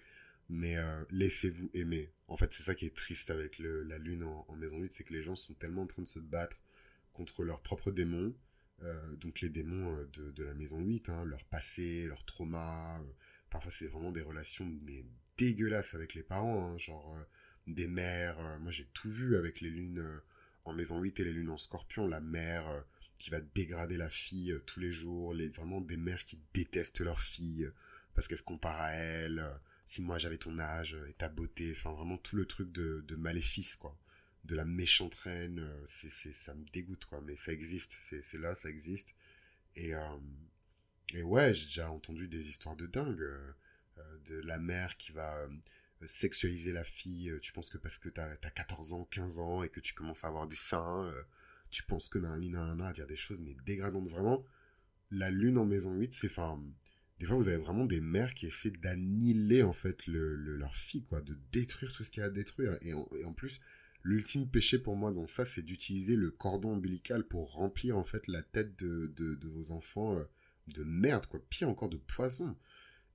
Mais 0.48 0.76
euh, 0.76 1.04
laissez-vous 1.10 1.70
aimer. 1.74 2.12
En 2.26 2.36
fait, 2.36 2.52
c'est 2.52 2.62
ça 2.62 2.74
qui 2.74 2.86
est 2.86 2.96
triste 2.96 3.30
avec 3.30 3.58
le, 3.58 3.82
la 3.82 3.98
lune 3.98 4.24
en, 4.24 4.56
maison 4.56 4.78
8, 4.78 4.92
c'est 4.92 5.04
que 5.04 5.12
les 5.12 5.22
gens 5.22 5.36
sont 5.36 5.54
tellement 5.54 5.82
en 5.82 5.86
train 5.86 6.02
de 6.02 6.08
se 6.08 6.18
battre 6.18 6.56
contre 7.12 7.44
leurs 7.44 7.60
propres 7.60 7.92
démons. 7.92 8.34
donc 9.20 9.40
les 9.42 9.50
démons 9.50 9.94
de, 10.12 10.30
de, 10.30 10.42
la 10.42 10.54
maison 10.54 10.80
8, 10.80 11.08
hein, 11.10 11.24
leur 11.24 11.44
passé, 11.44 12.06
leur 12.06 12.24
trauma. 12.24 13.00
parfois 13.50 13.70
c'est 13.70 13.86
vraiment 13.86 14.10
des 14.10 14.22
relations 14.22 14.66
dégueulasse 15.44 15.94
avec 15.94 16.14
les 16.14 16.22
parents. 16.22 16.72
Hein, 16.72 16.78
genre, 16.78 17.14
euh, 17.16 17.22
des 17.66 17.88
mères. 17.88 18.38
moi, 18.60 18.72
j'ai 18.72 18.86
tout 18.92 19.10
vu 19.10 19.36
avec 19.36 19.60
les 19.60 19.70
lunes 19.70 20.04
en 20.64 20.72
maison 20.72 21.00
8 21.00 21.20
et 21.20 21.24
les 21.24 21.32
lunes 21.32 21.50
en 21.50 21.58
scorpion. 21.58 22.06
La 22.06 22.20
mère 22.20 22.84
qui 23.18 23.30
va 23.30 23.40
dégrader 23.40 23.96
la 23.96 24.08
fille 24.08 24.58
tous 24.66 24.80
les 24.80 24.92
jours. 24.92 25.34
Les, 25.34 25.48
vraiment 25.48 25.80
des 25.80 25.96
mères 25.96 26.24
qui 26.24 26.38
détestent 26.54 27.00
leur 27.00 27.20
fille 27.20 27.70
parce 28.14 28.28
qu'elle 28.28 28.38
se 28.38 28.42
compare 28.42 28.80
à 28.80 28.92
elle. 28.92 29.44
si 29.86 30.02
moi 30.02 30.18
j'avais 30.18 30.38
ton 30.38 30.58
âge 30.58 30.96
et 31.08 31.12
ta 31.14 31.28
beauté. 31.28 31.72
Enfin, 31.72 31.92
vraiment 31.92 32.16
tout 32.18 32.36
le 32.36 32.46
truc 32.46 32.72
de, 32.72 33.04
de 33.06 33.16
maléfice, 33.16 33.76
quoi 33.76 33.96
de 34.44 34.56
la 34.56 34.64
méchante 34.64 35.14
reine, 35.16 35.68
ça 35.86 36.54
me 36.54 36.64
dégoûte, 36.72 37.04
quoi. 37.04 37.20
Mais 37.20 37.36
ça 37.36 37.52
existe, 37.52 37.92
c'est, 37.92 38.38
là, 38.38 38.54
ça 38.54 38.70
existe. 38.70 39.14
Et, 39.76 39.92
et 41.14 41.22
ouais, 41.22 41.54
j'ai 41.54 41.66
déjà 41.66 41.90
entendu 41.90 42.28
des 42.28 42.48
histoires 42.48 42.76
de 42.76 42.86
dingue. 42.86 43.22
Euh, 44.00 44.10
euh, 44.10 44.18
de 44.30 44.46
la 44.46 44.58
mère 44.58 44.96
qui 44.96 45.12
va 45.12 45.34
euh, 45.38 45.48
sexualiser 46.06 46.72
la 46.72 46.84
fille. 46.84 47.32
Tu 47.42 47.52
penses 47.52 47.70
que 47.70 47.78
parce 47.78 47.98
que 47.98 48.08
t'as 48.08 48.30
as 48.30 48.50
14 48.50 48.92
ans, 48.92 49.04
15 49.10 49.38
ans 49.38 49.62
et 49.62 49.68
que 49.68 49.80
tu 49.80 49.94
commences 49.94 50.24
à 50.24 50.28
avoir 50.28 50.46
des 50.46 50.56
seins, 50.56 51.12
tu 51.70 51.82
penses 51.82 52.08
que 52.08 52.18
nanana, 52.18 52.88
à 52.88 52.92
dire 52.92 53.06
des 53.06 53.16
choses 53.16 53.40
mais 53.40 53.56
dégradantes 53.66 54.08
vraiment. 54.08 54.44
La 55.10 55.30
lune 55.30 55.58
en 55.58 55.66
maison 55.66 55.92
8, 55.92 56.14
c'est 56.14 56.28
enfin. 56.28 56.62
Des 57.18 57.26
fois, 57.26 57.36
vous 57.36 57.48
avez 57.48 57.58
vraiment 57.58 57.84
des 57.84 58.00
mères 58.00 58.34
qui 58.34 58.46
essaient 58.46 58.70
d'annihiler 58.70 59.62
en 59.62 59.74
fait 59.74 60.06
le, 60.06 60.36
leur 60.36 60.74
fille, 60.74 61.04
quoi, 61.04 61.20
de 61.20 61.36
détruire 61.52 61.92
tout 61.92 62.04
ce 62.04 62.10
qu'il 62.10 62.20
y 62.20 62.24
a 62.24 62.26
à 62.26 62.30
détruire. 62.30 62.78
Et 62.82 62.94
en, 62.94 63.32
plus, 63.34 63.60
l'ultime 64.04 64.48
péché 64.48 64.78
pour 64.78 64.96
moi 64.96 65.12
dans 65.12 65.26
ça, 65.26 65.44
c'est 65.44 65.62
d'utiliser 65.62 66.16
le 66.16 66.30
cordon 66.30 66.74
ombilical 66.74 67.24
pour 67.24 67.52
remplir 67.52 67.98
en 67.98 68.04
fait 68.04 68.26
la 68.28 68.42
tête 68.42 68.78
de, 68.78 69.12
de 69.16 69.48
vos 69.48 69.72
enfants 69.72 70.24
de 70.70 70.84
merde, 70.84 71.26
quoi. 71.26 71.40
Pire 71.50 71.68
encore, 71.68 71.88
de 71.88 71.96
poison. 71.96 72.56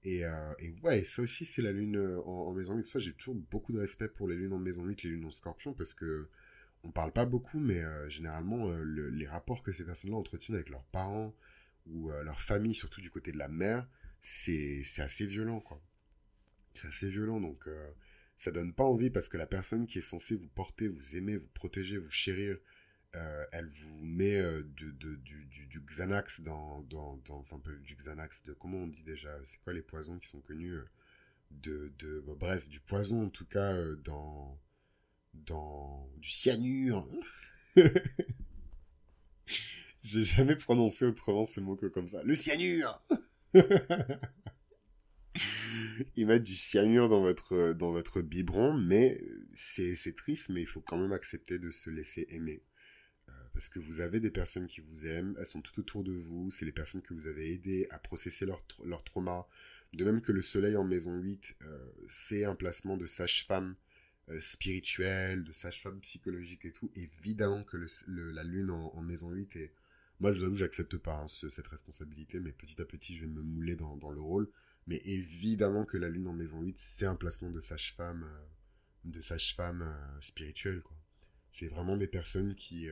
Et, 0.06 0.24
euh, 0.24 0.54
et 0.60 0.72
ouais, 0.84 1.04
ça 1.04 1.24
aussi, 1.24 1.46
c'est 1.46 1.64
la 1.64 1.72
lune 1.72 1.98
euh, 1.98 2.22
en, 2.22 2.54
maison 2.54 2.76
8. 2.76 2.86
Ça, 2.86 3.00
j'ai 3.00 3.14
toujours 3.14 3.36
beaucoup 3.36 3.74
de 3.74 3.80
respect 3.80 4.08
pour 4.08 4.28
les 4.28 4.36
lunes 4.36 4.54
en 4.54 4.60
maison 4.60 4.86
8, 4.86 5.02
les 5.04 5.10
lunes 5.10 5.26
en 5.26 5.32
scorpion, 5.32 5.74
parce 5.74 5.96
que 5.96 6.30
on 6.84 6.92
parle 6.92 7.12
pas 7.12 7.26
beaucoup, 7.26 7.60
mais 7.60 7.84
euh, 7.84 8.08
généralement, 8.08 8.72
les 8.84 9.26
rapports 9.26 9.64
que 9.64 9.72
ces 9.72 9.84
personnes-là 9.84 10.16
entretiennent 10.16 10.56
avec 10.56 10.70
leurs 10.70 10.86
parents 10.86 11.34
ou 11.88 12.10
leur 12.10 12.40
famille, 12.40 12.76
surtout 12.76 13.02
du 13.02 13.10
côté 13.10 13.32
de 13.32 13.38
la 13.38 13.48
mère, 13.48 13.88
c'est 14.22 14.84
assez 15.00 15.26
violent, 15.26 15.60
quoi. 15.60 15.82
C'est 16.74 16.88
assez 16.88 17.10
violent, 17.10 17.40
donc 17.40 17.68
ça 18.38 18.52
donne 18.52 18.74
pas 18.74 18.84
envie 18.84 19.10
parce 19.10 19.30
que 19.30 19.38
la 19.38 19.46
personne 19.46 19.88
qui 19.88 20.00
est 20.00 20.02
censée 20.02 20.36
vous 20.36 20.48
porter, 20.48 20.88
vous 20.88 21.16
aimer, 21.16 21.38
vous 21.38 21.50
protéger, 21.54 21.98
vous 21.98 22.12
chérir, 22.12 22.58
euh, 23.16 23.46
elle 23.52 23.68
vous 23.68 24.04
met 24.04 24.36
euh, 24.36 24.64
du, 24.76 24.94
Xanax 25.88 26.42
dans, 26.42 26.86
enfin 27.30 27.62
du 27.82 27.96
Xanax, 27.96 28.44
de 28.44 28.54
comment 28.54 28.80
on 28.80 28.88
dit 28.88 29.04
déjà, 29.04 29.30
c'est 29.44 29.62
quoi 29.62 29.74
les 29.74 29.82
poisons 29.82 30.18
qui 30.20 30.28
sont 30.28 30.42
connus 30.42 30.74
euh, 30.74 30.86
de, 31.52 32.24
bah, 32.26 32.34
bref, 32.38 32.68
du 32.68 32.80
poison 32.80 33.26
en 33.26 33.30
tout 33.30 33.46
cas 33.46 33.74
dans, 34.04 34.60
du 36.18 36.30
cyanure. 36.30 37.08
J'ai 40.04 40.24
jamais 40.24 40.56
prononcé 40.56 41.06
autrement 41.06 41.46
ces 41.46 41.62
mots 41.62 41.76
que 41.76 41.88
comme 41.88 42.10
ça. 42.10 42.22
Le 42.24 42.36
cyanure 42.36 43.00
Ils 46.16 46.26
mettent 46.26 46.44
du 46.44 46.56
cyanure 46.56 47.10
dans 47.10 47.22
votre, 47.22 47.74
dans 47.74 47.92
votre 47.92 48.22
biberon, 48.22 48.74
mais 48.74 49.22
c'est 49.56 50.16
triste, 50.16 50.50
mais 50.50 50.62
il 50.62 50.68
faut 50.68 50.82
quand 50.82 50.98
même 50.98 51.14
accepter 51.14 51.60
de 51.60 51.72
se 51.72 51.90
laisser 51.90 52.28
aimer 52.30 52.64
parce 53.56 53.70
que 53.70 53.80
vous 53.80 54.02
avez 54.02 54.20
des 54.20 54.30
personnes 54.30 54.68
qui 54.68 54.82
vous 54.82 55.08
aiment, 55.08 55.34
elles 55.40 55.48
sont 55.48 55.62
tout 55.62 55.80
autour 55.80 56.04
de 56.04 56.12
vous, 56.12 56.52
c'est 56.52 56.66
les 56.66 56.74
personnes 56.74 57.02
que 57.02 57.14
vous 57.14 57.26
avez 57.26 57.54
aidées 57.54 57.88
à 57.90 57.98
processer 57.98 58.46
leur, 58.46 58.62
leur 58.84 59.02
trauma. 59.06 59.48
De 59.94 60.04
même 60.04 60.20
que 60.20 60.34
le 60.34 60.42
soleil 60.42 60.76
en 60.76 60.84
maison 60.84 61.18
8, 61.18 61.56
euh, 61.62 61.90
c'est 62.10 62.44
un 62.44 62.54
placement 62.54 62.98
de 62.98 63.06
sage-femme 63.06 63.78
euh, 64.28 64.42
spirituelle, 64.42 65.46
de 65.46 65.54
sage-femme 65.54 66.02
psychologique 66.02 66.66
et 66.66 66.74
tout. 66.74 66.92
Évidemment 66.96 67.64
que 67.64 67.78
la 68.08 68.44
lune 68.44 68.72
en, 68.72 69.02
maison 69.02 69.32
8 69.32 69.56
est... 69.56 69.74
Moi, 70.20 70.34
je 70.34 70.40
vous 70.40 70.46
avoue, 70.46 70.56
j'accepte 70.56 70.98
pas 70.98 71.16
hein, 71.16 71.28
cette 71.30 71.68
responsabilité, 71.68 72.42
mais 72.42 72.52
petit 72.52 72.82
à 72.82 72.86
petit, 72.86 73.16
je 73.16 73.22
vais 73.22 73.32
me 73.32 73.42
mouler 73.42 73.78
dans, 73.78 74.12
le 74.12 74.20
rôle. 74.20 74.50
Mais 74.86 75.02
évidemment 75.06 75.86
que 75.86 75.96
la 75.96 76.10
lune 76.10 76.28
en 76.28 76.34
maison 76.34 76.62
8, 76.62 76.78
c'est 76.78 77.06
un 77.06 77.16
placement 77.16 77.52
de 77.52 77.62
sage-femme, 77.62 78.26
euh, 78.26 78.46
de 79.06 79.22
sage-femme 79.22 79.96
spirituelle, 80.20 80.82
quoi. 80.82 80.98
C'est 81.52 81.70
vraiment 81.70 81.96
des 81.96 82.08
personnes 82.08 82.54
qui, 82.54 82.90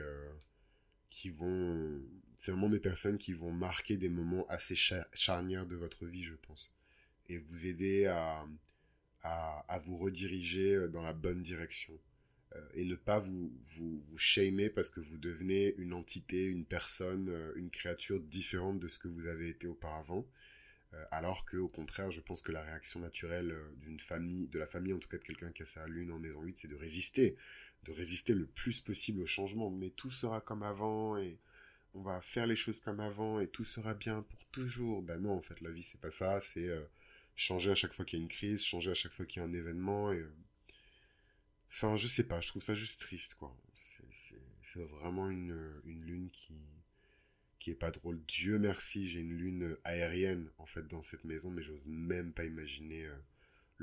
qui 1.13 1.29
vont... 1.29 2.01
C'est 2.37 2.51
vraiment 2.51 2.69
des 2.69 2.79
personnes 2.79 3.17
qui 3.17 3.33
vont 3.33 3.51
marquer 3.51 3.95
des 3.95 4.09
moments 4.09 4.45
assez 4.47 4.75
charnières 5.13 5.65
de 5.65 5.75
votre 5.75 6.05
vie, 6.05 6.23
je 6.23 6.35
pense. 6.35 6.75
Et 7.29 7.37
vous 7.37 7.67
aider 7.67 8.05
à, 8.05 8.45
à, 9.23 9.79
vous 9.85 9.97
rediriger 9.97 10.75
euh, 10.75 10.87
dans 10.87 11.01
la 11.01 11.13
bonne 11.13 11.41
direction. 11.41 11.97
Euh, 12.55 12.69
et 12.73 12.83
ne 12.83 12.95
pas 12.95 13.19
vous, 13.19 13.51
vous, 13.61 14.03
vous 14.09 14.17
shamer 14.17 14.69
parce 14.69 14.89
que 14.89 14.99
vous 14.99 15.17
devenez 15.17 15.73
une 15.77 15.93
entité, 15.93 16.43
une 16.43 16.65
personne, 16.65 17.29
euh, 17.29 17.53
une 17.55 17.69
créature 17.69 18.19
différente 18.19 18.79
de 18.79 18.87
ce 18.87 18.99
que 18.99 19.07
vous 19.07 19.27
avez 19.27 19.49
été 19.49 19.67
auparavant. 19.67 20.25
alors 21.09 21.43
que, 21.45 21.57
au 21.57 21.69
contraire, 21.69 22.11
je 22.11 22.21
pense 22.21 22.43
que 22.43 22.51
la 22.51 22.61
réaction 22.61 22.99
naturelle 22.99 23.55
d'une 23.81 23.99
famille, 23.99 24.47
de 24.49 24.59
la 24.59 24.67
famille, 24.67 24.93
en 24.93 24.99
tout 24.99 25.09
cas 25.09 25.17
de 25.17 25.23
quelqu'un 25.23 25.51
qui 25.51 25.63
a 25.63 25.65
sa 25.65 25.87
lune 25.87 26.11
en 26.11 26.19
maison 26.19 26.43
8, 26.43 26.55
c'est 26.55 26.67
de 26.67 26.75
résister 26.75 27.35
de 27.85 27.91
résister 27.91 28.33
le 28.33 28.45
plus 28.45 28.79
possible 28.81 29.21
au 29.21 29.25
changement. 29.27 29.69
Mais 29.69 29.89
tout 29.91 30.11
sera 30.11 30.41
comme 30.41 30.63
avant 30.63 31.17
et 31.17 31.37
on 31.93 32.01
va 32.01 32.21
faire 32.21 32.47
les 32.47 32.55
choses 32.55 32.79
comme 32.81 32.99
avant 32.99 33.39
et 33.39 33.47
tout 33.47 33.63
sera 33.63 33.93
bien 33.93 34.21
pour 34.23 34.45
toujours. 34.51 35.01
Ben 35.01 35.19
non, 35.21 35.33
en 35.37 35.41
fait, 35.41 35.59
la 35.61 35.71
vie, 35.71 35.83
c'est 35.83 36.01
pas 36.01 36.11
ça. 36.11 36.39
C'est 36.39 36.67
euh, 36.67 36.83
changer 37.35 37.71
à 37.71 37.75
chaque 37.75 37.93
fois 37.93 38.05
qu'il 38.05 38.19
y 38.19 38.21
a 38.21 38.23
une 38.23 38.29
crise, 38.29 38.63
changer 38.63 38.91
à 38.91 38.95
chaque 38.95 39.13
fois 39.13 39.25
qu'il 39.25 39.41
y 39.41 39.45
a 39.45 39.47
un 39.47 39.53
événement. 39.53 40.11
Et, 40.11 40.17
euh, 40.17 40.33
Enfin, 41.69 41.97
je 41.97 42.07
sais 42.07 42.23
pas, 42.23 42.39
je 42.39 42.49
trouve 42.49 42.61
ça 42.61 42.75
juste 42.75 43.01
triste, 43.01 43.33
quoi. 43.35 43.55
C'est 44.61 44.83
vraiment 44.83 45.29
une, 45.29 45.81
une 45.85 46.03
lune 46.05 46.29
qui, 46.31 46.53
qui 47.59 47.71
est 47.71 47.75
pas 47.75 47.89
drôle. 47.89 48.21
Dieu 48.27 48.59
merci, 48.59 49.07
j'ai 49.07 49.21
une 49.21 49.33
lune 49.35 49.75
aérienne, 49.83 50.49
en 50.59 50.67
fait, 50.67 50.87
dans 50.87 51.01
cette 51.01 51.23
maison, 51.23 51.49
mais 51.49 51.63
j'ose 51.63 51.81
même 51.85 52.31
pas 52.31 52.45
imaginer 52.45 53.05
euh, 53.05 53.15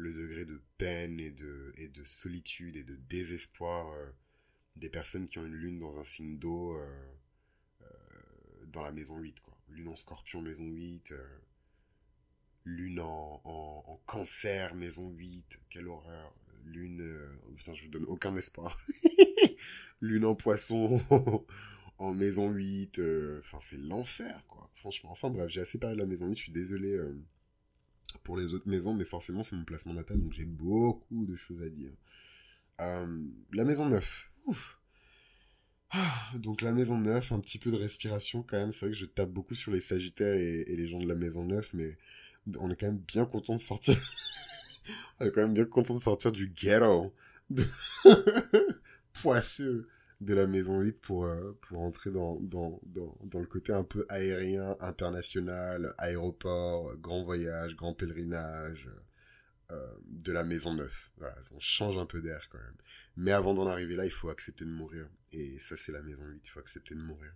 le 0.01 0.12
degré 0.12 0.44
de 0.44 0.61
peine 0.78 1.20
et 1.20 1.30
de, 1.30 1.72
et 1.76 1.88
de 1.88 2.05
solitude 2.05 2.76
et 2.76 2.84
de 2.84 2.96
désespoir 2.96 3.92
euh, 3.92 4.11
des 4.76 4.88
personnes 4.88 5.28
qui 5.28 5.38
ont 5.38 5.46
une 5.46 5.55
lune 5.55 5.78
dans 5.78 5.98
un 5.98 6.05
signe 6.05 6.38
d'eau 6.38 6.74
euh, 6.76 7.12
euh, 7.82 7.86
dans 8.66 8.82
la 8.82 8.92
maison 8.92 9.18
8. 9.18 9.40
Quoi. 9.40 9.57
Lune 9.68 9.88
en 9.88 9.96
scorpion, 9.96 10.40
maison 10.40 10.66
8. 10.66 11.14
lune 12.64 13.01
en, 13.01 13.40
en, 13.44 14.01
cancer, 14.07 14.74
maison 14.74 15.11
8. 15.11 15.61
Quelle 15.68 15.88
horreur. 15.88 16.34
Lune... 16.64 17.16
putain, 17.57 17.74
je 17.74 17.84
vous 17.84 17.90
donne 17.90 18.05
aucun 18.05 18.36
espoir. 18.36 18.78
lune 20.01 20.24
en 20.24 20.34
poisson 20.34 21.01
en 21.98 22.12
maison 22.12 22.51
8. 22.51 23.01
Enfin, 23.40 23.59
c'est 23.61 23.78
l'enfer, 23.78 24.44
quoi. 24.48 24.70
Franchement. 24.74 25.11
Enfin, 25.12 25.30
bref, 25.30 25.48
j'ai 25.51 25.61
assez 25.61 25.78
parlé 25.78 25.96
de 25.96 26.01
la 26.01 26.07
maison 26.07 26.26
8. 26.26 26.36
Je 26.36 26.42
suis 26.42 26.53
désolé 26.53 26.98
pour 28.18 28.36
les 28.36 28.54
autres 28.54 28.68
maisons, 28.68 28.94
mais 28.94 29.04
forcément 29.04 29.42
c'est 29.42 29.56
mon 29.56 29.64
placement 29.64 29.94
natal, 29.94 30.20
donc 30.20 30.32
j'ai 30.32 30.44
beaucoup 30.44 31.24
de 31.26 31.36
choses 31.36 31.62
à 31.62 31.68
dire. 31.68 31.92
Euh, 32.80 33.24
la 33.52 33.64
maison 33.64 33.86
9. 33.86 34.30
Ah, 35.92 36.30
donc 36.36 36.62
la 36.62 36.72
maison 36.72 36.98
9, 36.98 37.32
un 37.32 37.40
petit 37.40 37.58
peu 37.58 37.70
de 37.70 37.76
respiration 37.76 38.42
quand 38.42 38.58
même. 38.58 38.72
C'est 38.72 38.86
vrai 38.86 38.92
que 38.92 38.98
je 38.98 39.06
tape 39.06 39.30
beaucoup 39.30 39.54
sur 39.54 39.72
les 39.72 39.80
Sagittaires 39.80 40.34
et, 40.34 40.64
les 40.64 40.88
gens 40.88 41.00
de 41.00 41.08
la 41.08 41.16
maison 41.16 41.44
9, 41.44 41.74
mais 41.74 41.98
on 42.58 42.70
est 42.70 42.76
quand 42.76 42.86
même 42.86 42.98
bien 42.98 43.26
content 43.26 43.54
de 43.54 43.61
sortir. 43.61 43.96
on 45.20 45.26
est 45.26 45.32
quand 45.32 45.42
même 45.42 45.54
bien 45.54 45.64
content 45.64 45.94
de 45.94 45.98
sortir 45.98 46.32
du 46.32 46.48
ghetto. 46.48 47.12
Poisseux 49.22 49.88
de 50.20 50.34
la 50.34 50.46
maison 50.46 50.80
8 50.80 51.00
pour, 51.00 51.24
euh, 51.24 51.58
pour 51.62 51.80
entrer 51.80 52.10
dans, 52.10 52.38
dans, 52.40 52.80
dans, 52.84 53.16
dans, 53.24 53.40
le 53.40 53.46
côté 53.46 53.72
un 53.72 53.84
peu 53.84 54.04
aérien, 54.08 54.76
international, 54.80 55.94
aéroport, 55.96 56.94
grand 56.98 57.24
voyage, 57.24 57.74
grand 57.74 57.94
pèlerinage 57.94 58.90
euh, 59.70 59.94
de 60.04 60.32
la 60.32 60.44
maison 60.44 60.74
9. 60.74 61.12
Voilà, 61.16 61.36
on 61.52 61.60
change 61.60 61.96
un 61.96 62.04
peu 62.04 62.20
d'air 62.20 62.48
quand 62.50 62.58
même. 62.58 62.76
Mais 63.16 63.32
avant 63.32 63.54
d'en 63.54 63.66
arriver 63.66 63.96
là, 63.96 64.04
il 64.04 64.10
faut 64.10 64.28
accepter 64.28 64.64
de 64.64 64.70
mourir. 64.70 65.08
Et 65.32 65.58
ça, 65.58 65.76
c'est 65.76 65.92
la 65.92 66.02
maison 66.02 66.24
8, 66.24 66.42
il 66.44 66.50
faut 66.50 66.60
accepter 66.60 66.94
de 66.94 67.00
mourir. 67.00 67.32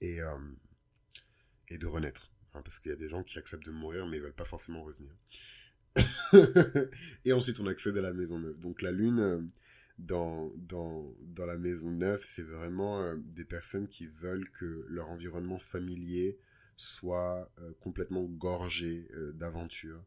Et, 0.00 0.20
euh, 0.20 0.36
et 1.68 1.78
de 1.78 1.86
renaître. 1.86 2.32
Parce 2.52 2.80
qu'il 2.80 2.90
y 2.90 2.94
a 2.94 2.98
des 2.98 3.08
gens 3.08 3.22
qui 3.22 3.38
acceptent 3.38 3.66
de 3.66 3.70
mourir, 3.70 4.06
mais 4.08 4.16
ils 4.16 4.22
veulent 4.22 4.32
pas 4.32 4.44
forcément 4.44 4.82
revenir. 4.82 5.12
et 7.24 7.32
ensuite, 7.32 7.60
on 7.60 7.66
accède 7.68 7.96
à 7.96 8.02
la 8.02 8.12
maison 8.12 8.40
9. 8.40 8.58
Donc 8.58 8.82
la 8.82 8.90
lune 8.90 9.48
dans, 10.06 10.50
dans, 10.56 11.14
dans 11.20 11.46
la 11.46 11.56
maison 11.56 11.90
neuve, 11.90 12.22
c'est 12.24 12.42
vraiment 12.42 13.00
euh, 13.02 13.16
des 13.18 13.44
personnes 13.44 13.88
qui 13.88 14.06
veulent 14.06 14.50
que 14.50 14.86
leur 14.88 15.08
environnement 15.08 15.58
familier 15.58 16.38
soit 16.76 17.52
euh, 17.58 17.72
complètement 17.80 18.24
gorgé 18.24 19.08
euh, 19.14 19.32
d'aventures. 19.32 20.02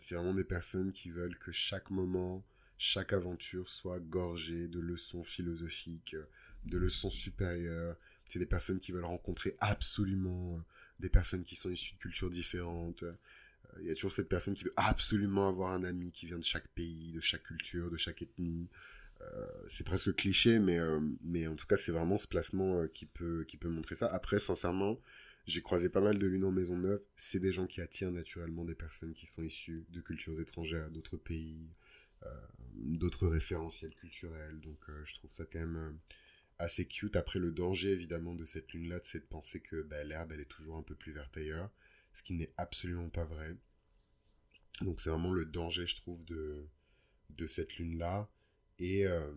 C'est 0.00 0.14
vraiment 0.14 0.34
des 0.34 0.44
personnes 0.44 0.92
qui 0.92 1.10
veulent 1.10 1.38
que 1.38 1.52
chaque 1.52 1.90
moment, 1.90 2.44
chaque 2.78 3.12
aventure 3.12 3.68
soit 3.68 4.00
gorgée 4.00 4.68
de 4.68 4.80
leçons 4.80 5.24
philosophiques, 5.24 6.16
de 6.64 6.78
leçons 6.78 7.10
supérieures. 7.10 7.96
C'est 8.26 8.38
des 8.38 8.46
personnes 8.46 8.80
qui 8.80 8.92
veulent 8.92 9.04
rencontrer 9.04 9.56
absolument 9.60 10.62
des 11.00 11.08
personnes 11.08 11.44
qui 11.44 11.56
sont 11.56 11.70
issues 11.70 11.94
de 11.94 11.98
cultures 11.98 12.30
différentes, 12.30 13.04
il 13.80 13.86
y 13.86 13.90
a 13.90 13.94
toujours 13.94 14.12
cette 14.12 14.28
personne 14.28 14.54
qui 14.54 14.64
veut 14.64 14.74
absolument 14.76 15.48
avoir 15.48 15.72
un 15.72 15.84
ami 15.84 16.10
qui 16.10 16.26
vient 16.26 16.38
de 16.38 16.44
chaque 16.44 16.68
pays, 16.68 17.12
de 17.12 17.20
chaque 17.20 17.42
culture, 17.42 17.90
de 17.90 17.96
chaque 17.96 18.22
ethnie. 18.22 18.68
C'est 19.68 19.84
presque 19.84 20.14
cliché, 20.14 20.58
mais, 20.58 20.78
mais 21.22 21.46
en 21.46 21.56
tout 21.56 21.66
cas, 21.66 21.76
c'est 21.76 21.92
vraiment 21.92 22.18
ce 22.18 22.26
placement 22.28 22.86
qui, 22.88 23.06
peut, 23.06 23.44
qui 23.46 23.56
peut 23.56 23.68
montrer 23.68 23.94
ça. 23.94 24.06
Après, 24.06 24.38
sincèrement, 24.38 25.00
j'ai 25.46 25.62
croisé 25.62 25.88
pas 25.88 26.00
mal 26.00 26.18
de 26.18 26.26
lunes 26.26 26.44
en 26.44 26.50
maison 26.50 26.76
neuve. 26.76 27.02
C'est 27.16 27.40
des 27.40 27.52
gens 27.52 27.66
qui 27.66 27.80
attirent 27.80 28.12
naturellement 28.12 28.64
des 28.64 28.74
personnes 28.74 29.14
qui 29.14 29.26
sont 29.26 29.42
issues 29.42 29.86
de 29.90 30.00
cultures 30.00 30.40
étrangères, 30.40 30.90
d'autres 30.90 31.16
pays, 31.16 31.68
d'autres 32.74 33.26
référentiels 33.26 33.94
culturels. 33.94 34.60
Donc, 34.60 34.78
je 35.04 35.14
trouve 35.14 35.30
ça 35.30 35.44
quand 35.44 35.58
même 35.58 35.98
assez 36.58 36.86
cute. 36.86 37.16
Après, 37.16 37.38
le 37.38 37.50
danger, 37.52 37.90
évidemment, 37.90 38.34
de 38.34 38.44
cette 38.44 38.72
lune-là, 38.72 39.00
c'est 39.02 39.20
de 39.20 39.24
penser 39.24 39.60
que 39.60 39.82
bah, 39.82 40.02
l'herbe, 40.04 40.32
elle 40.32 40.40
est 40.40 40.44
toujours 40.44 40.76
un 40.76 40.82
peu 40.82 40.94
plus 40.94 41.12
verte 41.12 41.36
ailleurs, 41.36 41.70
ce 42.12 42.22
qui 42.22 42.34
n'est 42.34 42.52
absolument 42.56 43.08
pas 43.10 43.24
vrai. 43.24 43.56
Donc, 44.80 45.00
c'est 45.00 45.10
vraiment 45.10 45.32
le 45.32 45.44
danger, 45.44 45.86
je 45.86 45.96
trouve, 45.96 46.24
de, 46.24 46.66
de 47.30 47.46
cette 47.46 47.76
lune-là. 47.78 48.28
Et, 48.78 49.06
euh, 49.06 49.32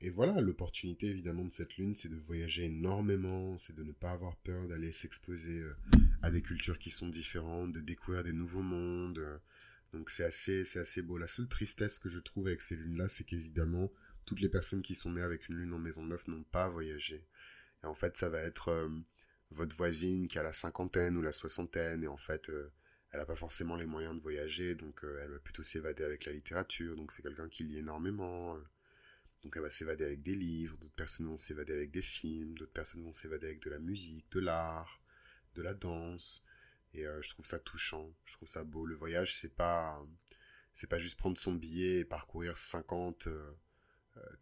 et 0.00 0.10
voilà, 0.10 0.40
l'opportunité, 0.40 1.06
évidemment, 1.06 1.44
de 1.44 1.52
cette 1.52 1.76
lune, 1.76 1.96
c'est 1.96 2.08
de 2.08 2.16
voyager 2.16 2.64
énormément, 2.64 3.56
c'est 3.58 3.74
de 3.74 3.82
ne 3.82 3.92
pas 3.92 4.10
avoir 4.10 4.36
peur 4.36 4.68
d'aller 4.68 4.92
s'exposer 4.92 5.60
euh, 5.60 5.74
à 6.22 6.30
des 6.30 6.42
cultures 6.42 6.78
qui 6.78 6.90
sont 6.90 7.08
différentes, 7.08 7.72
de 7.72 7.80
découvrir 7.80 8.24
des 8.24 8.32
nouveaux 8.32 8.62
mondes. 8.62 9.40
Donc, 9.92 10.10
c'est 10.10 10.24
assez, 10.24 10.62
assez 10.78 11.02
beau. 11.02 11.18
La 11.18 11.26
seule 11.26 11.48
tristesse 11.48 11.98
que 11.98 12.08
je 12.08 12.18
trouve 12.18 12.46
avec 12.46 12.62
ces 12.62 12.76
lunes-là, 12.76 13.08
c'est 13.08 13.24
qu'évidemment, 13.24 13.90
toutes 14.24 14.40
les 14.40 14.48
personnes 14.48 14.82
qui 14.82 14.94
sont 14.94 15.12
nées 15.12 15.22
avec 15.22 15.48
une 15.48 15.56
lune 15.56 15.72
en 15.72 15.78
maison 15.78 16.04
neuf 16.04 16.28
n'ont 16.28 16.44
pas 16.44 16.68
voyagé. 16.68 17.26
Et 17.82 17.86
en 17.86 17.94
fait, 17.94 18.16
ça 18.16 18.28
va 18.28 18.40
être 18.40 18.68
euh, 18.68 18.88
votre 19.50 19.76
voisine 19.76 20.28
qui 20.28 20.38
a 20.38 20.42
la 20.42 20.52
cinquantaine 20.52 21.16
ou 21.16 21.22
la 21.22 21.32
soixantaine, 21.32 22.04
et 22.04 22.08
en 22.08 22.16
fait, 22.16 22.48
euh, 22.50 22.72
elle 23.10 23.20
n'a 23.20 23.26
pas 23.26 23.36
forcément 23.36 23.76
les 23.76 23.86
moyens 23.86 24.14
de 24.14 24.20
voyager, 24.20 24.74
donc 24.74 25.04
euh, 25.04 25.20
elle 25.22 25.30
va 25.30 25.38
plutôt 25.38 25.62
s'évader 25.62 26.04
avec 26.04 26.24
la 26.24 26.32
littérature, 26.32 26.96
donc 26.96 27.12
c'est 27.12 27.22
quelqu'un 27.22 27.48
qui 27.48 27.64
lit 27.64 27.78
énormément. 27.78 28.56
Donc 29.42 29.56
elle 29.56 29.62
va 29.62 29.70
s'évader 29.70 30.04
avec 30.04 30.22
des 30.22 30.34
livres, 30.34 30.76
d'autres 30.78 30.94
personnes 30.94 31.26
vont 31.26 31.38
s'évader 31.38 31.72
avec 31.72 31.90
des 31.90 32.02
films, 32.02 32.56
d'autres 32.56 32.72
personnes 32.72 33.02
vont 33.02 33.12
s'évader 33.12 33.46
avec 33.46 33.62
de 33.62 33.70
la 33.70 33.78
musique, 33.78 34.30
de 34.32 34.40
l'art, 34.40 35.00
de 35.54 35.62
la 35.62 35.74
danse. 35.74 36.44
Et 36.94 37.04
je 37.04 37.28
trouve 37.30 37.46
ça 37.46 37.58
touchant, 37.58 38.14
je 38.26 38.34
trouve 38.34 38.48
ça 38.48 38.64
beau. 38.64 38.84
Le 38.84 38.94
voyage, 38.94 39.34
c'est 39.34 39.54
pas, 39.54 39.98
c'est 40.74 40.86
pas 40.86 40.98
juste 40.98 41.18
prendre 41.18 41.38
son 41.38 41.54
billet 41.54 42.00
et 42.00 42.04
parcourir 42.04 42.56
50 42.56 43.28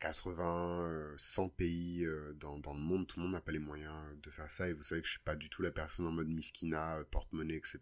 80, 0.01 1.15
100 1.17 1.45
euh, 1.45 1.49
pays 1.57 2.05
euh, 2.05 2.33
dans, 2.35 2.57
le 2.57 2.81
monde, 2.81 3.07
tout 3.07 3.19
le 3.19 3.25
monde 3.25 3.33
n'a 3.33 3.41
pas 3.41 3.53
les 3.53 3.59
moyens 3.59 3.95
de 4.23 4.31
faire 4.31 4.51
ça. 4.51 4.69
Et 4.69 4.73
vous 4.73 4.83
savez 4.83 5.01
que 5.01 5.07
je 5.07 5.13
suis 5.13 5.23
pas 5.23 5.37
du 5.37 5.49
tout 5.49 5.63
la 5.63 5.71
personne 5.71 6.07
en 6.07 6.13
mode 6.13 6.29
miskina, 6.29 6.99
euh, 6.99 7.05
porte-monnaie, 7.05 7.57
etc. 7.57 7.79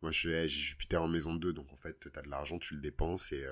Moi, 0.00 0.10
je 0.10 0.18
suis, 0.18 0.48
Jupiter 0.48 1.02
en 1.02 1.08
maison 1.08 1.34
2, 1.34 1.52
donc 1.52 1.72
en 1.72 1.76
fait, 1.76 1.98
tu 2.00 2.10
as 2.14 2.22
de 2.22 2.28
l'argent, 2.28 2.58
tu 2.58 2.74
le 2.74 2.80
dépenses 2.80 3.32
et 3.32 3.46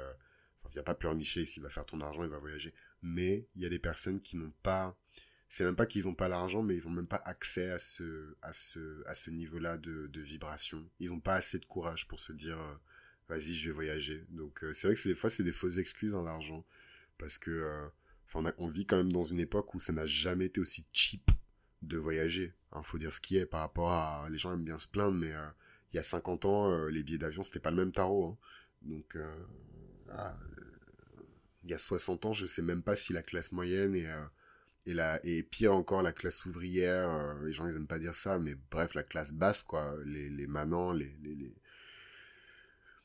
il 0.71 0.75
n'y 0.75 0.81
a 0.81 0.85
pas 0.85 0.95
pleurnicher. 0.95 1.47
S'il 1.47 1.63
va 1.63 1.71
faire 1.71 1.87
ton 1.87 2.01
argent, 2.01 2.25
il 2.25 2.31
va 2.31 2.39
voyager. 2.39 2.75
Mais 3.03 3.47
il 3.55 3.63
y 3.63 3.67
a 3.67 3.69
des 3.69 3.79
personnes 3.79 4.21
qui 4.21 4.37
n'ont 4.37 4.53
pas, 4.63 4.97
c'est 5.49 5.65
même 5.65 5.77
pas 5.77 5.87
qu'ils 5.87 6.05
n'ont 6.05 6.15
pas 6.15 6.29
l'argent, 6.29 6.63
mais 6.63 6.77
ils 6.77 6.85
n'ont 6.87 6.95
même 6.95 7.09
pas 7.09 7.23
accès 7.25 7.71
à 7.71 7.79
ce, 7.79 8.37
à 8.43 8.53
ce, 8.53 9.03
à 9.07 9.15
ce 9.15 9.31
niveau-là 9.31 9.79
de, 9.79 10.07
de 10.09 10.21
vibration. 10.21 10.89
Ils 10.99 11.11
n'ont 11.11 11.21
pas 11.21 11.35
assez 11.35 11.59
de 11.59 11.65
courage 11.65 12.09
pour 12.09 12.21
se 12.21 12.33
dire, 12.33 12.59
vas-y, 13.29 13.55
je 13.55 13.67
vais 13.69 13.75
voyager. 13.75 14.25
Donc, 14.31 14.65
c'est 14.73 14.87
vrai 14.87 14.97
que 14.97 15.09
des 15.09 15.15
fois, 15.15 15.31
c'est 15.31 15.45
des 15.45 15.53
fausses 15.53 15.79
excuses 15.79 16.13
dans 16.13 16.23
l'argent 16.23 16.65
parce 17.21 17.39
que 17.39 17.51
euh, 17.51 17.87
on, 18.35 18.69
vit 18.69 18.87
quand 18.87 18.97
même 18.97 19.13
dans 19.13 19.23
une 19.23 19.39
époque 19.39 19.75
où 19.75 19.79
ça 19.79 19.93
n'a 19.93 20.07
jamais 20.07 20.47
été 20.47 20.61
aussi 20.61 20.87
cheap 20.93 21.31
de 21.83 21.99
voyager. 21.99 22.55
Il 22.73 22.79
hein, 22.79 22.83
faut 22.83 22.99
dire 22.99 23.13
ce 23.13 23.21
qui 23.21 23.37
est 23.37 23.47
par 23.47 23.61
rapport 23.61 23.93
à... 23.93 24.27
Les 24.31 24.39
gens 24.39 24.55
aiment 24.55 24.65
bien 24.65 24.79
se 24.79 24.89
plaindre, 24.89 25.17
mais 25.17 25.33
euh, 25.33 25.47
il 25.93 25.97
y 25.97 25.99
a 25.99 26.03
50 26.03 26.47
ans, 26.47 26.71
euh, 26.71 26.89
les 26.89 27.03
billets 27.03 27.19
d'avion, 27.19 27.43
c'était 27.43 27.61
pas 27.61 27.71
le 27.71 27.77
même 27.77 27.93
tarot. 27.93 28.27
Hein. 28.27 28.39
Donc, 28.83 29.17
ah, 30.11 30.35
il 31.65 31.71
y 31.71 31.75
a 31.75 31.79
60 31.79 32.27
ans, 32.27 32.33
je 32.33 32.47
sais 32.47 32.63
même 32.63 32.83
pas 32.83 32.97
si 32.97 33.13
la 33.13 33.23
classe 33.23 33.53
moyenne 33.53 33.95
et, 33.95 34.07
et, 34.87 34.95
la, 34.95 35.21
et 35.25 35.43
pire 35.43 35.75
encore 35.75 36.03
la 36.03 36.13
classe 36.13 36.45
ouvrière, 36.47 37.37
les 37.43 37.53
gens 37.53 37.67
ils 37.69 37.77
aiment 37.77 37.87
pas 37.87 37.99
dire 37.99 38.15
ça, 38.15 38.39
mais 38.39 38.57
bref, 38.71 38.95
la 38.95 39.03
classe 39.03 39.33
basse, 39.33 39.63
quoi, 39.63 39.97
les, 40.05 40.47
manants, 40.47 40.93
les, 40.93 41.15
les, 41.23 41.55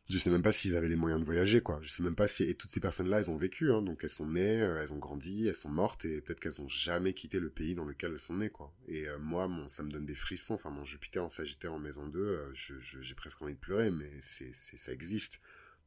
je 0.10 0.20
sais 0.20 0.30
même 0.30 0.44
pas 0.44 0.52
s'ils 0.52 0.76
avaient 0.76 0.88
les 0.88 0.96
moyens 0.96 1.20
de 1.20 1.26
voyager, 1.26 1.62
quoi. 1.62 1.80
Je 1.82 1.90
sais 1.90 2.04
même 2.04 2.16
pas 2.16 2.28
si, 2.28 2.44
et 2.44 2.54
toutes 2.54 2.70
ces 2.70 2.80
personnes-là, 2.80 3.20
elles 3.20 3.32
ont 3.32 3.38
vécu, 3.38 3.72
hein. 3.72 3.82
Donc, 3.82 4.04
elles 4.04 4.10
sont 4.10 4.28
nées, 4.28 4.62
euh, 4.62 4.82
elles 4.82 4.94
ont 4.94 5.00
grandi, 5.00 5.48
elles 5.48 5.56
sont 5.56 5.70
mortes, 5.70 6.06
et 6.06 6.22
peut-être 6.22 6.40
qu'elles 6.40 6.62
ont 6.62 6.70
jamais 6.70 7.14
quitté 7.14 7.40
le 7.40 7.50
pays 7.50 7.74
dans 7.74 7.86
lequel 7.86 8.12
elles 8.14 8.20
sont 8.20 8.36
nées, 8.36 8.52
quoi. 8.52 8.72
Et 8.88 9.08
euh, 9.08 9.18
moi, 9.18 9.50
ça 9.68 9.82
me 9.82 9.90
donne 9.90 10.06
des 10.06 10.14
frissons. 10.14 10.54
Enfin, 10.54 10.70
mon 10.70 10.86
Jupiter 10.86 11.24
en 11.24 11.30
Sagittaire 11.30 11.74
en 11.74 11.80
maison 11.80 12.06
2, 12.08 12.20
euh, 12.20 12.52
je, 12.54 12.76
j'ai 12.80 13.16
presque 13.16 13.42
envie 13.42 13.56
de 13.56 13.60
pleurer, 13.60 13.90
mais 13.90 14.12
c'est, 14.22 14.52
ça 14.54 14.92
existe. 14.92 15.42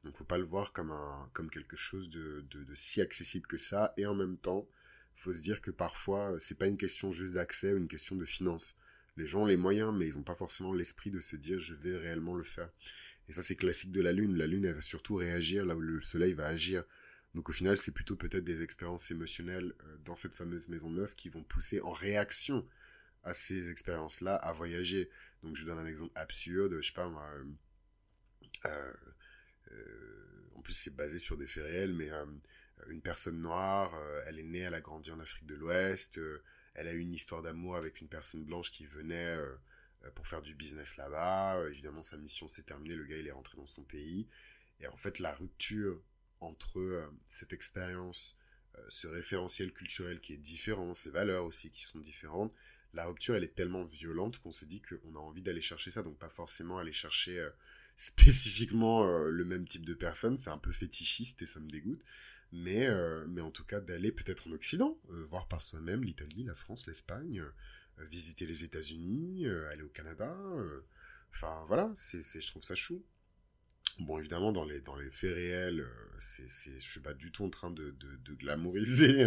Donc, 0.05 0.17
faut 0.17 0.25
pas 0.25 0.39
le 0.39 0.45
voir 0.45 0.73
comme 0.73 0.91
un, 0.91 1.29
comme 1.33 1.51
quelque 1.51 1.77
chose 1.77 2.09
de, 2.11 2.45
de, 2.51 2.65
de 2.65 2.75
si 2.75 3.01
accessible 3.01 3.47
que 3.47 3.57
ça. 3.57 3.93
Et 3.97 4.07
en 4.07 4.15
même 4.15 4.39
temps, 4.39 4.69
faut 5.15 5.33
se 5.33 5.41
dire 5.41 5.61
que 5.61 5.71
parfois, 5.71 6.37
c'est 6.41 6.57
pas 6.57 6.67
une 6.67 6.77
question 6.77 7.11
juste 7.11 7.35
d'accès 7.35 7.73
ou 7.73 7.79
une 7.79 7.89
question 7.89 8.17
de 8.17 8.25
finance. 8.25 8.77
Les 9.17 9.27
gens 9.27 9.43
ont 9.43 9.47
les 9.47 9.57
moyens, 9.57 9.93
mais 9.93 10.07
ils 10.07 10.17
ont 10.17 10.23
pas 10.23 10.37
forcément 10.37 10.73
l'esprit 10.73 11.11
de 11.11 11.19
se 11.19 11.35
dire, 11.35 11.59
je 11.59 11.75
vais 11.75 11.97
réellement 11.97 12.37
le 12.37 12.45
faire. 12.45 12.71
Et 13.29 13.33
ça, 13.33 13.43
c'est 13.43 13.57
classique 13.57 13.93
de 13.93 14.01
la 14.01 14.13
Lune. 14.13 14.37
La 14.37 14.47
Lune, 14.47 14.65
elle 14.65 14.75
va 14.75 14.81
surtout 14.81 15.17
réagir 15.17 15.67
là 15.67 15.75
où 15.75 15.81
le 15.81 16.01
Soleil 16.03 16.35
va 16.35 16.47
agir. 16.47 16.85
Donc 17.35 17.51
au 17.51 17.53
final, 17.53 17.77
c'est 17.77 17.93
plutôt 17.93 18.17
peut-être 18.17 18.45
des 18.45 18.63
expériences 18.63 19.11
émotionnelles 19.11 19.75
euh, 19.85 19.97
dans 20.05 20.17
cette 20.17 20.35
fameuse 20.35 20.69
maison 20.69 20.91
neuve 20.91 21.15
qui 21.15 21.29
vont 21.29 21.43
pousser 21.43 21.81
en 21.81 21.93
réaction 21.93 22.67
à 23.25 23.35
ces 23.35 23.71
expériences-là 23.71 24.37
à 24.37 24.53
voyager. 24.53 25.11
Donc 25.43 25.57
je 25.57 25.65
donne 25.65 25.79
un 25.79 25.87
exemple 25.87 26.13
absurde, 26.15 26.79
je 26.81 26.87
sais 26.87 26.95
pas 26.95 27.09
moi. 27.09 27.29
Euh, 27.35 27.45
euh, 28.67 28.93
en 30.55 30.61
plus, 30.61 30.73
c'est 30.73 30.95
basé 30.95 31.19
sur 31.19 31.37
des 31.37 31.47
faits 31.47 31.65
réels, 31.65 31.95
mais 31.95 32.11
une 32.89 33.03
personne 33.03 33.41
noire, 33.41 33.93
elle 34.27 34.39
est 34.39 34.45
née, 34.45 34.61
elle 34.61 34.75
a 34.75 34.81
grandi 34.81 35.11
en 35.11 35.21
Afrique 35.21 35.47
de 35.47 35.55
l'Ouest, 35.55 36.19
elle 36.79 36.87
a 36.87 36.93
eu 36.93 37.01
une 37.01 37.13
histoire 37.13 37.43
d'amour 37.43 37.77
avec 37.77 38.01
une 38.01 38.09
personne 38.09 38.45
blanche 38.45 38.71
qui 38.71 38.87
venait 38.87 39.37
euh, 40.05 40.11
pour 40.15 40.29
faire 40.29 40.43
du 40.43 40.55
business 40.55 40.97
là-bas. 40.97 41.57
Euh, 41.57 41.71
évidemment, 41.71 42.03
sa 42.03 42.17
mission 42.17 42.47
s'est 42.47 42.63
terminée, 42.63 42.95
le 42.95 43.05
gars 43.05 43.17
il 43.17 43.27
est 43.27 43.33
rentré 43.33 43.57
dans 43.57 43.67
son 43.67 43.83
pays. 43.83 44.29
Et 44.81 44.87
en 44.87 44.97
fait, 44.97 45.19
la 45.19 45.35
rupture 45.35 46.01
entre 46.41 46.79
euh, 46.79 47.09
cette 47.27 47.53
expérience, 47.53 48.39
ce 48.89 49.09
référentiel 49.09 49.73
culturel 49.73 50.21
qui 50.21 50.35
est 50.35 50.39
différent, 50.39 50.95
ces 50.95 51.11
valeurs 51.11 51.45
aussi 51.47 51.73
qui 51.73 51.83
sont 51.83 51.99
différentes, 51.99 52.55
la 52.95 53.07
rupture 53.07 53.35
elle 53.35 53.43
est 53.43 53.57
tellement 53.57 53.83
violente 53.83 54.39
qu'on 54.39 54.53
se 54.53 54.65
dit 54.65 54.81
qu'on 54.81 55.17
a 55.17 55.19
envie 55.19 55.43
d'aller 55.43 55.61
chercher 55.61 55.91
ça, 55.91 56.05
donc 56.05 56.17
pas 56.17 56.29
forcément 56.29 56.79
aller 56.79 56.93
chercher 56.93 57.45
spécifiquement 57.99 59.05
le 59.05 59.45
même 59.45 59.67
type 59.67 59.85
de 59.85 59.93
personne, 59.93 60.39
c'est 60.39 60.51
un 60.51 60.57
peu 60.57 60.73
fétichiste 60.73 61.43
et 61.43 61.47
ça 61.47 61.59
me 61.59 61.69
dégoûte, 61.69 62.05
mais, 62.53 62.89
mais 63.27 63.41
en 63.41 63.51
tout 63.51 63.65
cas 63.65 63.81
d'aller 63.81 64.13
peut-être 64.13 64.47
en 64.47 64.53
Occident, 64.53 64.97
voir 65.09 65.49
par 65.49 65.61
soi-même 65.61 66.05
l'Italie, 66.05 66.45
la 66.45 66.55
France, 66.55 66.87
l'Espagne, 66.87 67.43
euh, 67.99 68.05
visiter 68.05 68.47
les 68.47 68.63
États-Unis, 68.65 69.47
euh, 69.47 69.69
aller 69.71 69.83
au 69.83 69.89
Canada. 69.89 70.33
Euh, 70.57 70.87
enfin 71.33 71.65
voilà, 71.67 71.91
c'est, 71.95 72.23
je 72.23 72.47
trouve 72.47 72.63
ça 72.63 72.75
chou. 72.77 73.05
Bon, 73.99 74.19
évidemment, 74.19 74.53
dans 74.53 74.65
les, 74.65 74.81
dans 74.81 74.95
les 74.95 75.11
faits 75.11 75.35
réels, 75.35 75.85
c'est, 76.21 76.49
je 76.49 76.89
suis 76.89 77.01
pas 77.01 77.15
du 77.15 77.33
tout 77.33 77.45
en 77.45 77.51
train 77.51 77.71
de, 77.71 77.91
de, 77.91 78.17
de 78.17 78.35
glamouriser 78.35 79.25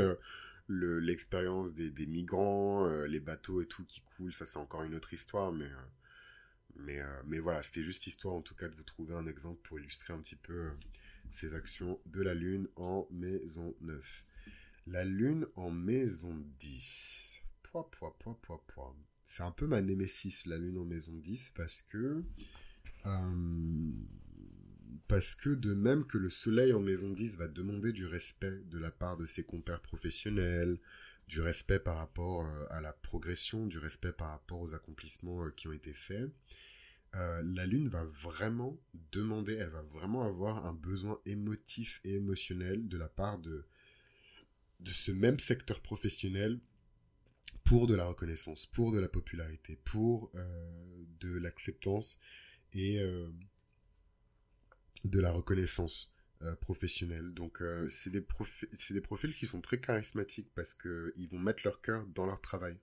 le, 0.67 0.99
l'expérience 0.99 1.73
des, 1.73 1.89
des 1.89 2.05
migrants, 2.05 2.87
les 3.03 3.19
bateaux 3.19 3.61
et 3.61 3.67
tout 3.67 3.83
qui 3.83 4.01
coulent. 4.01 4.33
Ça, 4.33 4.45
c'est 4.45 4.59
encore 4.59 4.83
une 4.83 4.95
autre 4.95 5.13
histoire, 5.13 5.51
mais, 5.51 5.69
mais, 6.83 6.99
mais 7.25 7.39
voilà, 7.39 7.63
c'était 7.63 7.83
juste 7.83 8.07
histoire 8.07 8.35
en 8.35 8.41
tout 8.41 8.55
cas 8.55 8.67
de 8.67 8.75
vous 8.75 8.83
trouver 8.83 9.13
un 9.15 9.27
exemple 9.27 9.59
pour 9.63 9.79
illustrer 9.79 10.13
un 10.13 10.19
petit 10.19 10.35
peu 10.35 10.71
ces 11.29 11.53
actions 11.53 11.99
de 12.05 12.21
la 12.21 12.33
Lune 12.33 12.67
en 12.75 13.07
maison 13.11 13.75
9. 13.81 14.25
La 14.87 15.05
Lune 15.05 15.45
en 15.55 15.71
maison 15.71 16.35
10. 16.59 17.41
C'est 19.25 19.43
un 19.43 19.51
peu 19.51 19.65
ma 19.65 19.81
némésis, 19.81 20.45
la 20.45 20.57
lune 20.57 20.77
en 20.77 20.85
maison 20.85 21.15
10, 21.15 21.51
parce 21.55 21.81
que. 21.83 22.23
Euh, 23.05 23.91
parce 25.07 25.35
que 25.35 25.49
de 25.49 25.73
même 25.73 26.05
que 26.05 26.17
le 26.17 26.29
soleil 26.29 26.73
en 26.73 26.79
maison 26.79 27.11
10 27.11 27.37
va 27.37 27.47
demander 27.47 27.93
du 27.93 28.05
respect 28.05 28.59
de 28.65 28.77
la 28.77 28.91
part 28.91 29.17
de 29.17 29.25
ses 29.25 29.43
compères 29.43 29.81
professionnels, 29.81 30.79
du 31.27 31.41
respect 31.41 31.79
par 31.79 31.97
rapport 31.97 32.45
euh, 32.45 32.65
à 32.69 32.81
la 32.81 32.93
progression, 32.93 33.65
du 33.67 33.77
respect 33.77 34.11
par 34.11 34.29
rapport 34.31 34.59
aux 34.59 34.75
accomplissements 34.75 35.45
euh, 35.45 35.51
qui 35.51 35.67
ont 35.67 35.73
été 35.73 35.93
faits, 35.93 36.29
la 37.13 37.65
lune 37.65 37.89
va 37.89 38.03
vraiment 38.05 38.79
demander, 39.11 39.55
elle 39.55 39.69
va 39.69 39.81
vraiment 39.81 40.23
avoir 40.23 40.65
un 40.65 40.73
besoin 40.73 41.19
émotif 41.25 41.99
et 42.03 42.15
émotionnel 42.15 42.87
de 42.87 42.97
la 42.97 43.09
part 43.09 43.39
de, 43.39 43.65
ce 44.85 45.11
même 45.11 45.39
secteur 45.39 45.81
professionnel 45.81 46.59
pour 47.63 47.87
de 47.87 47.95
la 47.95 48.05
reconnaissance, 48.05 48.65
pour 48.65 48.91
de 48.91 48.99
la 48.99 49.09
popularité, 49.09 49.77
pour 49.83 50.31
euh, 50.35 51.03
de 51.19 51.37
l'acceptance 51.37 52.19
et 52.73 52.99
euh, 52.99 53.29
de 55.03 55.19
la 55.19 55.31
reconnaissance 55.31 56.13
euh, 56.41 56.55
professionnelle. 56.55 57.33
Donc 57.33 57.61
c'est 57.89 58.09
des, 58.09 58.25
des, 58.89 59.01
profils 59.01 59.35
qui 59.35 59.45
sont 59.45 59.61
très 59.61 59.79
charismatiques 59.79 60.51
parce 60.55 60.73
qu'ils 60.73 61.27
vont 61.29 61.39
mettre 61.39 61.61
leur 61.65 61.81
cœur 61.81 62.05
dans 62.07 62.25
leur 62.25 62.39
travail. 62.39 62.77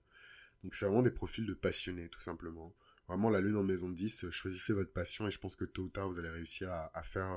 Donc 0.63 0.75
c'est 0.75 0.85
vraiment 0.85 1.01
des 1.01 1.11
profils 1.11 1.45
de 1.45 1.53
passionnés 1.53 2.09
tout 2.09 2.21
simplement. 2.21 2.75
Vraiment, 3.09 3.31
la 3.31 3.41
lune 3.41 3.55
en 3.55 3.63
maison 3.63 3.89
10, 3.89 4.29
choisissez 4.29 4.71
votre 4.71 4.93
passion 4.93 5.27
et 5.27 5.31
je 5.31 5.39
pense 5.39 5.55
que 5.55 5.65
tôt 5.65 5.81
ou 5.81 5.89
tard, 5.89 6.07
vous 6.07 6.19
allez 6.19 6.29
réussir 6.29 6.71
à, 6.71 7.01
faire 7.03 7.27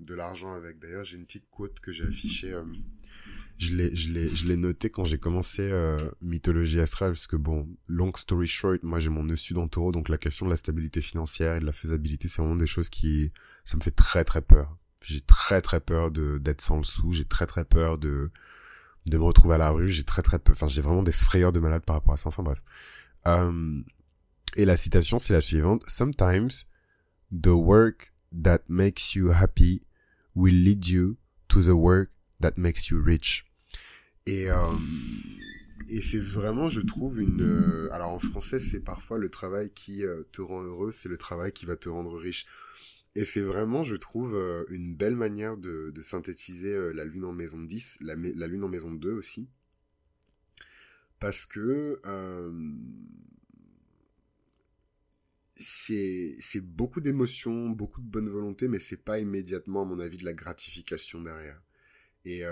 de 0.00 0.14
l'argent 0.14 0.54
avec. 0.54 0.78
D'ailleurs, 0.78 1.04
j'ai 1.04 1.18
une 1.18 1.26
petite 1.26 1.50
quote 1.50 1.80
que 1.80 1.92
j'ai 1.92 2.04
affichée. 2.04 2.58
je 3.58 4.46
l'ai 4.46 4.56
noté 4.56 4.88
quand 4.88 5.04
j'ai 5.04 5.18
commencé 5.18 5.70
Mythologie 6.22 6.80
Astrale, 6.80 7.10
parce 7.10 7.26
que 7.26 7.36
bon, 7.36 7.68
long 7.88 8.10
story 8.16 8.46
short, 8.46 8.82
moi 8.84 8.98
j'ai 8.98 9.10
mon 9.10 9.24
nœud 9.24 9.36
sud 9.36 9.58
en 9.58 9.68
taureau, 9.68 9.92
donc 9.92 10.08
la 10.08 10.16
question 10.16 10.46
de 10.46 10.50
la 10.50 10.56
stabilité 10.56 11.02
financière 11.02 11.56
et 11.56 11.60
de 11.60 11.66
la 11.66 11.72
faisabilité, 11.72 12.26
c'est 12.26 12.40
vraiment 12.40 12.56
des 12.56 12.66
choses 12.66 12.88
qui, 12.88 13.32
ça 13.64 13.76
me 13.76 13.82
fait 13.82 13.90
très 13.90 14.24
très 14.24 14.40
peur. 14.40 14.78
J'ai 15.02 15.20
très 15.20 15.60
très 15.60 15.80
peur 15.80 16.10
d'être 16.10 16.62
sans 16.62 16.78
le 16.78 16.84
sou, 16.84 17.12
j'ai 17.12 17.26
très 17.26 17.46
très 17.46 17.66
peur 17.66 17.98
de 17.98 18.30
de 19.10 19.18
me 19.18 19.22
retrouver 19.22 19.54
à 19.54 19.58
la 19.58 19.70
rue, 19.70 19.88
j'ai 19.88 20.04
très 20.04 20.22
très 20.22 20.38
peur, 20.38 20.54
enfin 20.56 20.68
j'ai 20.68 20.80
vraiment 20.80 21.02
des 21.02 21.12
frayeurs 21.12 21.52
de 21.52 21.60
malade 21.60 21.84
par 21.84 21.96
rapport 21.96 22.14
à 22.14 22.16
ça, 22.16 22.28
enfin 22.28 22.42
bref. 22.42 22.64
Euh, 23.26 23.82
et 24.56 24.64
la 24.64 24.76
citation 24.76 25.18
c'est 25.18 25.32
la 25.32 25.40
suivante, 25.40 25.82
Sometimes 25.88 26.66
the 27.30 27.48
work 27.48 28.12
that 28.32 28.60
makes 28.68 29.14
you 29.14 29.30
happy 29.30 29.82
will 30.34 30.54
lead 30.54 30.86
you 30.86 31.16
to 31.48 31.62
the 31.62 31.74
work 31.74 32.10
that 32.40 32.52
makes 32.56 32.88
you 32.88 33.00
rich. 33.00 33.44
Et 34.26 34.50
euh, 34.50 34.56
et 35.88 36.00
c'est 36.00 36.18
vraiment, 36.18 36.68
je 36.68 36.80
trouve, 36.80 37.20
une... 37.20 37.42
Euh, 37.42 37.88
alors 37.92 38.10
en 38.10 38.18
français, 38.18 38.58
c'est 38.58 38.80
parfois 38.80 39.18
le 39.18 39.30
travail 39.30 39.70
qui 39.72 40.02
te 40.32 40.42
rend 40.42 40.62
heureux, 40.62 40.90
c'est 40.90 41.08
le 41.08 41.16
travail 41.16 41.52
qui 41.52 41.64
va 41.64 41.76
te 41.76 41.88
rendre 41.88 42.18
riche. 42.18 42.46
Et 43.16 43.24
c'est 43.24 43.40
vraiment, 43.40 43.82
je 43.82 43.96
trouve, 43.96 44.34
euh, 44.34 44.66
une 44.68 44.94
belle 44.94 45.16
manière 45.16 45.56
de, 45.56 45.90
synthétiser 46.02 46.74
euh, 46.74 46.92
la 46.92 47.02
lune 47.06 47.24
en 47.24 47.32
maison 47.32 47.58
10, 47.58 47.98
la, 48.02 48.14
lune 48.14 48.62
en 48.62 48.68
maison 48.68 48.92
2 48.92 49.10
aussi. 49.10 49.48
Parce 51.18 51.46
que 51.46 51.98
euh, 55.58 56.36
c'est 56.40 56.60
beaucoup 56.60 57.00
d'émotions, 57.00 57.70
beaucoup 57.70 58.00
de 58.00 58.06
bonne 58.06 58.28
volonté, 58.28 58.68
mais 58.68 58.78
c'est 58.78 59.04
pas 59.04 59.18
immédiatement, 59.18 59.82
à 59.82 59.84
mon 59.84 60.00
avis, 60.00 60.18
de 60.18 60.24
la 60.24 60.34
gratification 60.34 61.20
derrière. 61.22 61.60
Et 62.24 62.42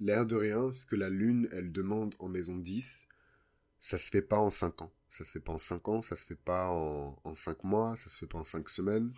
l'air 0.00 0.24
de 0.24 0.34
rien, 0.36 0.72
ce 0.72 0.86
que 0.86 0.96
la 0.96 1.10
lune, 1.10 1.48
elle 1.52 1.70
demande 1.70 2.14
en 2.18 2.28
maison 2.28 2.56
10, 2.56 3.08
ça 3.78 3.98
se 3.98 4.10
fait 4.10 4.22
pas 4.22 4.38
en 4.38 4.50
5 4.50 4.82
ans. 4.82 4.92
Ça 5.08 5.24
se 5.24 5.32
fait 5.32 5.40
pas 5.40 5.52
en 5.52 5.58
5 5.58 5.88
ans, 5.88 6.00
ça 6.00 6.16
se 6.16 6.24
fait 6.24 6.34
pas 6.34 6.70
en, 6.70 7.20
en 7.24 7.34
5 7.34 7.62
mois, 7.64 7.94
ça 7.96 8.08
se 8.08 8.16
fait 8.16 8.26
pas 8.26 8.38
en 8.38 8.44
5 8.44 8.68
semaines 8.70 9.12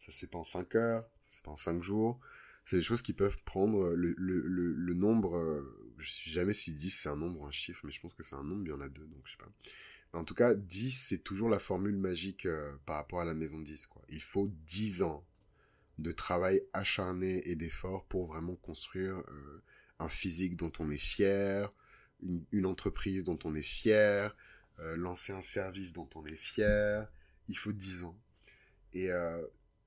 ça 0.00 0.12
se 0.12 0.20
fait 0.20 0.26
pas 0.26 0.38
en 0.38 0.44
5 0.44 0.74
heures, 0.76 1.04
ça 1.28 1.34
se 1.34 1.36
fait 1.36 1.44
pas 1.44 1.50
en 1.50 1.56
5 1.56 1.82
jours. 1.82 2.18
C'est 2.64 2.76
des 2.76 2.82
choses 2.82 3.02
qui 3.02 3.12
peuvent 3.12 3.38
prendre 3.44 3.90
le, 3.90 4.14
le, 4.16 4.40
le, 4.46 4.94
nombre, 4.94 5.36
euh, 5.36 5.94
je 5.98 6.10
sais 6.10 6.30
jamais 6.30 6.54
si 6.54 6.72
10 6.72 6.90
c'est 6.90 7.08
un 7.08 7.16
nombre 7.16 7.40
ou 7.40 7.46
un 7.46 7.50
chiffre, 7.50 7.80
mais 7.84 7.92
je 7.92 8.00
pense 8.00 8.14
que 8.14 8.22
c'est 8.22 8.34
un 8.34 8.42
nombre, 8.42 8.62
il 8.64 8.68
y 8.68 8.72
en 8.72 8.80
a 8.80 8.88
deux, 8.88 9.06
donc 9.06 9.22
je 9.24 9.32
sais 9.32 9.38
pas. 9.38 9.50
En 10.12 10.24
tout 10.24 10.34
cas, 10.34 10.54
10 10.54 10.90
c'est 10.90 11.22
toujours 11.22 11.48
la 11.48 11.58
formule 11.58 11.96
magique 11.96 12.46
euh, 12.46 12.76
par 12.86 12.96
rapport 12.96 13.20
à 13.20 13.24
la 13.24 13.34
maison 13.34 13.60
10, 13.60 13.86
quoi. 13.86 14.02
Il 14.08 14.22
faut 14.22 14.48
10 14.66 15.02
ans 15.02 15.24
de 15.98 16.12
travail 16.12 16.62
acharné 16.72 17.48
et 17.48 17.56
d'effort 17.56 18.06
pour 18.06 18.26
vraiment 18.26 18.56
construire 18.56 19.18
euh, 19.18 19.62
un 19.98 20.08
physique 20.08 20.56
dont 20.56 20.72
on 20.78 20.90
est 20.90 20.98
fier, 20.98 21.72
une, 22.22 22.66
entreprise 22.66 23.24
dont 23.24 23.38
on 23.44 23.54
est 23.54 23.62
fier, 23.62 24.36
lancer 24.96 25.32
un 25.32 25.42
service 25.42 25.92
dont 25.92 26.08
on 26.14 26.24
est 26.24 26.36
fier. 26.36 27.10
Il 27.48 27.56
faut 27.56 27.72
10 27.72 28.04
ans. 28.04 28.18
Et 28.94 29.10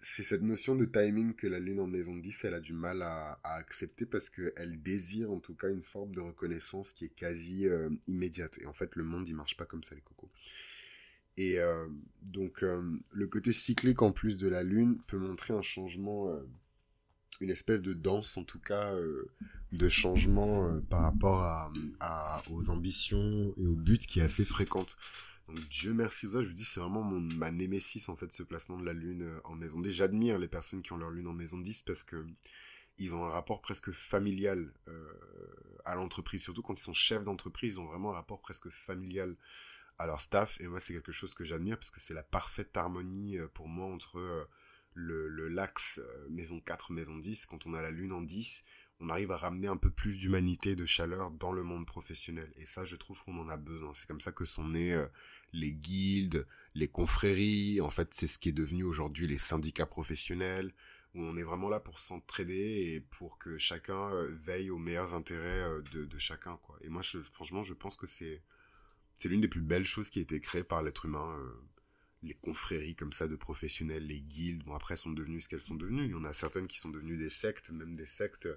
c'est 0.03 0.23
cette 0.23 0.41
notion 0.41 0.75
de 0.75 0.83
timing 0.83 1.33
que 1.33 1.47
la 1.47 1.59
lune 1.59 1.79
en 1.79 1.87
maison 1.87 2.15
10, 2.15 2.43
elle 2.43 2.55
a 2.55 2.59
du 2.59 2.73
mal 2.73 3.01
à, 3.01 3.39
accepter 3.43 4.05
parce 4.05 4.29
qu'elle 4.29 4.81
désire 4.83 5.31
en 5.31 5.39
tout 5.39 5.55
cas 5.55 5.69
une 5.69 5.81
forme 5.81 6.13
de 6.13 6.19
reconnaissance 6.19 6.91
qui 6.91 7.05
est 7.05 7.15
quasi 7.15 7.67
euh, 7.67 7.89
immédiate. 8.07 8.59
Et 8.59 8.65
en 8.65 8.73
fait, 8.73 8.95
le 8.97 9.03
monde, 9.05 9.27
il 9.29 9.35
marche 9.35 9.55
pas 9.55 9.65
comme 9.65 9.81
ça, 9.81 9.95
les 9.95 10.01
cocos. 10.01 10.29
Et 11.37 11.57
euh, 11.57 11.87
donc, 12.21 12.63
euh, 12.63 12.83
le 13.13 13.27
côté 13.27 13.53
cyclique 13.53 14.01
en 14.01 14.11
plus 14.11 14.37
de 14.37 14.49
la 14.49 14.61
lune 14.61 14.99
peut 15.07 15.17
montrer 15.17 15.53
un 15.53 15.61
changement, 15.61 16.37
une 17.39 17.49
espèce 17.49 17.81
de 17.81 17.93
danse 17.93 18.35
en 18.35 18.43
tout 18.43 18.59
cas, 18.59 18.93
de 19.71 19.87
changement 19.87 20.81
par 20.89 21.01
rapport 21.01 21.71
aux 22.51 22.69
ambitions 22.69 23.53
et 23.57 23.65
aux 23.65 23.75
buts 23.75 23.99
qui 23.99 24.19
est 24.19 24.23
assez 24.23 24.43
fréquente. 24.43 24.97
Donc 25.47 25.59
Dieu 25.69 25.93
merci 25.93 26.29
ça, 26.29 26.41
je 26.41 26.47
vous 26.47 26.53
dis, 26.53 26.63
c'est 26.63 26.79
vraiment 26.79 27.01
mon, 27.01 27.19
ma 27.19 27.51
némésis 27.51 28.07
en 28.09 28.15
fait, 28.15 28.31
ce 28.31 28.43
placement 28.43 28.77
de 28.77 28.85
la 28.85 28.93
lune 28.93 29.23
euh, 29.23 29.39
en 29.43 29.55
maison 29.55 29.79
10. 29.81 29.91
J'admire 29.91 30.37
les 30.37 30.47
personnes 30.47 30.81
qui 30.81 30.93
ont 30.93 30.97
leur 30.97 31.09
lune 31.09 31.27
en 31.27 31.33
maison 31.33 31.57
10 31.57 31.81
parce 31.83 32.03
que 32.03 32.25
ils 32.97 33.13
ont 33.13 33.25
un 33.25 33.29
rapport 33.29 33.61
presque 33.61 33.91
familial 33.91 34.71
euh, 34.87 35.13
à 35.83 35.95
l'entreprise, 35.95 36.43
surtout 36.43 36.61
quand 36.61 36.79
ils 36.79 36.83
sont 36.83 36.93
chefs 36.93 37.23
d'entreprise, 37.23 37.73
ils 37.73 37.79
ont 37.79 37.85
vraiment 37.85 38.11
un 38.11 38.15
rapport 38.15 38.39
presque 38.39 38.69
familial 38.69 39.35
à 39.97 40.05
leur 40.05 40.21
staff. 40.21 40.61
Et 40.61 40.67
moi, 40.67 40.79
c'est 40.79 40.93
quelque 40.93 41.11
chose 41.11 41.33
que 41.33 41.43
j'admire 41.43 41.77
parce 41.77 41.89
que 41.89 41.99
c'est 41.99 42.13
la 42.13 42.23
parfaite 42.23 42.77
harmonie 42.77 43.37
euh, 43.37 43.47
pour 43.47 43.67
moi 43.67 43.87
entre 43.87 44.47
le, 44.93 45.27
le 45.27 45.49
l'axe 45.49 45.99
maison 46.29 46.59
4, 46.59 46.91
maison 46.93 47.17
10. 47.17 47.47
Quand 47.47 47.65
on 47.65 47.73
a 47.73 47.81
la 47.81 47.91
lune 47.91 48.13
en 48.13 48.21
10, 48.21 48.63
on 48.99 49.09
arrive 49.09 49.31
à 49.31 49.37
ramener 49.37 49.67
un 49.67 49.77
peu 49.77 49.89
plus 49.89 50.17
d'humanité, 50.17 50.75
de 50.75 50.85
chaleur 50.85 51.31
dans 51.31 51.51
le 51.51 51.63
monde 51.63 51.85
professionnel. 51.85 52.51
Et 52.57 52.65
ça, 52.65 52.85
je 52.85 52.95
trouve 52.95 53.21
qu'on 53.23 53.37
en 53.39 53.49
a 53.49 53.57
besoin. 53.57 53.93
C'est 53.93 54.07
comme 54.07 54.21
ça 54.21 54.31
que 54.31 54.45
sont 54.45 54.67
nés 54.67 54.93
euh, 54.93 55.07
les 55.51 55.73
guildes, 55.73 56.47
les 56.73 56.87
confréries. 56.87 57.81
En 57.81 57.89
fait, 57.89 58.13
c'est 58.13 58.27
ce 58.27 58.39
qui 58.39 58.49
est 58.49 58.53
devenu 58.53 58.83
aujourd'hui 58.83 59.27
les 59.27 59.37
syndicats 59.37 59.85
professionnels, 59.85 60.73
où 61.15 61.21
on 61.21 61.35
est 61.35 61.43
vraiment 61.43 61.69
là 61.69 61.79
pour 61.79 61.99
s'entraider 61.99 62.93
et 62.93 63.01
pour 63.01 63.37
que 63.39 63.57
chacun 63.57 64.11
euh, 64.13 64.29
veille 64.43 64.69
aux 64.69 64.79
meilleurs 64.79 65.13
intérêts 65.15 65.63
euh, 65.63 65.81
de, 65.91 66.17
chacun. 66.17 66.57
Et 66.81 66.89
moi, 66.89 67.01
franchement, 67.33 67.63
je 67.63 67.73
pense 67.73 67.97
que 67.97 68.07
c'est 68.07 68.41
c'est 69.15 69.29
l'une 69.29 69.41
des 69.41 69.47
plus 69.47 69.61
belles 69.61 69.85
choses 69.85 70.09
qui 70.09 70.19
a 70.19 70.21
été 70.23 70.39
créée 70.39 70.63
par 70.63 70.81
l'être 70.81 71.05
humain. 71.05 71.37
Les 72.24 72.34
confréries 72.34 72.95
comme 72.95 73.11
ça 73.11 73.28
de 73.28 73.36
professionnels, 73.36 74.07
les 74.07 74.21
guildes, 74.21 74.63
bon 74.63 74.74
après 74.74 74.95
sont 74.95 75.11
devenues 75.11 75.41
ce 75.41 75.49
qu'elles 75.49 75.61
sont 75.61 75.76
devenues. 75.76 76.05
Il 76.05 76.11
y 76.11 76.15
en 76.15 76.24
a 76.24 76.34
certaines 76.34 76.67
qui 76.67 76.80
sont 76.80 76.89
devenues 76.89 77.17
des 77.17 77.30
sectes, 77.30 77.69
même 77.69 77.95
des 77.95 78.05
sectes 78.05 78.47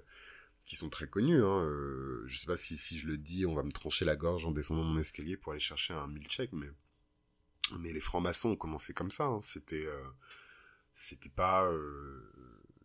qui 0.63 0.75
sont 0.75 0.89
très 0.89 1.07
connus. 1.07 1.43
Hein. 1.43 1.63
Euh, 1.63 2.23
je 2.27 2.37
sais 2.37 2.47
pas 2.47 2.57
si, 2.57 2.77
si 2.77 2.97
je 2.97 3.07
le 3.07 3.17
dis, 3.17 3.45
on 3.45 3.55
va 3.55 3.63
me 3.63 3.71
trancher 3.71 4.05
la 4.05 4.15
gorge 4.15 4.45
en 4.45 4.51
descendant 4.51 4.83
mon 4.83 4.99
escalier 4.99 5.37
pour 5.37 5.51
aller 5.51 5.61
chercher 5.61 5.93
un 5.93 6.07
milkshake, 6.07 6.53
mais 6.53 6.69
mais 7.79 7.91
les 7.91 7.99
francs-maçons 7.99 8.49
ont 8.49 8.55
commencé 8.55 8.93
comme 8.93 9.11
ça. 9.11 9.25
Hein. 9.25 9.41
C'était 9.41 9.85
euh, 9.85 10.03
c'était 10.93 11.29
pas 11.29 11.65
euh, 11.65 12.31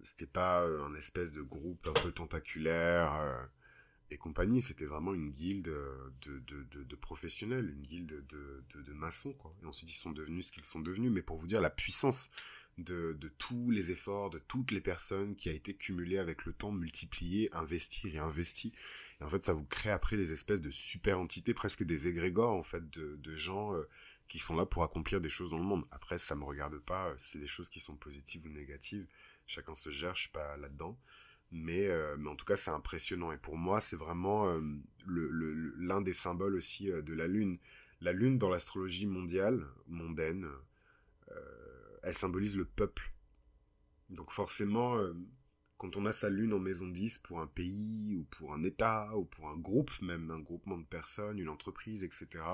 c'était 0.03 0.27
pas 0.27 0.67
un 0.67 0.95
espèce 0.95 1.33
de 1.33 1.43
groupe 1.43 1.87
un 1.87 1.93
peu 1.93 2.11
tentaculaire 2.11 3.49
et 4.13 4.19
compagnie. 4.19 4.63
C'était 4.63 4.85
vraiment 4.85 5.15
une 5.15 5.31
guilde 5.31 5.65
de, 5.65 6.43
de, 6.47 6.63
de, 6.71 6.85
de, 6.85 6.97
professionnels, 6.97 7.71
une 7.71 7.83
guilde 7.83 8.25
de, 8.29 8.65
de, 8.75 8.83
de 8.83 8.93
maçons. 8.93 9.33
Quoi. 9.35 9.55
Et 9.63 9.67
ensuite 9.67 9.91
ils 9.91 9.99
sont 9.99 10.13
devenus 10.13 10.47
ce 10.47 10.53
qu'ils 10.53 10.65
sont 10.65 10.81
devenus. 10.81 11.11
Mais 11.11 11.23
pour 11.23 11.37
vous 11.37 11.47
dire 11.47 11.61
la 11.61 11.71
puissance 11.71 12.31
de, 12.79 13.33
tous 13.39 13.71
les 13.71 13.91
efforts, 13.91 14.31
de 14.31 14.39
toutes 14.39 14.71
les 14.71 14.81
personnes 14.81 15.37
qui 15.37 15.49
a 15.49 15.53
été 15.53 15.75
cumulé 15.75 16.19
avec 16.19 16.45
le 16.45 16.53
temps, 16.53 16.73
multiplié, 16.73 17.49
investi, 17.53 18.09
et 18.09 18.19
investi. 18.19 18.73
Et 19.21 19.25
en 19.25 19.29
fait, 19.29 19.45
ça 19.45 19.53
vous 19.53 19.65
crée 19.65 19.91
après 19.91 20.17
des 20.17 20.33
espèces 20.33 20.63
de 20.63 20.71
super 20.71 21.19
entités, 21.19 21.55
presque 21.55 21.83
des 21.83 22.09
égrégores, 22.09 22.53
en 22.53 22.63
fait, 22.63 22.89
de, 22.91 23.37
gens 23.37 23.75
euh, 23.75 23.89
qui 24.29 24.39
sont 24.39 24.57
là 24.57 24.67
pour 24.67 24.83
accomplir 24.83 25.21
des 25.21 25.29
choses 25.29 25.51
dans 25.51 25.59
le 25.59 25.65
monde. 25.65 25.85
Après, 25.91 26.19
ça 26.19 26.35
me 26.35 26.45
regarde 26.45 26.79
pas, 26.79 27.09
euh, 27.09 27.15
c'est 27.19 27.39
des 27.39 27.47
choses 27.47 27.69
qui 27.69 27.81
sont 27.81 27.97
positives 27.97 28.47
ou 28.47 28.49
négatives. 28.49 29.07
Chacun 29.47 29.75
se 29.75 29.91
gère, 29.91 30.15
je 30.15 30.23
suis 30.23 30.31
pas 30.31 30.57
là-dedans. 30.57 30.99
Mais, 31.53 31.87
euh, 31.87 32.17
mais 32.19 32.29
en 32.29 32.37
tout 32.37 32.47
cas, 32.47 32.57
c'est 32.57 32.71
impressionnant. 32.71 33.31
Et 33.33 33.39
pour 33.39 33.57
moi, 33.57 33.81
c'est 33.81 33.97
vraiment 33.97 34.53
l'un 35.07 36.01
des 36.01 36.15
symboles 36.15 36.57
aussi 36.57 36.87
de 36.87 37.15
la 37.15 37.27
Lune. 37.27 37.59
La 38.01 38.13
Lune, 38.13 38.39
dans 38.39 38.49
l'astrologie 38.49 39.07
mondiale, 39.07 39.65
mondaine, 39.87 40.49
elle 42.03 42.15
symbolise 42.15 42.57
le 42.57 42.65
peuple. 42.65 43.13
Donc 44.13 44.31
forcément, 44.31 44.97
euh, 44.97 45.15
quand 45.79 45.97
on 45.97 46.07
a 46.07 46.13
sa 46.13 46.29
lune 46.29 46.53
en 46.53 46.59
maison 46.59 46.87
10 46.87 47.19
pour 47.19 47.41
un 47.41 47.47
pays 47.47 48.15
ou 48.15 48.25
pour 48.25 48.53
un 48.53 48.63
État 48.63 49.17
ou 49.17 49.25
pour 49.25 49.49
un 49.49 49.57
groupe, 49.57 49.91
même 50.03 50.31
un 50.31 50.39
groupement 50.39 50.79
de 50.79 50.85
personnes, 50.85 51.39
une 51.39 51.49
entreprise, 51.49 52.05
etc., 52.05 52.45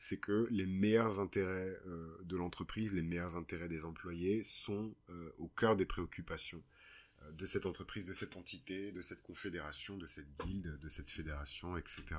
c'est 0.00 0.18
que 0.18 0.46
les 0.50 0.66
meilleurs 0.66 1.18
intérêts 1.18 1.76
euh, 1.86 2.16
de 2.22 2.36
l'entreprise, 2.36 2.92
les 2.92 3.02
meilleurs 3.02 3.36
intérêts 3.36 3.68
des 3.68 3.84
employés 3.84 4.42
sont 4.42 4.94
euh, 5.10 5.30
au 5.38 5.48
cœur 5.48 5.76
des 5.76 5.86
préoccupations 5.86 6.62
de 7.36 7.46
cette 7.46 7.66
entreprise, 7.66 8.06
de 8.06 8.14
cette 8.14 8.36
entité, 8.36 8.92
de 8.92 9.00
cette 9.00 9.22
confédération, 9.22 9.96
de 9.96 10.06
cette 10.06 10.28
guilde, 10.44 10.78
de 10.80 10.88
cette 10.88 11.10
fédération, 11.10 11.76
etc. 11.76 12.16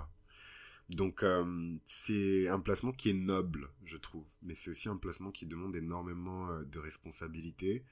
Donc 0.89 1.21
euh, 1.21 1.77
c'est 1.85 2.47
un 2.47 2.59
placement 2.59 2.91
qui 2.91 3.11
est 3.11 3.13
noble, 3.13 3.69
je 3.85 3.97
trouve, 3.97 4.25
mais 4.41 4.55
c'est 4.55 4.71
aussi 4.71 4.89
un 4.89 4.97
placement 4.97 5.31
qui 5.31 5.45
demande 5.45 5.75
énormément 5.75 6.49
euh, 6.49 6.63
de 6.63 6.79
responsabilités 6.79 7.85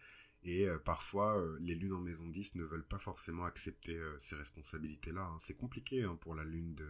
et 0.44 0.68
euh, 0.68 0.80
parfois 0.80 1.44
les 1.60 1.76
lunes 1.76 1.94
en 1.94 1.99
maison 1.99 2.27
10 2.27 2.56
ne 2.56 2.64
veulent 2.64 2.88
pas 2.88 2.98
forcément 2.98 3.45
accepter 3.45 3.99
ces 4.19 4.35
responsabilités-là. 4.35 5.22
Hein. 5.22 5.38
C'est 5.39 5.57
compliqué 5.57 6.03
hein, 6.03 6.18
pour 6.19 6.35
la 6.35 6.44
lune 6.44 6.73
de 6.76 6.89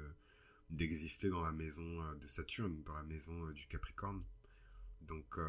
d'exister 0.70 1.30
dans 1.30 1.42
la 1.42 1.54
maison 1.54 2.04
de 2.20 2.28
Saturne, 2.28 2.84
dans 2.84 2.94
la 2.94 3.04
maison 3.04 3.52
du 3.52 3.68
Capricorne. 3.68 4.22
Donc 5.08 5.40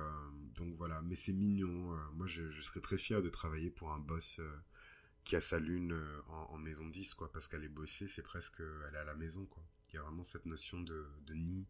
donc 0.57 0.75
voilà, 0.77 1.01
mais 1.03 1.17
c'est 1.17 1.33
mignon. 1.33 1.97
moi 2.15 2.27
je, 2.27 2.51
serais 2.61 2.81
très 2.81 2.99
fier 2.99 3.23
de 3.23 3.29
travailler 3.29 3.71
pour 3.71 3.93
un 3.93 3.99
boss 3.99 4.41
qui 5.25 5.37
a 5.37 5.41
sa 5.41 5.59
lune 5.59 6.01
en, 6.29 6.59
maison 6.59 6.89
10 6.89 7.15
quoi 7.15 7.31
parce 7.33 7.49
qu'elle 7.49 7.65
est 7.65 7.69
bossée, 7.69 8.09
c'est 8.09 8.23
presque 8.23 8.61
elle 8.61 8.95
est 8.95 8.99
à 8.99 9.05
la 9.05 9.15
maison 9.15 9.47
quoi. 9.47 9.63
Il 9.91 9.97
y 9.97 9.99
a 9.99 10.03
vraiment 10.03 10.25
cette 10.25 10.47
notion 10.47 10.81
de, 10.81 11.07
nid 11.31 11.67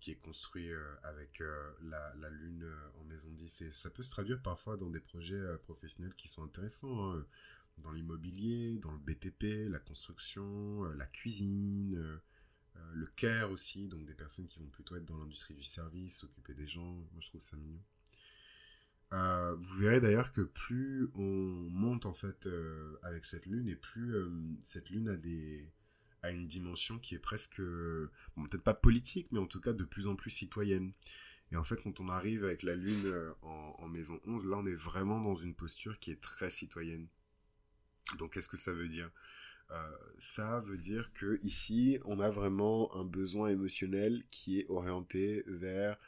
qui 0.00 0.12
est 0.12 0.16
construit 0.16 0.70
avec 1.02 1.42
la, 1.82 2.30
lune 2.30 2.70
en 3.00 3.04
maison 3.04 3.30
10. 3.32 3.62
Et 3.62 3.72
ça 3.72 3.90
peut 3.90 4.02
se 4.02 4.10
traduire 4.10 4.40
parfois 4.40 4.76
dans 4.76 4.90
des 4.90 5.00
projets 5.00 5.42
professionnels 5.64 6.14
qui 6.14 6.28
sont 6.28 6.44
intéressants, 6.44 7.12
hein. 7.12 7.26
dans 7.78 7.90
l'immobilier, 7.90 8.78
dans 8.78 8.92
le 8.92 8.98
BTP, 8.98 9.68
la 9.68 9.80
construction, 9.80 10.84
la 10.92 11.06
cuisine, 11.06 12.20
le 12.92 13.06
care 13.16 13.50
aussi, 13.50 13.88
donc 13.88 14.06
des 14.06 14.14
personnes 14.14 14.48
qui 14.48 14.58
vont 14.58 14.68
plutôt 14.68 14.96
être 14.96 15.04
dans 15.04 15.18
l'industrie 15.18 15.54
du 15.54 15.64
service, 15.64 16.16
s'occuper 16.16 16.54
des 16.54 16.66
gens. 16.66 16.92
Moi, 17.12 17.20
je 17.20 17.28
trouve 17.28 17.40
ça 17.40 17.56
mignon. 17.56 17.82
Euh, 19.14 19.54
vous 19.54 19.78
verrez 19.78 20.00
d'ailleurs 20.02 20.32
que 20.32 20.42
plus 20.42 21.08
on 21.14 21.22
monte 21.22 22.04
en 22.04 22.12
fait 22.12 22.46
euh, 22.46 22.98
avec 23.02 23.24
cette 23.24 23.46
lune 23.46 23.66
et 23.66 23.74
plus 23.74 24.14
euh, 24.14 24.30
cette 24.62 24.90
lune 24.90 25.08
a 25.08 25.16
des 25.16 25.72
a 26.22 26.30
une 26.30 26.46
dimension 26.46 26.98
qui 26.98 27.14
est 27.14 27.18
presque 27.18 27.56
peut-être 27.56 28.62
pas 28.62 28.74
politique 28.74 29.28
mais 29.30 29.38
en 29.38 29.46
tout 29.46 29.60
cas 29.60 29.72
de 29.72 29.84
plus 29.84 30.06
en 30.08 30.16
plus 30.16 30.30
citoyenne. 30.30 30.92
Et 31.52 31.56
en 31.56 31.64
fait 31.64 31.80
quand 31.82 32.00
on 32.00 32.10
arrive 32.10 32.44
avec 32.44 32.62
la 32.62 32.74
lune 32.74 33.10
en, 33.40 33.76
en, 33.78 33.88
maison 33.88 34.20
11 34.26 34.44
là 34.44 34.58
on 34.58 34.66
est 34.66 34.74
vraiment 34.74 35.22
dans 35.22 35.36
une 35.36 35.54
posture 35.54 35.98
qui 35.98 36.10
est 36.10 36.20
très 36.20 36.50
citoyenne. 36.50 37.08
Donc 38.18 38.34
qu'est-ce 38.34 38.48
que 38.48 38.58
ça 38.58 38.74
veut 38.74 38.88
dire? 38.88 39.10
Ça 40.18 40.60
veut 40.60 40.78
dire 40.78 41.10
que 41.14 41.38
ici 41.42 41.98
on 42.04 42.20
a 42.20 42.30
vraiment 42.30 42.94
un 42.96 43.04
besoin 43.04 43.48
émotionnel 43.48 44.24
qui 44.30 44.60
est 44.60 44.66
orienté 44.68 45.44
vers 45.46 45.98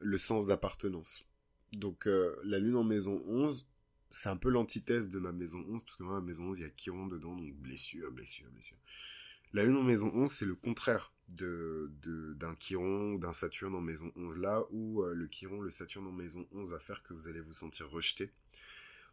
le 0.00 0.18
sens 0.18 0.46
d'appartenance 0.46 1.24
donc 1.72 2.06
euh, 2.06 2.36
la 2.44 2.58
lune 2.58 2.76
en 2.76 2.84
maison 2.84 3.22
11, 3.26 3.68
c'est 4.10 4.28
un 4.28 4.36
peu 4.36 4.48
l'antithèse 4.48 5.10
de 5.10 5.18
ma 5.18 5.32
maison 5.32 5.64
11, 5.68 5.84
parce 5.84 5.96
que 5.96 6.02
moi, 6.02 6.14
ma 6.14 6.26
maison 6.26 6.44
11, 6.44 6.58
il 6.58 6.62
y 6.62 6.64
a 6.64 6.70
Chiron 6.70 7.06
dedans, 7.06 7.36
donc 7.36 7.52
blessure, 7.54 8.10
blessure, 8.10 8.50
blessure. 8.50 8.78
La 9.52 9.64
lune 9.64 9.76
en 9.76 9.82
maison 9.82 10.10
11, 10.14 10.30
c'est 10.30 10.46
le 10.46 10.54
contraire 10.54 11.12
de, 11.28 11.90
d'un 12.36 12.54
Chiron 12.58 13.12
ou 13.12 13.18
d'un 13.18 13.32
Saturne 13.32 13.74
en 13.74 13.80
maison 13.80 14.10
11. 14.16 14.38
Là 14.38 14.64
où 14.70 15.02
euh, 15.02 15.14
le 15.14 15.26
Chiron, 15.26 15.60
le 15.60 15.70
Saturne 15.70 16.06
en 16.06 16.12
maison 16.12 16.46
11 16.52 16.70
va 16.70 16.78
faire 16.78 17.02
que 17.02 17.12
vous 17.12 17.28
allez 17.28 17.40
vous 17.40 17.52
sentir 17.52 17.88
rejeté, 17.90 18.32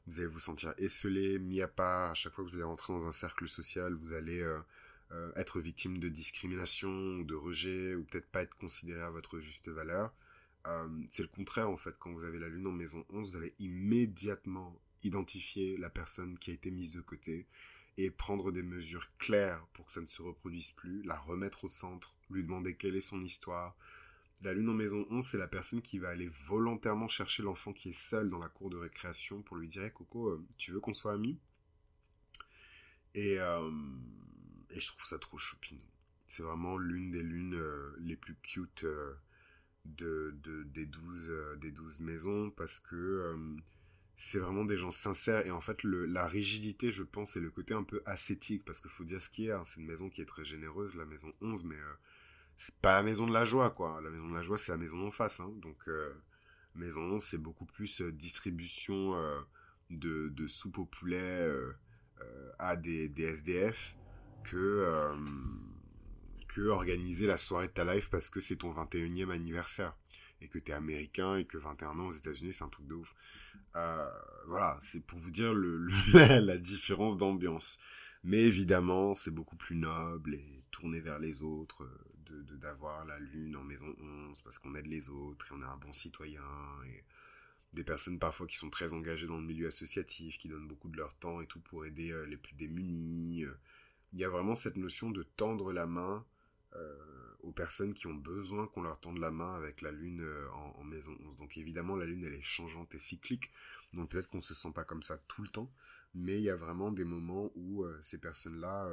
vous 0.07 0.19
allez 0.19 0.27
vous 0.27 0.40
sentir 0.40 0.73
esselé, 0.77 1.40
mis 1.40 1.61
à 1.61 1.68
part, 1.68 2.11
à 2.11 2.14
chaque 2.14 2.34
fois 2.34 2.44
que 2.44 2.49
vous 2.49 2.56
allez 2.56 2.64
rentrer 2.64 2.94
dans 2.94 3.07
un 3.07 3.11
cercle 3.11 3.48
social, 3.48 3.94
vous 3.94 4.14
allez 4.14 4.41
euh, 4.41 5.32
être 5.36 5.60
victime 5.60 5.99
de 5.99 6.10
discrimination, 6.10 6.90
ou 6.90 7.23
de 7.23 7.36
rejet, 7.36 7.95
ou 7.95 8.03
peut-être 8.03 8.30
pas 8.30 8.41
être 8.44 8.56
considéré 8.56 9.02
à 9.02 9.10
votre 9.10 9.40
juste 9.40 9.69
valeur. 9.69 10.14
Euh, 10.68 10.88
c'est 11.10 11.22
le 11.22 11.30
contraire 11.30 11.69
en 11.69 11.77
fait. 11.77 11.95
Quand 11.99 12.11
vous 12.11 12.23
avez 12.23 12.40
la 12.40 12.49
lune 12.49 12.68
en 12.68 12.72
maison 12.72 13.06
11, 13.10 13.32
vous 13.32 13.38
allez 13.38 13.53
immédiatement 13.60 14.80
identifier 15.03 15.77
la 15.77 15.90
personne 15.90 16.38
qui 16.40 16.52
a 16.52 16.53
été 16.53 16.72
mise 16.72 16.94
de 16.94 17.02
côté 17.02 17.45
et 17.98 18.11
prendre 18.11 18.52
des 18.52 18.64
mesures 18.64 19.07
claires 19.19 19.65
pour 19.73 19.86
que 19.86 19.91
ça 19.91 20.02
ne 20.02 20.07
se 20.07 20.22
reproduise 20.22 20.72
plus, 20.72 21.03
la 21.03 21.18
remettre 21.18 21.65
au 21.65 21.69
centre, 21.69 22.15
lui 22.30 22.44
demander 22.44 22.76
quelle 22.76 22.95
est 22.95 23.02
son 23.02 23.23
histoire. 23.23 23.76
La 24.41 24.53
lune 24.53 24.69
en 24.69 24.73
maison 24.73 25.05
11, 25.09 25.25
c'est 25.25 25.37
la 25.37 25.47
personne 25.47 25.81
qui 25.81 25.97
va 25.97 26.09
aller 26.09 26.29
volontairement 26.45 27.07
chercher 27.07 27.41
l'enfant 27.41 27.73
qui 27.73 27.89
est 27.89 27.99
seul 27.99 28.29
dans 28.29 28.37
la 28.37 28.49
cour 28.49 28.69
de 28.69 28.77
récréation 28.77 29.41
pour 29.41 29.57
lui 29.57 29.67
dire 29.67 29.91
Coco, 29.93 30.29
euh, 30.29 30.45
tu 30.57 30.71
veux 30.71 30.79
qu'on 30.79 30.93
soit 30.93 31.13
amis? 31.13 31.39
Et, 33.13 33.39
euh, 33.39 33.71
et 34.69 34.79
je 34.79 34.87
trouve 34.87 35.05
ça 35.05 35.17
trop 35.17 35.37
choupinou. 35.37 35.81
C'est 36.27 36.43
vraiment 36.43 36.77
l'une 36.77 37.11
des 37.11 37.23
lunes 37.23 37.59
les 37.99 38.17
plus 38.17 38.35
cute 38.35 38.85
de, 39.85 40.35
des, 40.73 40.85
12, 40.85 41.29
euh, 41.29 41.55
des 41.57 41.71
12 41.71 41.99
maisons 42.01 42.51
parce 42.51 42.79
que 42.79 42.95
euh, 42.95 43.37
c'est 44.15 44.39
vraiment 44.39 44.65
des 44.65 44.77
gens 44.77 44.91
sincères 44.91 45.45
et 45.45 45.51
en 45.51 45.61
fait 45.61 45.83
la 45.83 46.27
rigidité 46.27 46.91
je 46.91 47.03
pense 47.03 47.31
c'est 47.31 47.39
le 47.39 47.51
côté 47.51 47.73
un 47.73 47.83
peu 47.83 48.01
ascétique 48.05 48.63
parce 48.65 48.79
qu'il 48.79 48.89
faut 48.89 49.03
dire 49.03 49.21
ce 49.21 49.29
qui 49.29 49.47
est 49.47 49.51
hein, 49.51 49.63
c'est 49.65 49.79
une 49.79 49.87
maison 49.87 50.09
qui 50.09 50.21
est 50.21 50.25
très 50.25 50.45
généreuse 50.45 50.95
la 50.95 51.05
maison 51.05 51.31
11 51.41 51.65
mais 51.65 51.75
euh, 51.75 51.93
c'est 52.57 52.76
pas 52.76 52.94
la 52.94 53.03
maison 53.03 53.27
de 53.27 53.34
la 53.34 53.45
joie 53.45 53.72
quoi 53.72 53.99
la 54.03 54.10
maison 54.10 54.30
de 54.30 54.36
la 54.36 54.41
joie 54.41 54.57
c'est 54.57 54.72
la 54.72 54.77
maison 54.77 55.07
en 55.07 55.11
face 55.11 55.40
hein, 55.40 55.52
donc 55.61 55.77
maison 56.73 57.02
11 57.02 57.23
c'est 57.23 57.38
beaucoup 57.38 57.65
plus 57.65 58.02
distribution 58.02 59.14
de, 59.90 60.30
de 60.30 60.48
soupe 60.48 60.77
au 60.77 60.86
poulet 60.86 61.48
à 62.60 62.76
des, 62.76 63.11
SDF 63.18 63.95
que 64.44 64.88
organiser 66.68 67.27
la 67.27 67.38
soirée 67.38 67.68
de 67.68 67.73
ta 67.73 67.94
life 67.94 68.10
parce 68.10 68.30
que 68.30 68.40
c'est 68.40 68.57
ton 68.57 68.73
21e 68.73 69.32
anniversaire 69.32 69.95
et 70.41 70.48
que 70.48 70.60
t'es 70.60 70.73
américain 70.73 71.38
et 71.38 71.45
que 71.45 71.57
21 71.57 71.99
ans 71.99 72.07
aux 72.07 72.11
États-Unis 72.11 72.53
c'est 72.53 72.64
un 72.64 72.69
truc 72.69 72.88
de 72.88 72.95
ouf. 72.95 73.14
Euh, 73.76 74.10
voilà, 74.48 74.77
c'est 74.80 75.06
pour 75.06 75.19
vous 75.19 75.32
dire 75.32 75.53
le, 75.53 75.88
la 76.40 76.57
différence 76.57 77.18
d'ambiance. 77.18 77.80
Mais 78.23 78.41
évidemment, 78.41 79.14
c'est 79.14 79.32
beaucoup 79.32 79.56
plus 79.56 79.76
noble 79.76 80.36
et 80.36 80.64
tourné 80.72 80.99
vers 80.99 81.19
les 81.19 81.44
autres, 81.44 81.84
euh, 81.84 82.05
d'avoir 82.59 83.05
la 83.05 83.19
lune 83.19 83.55
en 83.55 83.63
maison 83.63 83.93
11 83.99 84.41
parce 84.41 84.59
qu'on 84.59 84.75
aide 84.75 84.87
les 84.87 85.09
autres 85.09 85.51
et 85.51 85.55
on 85.55 85.61
est 85.61 85.65
un 85.65 85.77
bon 85.77 85.93
citoyen 85.93 86.43
et 86.87 87.03
des 87.73 87.83
personnes 87.83 88.19
parfois 88.19 88.47
qui 88.47 88.55
sont 88.55 88.69
très 88.69 88.93
engagées 88.93 89.27
dans 89.27 89.37
le 89.37 89.43
milieu 89.43 89.67
associatif, 89.67 90.37
qui 90.37 90.47
donnent 90.47 90.67
beaucoup 90.67 90.89
de 90.89 90.97
leur 90.97 91.13
temps 91.15 91.41
et 91.41 91.47
tout 91.47 91.59
pour 91.59 91.85
aider 91.85 92.11
euh, 92.11 92.25
les 92.25 92.37
plus 92.37 92.55
démunis. 92.55 93.45
Il 94.13 94.19
y 94.19 94.23
a 94.23 94.29
vraiment 94.29 94.55
cette 94.55 94.77
notion 94.77 95.11
de 95.11 95.23
tendre 95.23 95.73
la 95.73 95.85
main 95.85 96.25
euh, 96.75 96.95
aux 97.41 97.51
personnes 97.51 97.93
qui 97.93 98.07
ont 98.07 98.15
besoin 98.15 98.65
qu'on 98.65 98.81
leur 98.81 98.99
tende 98.99 99.19
la 99.19 99.29
main 99.29 99.53
avec 99.55 99.81
la 99.81 99.91
lune 99.91 100.21
euh, 100.21 100.49
en, 100.51 100.83
maison 100.83 101.15
11. 101.27 101.37
Donc 101.37 101.57
évidemment, 101.57 101.95
la 101.95 102.05
lune, 102.05 102.23
elle 102.25 102.33
est 102.33 102.41
changeante 102.41 102.95
et 102.95 102.99
cyclique, 102.99 103.51
donc 103.93 104.09
peut-être 104.09 104.29
qu'on 104.29 104.41
se 104.41 104.55
sent 104.55 104.71
pas 104.73 104.83
comme 104.83 105.03
ça 105.03 105.19
tout 105.27 105.43
le 105.43 105.47
temps, 105.47 105.71
mais 106.15 106.37
il 106.37 106.43
y 106.43 106.49
a 106.49 106.55
vraiment 106.55 106.91
des 106.91 107.03
moments 107.03 107.51
où 107.55 107.83
euh, 107.83 107.99
ces 108.01 108.17
personnes-là 108.17 108.89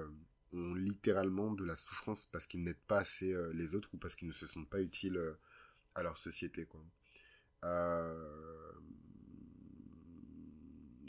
ont 0.52 0.74
littéralement 0.74 1.52
de 1.52 1.64
la 1.64 1.76
souffrance 1.76 2.26
parce 2.26 2.46
qu'ils 2.46 2.62
n'aident 2.62 2.86
pas 2.86 2.98
assez 2.98 3.34
les 3.54 3.74
autres 3.74 3.88
ou 3.92 3.96
parce 3.96 4.16
qu'ils 4.16 4.28
ne 4.28 4.32
se 4.32 4.46
sentent 4.46 4.68
pas 4.68 4.80
utiles 4.80 5.20
à 5.94 6.02
leur 6.02 6.18
société. 6.18 6.66
Quoi. 6.66 6.84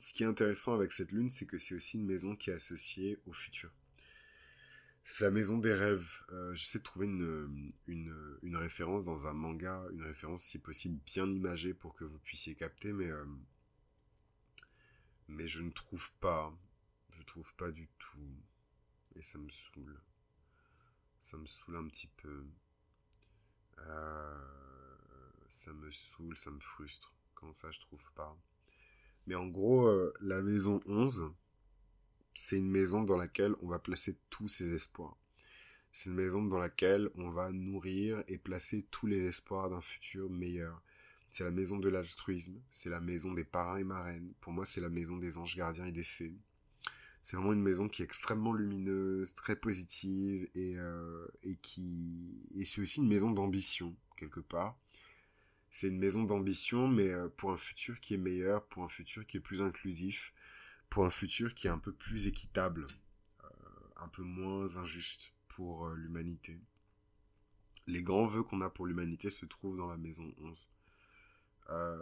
Ce 0.03 0.11
qui 0.11 0.23
est 0.23 0.25
intéressant 0.25 0.73
avec 0.73 0.91
cette 0.91 1.13
lune, 1.13 1.29
c'est 1.29 1.45
que 1.45 1.57
c'est 1.57 1.75
aussi 1.75 1.95
une 1.97 2.05
maison 2.05 2.35
qui 2.35 2.49
est 2.49 2.53
associée 2.53 3.21
au 3.25 3.31
futur. 3.31 3.71
C'est 5.05 5.23
la 5.23 5.31
maison 5.31 5.57
des 5.57 5.71
rêves. 5.71 6.19
Euh, 6.33 6.53
j'essaie 6.53 6.79
de 6.79 6.83
trouver 6.83 7.05
une, 7.07 7.71
une, 7.87 8.55
référence 8.57 9.05
dans 9.05 9.27
un 9.27 9.33
manga, 9.33 9.81
une 9.93 10.03
référence 10.03 10.43
si 10.43 10.59
possible 10.59 10.99
bien 11.05 11.25
imagée 11.31 11.73
pour 11.73 11.93
que 11.95 12.03
vous 12.03 12.19
puissiez 12.19 12.53
capter, 12.53 12.91
mais, 12.91 13.09
euh, 13.09 13.23
mais 15.29 15.47
je 15.47 15.61
ne 15.61 15.71
trouve 15.71 16.11
pas. 16.19 16.53
Je 17.17 17.23
trouve 17.23 17.55
pas 17.55 17.71
du 17.71 17.87
tout. 17.97 18.19
Et 19.15 19.21
ça 19.21 19.37
me 19.37 19.49
saoule. 19.49 19.99
Ça 21.23 21.37
me 21.37 21.45
saoule 21.45 21.77
un 21.77 21.87
petit 21.87 22.09
peu. 22.17 22.45
Euh, 23.79 24.39
ça 25.49 25.71
me 25.73 25.89
saoule, 25.91 26.37
ça 26.37 26.51
me 26.51 26.59
frustre. 26.59 27.13
Comment 27.35 27.53
ça, 27.53 27.71
je 27.71 27.79
trouve 27.79 28.03
pas. 28.15 28.37
Mais 29.25 29.35
en 29.35 29.47
gros, 29.47 29.89
la 30.21 30.41
maison 30.41 30.81
11, 30.85 31.31
c'est 32.35 32.57
une 32.57 32.69
maison 32.69 33.03
dans 33.03 33.17
laquelle 33.17 33.55
on 33.61 33.67
va 33.67 33.79
placer 33.79 34.17
tous 34.29 34.47
ses 34.47 34.73
espoirs. 34.73 35.17
C'est 35.91 36.09
une 36.09 36.15
maison 36.15 36.41
dans 36.43 36.57
laquelle 36.57 37.09
on 37.15 37.29
va 37.29 37.51
nourrir 37.51 38.23
et 38.27 38.39
placer 38.39 38.87
tous 38.89 39.05
les 39.05 39.27
espoirs 39.27 39.69
d'un 39.69 39.81
futur 39.81 40.29
meilleur. 40.29 40.81
C'est 41.29 41.43
la 41.43 41.51
maison 41.51 41.77
de 41.77 41.87
l'altruisme, 41.87 42.59
c'est 42.69 42.89
la 42.89 42.99
maison 42.99 43.33
des 43.33 43.43
parrains 43.43 43.77
et 43.77 43.83
marraines. 43.83 44.33
Pour 44.41 44.53
moi, 44.53 44.65
c'est 44.65 44.81
la 44.81 44.89
maison 44.89 45.17
des 45.17 45.37
anges 45.37 45.55
gardiens 45.55 45.85
et 45.85 45.91
des 45.91 46.03
fées. 46.03 46.35
C'est 47.23 47.37
vraiment 47.37 47.53
une 47.53 47.61
maison 47.61 47.87
qui 47.87 48.01
est 48.01 48.05
extrêmement 48.05 48.53
lumineuse, 48.53 49.33
très 49.33 49.55
positive 49.55 50.47
et, 50.55 50.77
euh, 50.77 51.25
qui 51.61 52.45
c'est 52.65 52.81
aussi 52.81 52.99
une 52.99 53.07
maison 53.07 53.31
d'ambition 53.31 53.95
quelque 54.17 54.41
part. 54.41 54.77
C'est 55.69 55.87
une 55.87 55.97
maison 55.97 56.23
d'ambition, 56.23 56.87
mais 56.87 57.09
euh, 57.09 57.29
pour 57.29 57.51
un 57.51 57.57
futur 57.57 57.99
qui 57.99 58.13
est 58.13 58.17
meilleur, 58.17 58.65
pour 58.65 58.83
un 58.83 58.89
futur 58.89 59.25
qui 59.25 59.37
est 59.37 59.39
plus 59.39 59.61
inclusif, 59.61 60.33
pour 60.89 61.05
un 61.05 61.09
futur 61.09 61.55
qui 61.55 61.67
est 61.67 61.71
un 61.71 61.79
peu 61.79 61.93
plus 61.93 62.27
équitable, 62.27 62.87
euh, 63.43 63.47
un 63.95 64.07
peu 64.09 64.21
moins 64.21 64.77
injuste 64.77 65.33
pour 65.47 65.89
l'humanité. 65.89 66.59
Les 67.87 68.03
grands 68.03 68.27
vœux 68.27 68.43
qu'on 68.43 68.61
a 68.61 68.69
pour 68.69 68.85
l'humanité 68.85 69.29
se 69.29 69.45
trouvent 69.45 69.77
dans 69.77 69.89
la 69.89 69.97
maison 69.97 70.33
11. 70.39 70.69
Euh, 71.69 71.97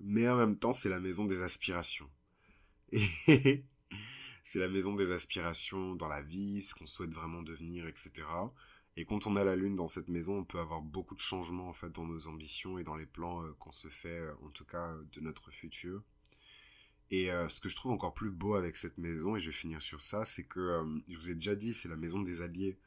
mais 0.00 0.28
en 0.28 0.36
même 0.36 0.58
temps, 0.58 0.72
c'est 0.72 0.88
la 0.88 1.00
maison 1.00 1.24
des 1.24 1.42
aspirations. 1.42 2.08
C'est 4.44 4.58
la 4.60 4.68
maison 4.68 4.94
des 4.94 5.10
aspirations 5.12 5.96
dans 5.96 6.08
la 6.08 6.22
vie, 6.22 6.62
ce 6.62 6.74
qu'on 6.74 6.86
souhaite 6.86 7.12
vraiment 7.12 7.42
devenir, 7.42 7.86
etc. 7.86 8.12
Et 8.96 9.04
quand 9.04 9.26
on 9.26 9.36
a 9.36 9.44
la 9.44 9.56
lune 9.56 9.76
dans 9.76 9.88
cette 9.88 10.08
maison, 10.08 10.38
on 10.38 10.44
peut 10.44 10.60
avoir 10.60 10.80
beaucoup 10.80 11.14
de 11.14 11.20
changements 11.20 11.68
en 11.68 11.72
fait 11.74 11.90
dans 11.90 12.06
nos 12.06 12.28
ambitions 12.28 12.78
et 12.78 12.84
dans 12.84 12.96
les 12.96 13.06
plans 13.06 13.42
qu'on 13.58 13.72
se 13.72 13.88
fait, 13.88 14.22
en 14.42 14.50
tout 14.50 14.64
cas 14.64 14.94
de 15.12 15.20
notre 15.20 15.50
futur. 15.50 16.02
Et 17.10 17.30
euh, 17.30 17.48
ce 17.48 17.60
que 17.60 17.68
je 17.68 17.76
trouve 17.76 17.92
encore 17.92 18.14
plus 18.14 18.30
beau 18.30 18.54
avec 18.54 18.76
cette 18.76 18.98
maison, 18.98 19.36
et 19.36 19.40
je 19.40 19.46
vais 19.46 19.56
finir 19.56 19.80
sur 19.80 20.00
ça, 20.00 20.24
c'est 20.24 20.44
que, 20.44 20.60
euh, 20.60 20.98
je 21.08 21.16
vous 21.16 21.30
ai 21.30 21.34
déjà 21.34 21.54
dit, 21.54 21.72
c'est 21.72 21.88
la 21.88 21.96
maison 21.96 22.20
des 22.20 22.40
alliés, 22.40 22.78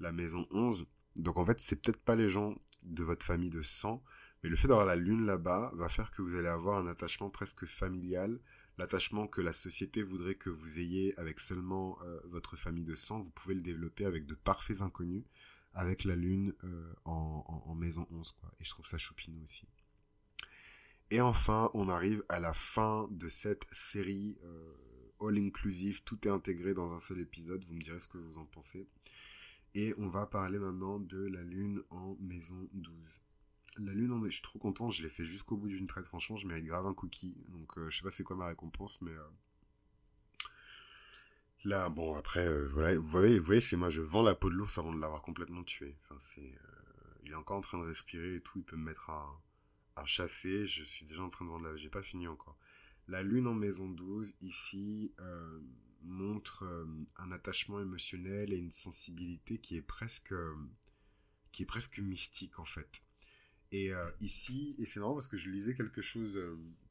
la 0.00 0.12
maison 0.12 0.46
11. 0.50 0.86
Donc 1.16 1.36
en 1.36 1.44
fait, 1.44 1.60
c'est 1.60 1.76
peut-être 1.76 2.02
pas 2.02 2.16
les 2.16 2.28
gens 2.28 2.54
de 2.82 3.04
votre 3.04 3.24
famille 3.24 3.50
de 3.50 3.62
sang, 3.62 4.02
mais 4.42 4.48
le 4.48 4.56
fait 4.56 4.68
d'avoir 4.68 4.86
la 4.86 4.96
lune 4.96 5.24
là-bas 5.24 5.70
va 5.74 5.88
faire 5.88 6.10
que 6.10 6.22
vous 6.22 6.34
allez 6.34 6.48
avoir 6.48 6.78
un 6.78 6.86
attachement 6.88 7.30
presque 7.30 7.66
familial, 7.66 8.40
l'attachement 8.80 9.26
que 9.26 9.40
la 9.40 9.52
société 9.52 10.02
voudrait 10.02 10.34
que 10.34 10.50
vous 10.50 10.78
ayez 10.78 11.16
avec 11.18 11.38
seulement 11.38 11.98
euh, 12.02 12.18
votre 12.24 12.56
famille 12.56 12.84
de 12.84 12.94
sang, 12.94 13.20
vous 13.20 13.30
pouvez 13.30 13.54
le 13.54 13.60
développer 13.60 14.06
avec 14.06 14.26
de 14.26 14.34
parfaits 14.34 14.80
inconnus, 14.80 15.24
avec 15.74 16.04
la 16.04 16.16
lune 16.16 16.54
en, 17.04 17.74
maison 17.76 18.06
11, 18.10 18.32
quoi. 18.32 18.50
Et 18.58 18.64
je 18.64 18.70
trouve 18.70 18.86
ça 18.88 18.98
choupinou 18.98 19.40
aussi. 19.44 19.68
Et 21.10 21.20
enfin, 21.20 21.70
on 21.74 21.88
arrive 21.88 22.24
à 22.28 22.40
la 22.40 22.52
fin 22.52 23.06
de 23.12 23.28
cette 23.28 23.66
série 23.70 24.36
all 25.20 25.38
inclusive, 25.38 26.02
tout 26.02 26.26
est 26.26 26.30
intégré 26.30 26.74
dans 26.74 26.92
un 26.92 26.98
seul 26.98 27.20
épisode, 27.20 27.64
vous 27.64 27.74
me 27.74 27.82
direz 27.82 28.00
ce 28.00 28.08
que 28.08 28.18
vous 28.18 28.38
en 28.38 28.46
pensez. 28.46 28.88
Et 29.74 29.94
on 29.98 30.08
va 30.08 30.26
parler 30.26 30.58
maintenant 30.58 30.98
de 30.98 31.26
la 31.26 31.42
lune 31.42 31.82
en 31.90 32.16
maison 32.18 32.68
12. 32.72 32.92
La 33.78 33.92
lune 33.92 34.12
en 34.12 34.24
je 34.24 34.30
suis 34.30 34.42
trop 34.42 34.58
content, 34.58 34.90
je 34.90 35.02
l'ai 35.02 35.08
fait 35.08 35.24
jusqu'au 35.24 35.56
bout 35.56 35.68
d'une 35.68 35.86
traite, 35.86 36.06
franchement, 36.06 36.36
je 36.36 36.46
mérite 36.46 36.64
grave 36.64 36.86
un 36.86 36.94
cookie. 36.94 37.36
Donc 37.48 37.78
euh, 37.78 37.88
je 37.88 37.98
sais 37.98 38.02
pas 38.02 38.10
c'est 38.10 38.24
quoi 38.24 38.36
ma 38.36 38.46
récompense, 38.46 39.00
mais... 39.00 39.12
Euh, 39.12 39.28
là, 41.64 41.88
bon, 41.88 42.14
après, 42.16 42.46
euh, 42.46 42.68
voilà, 42.68 42.98
vous 42.98 43.06
voyez, 43.06 43.60
c'est 43.60 43.76
moi, 43.76 43.88
je 43.88 44.00
vends 44.00 44.22
la 44.22 44.34
peau 44.34 44.50
de 44.50 44.54
l'ours 44.54 44.76
avant 44.78 44.92
de 44.92 45.00
l'avoir 45.00 45.22
complètement 45.22 45.62
tué. 45.62 45.96
Enfin, 46.04 46.16
c'est... 46.18 46.58
il 47.24 47.30
est 47.30 47.36
encore 47.36 47.58
en 47.58 47.60
train 47.60 47.78
de 47.78 47.86
respirer 47.86 48.36
et 48.36 48.40
tout, 48.40 48.58
il 48.58 48.64
peut 48.64 48.76
me 48.76 48.84
mettre 48.84 49.10
à, 49.10 49.40
chasser, 50.06 50.66
je 50.66 50.82
suis 50.82 51.04
déjà 51.04 51.22
en 51.22 51.28
train 51.28 51.44
de 51.44 51.50
vendre 51.50 51.68
la... 51.68 51.76
J'ai 51.76 51.90
pas 51.90 52.02
fini 52.02 52.26
encore. 52.26 52.56
La 53.06 53.22
lune 53.22 53.46
en 53.46 53.54
maison 53.54 53.86
12, 53.86 54.34
ici, 54.40 55.14
montre 56.02 56.64
un 57.16 57.32
attachement 57.32 57.80
émotionnel 57.80 58.52
et 58.52 58.56
une 58.56 58.72
sensibilité 58.72 59.58
qui 59.58 59.76
est 59.76 59.82
presque 59.82 60.34
qui 61.52 61.64
est 61.64 61.66
presque 61.66 61.98
mystique 61.98 62.58
en 62.58 62.64
fait. 62.64 63.02
Et 63.72 63.92
euh, 63.92 64.10
ici, 64.20 64.74
et 64.78 64.86
c'est 64.86 65.00
marrant 65.00 65.14
parce 65.14 65.28
que 65.28 65.36
je 65.36 65.48
lisais 65.48 65.74
quelque 65.74 66.02
chose 66.02 66.38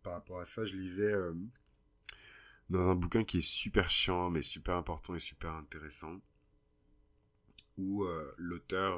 par 0.04 0.14
rapport 0.14 0.40
à 0.40 0.46
ça, 0.46 0.66
je 0.66 0.76
lisais 0.76 1.14
dans 2.70 2.90
un 2.90 2.96
bouquin 2.96 3.24
qui 3.24 3.40
est 3.40 3.48
super 3.48 3.90
chiant 3.90 4.30
mais 4.30 4.42
super 4.42 4.76
important 4.76 5.16
et 5.16 5.20
super 5.20 5.52
intéressant, 5.54 6.22
où 7.78 8.06
l'auteur 8.38 8.98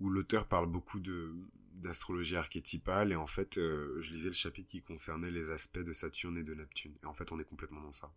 où 0.00 0.10
l'auteur 0.10 0.46
parle 0.46 0.66
beaucoup 0.66 1.00
de 1.00 1.34
d'astrologie 1.72 2.36
archétypale 2.36 3.12
et 3.12 3.16
en 3.16 3.26
fait 3.26 3.54
je 3.54 4.10
lisais 4.10 4.28
le 4.28 4.32
chapitre 4.32 4.68
qui 4.68 4.82
concernait 4.82 5.30
les 5.30 5.48
aspects 5.50 5.78
de 5.78 5.92
Saturne 5.92 6.36
et 6.36 6.42
de 6.42 6.54
Neptune. 6.54 6.94
Et 7.02 7.06
en 7.06 7.14
fait 7.14 7.32
on 7.32 7.40
est 7.40 7.44
complètement 7.44 7.80
dans 7.80 7.92
ça 7.92 8.12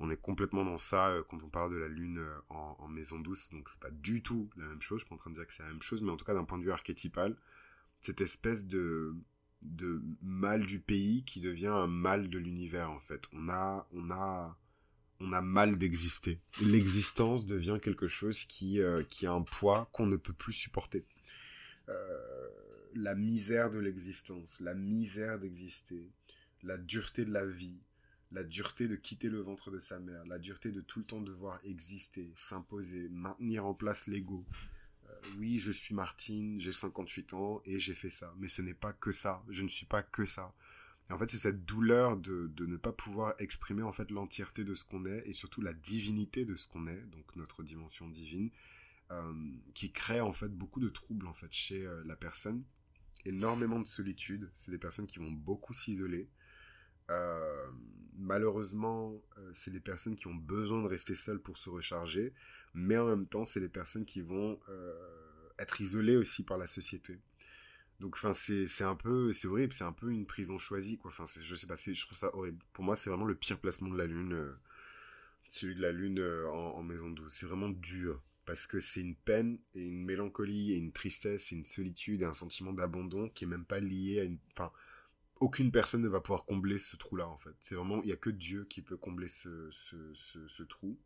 on 0.00 0.10
est 0.10 0.16
complètement 0.16 0.64
dans 0.64 0.78
ça 0.78 1.08
euh, 1.08 1.22
quand 1.28 1.42
on 1.42 1.48
parle 1.48 1.72
de 1.72 1.78
la 1.78 1.88
lune 1.88 2.18
euh, 2.18 2.38
en, 2.50 2.88
maison 2.88 3.18
douce, 3.18 3.48
donc 3.50 3.68
c'est 3.68 3.80
pas 3.80 3.90
du 3.90 4.22
tout 4.22 4.48
la 4.56 4.66
même 4.66 4.80
chose, 4.80 5.00
je 5.00 5.04
suis 5.04 5.08
pas 5.08 5.14
en 5.14 5.18
train 5.18 5.30
de 5.30 5.36
dire 5.36 5.46
que 5.46 5.52
c'est 5.52 5.62
la 5.62 5.70
même 5.70 5.82
chose, 5.82 6.02
mais 6.02 6.10
en 6.10 6.16
tout 6.16 6.24
cas 6.24 6.34
d'un 6.34 6.44
point 6.44 6.58
de 6.58 6.64
vue 6.64 6.72
archétypal, 6.72 7.36
cette 8.00 8.20
espèce 8.20 8.66
de, 8.66 9.14
mal 10.22 10.66
du 10.66 10.78
pays 10.78 11.24
qui 11.24 11.40
devient 11.40 11.66
un 11.66 11.88
mal 11.88 12.30
de 12.30 12.38
l'univers 12.38 12.90
en 12.90 13.00
fait. 13.00 13.24
On 13.32 13.48
a, 13.48 13.88
on 13.92 14.10
a, 14.10 14.56
on 15.20 15.32
a 15.32 15.40
mal 15.40 15.76
d'exister. 15.76 16.40
L'existence 16.60 17.44
devient 17.44 17.78
quelque 17.82 18.06
chose 18.06 18.44
qui, 18.44 18.80
euh, 18.80 19.02
qui 19.02 19.26
a 19.26 19.32
un 19.32 19.42
poids 19.42 19.90
qu'on 19.92 20.06
ne 20.06 20.16
peut 20.16 20.32
plus 20.32 20.52
supporter. 20.52 21.04
la 22.94 23.14
misère 23.14 23.70
de 23.70 23.78
l'existence, 23.78 24.60
la 24.60 24.74
misère 24.74 25.38
d'exister, 25.38 26.10
la 26.62 26.76
dureté 26.78 27.24
de 27.24 27.32
la 27.32 27.46
vie, 27.46 27.80
la 28.32 28.44
dureté 28.44 28.88
de 28.88 28.96
quitter 28.96 29.28
le 29.28 29.40
ventre 29.40 29.70
de 29.70 29.78
sa 29.78 29.98
mère, 29.98 30.24
la 30.26 30.38
dureté 30.38 30.70
de 30.70 30.80
tout 30.80 30.98
le 30.98 31.04
temps 31.04 31.20
devoir 31.20 31.60
exister, 31.64 32.32
s'imposer, 32.36 33.08
maintenir 33.08 33.64
en 33.64 33.74
place 33.74 34.06
l'ego. 34.06 34.44
Euh, 35.08 35.14
oui, 35.38 35.60
je 35.60 35.70
suis 35.70 35.94
Martine, 35.94 36.60
j'ai 36.60 36.72
58 36.72 37.34
ans 37.34 37.62
et 37.64 37.78
j'ai 37.78 37.94
fait 37.94 38.10
ça, 38.10 38.34
mais 38.38 38.48
ce 38.48 38.60
n'est 38.62 38.74
pas 38.74 38.92
que 38.92 39.12
ça, 39.12 39.42
je 39.48 39.62
ne 39.62 39.68
suis 39.68 39.86
pas 39.86 40.02
que 40.02 40.26
ça. 40.26 40.54
Et 41.08 41.12
en 41.12 41.18
fait, 41.18 41.30
c'est 41.30 41.38
cette 41.38 41.64
douleur 41.64 42.18
de, 42.18 42.52
ne 42.58 42.76
pas 42.76 42.92
pouvoir 42.92 43.34
exprimer 43.38 43.82
en 43.82 43.92
fait 43.92 44.10
l'entièreté 44.10 44.64
de 44.64 44.74
ce 44.74 44.84
qu'on 44.84 45.06
est 45.06 45.22
et 45.26 45.32
surtout 45.32 45.62
la 45.62 45.72
divinité 45.72 46.44
de 46.44 46.56
ce 46.56 46.68
qu'on 46.68 46.86
est, 46.86 47.00
donc 47.06 47.34
notre 47.36 47.62
dimension 47.62 48.08
divine, 48.08 48.50
euh, 49.10 49.32
qui 49.72 49.90
crée 49.90 50.20
en 50.20 50.34
fait 50.34 50.48
beaucoup 50.48 50.80
de 50.80 50.90
troubles 50.90 51.26
en 51.26 51.32
fait 51.32 51.50
chez 51.50 51.82
euh, 51.82 52.02
la 52.04 52.14
personne, 52.14 52.62
énormément 53.24 53.80
de 53.80 53.86
solitude. 53.86 54.50
C'est 54.52 54.70
des 54.70 54.78
personnes 54.78 55.06
qui 55.06 55.18
vont 55.18 55.32
beaucoup 55.32 55.72
s'isoler, 55.72 56.28
euh, 57.10 57.66
malheureusement, 58.16 59.20
euh, 59.38 59.50
c'est 59.54 59.70
des 59.70 59.80
personnes 59.80 60.16
qui 60.16 60.26
ont 60.26 60.34
besoin 60.34 60.82
de 60.82 60.88
rester 60.88 61.14
seules 61.14 61.40
pour 61.40 61.56
se 61.56 61.70
recharger, 61.70 62.32
mais 62.74 62.98
en 62.98 63.06
même 63.06 63.26
temps, 63.26 63.44
c'est 63.44 63.60
des 63.60 63.68
personnes 63.68 64.04
qui 64.04 64.20
vont 64.20 64.58
euh, 64.68 64.94
être 65.58 65.80
isolées 65.80 66.16
aussi 66.16 66.44
par 66.44 66.58
la 66.58 66.66
société. 66.66 67.18
Donc, 68.00 68.14
enfin, 68.14 68.32
c'est 68.32 68.84
un 68.84 68.94
peu, 68.94 69.32
c'est 69.32 69.48
horrible, 69.48 69.72
c'est 69.72 69.84
un 69.84 69.92
peu 69.92 70.10
une 70.10 70.26
prison 70.26 70.58
choisie, 70.58 70.98
quoi. 70.98 71.10
Enfin, 71.10 71.24
je 71.40 71.54
sais 71.54 71.66
pas, 71.66 71.74
je 71.74 72.06
trouve 72.06 72.18
ça 72.18 72.34
horrible. 72.34 72.62
Pour 72.72 72.84
moi, 72.84 72.94
c'est 72.94 73.10
vraiment 73.10 73.24
le 73.24 73.34
pire 73.34 73.58
placement 73.58 73.88
de 73.88 73.98
la 73.98 74.06
lune, 74.06 74.54
celui 75.48 75.74
de 75.74 75.82
la 75.82 75.90
lune 75.90 76.22
en, 76.52 76.82
maison 76.84 77.10
douce. 77.10 77.34
C'est 77.34 77.46
vraiment 77.46 77.70
dur 77.70 78.22
parce 78.46 78.68
que 78.68 78.78
c'est 78.78 79.00
une 79.00 79.16
peine 79.16 79.58
et 79.74 79.84
une 79.88 80.04
mélancolie 80.04 80.72
et 80.72 80.76
une 80.76 80.92
tristesse 80.92 81.50
et 81.50 81.56
une 81.56 81.64
solitude 81.64 82.22
et 82.22 82.24
un 82.24 82.32
sentiment 82.32 82.72
d'abandon 82.72 83.28
qui 83.30 83.44
est 83.44 83.48
même 83.48 83.66
pas 83.66 83.80
lié 83.80 84.20
à 84.20 84.24
une, 84.24 84.38
enfin 84.52 84.72
aucune 85.40 85.70
personne 85.70 86.02
ne 86.02 86.08
va 86.08 86.20
pouvoir 86.20 86.44
combler 86.44 86.78
ce 86.78 86.96
trou-là, 86.96 87.28
en 87.28 87.38
fait. 87.38 87.54
C'est 87.60 87.74
vraiment, 87.74 88.02
il 88.02 88.06
n'y 88.06 88.12
a 88.12 88.16
que 88.16 88.30
Dieu 88.30 88.64
qui 88.64 88.82
peut 88.82 88.96
combler 88.96 89.28
ce, 89.28 89.70
ce, 89.72 90.62
trou. 90.64 90.98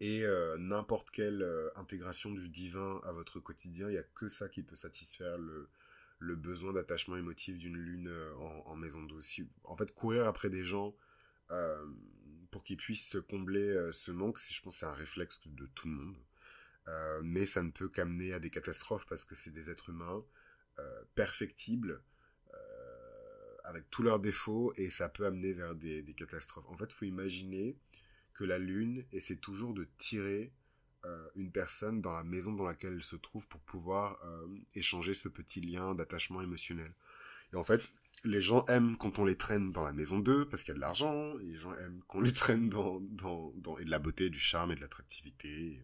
Et 0.00 0.24
euh, 0.24 0.56
n'importe 0.58 1.10
quelle 1.10 1.42
euh, 1.42 1.70
intégration 1.76 2.30
du 2.30 2.48
divin 2.48 3.00
à 3.04 3.12
votre 3.12 3.40
quotidien, 3.40 3.88
il 3.88 3.92
n'y 3.92 3.98
a 3.98 4.02
que 4.02 4.28
ça 4.28 4.48
qui 4.48 4.62
peut 4.62 4.76
satisfaire 4.76 5.38
le, 5.38 5.68
le 6.18 6.36
besoin 6.36 6.72
d'attachement 6.72 7.16
émotif 7.16 7.56
d'une 7.58 7.76
lune 7.76 8.08
euh, 8.08 8.34
en, 8.34 8.76
maison 8.76 9.02
douce. 9.02 9.40
En 9.64 9.76
fait, 9.76 9.94
courir 9.94 10.26
après 10.26 10.50
des 10.50 10.64
gens 10.64 10.94
pour 12.50 12.64
qu'ils 12.64 12.76
puissent 12.76 13.16
combler 13.30 13.90
ce 13.92 14.10
manque, 14.10 14.40
je 14.40 14.60
pense 14.62 14.78
c'est 14.78 14.86
un 14.86 14.92
réflexe 14.92 15.40
de 15.46 15.66
tout 15.66 15.86
le 15.86 15.94
monde. 15.94 16.16
mais 17.22 17.46
ça 17.46 17.62
ne 17.62 17.70
peut 17.70 17.88
qu'amener 17.88 18.32
à 18.32 18.40
des 18.40 18.50
catastrophes 18.50 19.06
parce 19.06 19.24
que 19.24 19.36
c'est 19.36 19.52
des 19.52 19.70
êtres 19.70 19.90
humains 19.90 20.24
perfectibles 21.14 22.02
avec 23.66 23.90
tous 23.90 24.02
leurs 24.02 24.20
défauts 24.20 24.72
et 24.76 24.90
ça 24.90 25.08
peut 25.08 25.26
amener 25.26 25.52
vers 25.52 25.74
des, 25.74 26.04
catastrophes. 26.16 26.64
En 26.68 26.76
fait, 26.76 26.86
il 26.86 26.94
faut 26.94 27.04
imaginer 27.04 27.76
que 28.34 28.44
la 28.44 28.58
Lune 28.58 29.04
essaie 29.12 29.36
toujours 29.36 29.74
de 29.74 29.88
tirer 29.98 30.52
euh, 31.04 31.28
une 31.34 31.50
personne 31.50 32.00
dans 32.00 32.12
la 32.12 32.24
maison 32.24 32.52
dans 32.52 32.64
laquelle 32.64 32.94
elle 32.94 33.02
se 33.02 33.16
trouve 33.16 33.46
pour 33.48 33.60
pouvoir 33.60 34.18
euh, 34.24 34.46
échanger 34.74 35.14
ce 35.14 35.28
petit 35.28 35.60
lien 35.60 35.94
d'attachement 35.94 36.42
émotionnel. 36.42 36.92
Et 37.52 37.56
en 37.56 37.64
fait, 37.64 37.92
les 38.24 38.40
gens 38.40 38.64
aiment 38.66 38.96
quand 38.96 39.18
on 39.18 39.24
les 39.24 39.36
traîne 39.36 39.72
dans 39.72 39.84
la 39.84 39.92
maison 39.92 40.18
d'eux 40.18 40.48
parce 40.48 40.62
qu'il 40.62 40.72
y 40.72 40.72
a 40.72 40.76
de 40.76 40.80
l'argent, 40.80 41.34
les 41.36 41.56
gens 41.56 41.74
aiment 41.74 42.02
qu'on 42.06 42.20
les 42.20 42.32
traîne 42.32 42.68
dans, 42.68 43.00
dans, 43.00 43.52
dans, 43.56 43.78
et 43.78 43.84
de 43.84 43.90
la 43.90 43.98
beauté, 43.98 44.30
du 44.30 44.38
charme 44.38 44.72
et 44.72 44.74
de 44.76 44.80
l'attractivité, 44.80 45.82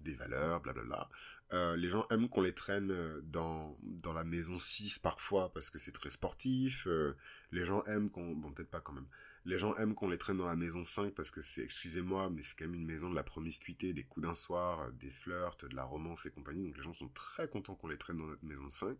des 0.00 0.14
valeurs, 0.14 0.60
blablabla. 0.60 1.08
Euh, 1.52 1.76
les 1.76 1.88
gens 1.88 2.06
aiment 2.10 2.28
qu'on 2.28 2.40
les 2.42 2.54
traîne 2.54 2.90
euh, 2.90 3.20
dans, 3.22 3.78
dans 3.82 4.12
la 4.12 4.24
maison 4.24 4.58
6 4.58 4.98
parfois 4.98 5.52
parce 5.52 5.70
que 5.70 5.78
c'est 5.78 5.92
très 5.92 6.10
sportif. 6.10 6.86
Euh, 6.86 7.16
les 7.52 7.64
gens 7.64 7.84
aiment 7.84 8.10
qu'on... 8.10 8.34
Bon, 8.34 8.52
peut-être 8.52 8.70
pas 8.70 8.80
quand 8.80 8.92
même. 8.92 9.06
Les 9.44 9.58
gens 9.58 9.76
aiment 9.76 9.94
qu'on 9.94 10.08
les 10.08 10.18
traîne 10.18 10.38
dans 10.38 10.46
la 10.46 10.56
maison 10.56 10.84
5 10.84 11.14
parce 11.14 11.30
que 11.30 11.42
c'est, 11.42 11.62
excusez-moi, 11.62 12.30
mais 12.30 12.42
c'est 12.42 12.58
quand 12.58 12.64
même 12.64 12.74
une 12.74 12.86
maison 12.86 13.10
de 13.10 13.14
la 13.14 13.22
promiscuité, 13.22 13.92
des 13.92 14.02
coups 14.02 14.26
d'un 14.26 14.34
soir, 14.34 14.90
des 14.92 15.10
flirts, 15.10 15.58
de 15.68 15.76
la 15.76 15.84
romance 15.84 16.26
et 16.26 16.30
compagnie. 16.30 16.64
Donc 16.64 16.76
les 16.76 16.82
gens 16.82 16.92
sont 16.92 17.08
très 17.08 17.48
contents 17.48 17.76
qu'on 17.76 17.88
les 17.88 17.98
traîne 17.98 18.18
dans 18.18 18.26
notre 18.26 18.44
maison 18.44 18.68
5. 18.68 18.98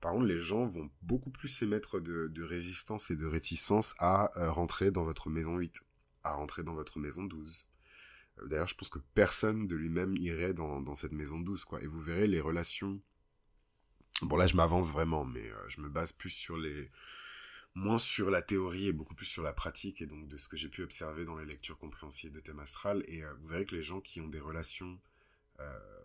Par 0.00 0.12
contre, 0.12 0.26
les 0.26 0.38
gens 0.38 0.64
vont 0.66 0.90
beaucoup 1.02 1.30
plus 1.30 1.62
émettre 1.62 2.00
de, 2.00 2.28
de 2.28 2.42
résistance 2.42 3.10
et 3.10 3.16
de 3.16 3.26
réticence 3.26 3.94
à 3.98 4.30
rentrer 4.50 4.90
dans 4.90 5.04
votre 5.04 5.28
maison 5.28 5.58
8, 5.58 5.82
à 6.24 6.32
rentrer 6.32 6.62
dans 6.62 6.74
votre 6.74 6.98
maison 6.98 7.24
12. 7.24 7.66
Euh, 8.40 8.46
d'ailleurs, 8.46 8.68
je 8.68 8.74
pense 8.74 8.88
que 8.88 8.98
personne 9.14 9.66
de 9.66 9.76
lui-même 9.76 10.16
irait 10.16 10.54
dans, 10.54 10.94
cette 10.94 11.12
maison 11.12 11.38
douce, 11.38 11.64
quoi. 11.64 11.82
Et 11.82 11.86
vous 11.86 12.00
verrez 12.00 12.26
les 12.26 12.40
relations. 12.40 13.00
Bon, 14.22 14.36
là, 14.36 14.46
je 14.46 14.56
m'avance 14.56 14.92
vraiment, 14.92 15.24
mais 15.24 15.50
euh, 15.50 15.68
je 15.68 15.80
me 15.80 15.88
base 15.88 16.12
plus 16.12 16.30
sur 16.30 16.56
les. 16.56 16.90
moins 17.74 17.98
sur 17.98 18.30
la 18.30 18.42
théorie 18.42 18.88
et 18.88 18.92
beaucoup 18.92 19.14
plus 19.14 19.26
sur 19.26 19.42
la 19.42 19.52
pratique, 19.52 20.00
et 20.02 20.06
donc 20.06 20.28
de 20.28 20.38
ce 20.38 20.48
que 20.48 20.56
j'ai 20.56 20.68
pu 20.68 20.82
observer 20.82 21.24
dans 21.24 21.36
les 21.36 21.46
lectures 21.46 21.78
compréhensives 21.78 22.32
de 22.32 22.40
thème 22.40 22.60
astral. 22.60 23.04
Et 23.08 23.24
euh, 23.24 23.32
vous 23.40 23.48
verrez 23.48 23.66
que 23.66 23.74
les 23.74 23.82
gens 23.82 24.00
qui 24.00 24.20
ont 24.20 24.28
des 24.28 24.40
relations. 24.40 24.98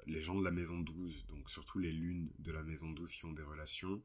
les 0.05 0.21
gens 0.21 0.35
de 0.39 0.43
la 0.43 0.51
maison 0.51 0.79
douce, 0.79 1.25
donc 1.27 1.49
surtout 1.49 1.79
les 1.79 1.91
lunes 1.91 2.29
de 2.39 2.51
la 2.51 2.63
maison 2.63 2.89
douce 2.91 3.13
qui 3.15 3.25
ont 3.25 3.33
des 3.33 3.43
relations, 3.43 4.01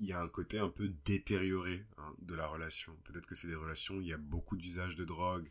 il 0.00 0.06
y 0.06 0.12
a 0.12 0.20
un 0.20 0.28
côté 0.28 0.58
un 0.58 0.68
peu 0.68 0.88
détérioré 1.04 1.84
hein, 1.98 2.14
de 2.20 2.34
la 2.34 2.46
relation. 2.46 2.96
Peut-être 3.04 3.26
que 3.26 3.34
c'est 3.34 3.48
des 3.48 3.54
relations 3.54 3.96
où 3.96 4.00
il 4.00 4.08
y 4.08 4.12
a 4.12 4.18
beaucoup 4.18 4.56
d'usage 4.56 4.96
de 4.96 5.04
drogue, 5.04 5.50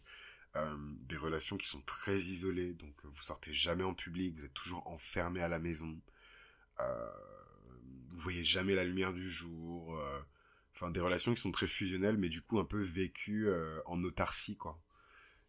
euh, 0.56 0.76
des 1.08 1.18
relations 1.18 1.58
qui 1.58 1.68
sont 1.68 1.82
très 1.82 2.18
isolées, 2.18 2.74
donc 2.74 2.94
euh, 3.06 3.10
vous 3.10 3.22
sortez 3.22 3.54
jamais 3.54 3.84
en 3.84 3.94
public, 3.94 4.36
vous 4.36 4.46
êtes 4.46 4.54
toujours 4.54 4.88
enfermé 4.88 5.42
à 5.42 5.48
la 5.48 5.60
maison, 5.60 6.00
euh, 6.80 7.12
vous 8.10 8.20
voyez 8.20 8.44
jamais 8.44 8.74
la 8.74 8.84
lumière 8.84 9.14
du 9.14 9.30
jour, 9.30 9.96
euh, 9.96 10.20
enfin 10.74 10.90
des 10.90 11.00
relations 11.00 11.36
qui 11.36 11.42
sont 11.42 11.52
très 11.52 11.68
fusionnelles, 11.68 12.18
mais 12.18 12.30
du 12.30 12.42
coup 12.42 12.60
un 12.60 12.66
peu 12.66 12.82
vécues 12.82 13.48
en 13.86 14.04
autarcie, 14.04 14.58
quoi. 14.58 14.82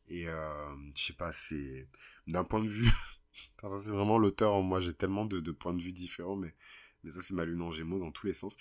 Et 0.09 0.25
je 0.25 1.03
sais 1.03 1.13
pas, 1.15 1.33
c'est 1.33 1.89
d'un 2.27 2.45
point 2.45 2.63
de 2.63 2.69
vue, 2.69 2.91
ça 3.61 3.69
c'est 3.81 3.93
vraiment 3.93 4.19
l'auteur, 4.19 4.61
moi 4.63 4.81
j'ai 4.81 4.93
tellement 4.95 5.25
de, 5.25 5.51
points 5.53 5.75
de 5.75 5.83
vue 5.83 5.93
différents, 5.93 6.37
mais 6.37 6.55
mais 7.05 7.13
ça 7.13 7.23
c'est 7.23 7.35
ma 7.35 7.47
lune 7.47 7.63
en 7.63 7.73
gémeaux 7.73 7.99
dans 7.99 8.13
tous 8.13 8.27
les 8.27 8.35
sens. 8.35 8.57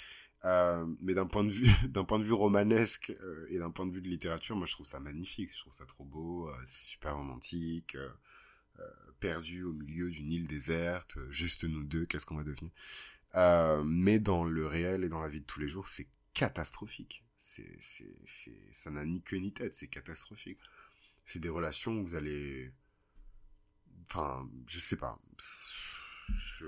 Euh, 0.46 0.86
mais 1.02 1.14
d'un 1.14 1.26
point 1.26 1.44
de 1.44 1.52
vue, 1.52 1.70
d'un 1.90 2.04
point 2.04 2.20
de 2.20 2.24
vue 2.24 2.34
romanesque 2.34 3.12
euh, 3.22 3.46
et 3.50 3.60
d'un 3.60 3.72
point 3.72 3.86
de 3.86 3.92
vue 3.92 4.02
de 4.02 4.08
littérature, 4.08 4.56
moi 4.56 4.66
je 4.66 4.74
trouve 4.74 4.86
ça 4.86 5.00
magnifique. 5.00 5.54
Je 5.54 5.60
trouve 5.60 5.74
ça 5.74 5.86
trop 5.86 6.06
beau, 6.06 6.50
euh, 6.50 6.56
super 6.66 7.16
romantique. 7.16 7.98
perdus 9.20 9.64
au 9.64 9.74
milieu 9.74 10.10
d'une 10.10 10.32
île 10.32 10.48
déserte, 10.48 11.18
juste 11.30 11.66
nous 11.66 11.84
deux, 11.84 12.06
qu'est-ce 12.06 12.26
qu'on 12.26 12.38
va 12.38 12.44
devenir? 12.44 12.72
Mais 13.84 14.20
dans 14.20 14.46
le 14.46 14.66
réel 14.66 15.04
et 15.04 15.10
dans 15.10 15.20
la 15.20 15.28
vie 15.28 15.42
de 15.42 15.46
tous 15.46 15.60
les 15.60 15.68
jours, 15.68 15.90
c'est 15.90 16.08
catastrophique. 16.34 17.26
C'est, 17.38 17.78
c'est, 17.82 18.72
ça 18.72 18.92
n'a 18.92 19.06
ni 19.06 19.22
queue 19.22 19.38
ni 19.38 19.52
tête, 19.52 19.74
c'est 19.74 19.88
catastrophique. 19.88 20.60
C'est 21.26 21.40
des 21.40 21.50
relations 21.50 22.00
où 22.00 22.06
vous 22.06 22.16
allez, 22.16 22.72
enfin, 24.06 24.50
je 24.68 24.80
sais 24.80 24.98
pas. 24.98 25.20
Je... 26.58 26.66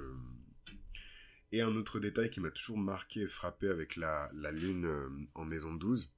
Et 1.51 1.61
un 1.61 1.75
autre 1.75 1.99
détail 1.99 2.29
qui 2.29 2.39
m'a 2.39 2.51
toujours 2.51 2.77
marqué 2.77 3.21
et 3.21 3.27
frappé 3.27 3.67
avec 3.67 3.97
la, 3.97 4.29
lune 4.51 4.85
euh, 4.85 5.09
en 5.35 5.43
maison 5.43 5.73
12, 5.73 6.11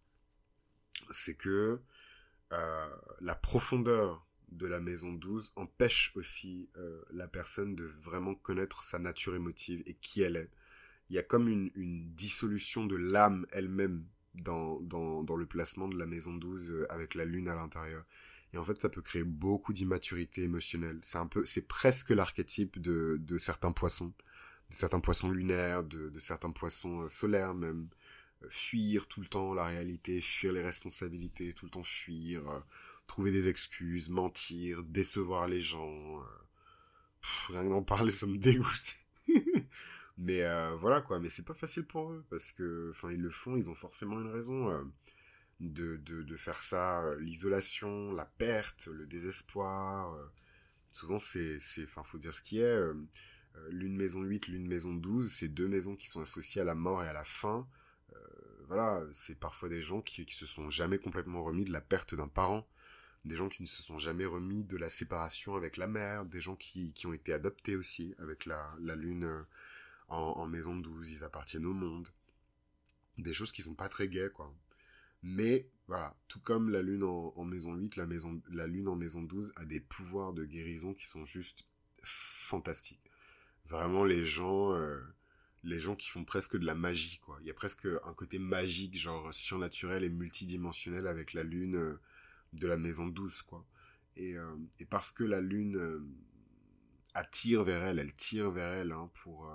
c'est 1.12 1.36
que 1.36 1.80
euh, 2.52 2.90
la 3.20 3.34
profondeur 3.34 4.28
de 4.52 4.68
la 4.68 4.80
maison 4.80 5.12
12 5.12 5.54
empêche 5.56 6.12
aussi 6.16 6.70
euh, 6.78 7.02
la 7.12 7.28
personne 7.28 7.76
de 7.76 7.86
vraiment 8.04 8.36
connaître 8.36 8.84
sa 8.84 9.00
nature 9.00 9.34
émotive 9.34 9.82
et 9.88 9.96
qui 9.96 10.22
elle 10.22 10.36
est. 10.36 10.52
Il 11.10 11.16
y 11.16 11.20
a 11.20 11.24
comme 11.24 11.48
une, 11.48 11.72
dissolution 12.14 12.86
de 12.86 12.96
l'âme 12.96 13.48
elle-même 13.52 14.06
dans, 14.36 14.80
le 14.80 15.46
placement 15.46 15.88
de 15.88 15.98
la 15.98 16.06
maison 16.06 16.34
12 16.34 16.86
avec 16.90 17.16
la 17.16 17.26
lune 17.26 17.50
à 17.50 17.56
l'intérieur. 17.56 18.06
Et 18.54 18.58
en 18.58 18.64
fait, 18.64 18.80
ça 18.80 18.90
peut 18.90 19.02
créer 19.02 19.24
beaucoup 19.24 19.74
d'immaturité 19.74 20.44
émotionnelle. 20.44 21.00
C'est 21.02 21.18
un 21.18 21.28
peu, 21.28 21.44
c'est 21.46 21.68
presque 21.68 22.12
l'archétype 22.12 22.80
de 22.80 23.38
certains 23.38 23.72
poissons, 23.72 24.14
de 24.74 24.78
certains 24.78 25.00
poissons 25.00 25.30
lunaires, 25.30 25.84
de, 25.84 26.12
certains 26.20 26.50
poissons 26.50 27.04
euh, 27.04 27.10
solaires 27.10 27.54
même. 27.54 27.90
Euh, 28.44 28.48
fuir 28.50 29.08
tout 29.08 29.22
le 29.22 29.28
temps 29.28 29.54
la 29.54 29.66
réalité, 29.66 30.20
fuir 30.20 30.52
les 30.52 30.64
responsabilités, 30.64 31.54
tout 31.54 31.66
le 31.66 31.72
temps 31.72 31.84
fuir, 31.84 32.50
euh, 32.50 32.60
trouver 33.08 33.32
des 33.32 33.48
excuses, 33.48 34.10
mentir, 34.10 34.84
décevoir 34.84 35.48
les 35.48 35.62
gens. 35.62 36.22
rien 37.50 37.64
d'en 37.64 37.84
parler, 37.84 38.12
ça 38.12 38.26
me 38.26 38.38
dégoûte. 38.38 38.98
mais 40.18 40.42
voilà 40.76 41.02
quoi, 41.02 41.20
mais 41.20 41.30
c'est 41.30 41.46
pas 41.46 41.54
facile 41.54 41.86
pour 41.86 42.12
eux 42.12 42.26
parce 42.30 42.52
que, 42.52 42.92
enfin, 42.92 43.12
ils 43.12 43.22
le 43.22 43.30
font, 43.30 43.56
ils 43.56 43.70
ont 43.70 43.76
forcément 43.76 44.20
une 44.20 44.30
raison 44.30 44.92
de, 45.60 45.98
de, 45.98 46.24
de 46.24 46.38
faire 46.38 46.62
ça, 46.64 47.16
l'isolation, 47.20 48.12
la 48.12 48.26
perte, 48.26 48.88
le 48.88 49.06
désespoir. 49.06 50.18
Souvent, 50.90 51.20
c'est, 51.20 51.60
c'est, 51.62 51.84
enfin, 51.86 52.04
faut 52.04 52.18
dire 52.18 52.34
ce 52.34 52.42
qui 52.42 52.60
est. 52.60 52.78
Euh, 53.56 53.68
l'une 53.70 53.96
maison 53.96 54.22
8, 54.22 54.48
l'une 54.48 54.68
maison 54.68 54.94
12, 54.94 55.32
c'est 55.32 55.48
deux 55.48 55.68
maisons 55.68 55.96
qui 55.96 56.08
sont 56.08 56.22
associées 56.22 56.62
à 56.62 56.66
la 56.66 56.76
mort 56.76 57.04
et 57.04 57.08
à 57.08 57.14
la 57.14 57.24
fin. 57.24 57.68
voilà, 58.68 59.04
c'est 59.12 59.38
parfois 59.40 59.70
des 59.70 59.82
gens 59.82 60.02
qui, 60.02 60.26
qui 60.26 60.36
se 60.36 60.46
sont 60.46 60.70
jamais 60.70 60.98
complètement 60.98 61.44
remis 61.44 61.66
de 61.66 61.72
la 61.72 61.82
perte 61.82 62.16
d'un 62.16 62.28
parent, 62.28 62.68
des 63.26 63.36
gens 63.36 63.50
qui 63.50 63.62
ne 63.62 63.68
se 63.68 63.84
sont 63.84 64.00
jamais 64.00 64.26
remis 64.26 64.64
de 64.64 64.78
la 64.78 64.90
séparation 64.90 65.56
avec 65.56 65.78
la 65.78 65.88
mère, 65.88 66.26
des 66.26 66.42
gens 66.42 66.56
qui, 66.56 66.94
qui 66.94 67.06
ont 67.06 67.14
été 67.14 67.34
adoptés 67.34 67.76
aussi 67.76 68.16
avec 68.20 68.46
la, 68.46 68.74
la 68.80 68.96
lune 68.96 69.46
en, 70.08 70.18
en 70.18 70.48
maison 70.48 70.76
12, 70.76 71.12
ils 71.12 71.24
appartiennent 71.24 71.66
au 71.66 71.74
monde. 71.74 72.10
Des 73.18 73.34
choses 73.34 73.52
qui 73.52 73.62
sont 73.62 73.76
pas 73.76 73.90
très 73.90 74.08
gaies, 74.08 74.32
quoi. 74.34 74.54
Mais 75.24 75.70
voilà, 75.88 76.16
tout 76.28 76.42
comme 76.42 76.70
la 76.70 76.82
lune 76.82 77.04
en, 77.04 77.46
maison 77.46 77.74
8, 77.74 77.96
la, 77.96 78.06
maison, 78.06 78.42
la 78.52 78.68
lune 78.68 78.90
en 78.90 78.96
maison 78.96 79.22
12 79.22 79.54
a 79.56 79.66
des 79.66 79.80
pouvoirs 79.80 80.34
de 80.34 80.44
guérison 80.44 80.94
qui 80.94 81.08
sont 81.08 81.26
juste 81.26 81.66
fantastiques. 82.04 83.10
Vraiment 83.74 84.06
les 84.06 84.24
gens 84.24 84.76
euh, 84.76 85.00
les 85.64 85.80
gens 85.80 85.96
qui 85.96 86.08
font 86.08 86.24
presque 86.24 86.56
de 86.56 86.64
la 86.64 86.76
magie 86.76 87.18
quoi. 87.18 87.40
Il 87.42 87.48
y 87.48 87.50
a 87.50 87.56
presque 87.56 87.88
un 88.06 88.14
côté 88.14 88.38
magique 88.38 88.96
genre 88.96 89.34
surnaturel 89.34 90.04
et 90.04 90.10
multidimensionnel 90.10 91.08
avec 91.08 91.34
la 91.34 91.42
lune 91.42 91.78
euh, 91.78 92.00
de 92.54 92.68
la 92.68 92.78
maison 92.78 93.08
12 93.08 93.42
quoi. 93.42 93.66
Et, 94.16 94.38
euh, 94.38 94.56
et 94.80 94.86
parce 94.86 95.12
que 95.12 95.24
la 95.24 95.42
lune 95.42 96.06
attire 97.16 97.64
vers 97.64 97.84
elle, 97.84 97.98
elle 97.98 98.14
tire 98.14 98.52
vers 98.52 98.74
elle 98.74 98.92
hein, 98.92 99.10
pour 99.16 99.52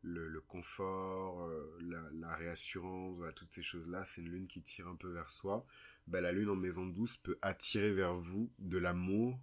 le, 0.00 0.40
confort, 0.40 1.46
la, 1.80 2.34
réassurance, 2.36 3.20
toutes 3.36 3.52
ces 3.52 3.62
choses-là, 3.62 4.02
c'est 4.06 4.22
une 4.22 4.30
lune 4.30 4.46
qui 4.46 4.62
tire 4.62 4.88
un 4.88 4.96
peu 4.96 5.12
vers 5.12 5.28
soi. 5.28 5.66
Bah, 6.06 6.22
la 6.22 6.32
lune 6.32 6.48
en 6.48 6.56
maison 6.56 6.86
douce 6.86 7.18
peut 7.18 7.38
attirer 7.42 7.92
vers 7.92 8.14
vous 8.14 8.50
de 8.58 8.78
l'amour, 8.78 9.38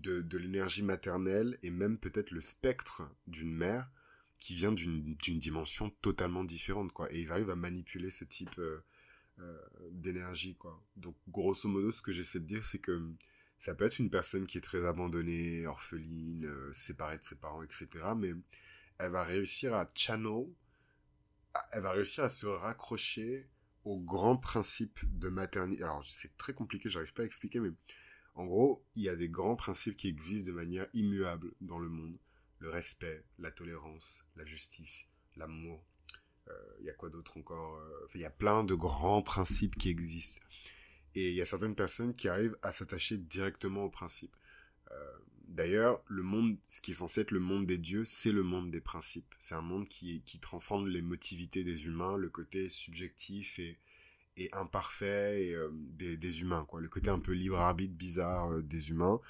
de, 0.00 0.38
l'énergie 0.38 0.82
maternelle 0.82 1.58
et 1.62 1.70
même 1.70 1.98
peut-être 1.98 2.30
le 2.30 2.40
spectre 2.40 3.02
d'une 3.26 3.54
mère 3.54 3.90
qui 4.38 4.54
vient 4.54 4.72
d'une 4.72 5.16
dimension 5.38 5.90
totalement 6.02 6.44
différente, 6.44 6.92
quoi. 6.92 7.10
Et 7.12 7.20
ils 7.20 7.32
arrivent 7.32 7.50
à 7.50 7.56
manipuler 7.56 8.10
ce 8.10 8.24
type 8.24 8.58
euh, 8.58 8.84
euh, 9.38 9.58
d'énergie, 9.90 10.56
quoi. 10.56 10.82
Donc, 10.96 11.16
grosso 11.28 11.68
modo, 11.68 11.92
ce 11.92 12.02
que 12.02 12.12
j'essaie 12.12 12.40
de 12.40 12.46
dire, 12.46 12.64
c'est 12.64 12.78
que 12.78 13.10
ça 13.58 13.74
peut 13.74 13.86
être 13.86 13.98
une 13.98 14.10
personne 14.10 14.46
qui 14.46 14.58
est 14.58 14.62
très 14.62 14.84
abandonnée, 14.84 15.66
orpheline, 15.66 16.50
séparée 16.72 17.18
de 17.18 17.24
ses 17.24 17.36
parents, 17.36 17.62
etc. 17.62 17.88
Mais 18.16 18.34
elle 18.98 19.12
va 19.12 19.24
réussir 19.24 19.74
à 19.74 19.90
channel, 19.94 20.46
elle 21.72 21.82
va 21.82 21.92
réussir 21.92 22.24
à 22.24 22.28
se 22.28 22.46
raccrocher 22.46 23.48
aux 23.84 23.98
grands 23.98 24.36
principes 24.36 25.00
de 25.18 25.28
maternité. 25.28 25.82
Alors, 25.82 26.04
c'est 26.04 26.36
très 26.36 26.54
compliqué, 26.54 26.88
j'arrive 26.88 27.12
pas 27.12 27.22
à 27.22 27.26
expliquer, 27.26 27.60
mais 27.60 27.70
en 28.34 28.46
gros, 28.46 28.84
il 28.94 29.02
y 29.02 29.08
a 29.08 29.16
des 29.16 29.28
grands 29.28 29.56
principes 29.56 29.96
qui 29.96 30.08
existent 30.08 30.48
de 30.50 30.56
manière 30.56 30.88
immuable 30.92 31.54
dans 31.60 31.78
le 31.78 31.88
monde. 31.88 32.18
Le 32.58 32.70
respect, 32.70 33.24
la 33.38 33.50
tolérance, 33.50 34.26
la 34.36 34.44
justice, 34.44 35.08
l'amour. 35.36 35.84
Euh, 36.48 36.52
il 36.80 36.86
y 36.86 36.90
a 36.90 36.94
quoi 36.94 37.10
d'autre 37.10 37.36
encore 37.36 37.76
euh, 37.76 38.08
Il 38.14 38.20
y 38.20 38.24
a 38.24 38.30
plein 38.30 38.64
de 38.64 38.74
grands 38.74 39.22
principes 39.22 39.76
qui 39.76 39.88
existent. 39.88 40.44
Et 41.14 41.30
il 41.30 41.34
y 41.34 41.42
a 41.42 41.46
certaines 41.46 41.76
personnes 41.76 42.14
qui 42.14 42.28
arrivent 42.28 42.58
à 42.62 42.72
s'attacher 42.72 43.18
directement 43.18 43.84
aux 43.84 43.90
principes. 43.90 44.36
Euh, 44.90 45.18
D'ailleurs, 45.48 46.02
le 46.08 46.22
monde, 46.22 46.56
ce 46.66 46.80
qui 46.80 46.92
est 46.92 46.94
censé 46.94 47.20
être 47.20 47.30
le 47.30 47.38
monde 47.38 47.66
des 47.66 47.78
dieux, 47.78 48.04
c'est 48.04 48.32
le 48.32 48.42
monde 48.42 48.70
des 48.70 48.80
principes. 48.80 49.34
C'est 49.38 49.54
un 49.54 49.62
monde 49.62 49.86
qui, 49.88 50.22
qui 50.22 50.40
transcende 50.40 50.88
les 50.88 51.02
motivités 51.02 51.64
des 51.64 51.84
humains, 51.86 52.16
le 52.16 52.30
côté 52.30 52.68
subjectif 52.68 53.58
et, 53.58 53.78
et 54.36 54.48
imparfait 54.52 55.52
euh, 55.52 55.70
des, 55.72 56.16
des, 56.16 56.40
humains, 56.40 56.64
quoi. 56.64 56.80
Le 56.80 56.88
côté 56.88 57.10
un 57.10 57.20
peu 57.20 57.32
libre 57.32 57.58
arbitre 57.58 57.94
bizarre 57.94 58.52
euh, 58.52 58.62
des 58.62 58.90
humains, 58.90 59.20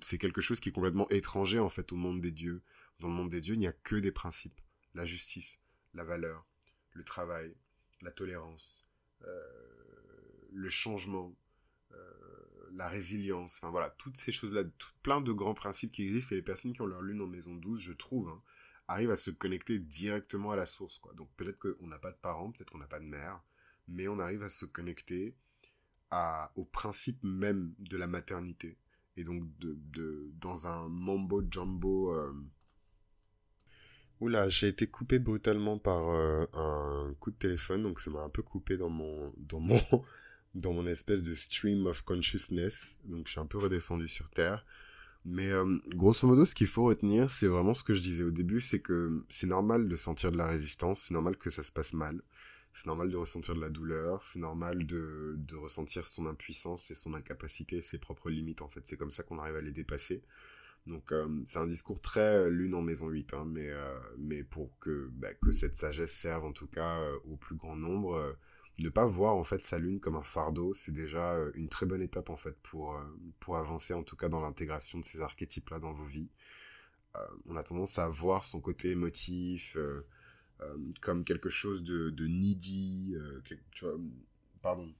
c'est 0.00 0.18
quelque 0.18 0.40
chose 0.40 0.60
qui 0.60 0.68
est 0.68 0.72
complètement 0.72 1.08
étranger 1.10 1.58
en 1.58 1.68
fait 1.68 1.92
au 1.92 1.96
monde 1.96 2.20
des 2.20 2.32
dieux. 2.32 2.62
Dans 3.00 3.08
le 3.08 3.14
monde 3.14 3.30
des 3.30 3.40
dieux, 3.40 3.54
il 3.54 3.58
n'y 3.58 3.66
a 3.66 3.72
que 3.72 3.96
des 3.96 4.12
principes 4.12 4.60
la 4.94 5.04
justice, 5.04 5.60
la 5.94 6.02
valeur, 6.02 6.46
le 6.92 7.04
travail, 7.04 7.54
la 8.00 8.10
tolérance, 8.10 8.88
euh, 9.22 9.42
le 10.52 10.68
changement, 10.68 11.36
la 12.72 12.88
résilience, 12.88 13.56
enfin 13.56 13.70
voilà, 13.70 13.90
toutes 13.98 14.16
ces 14.16 14.30
choses-là, 14.30 14.62
plein 15.02 15.20
de 15.20 15.32
grands 15.32 15.54
principes 15.54 15.90
qui 15.90 16.02
existent 16.04 16.32
et 16.32 16.36
les 16.36 16.42
personnes 16.42 16.72
qui 16.72 16.82
ont 16.82 16.86
leur 16.86 17.02
lune 17.02 17.20
en 17.20 17.26
maison 17.26 17.54
12, 17.54 17.80
je 17.80 17.92
trouve, 17.92 18.28
hein, 18.28 18.42
arrivent 18.88 19.10
à 19.10 19.16
se 19.16 19.30
connecter 19.30 19.78
directement 19.78 20.52
à 20.52 20.56
la 20.56 20.66
source, 20.66 20.98
quoi. 20.98 21.12
Donc 21.14 21.28
peut-être 21.36 21.58
qu'on 21.58 21.86
n'a 21.86 21.98
pas 21.98 22.10
de 22.10 22.16
parents, 22.16 22.50
peut-être 22.52 22.70
qu'on 22.70 22.78
n'a 22.78 22.86
pas 22.86 23.00
de 23.00 23.04
mère, 23.04 23.40
mais 23.88 24.08
on 24.08 24.18
arrive 24.18 24.42
à 24.42 24.48
se 24.48 24.64
connecter 24.64 25.34
au 26.56 26.64
principe 26.64 27.22
même 27.22 27.74
de 27.78 27.96
la 27.96 28.06
maternité. 28.06 28.78
Et 29.16 29.24
donc 29.24 29.44
dans 30.40 30.66
un 30.66 30.88
mambo 30.88 31.42
jumbo... 31.50 32.14
Euh... 32.14 32.32
Oula, 34.20 34.48
j'ai 34.48 34.68
été 34.68 34.88
coupé 34.88 35.20
brutalement 35.20 35.78
par 35.78 36.08
euh, 36.08 36.44
un 36.52 37.14
coup 37.20 37.30
de 37.30 37.36
téléphone, 37.36 37.84
donc 37.84 38.00
ça 38.00 38.10
m'a 38.10 38.20
un 38.20 38.28
peu 38.28 38.42
coupé 38.42 38.76
dans 38.76 38.88
mon 38.88 39.32
dans 39.36 39.60
mon 39.60 39.80
dans 40.56 40.72
mon 40.72 40.88
espèce 40.88 41.22
de 41.22 41.34
stream 41.34 41.86
of 41.86 42.02
consciousness. 42.02 42.96
Donc 43.04 43.26
je 43.26 43.32
suis 43.32 43.40
un 43.40 43.46
peu 43.46 43.58
redescendu 43.58 44.08
sur 44.08 44.28
Terre. 44.30 44.64
Mais 45.24 45.50
euh, 45.50 45.78
grosso 45.88 46.26
modo, 46.26 46.44
ce 46.44 46.54
qu'il 46.54 46.66
faut 46.66 46.84
retenir, 46.84 47.30
c'est 47.30 47.46
vraiment 47.46 47.74
ce 47.74 47.84
que 47.84 47.94
je 47.94 48.00
disais 48.00 48.24
au 48.24 48.30
début, 48.30 48.60
c'est 48.60 48.80
que 48.80 49.24
c'est 49.28 49.46
normal 49.46 49.88
de 49.88 49.96
sentir 49.96 50.32
de 50.32 50.38
la 50.38 50.46
résistance, 50.46 51.02
c'est 51.02 51.14
normal 51.14 51.36
que 51.36 51.50
ça 51.50 51.62
se 51.62 51.70
passe 51.70 51.92
mal, 51.92 52.22
c'est 52.78 52.86
normal 52.86 53.10
de 53.10 53.16
ressentir 53.16 53.54
de 53.54 53.60
la 53.60 53.68
douleur, 53.68 54.22
c'est 54.22 54.38
normal 54.38 54.86
de, 54.86 55.38
ressentir 55.54 56.06
son 56.06 56.26
impuissance 56.26 56.90
et 56.90 56.94
son 56.94 57.14
incapacité, 57.14 57.82
ses 57.82 57.98
propres 57.98 58.30
limites 58.30 58.62
en 58.62 58.68
fait. 58.68 58.86
C'est 58.86 58.96
comme 58.96 59.10
ça 59.10 59.22
qu'on 59.22 59.38
arrive 59.38 59.56
à 59.56 59.60
les 59.60 59.72
dépasser. 59.72 60.22
Donc 60.86 61.12
euh, 61.12 61.28
c'est 61.46 61.58
un 61.58 61.66
discours 61.66 62.00
très 62.00 62.48
lune 62.50 62.74
en 62.74 62.82
maison 62.82 63.08
8, 63.08 63.34
hein, 63.34 63.44
mais, 63.46 63.68
euh, 63.68 63.98
mais 64.18 64.42
pour 64.42 64.78
que, 64.78 65.10
bah, 65.12 65.34
que 65.34 65.52
cette 65.52 65.76
sagesse 65.76 66.12
serve 66.12 66.44
en 66.44 66.52
tout 66.52 66.68
cas 66.68 67.00
au 67.24 67.36
plus 67.36 67.56
grand 67.56 67.76
nombre 67.76 68.36
ne 68.78 68.88
pas 68.88 69.06
voir 69.06 69.36
en 69.36 69.44
fait 69.44 69.64
sa 69.64 69.78
lune 69.78 70.00
comme 70.00 70.16
un 70.16 70.22
fardeau, 70.22 70.72
c'est 70.74 70.92
déjà 70.92 71.32
euh, 71.34 71.50
une 71.54 71.68
très 71.68 71.86
bonne 71.86 72.02
étape 72.02 72.30
en 72.30 72.36
fait 72.36 72.56
pour 72.62 72.94
euh, 72.94 73.02
pour 73.40 73.56
avancer 73.56 73.92
en 73.94 74.02
tout 74.02 74.16
cas 74.16 74.28
dans 74.28 74.40
l'intégration 74.40 74.98
de 74.98 75.04
ces 75.04 75.20
archétypes 75.20 75.70
là 75.70 75.78
dans 75.78 75.92
vos 75.92 76.04
vies. 76.04 76.28
Euh, 77.16 77.20
on 77.46 77.56
a 77.56 77.62
tendance 77.62 77.98
à 77.98 78.08
voir 78.08 78.44
son 78.44 78.60
côté 78.60 78.90
émotif 78.90 79.76
comme 81.00 81.24
quelque 81.24 81.50
chose 81.50 81.82
de, 81.82 82.10
de 82.10 82.26
needy, 82.26 83.14
tu 83.44 83.84
vois, 83.84 83.96
pardon, 84.62 84.92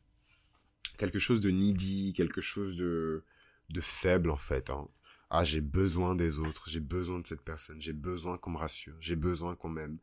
quelque 0.99 1.19
chose 1.19 1.41
de 1.41 1.51
needy, 1.51 2.13
quelque 2.13 2.41
chose 2.41 2.77
de 2.77 3.25
de 3.71 3.81
faible 3.81 4.31
en 4.31 4.37
fait. 4.37 4.71
Hein. 4.71 4.89
Ah 5.31 5.45
j'ai 5.45 5.61
besoin 5.61 6.15
des 6.15 6.39
autres, 6.39 6.69
j'ai 6.69 6.81
besoin 6.81 7.21
de 7.21 7.27
cette 7.27 7.43
personne, 7.43 7.81
j'ai 7.83 7.93
besoin 7.93 8.39
qu'on 8.39 8.51
me 8.51 8.59
rassure, 8.59 8.97
j'ai 9.01 9.17
besoin 9.17 9.55
qu'on 9.57 9.69
m'aime. 9.69 9.99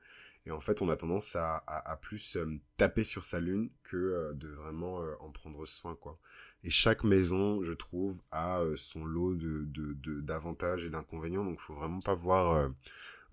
Et 0.47 0.51
en 0.51 0.59
fait, 0.59 0.81
on 0.83 0.89
a 0.89 0.95
tendance 0.95 1.35
à, 1.35 1.63
à, 1.65 1.97
plus 1.97 2.35
euh, 2.35 2.59
taper 2.77 3.03
sur 3.03 3.23
sa 3.23 3.39
lune 3.39 3.71
que 3.83 3.97
euh, 3.97 4.33
de 4.33 4.47
vraiment 4.49 5.01
euh, 5.01 5.15
en 5.19 5.31
prendre 5.31 5.65
soin, 5.65 5.95
quoi. 5.95 6.19
Et 6.63 6.69
chaque 6.69 7.03
maison, 7.03 7.63
je 7.63 7.73
trouve, 7.73 8.21
a 8.31 8.61
son 8.75 9.05
lot 9.05 9.33
de, 9.35 9.65
de, 9.65 10.21
d'avantages 10.21 10.85
et 10.85 10.89
d'inconvénients. 10.91 11.43
Donc, 11.43 11.59
faut 11.59 11.73
vraiment 11.75 12.01
pas 12.01 12.13
voir 12.15 12.69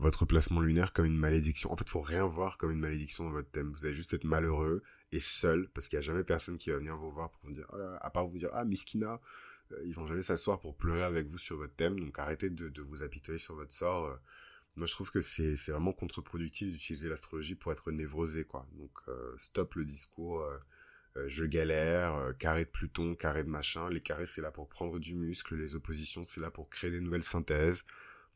votre 0.02 0.26
placement 0.26 0.60
lunaire 0.60 0.92
comme 0.92 1.06
une 1.06 1.16
malédiction. 1.16 1.72
En 1.72 1.76
fait, 1.76 1.88
faut 1.88 2.00
rien 2.00 2.26
voir 2.26 2.58
comme 2.58 2.70
une 2.70 2.80
malédiction 2.80 3.24
dans 3.24 3.30
votre 3.30 3.50
thème. 3.50 3.72
Vous 3.72 3.84
allez 3.84 3.94
juste 3.94 4.14
être 4.14 4.24
malheureux 4.24 4.82
et 5.12 5.20
seul, 5.20 5.68
parce 5.74 5.88
qu'il 5.88 5.98
n'y 5.98 6.04
a 6.04 6.06
jamais 6.06 6.24
personne 6.24 6.58
qui 6.58 6.70
va 6.70 6.76
venir 6.76 6.96
vous 6.96 7.10
voir 7.10 7.30
pour 7.30 7.40
vous 7.44 7.54
dire, 7.54 7.66
oh 7.72 7.76
à 8.00 8.10
part 8.10 8.26
vous 8.26 8.38
dire, 8.38 8.50
ah, 8.52 8.64
Miskina, 8.64 9.20
ils 9.84 9.94
vont 9.94 10.06
jamais 10.06 10.22
s'asseoir 10.22 10.60
pour 10.60 10.76
pleurer 10.76 11.02
avec 11.02 11.26
vous 11.26 11.38
sur 11.38 11.56
votre 11.56 11.74
thème. 11.74 11.98
Donc, 11.98 12.18
arrêtez 12.18 12.50
de, 12.50 12.82
vous 12.82 13.02
apitoyer 13.02 13.38
sur 13.38 13.54
votre 13.54 13.72
sort 13.72 14.18
moi 14.76 14.86
je 14.86 14.92
trouve 14.92 15.10
que 15.10 15.20
c'est 15.20 15.54
vraiment 15.68 15.92
contre-productif 15.92 16.70
d'utiliser 16.70 17.08
l'astrologie 17.08 17.54
pour 17.54 17.72
être 17.72 17.90
névrosé 17.90 18.44
quoi 18.44 18.66
donc 18.72 18.90
euh, 19.08 19.34
stop 19.36 19.74
le 19.74 19.84
discours 19.84 20.40
euh, 20.40 20.56
euh, 21.16 21.24
je 21.28 21.44
galère 21.44 22.32
carré 22.38 22.64
de 22.64 22.70
Pluton 22.70 23.14
carré 23.14 23.44
de 23.44 23.50
machin 23.50 23.90
les 23.90 24.00
carrés 24.00 24.26
c'est 24.26 24.40
là 24.40 24.50
pour 24.50 24.68
prendre 24.68 24.98
du 24.98 25.14
muscle 25.14 25.56
les 25.56 25.74
oppositions 25.74 26.24
c'est 26.24 26.40
là 26.40 26.50
pour 26.50 26.70
créer 26.70 26.90
des 26.90 27.00
nouvelles 27.00 27.24
synthèses 27.24 27.84
Il 27.84 27.92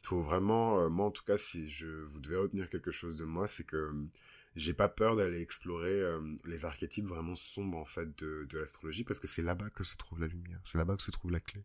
faut 0.07 0.21
vraiment 0.21 0.89
moi 0.91 1.07
en 1.07 1.11
tout 1.11 1.25
cas 1.25 1.37
si 1.37 1.69
je 1.69 1.87
vous 1.87 2.21
devez 2.21 2.37
retenir 2.37 2.71
quelque 2.71 2.91
chose 2.91 3.17
de 3.17 3.25
moi 3.25 3.47
c'est 3.49 3.65
que 3.65 3.93
j'ai 4.55 4.73
pas 4.73 4.89
peur 4.89 5.17
d'aller 5.17 5.41
explorer 5.41 6.03
les 6.45 6.65
archétypes 6.65 7.07
vraiment 7.07 7.37
sombres 7.37 7.79
en 7.79 7.85
fait 7.85 8.17
de, 8.19 8.47
de 8.49 8.59
l'astrologie 8.59 9.05
parce 9.05 9.21
que 9.21 9.27
c'est 9.27 9.43
là-bas 9.43 9.71
que 9.71 9.85
se 9.85 9.97
trouve 9.97 10.21
la 10.21 10.29
lumière 10.29 10.61
c'est 10.65 10.79
là-bas 10.79 10.97
que 10.97 11.03
se 11.03 11.11
trouve 11.11 11.31
la 11.31 11.41
clé 11.41 11.63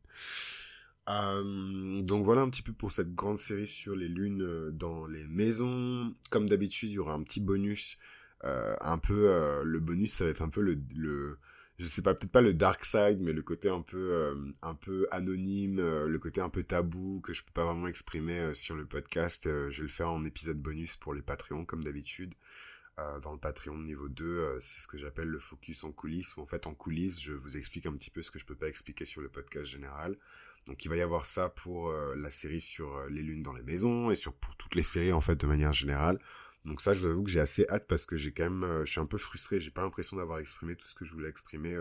euh, 1.10 2.02
donc 2.04 2.24
voilà 2.24 2.42
un 2.42 2.50
petit 2.50 2.62
peu 2.62 2.74
pour 2.74 2.92
cette 2.92 3.16
grande 3.16 3.40
série 3.40 3.68
sur 3.68 3.96
les 3.96 4.08
lunes 4.08 4.44
euh, 4.44 4.72
dans 4.72 5.08
les 5.08 5.24
maisons. 5.26 6.14
Comme 6.30 6.48
d'habitude, 6.48 6.90
il 6.90 6.94
y 6.94 7.00
aura 7.00 7.14
un 7.14 7.24
petit 7.24 7.42
bonus. 7.42 7.98
Euh, 8.44 8.76
un 8.82 8.98
peu 8.98 9.62
le 9.64 9.80
bonus, 9.80 10.14
ça 10.14 10.26
va 10.26 10.32
être 10.32 10.42
un 10.42 10.50
peu 10.50 10.62
le 10.62 11.38
je 11.80 11.86
sais 11.86 12.02
pas, 12.02 12.14
peut-être 12.14 12.32
pas 12.32 12.42
le 12.42 12.54
dark 12.54 12.86
side, 12.86 13.20
mais 13.22 13.34
le 13.34 13.42
côté 13.42 13.70
un 13.70 13.82
peu, 13.82 14.36
peu 14.82 15.08
anonyme, 15.12 15.78
le 15.82 16.20
côté 16.20 16.42
un 16.42 16.50
peu 16.50 16.64
tabou 16.64 17.22
que 17.22 17.34
je 17.34 17.44
peux 17.44 17.52
pas 17.54 17.66
vraiment 17.66 17.88
exprimer 17.88 18.54
sur 18.54 18.76
le 18.76 18.86
podcast. 18.86 19.44
je 19.46 19.78
vais 19.78 19.84
le 19.84 19.88
faire 19.88 20.12
en 20.12 20.24
épisode 20.26 20.58
bonus 20.60 20.96
pour 20.98 21.14
les 21.14 21.22
Patreons, 21.24 21.66
comme 21.66 21.84
d'habitude. 21.84 22.36
dans 23.24 23.32
le 23.34 23.40
Patreon 23.40 23.80
niveau 23.80 24.10
2, 24.10 24.60
c'est 24.60 24.80
ce 24.80 24.88
que 24.88 24.98
j'appelle 25.00 25.30
le 25.30 25.40
focus 25.40 25.84
en 25.84 25.92
coulisses, 25.92 26.38
où 26.38 26.42
en 26.42 26.46
fait 26.46 26.68
en 26.68 26.76
coulisses, 26.76 27.20
je 27.20 27.34
vous 27.34 27.58
explique 27.58 27.88
un 27.88 27.94
petit 27.94 28.12
peu 28.12 28.22
ce 28.22 28.30
que 28.30 28.38
je 28.38 28.46
peux 28.46 28.56
pas 28.56 28.68
expliquer 28.68 29.06
sur 29.06 29.22
le 29.22 29.30
podcast 29.30 29.66
général. 29.66 30.18
Donc 30.68 30.86
il 30.86 30.90
va 30.90 30.96
y 30.96 31.02
avoir 31.02 31.26
ça 31.26 31.50
pour 31.50 31.90
euh, 31.90 32.16
la 32.16 32.30
série 32.30 32.62
sur 32.62 32.96
euh, 32.96 33.10
les 33.10 33.22
lunes 33.22 33.44
dans 33.44 33.54
les 33.54 33.64
maisons 33.64 34.12
et 34.12 34.16
sur 34.16 34.34
pour 34.34 34.56
toutes 34.56 34.76
les 34.76 34.84
séries 34.84 35.14
en 35.14 35.22
fait 35.22 35.36
de 35.36 35.48
manière 35.48 35.74
générale. 35.74 36.20
Donc 36.66 36.82
ça 36.82 36.94
je 36.94 37.02
vous 37.02 37.08
avoue 37.08 37.24
que 37.24 37.30
j'ai 37.30 37.40
assez 37.40 37.68
hâte 37.70 37.88
parce 37.88 38.06
que 38.06 38.16
j'ai 38.16 38.32
quand 38.34 38.44
même 38.44 38.64
euh, 38.64 38.86
je 38.86 38.92
suis 38.92 39.02
un 39.02 39.06
peu 39.06 39.18
frustré, 39.18 39.60
j'ai 39.60 39.72
pas 39.72 39.82
l'impression 39.82 40.18
d'avoir 40.18 40.40
exprimé 40.40 40.76
tout 40.76 40.88
ce 40.88 40.96
que 40.96 41.06
je 41.06 41.14
voulais 41.14 41.30
exprimer 41.30 41.76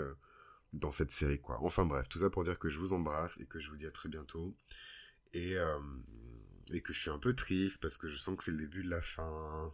dans 0.72 0.90
cette 0.90 1.10
série 1.10 1.40
quoi. 1.40 1.58
Enfin 1.62 1.84
bref, 1.84 2.08
tout 2.08 2.18
ça 2.18 2.30
pour 2.30 2.44
dire 2.44 2.58
que 2.58 2.68
je 2.68 2.78
vous 2.78 2.92
embrasse 2.92 3.38
et 3.40 3.46
que 3.46 3.60
je 3.60 3.70
vous 3.70 3.76
dis 3.76 3.86
à 3.86 3.90
très 3.90 4.08
bientôt 4.08 4.56
et 5.34 5.56
et 6.72 6.80
que 6.82 6.92
je 6.92 7.00
suis 7.00 7.10
un 7.10 7.18
peu 7.18 7.34
triste 7.34 7.80
parce 7.80 7.96
que 7.96 8.08
je 8.08 8.16
sens 8.16 8.36
que 8.36 8.44
c'est 8.44 8.52
le 8.52 8.58
début 8.58 8.82
de 8.84 8.90
la 8.90 9.02
fin 9.02 9.72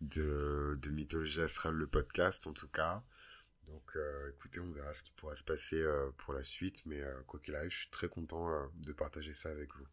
de 0.00 0.78
de 0.80 0.90
Mythologie 0.90 1.40
Astrale 1.40 1.74
le 1.74 1.86
podcast 1.86 2.46
en 2.46 2.52
tout 2.52 2.68
cas. 2.68 3.02
Donc 3.68 3.96
euh, 3.96 4.30
écoutez, 4.30 4.60
on 4.60 4.70
verra 4.72 4.92
ce 4.92 5.02
qui 5.02 5.12
pourra 5.12 5.34
se 5.34 5.44
passer 5.44 5.80
euh, 5.80 6.10
pour 6.16 6.32
la 6.32 6.44
suite, 6.44 6.84
mais 6.86 7.00
euh, 7.00 7.22
quoi 7.26 7.38
qu'il 7.40 7.54
arrive, 7.54 7.70
je 7.70 7.78
suis 7.78 7.90
très 7.90 8.08
content 8.08 8.50
de 8.74 8.92
partager 8.92 9.34
ça 9.34 9.50
avec 9.50 9.74
vous. 9.74 9.86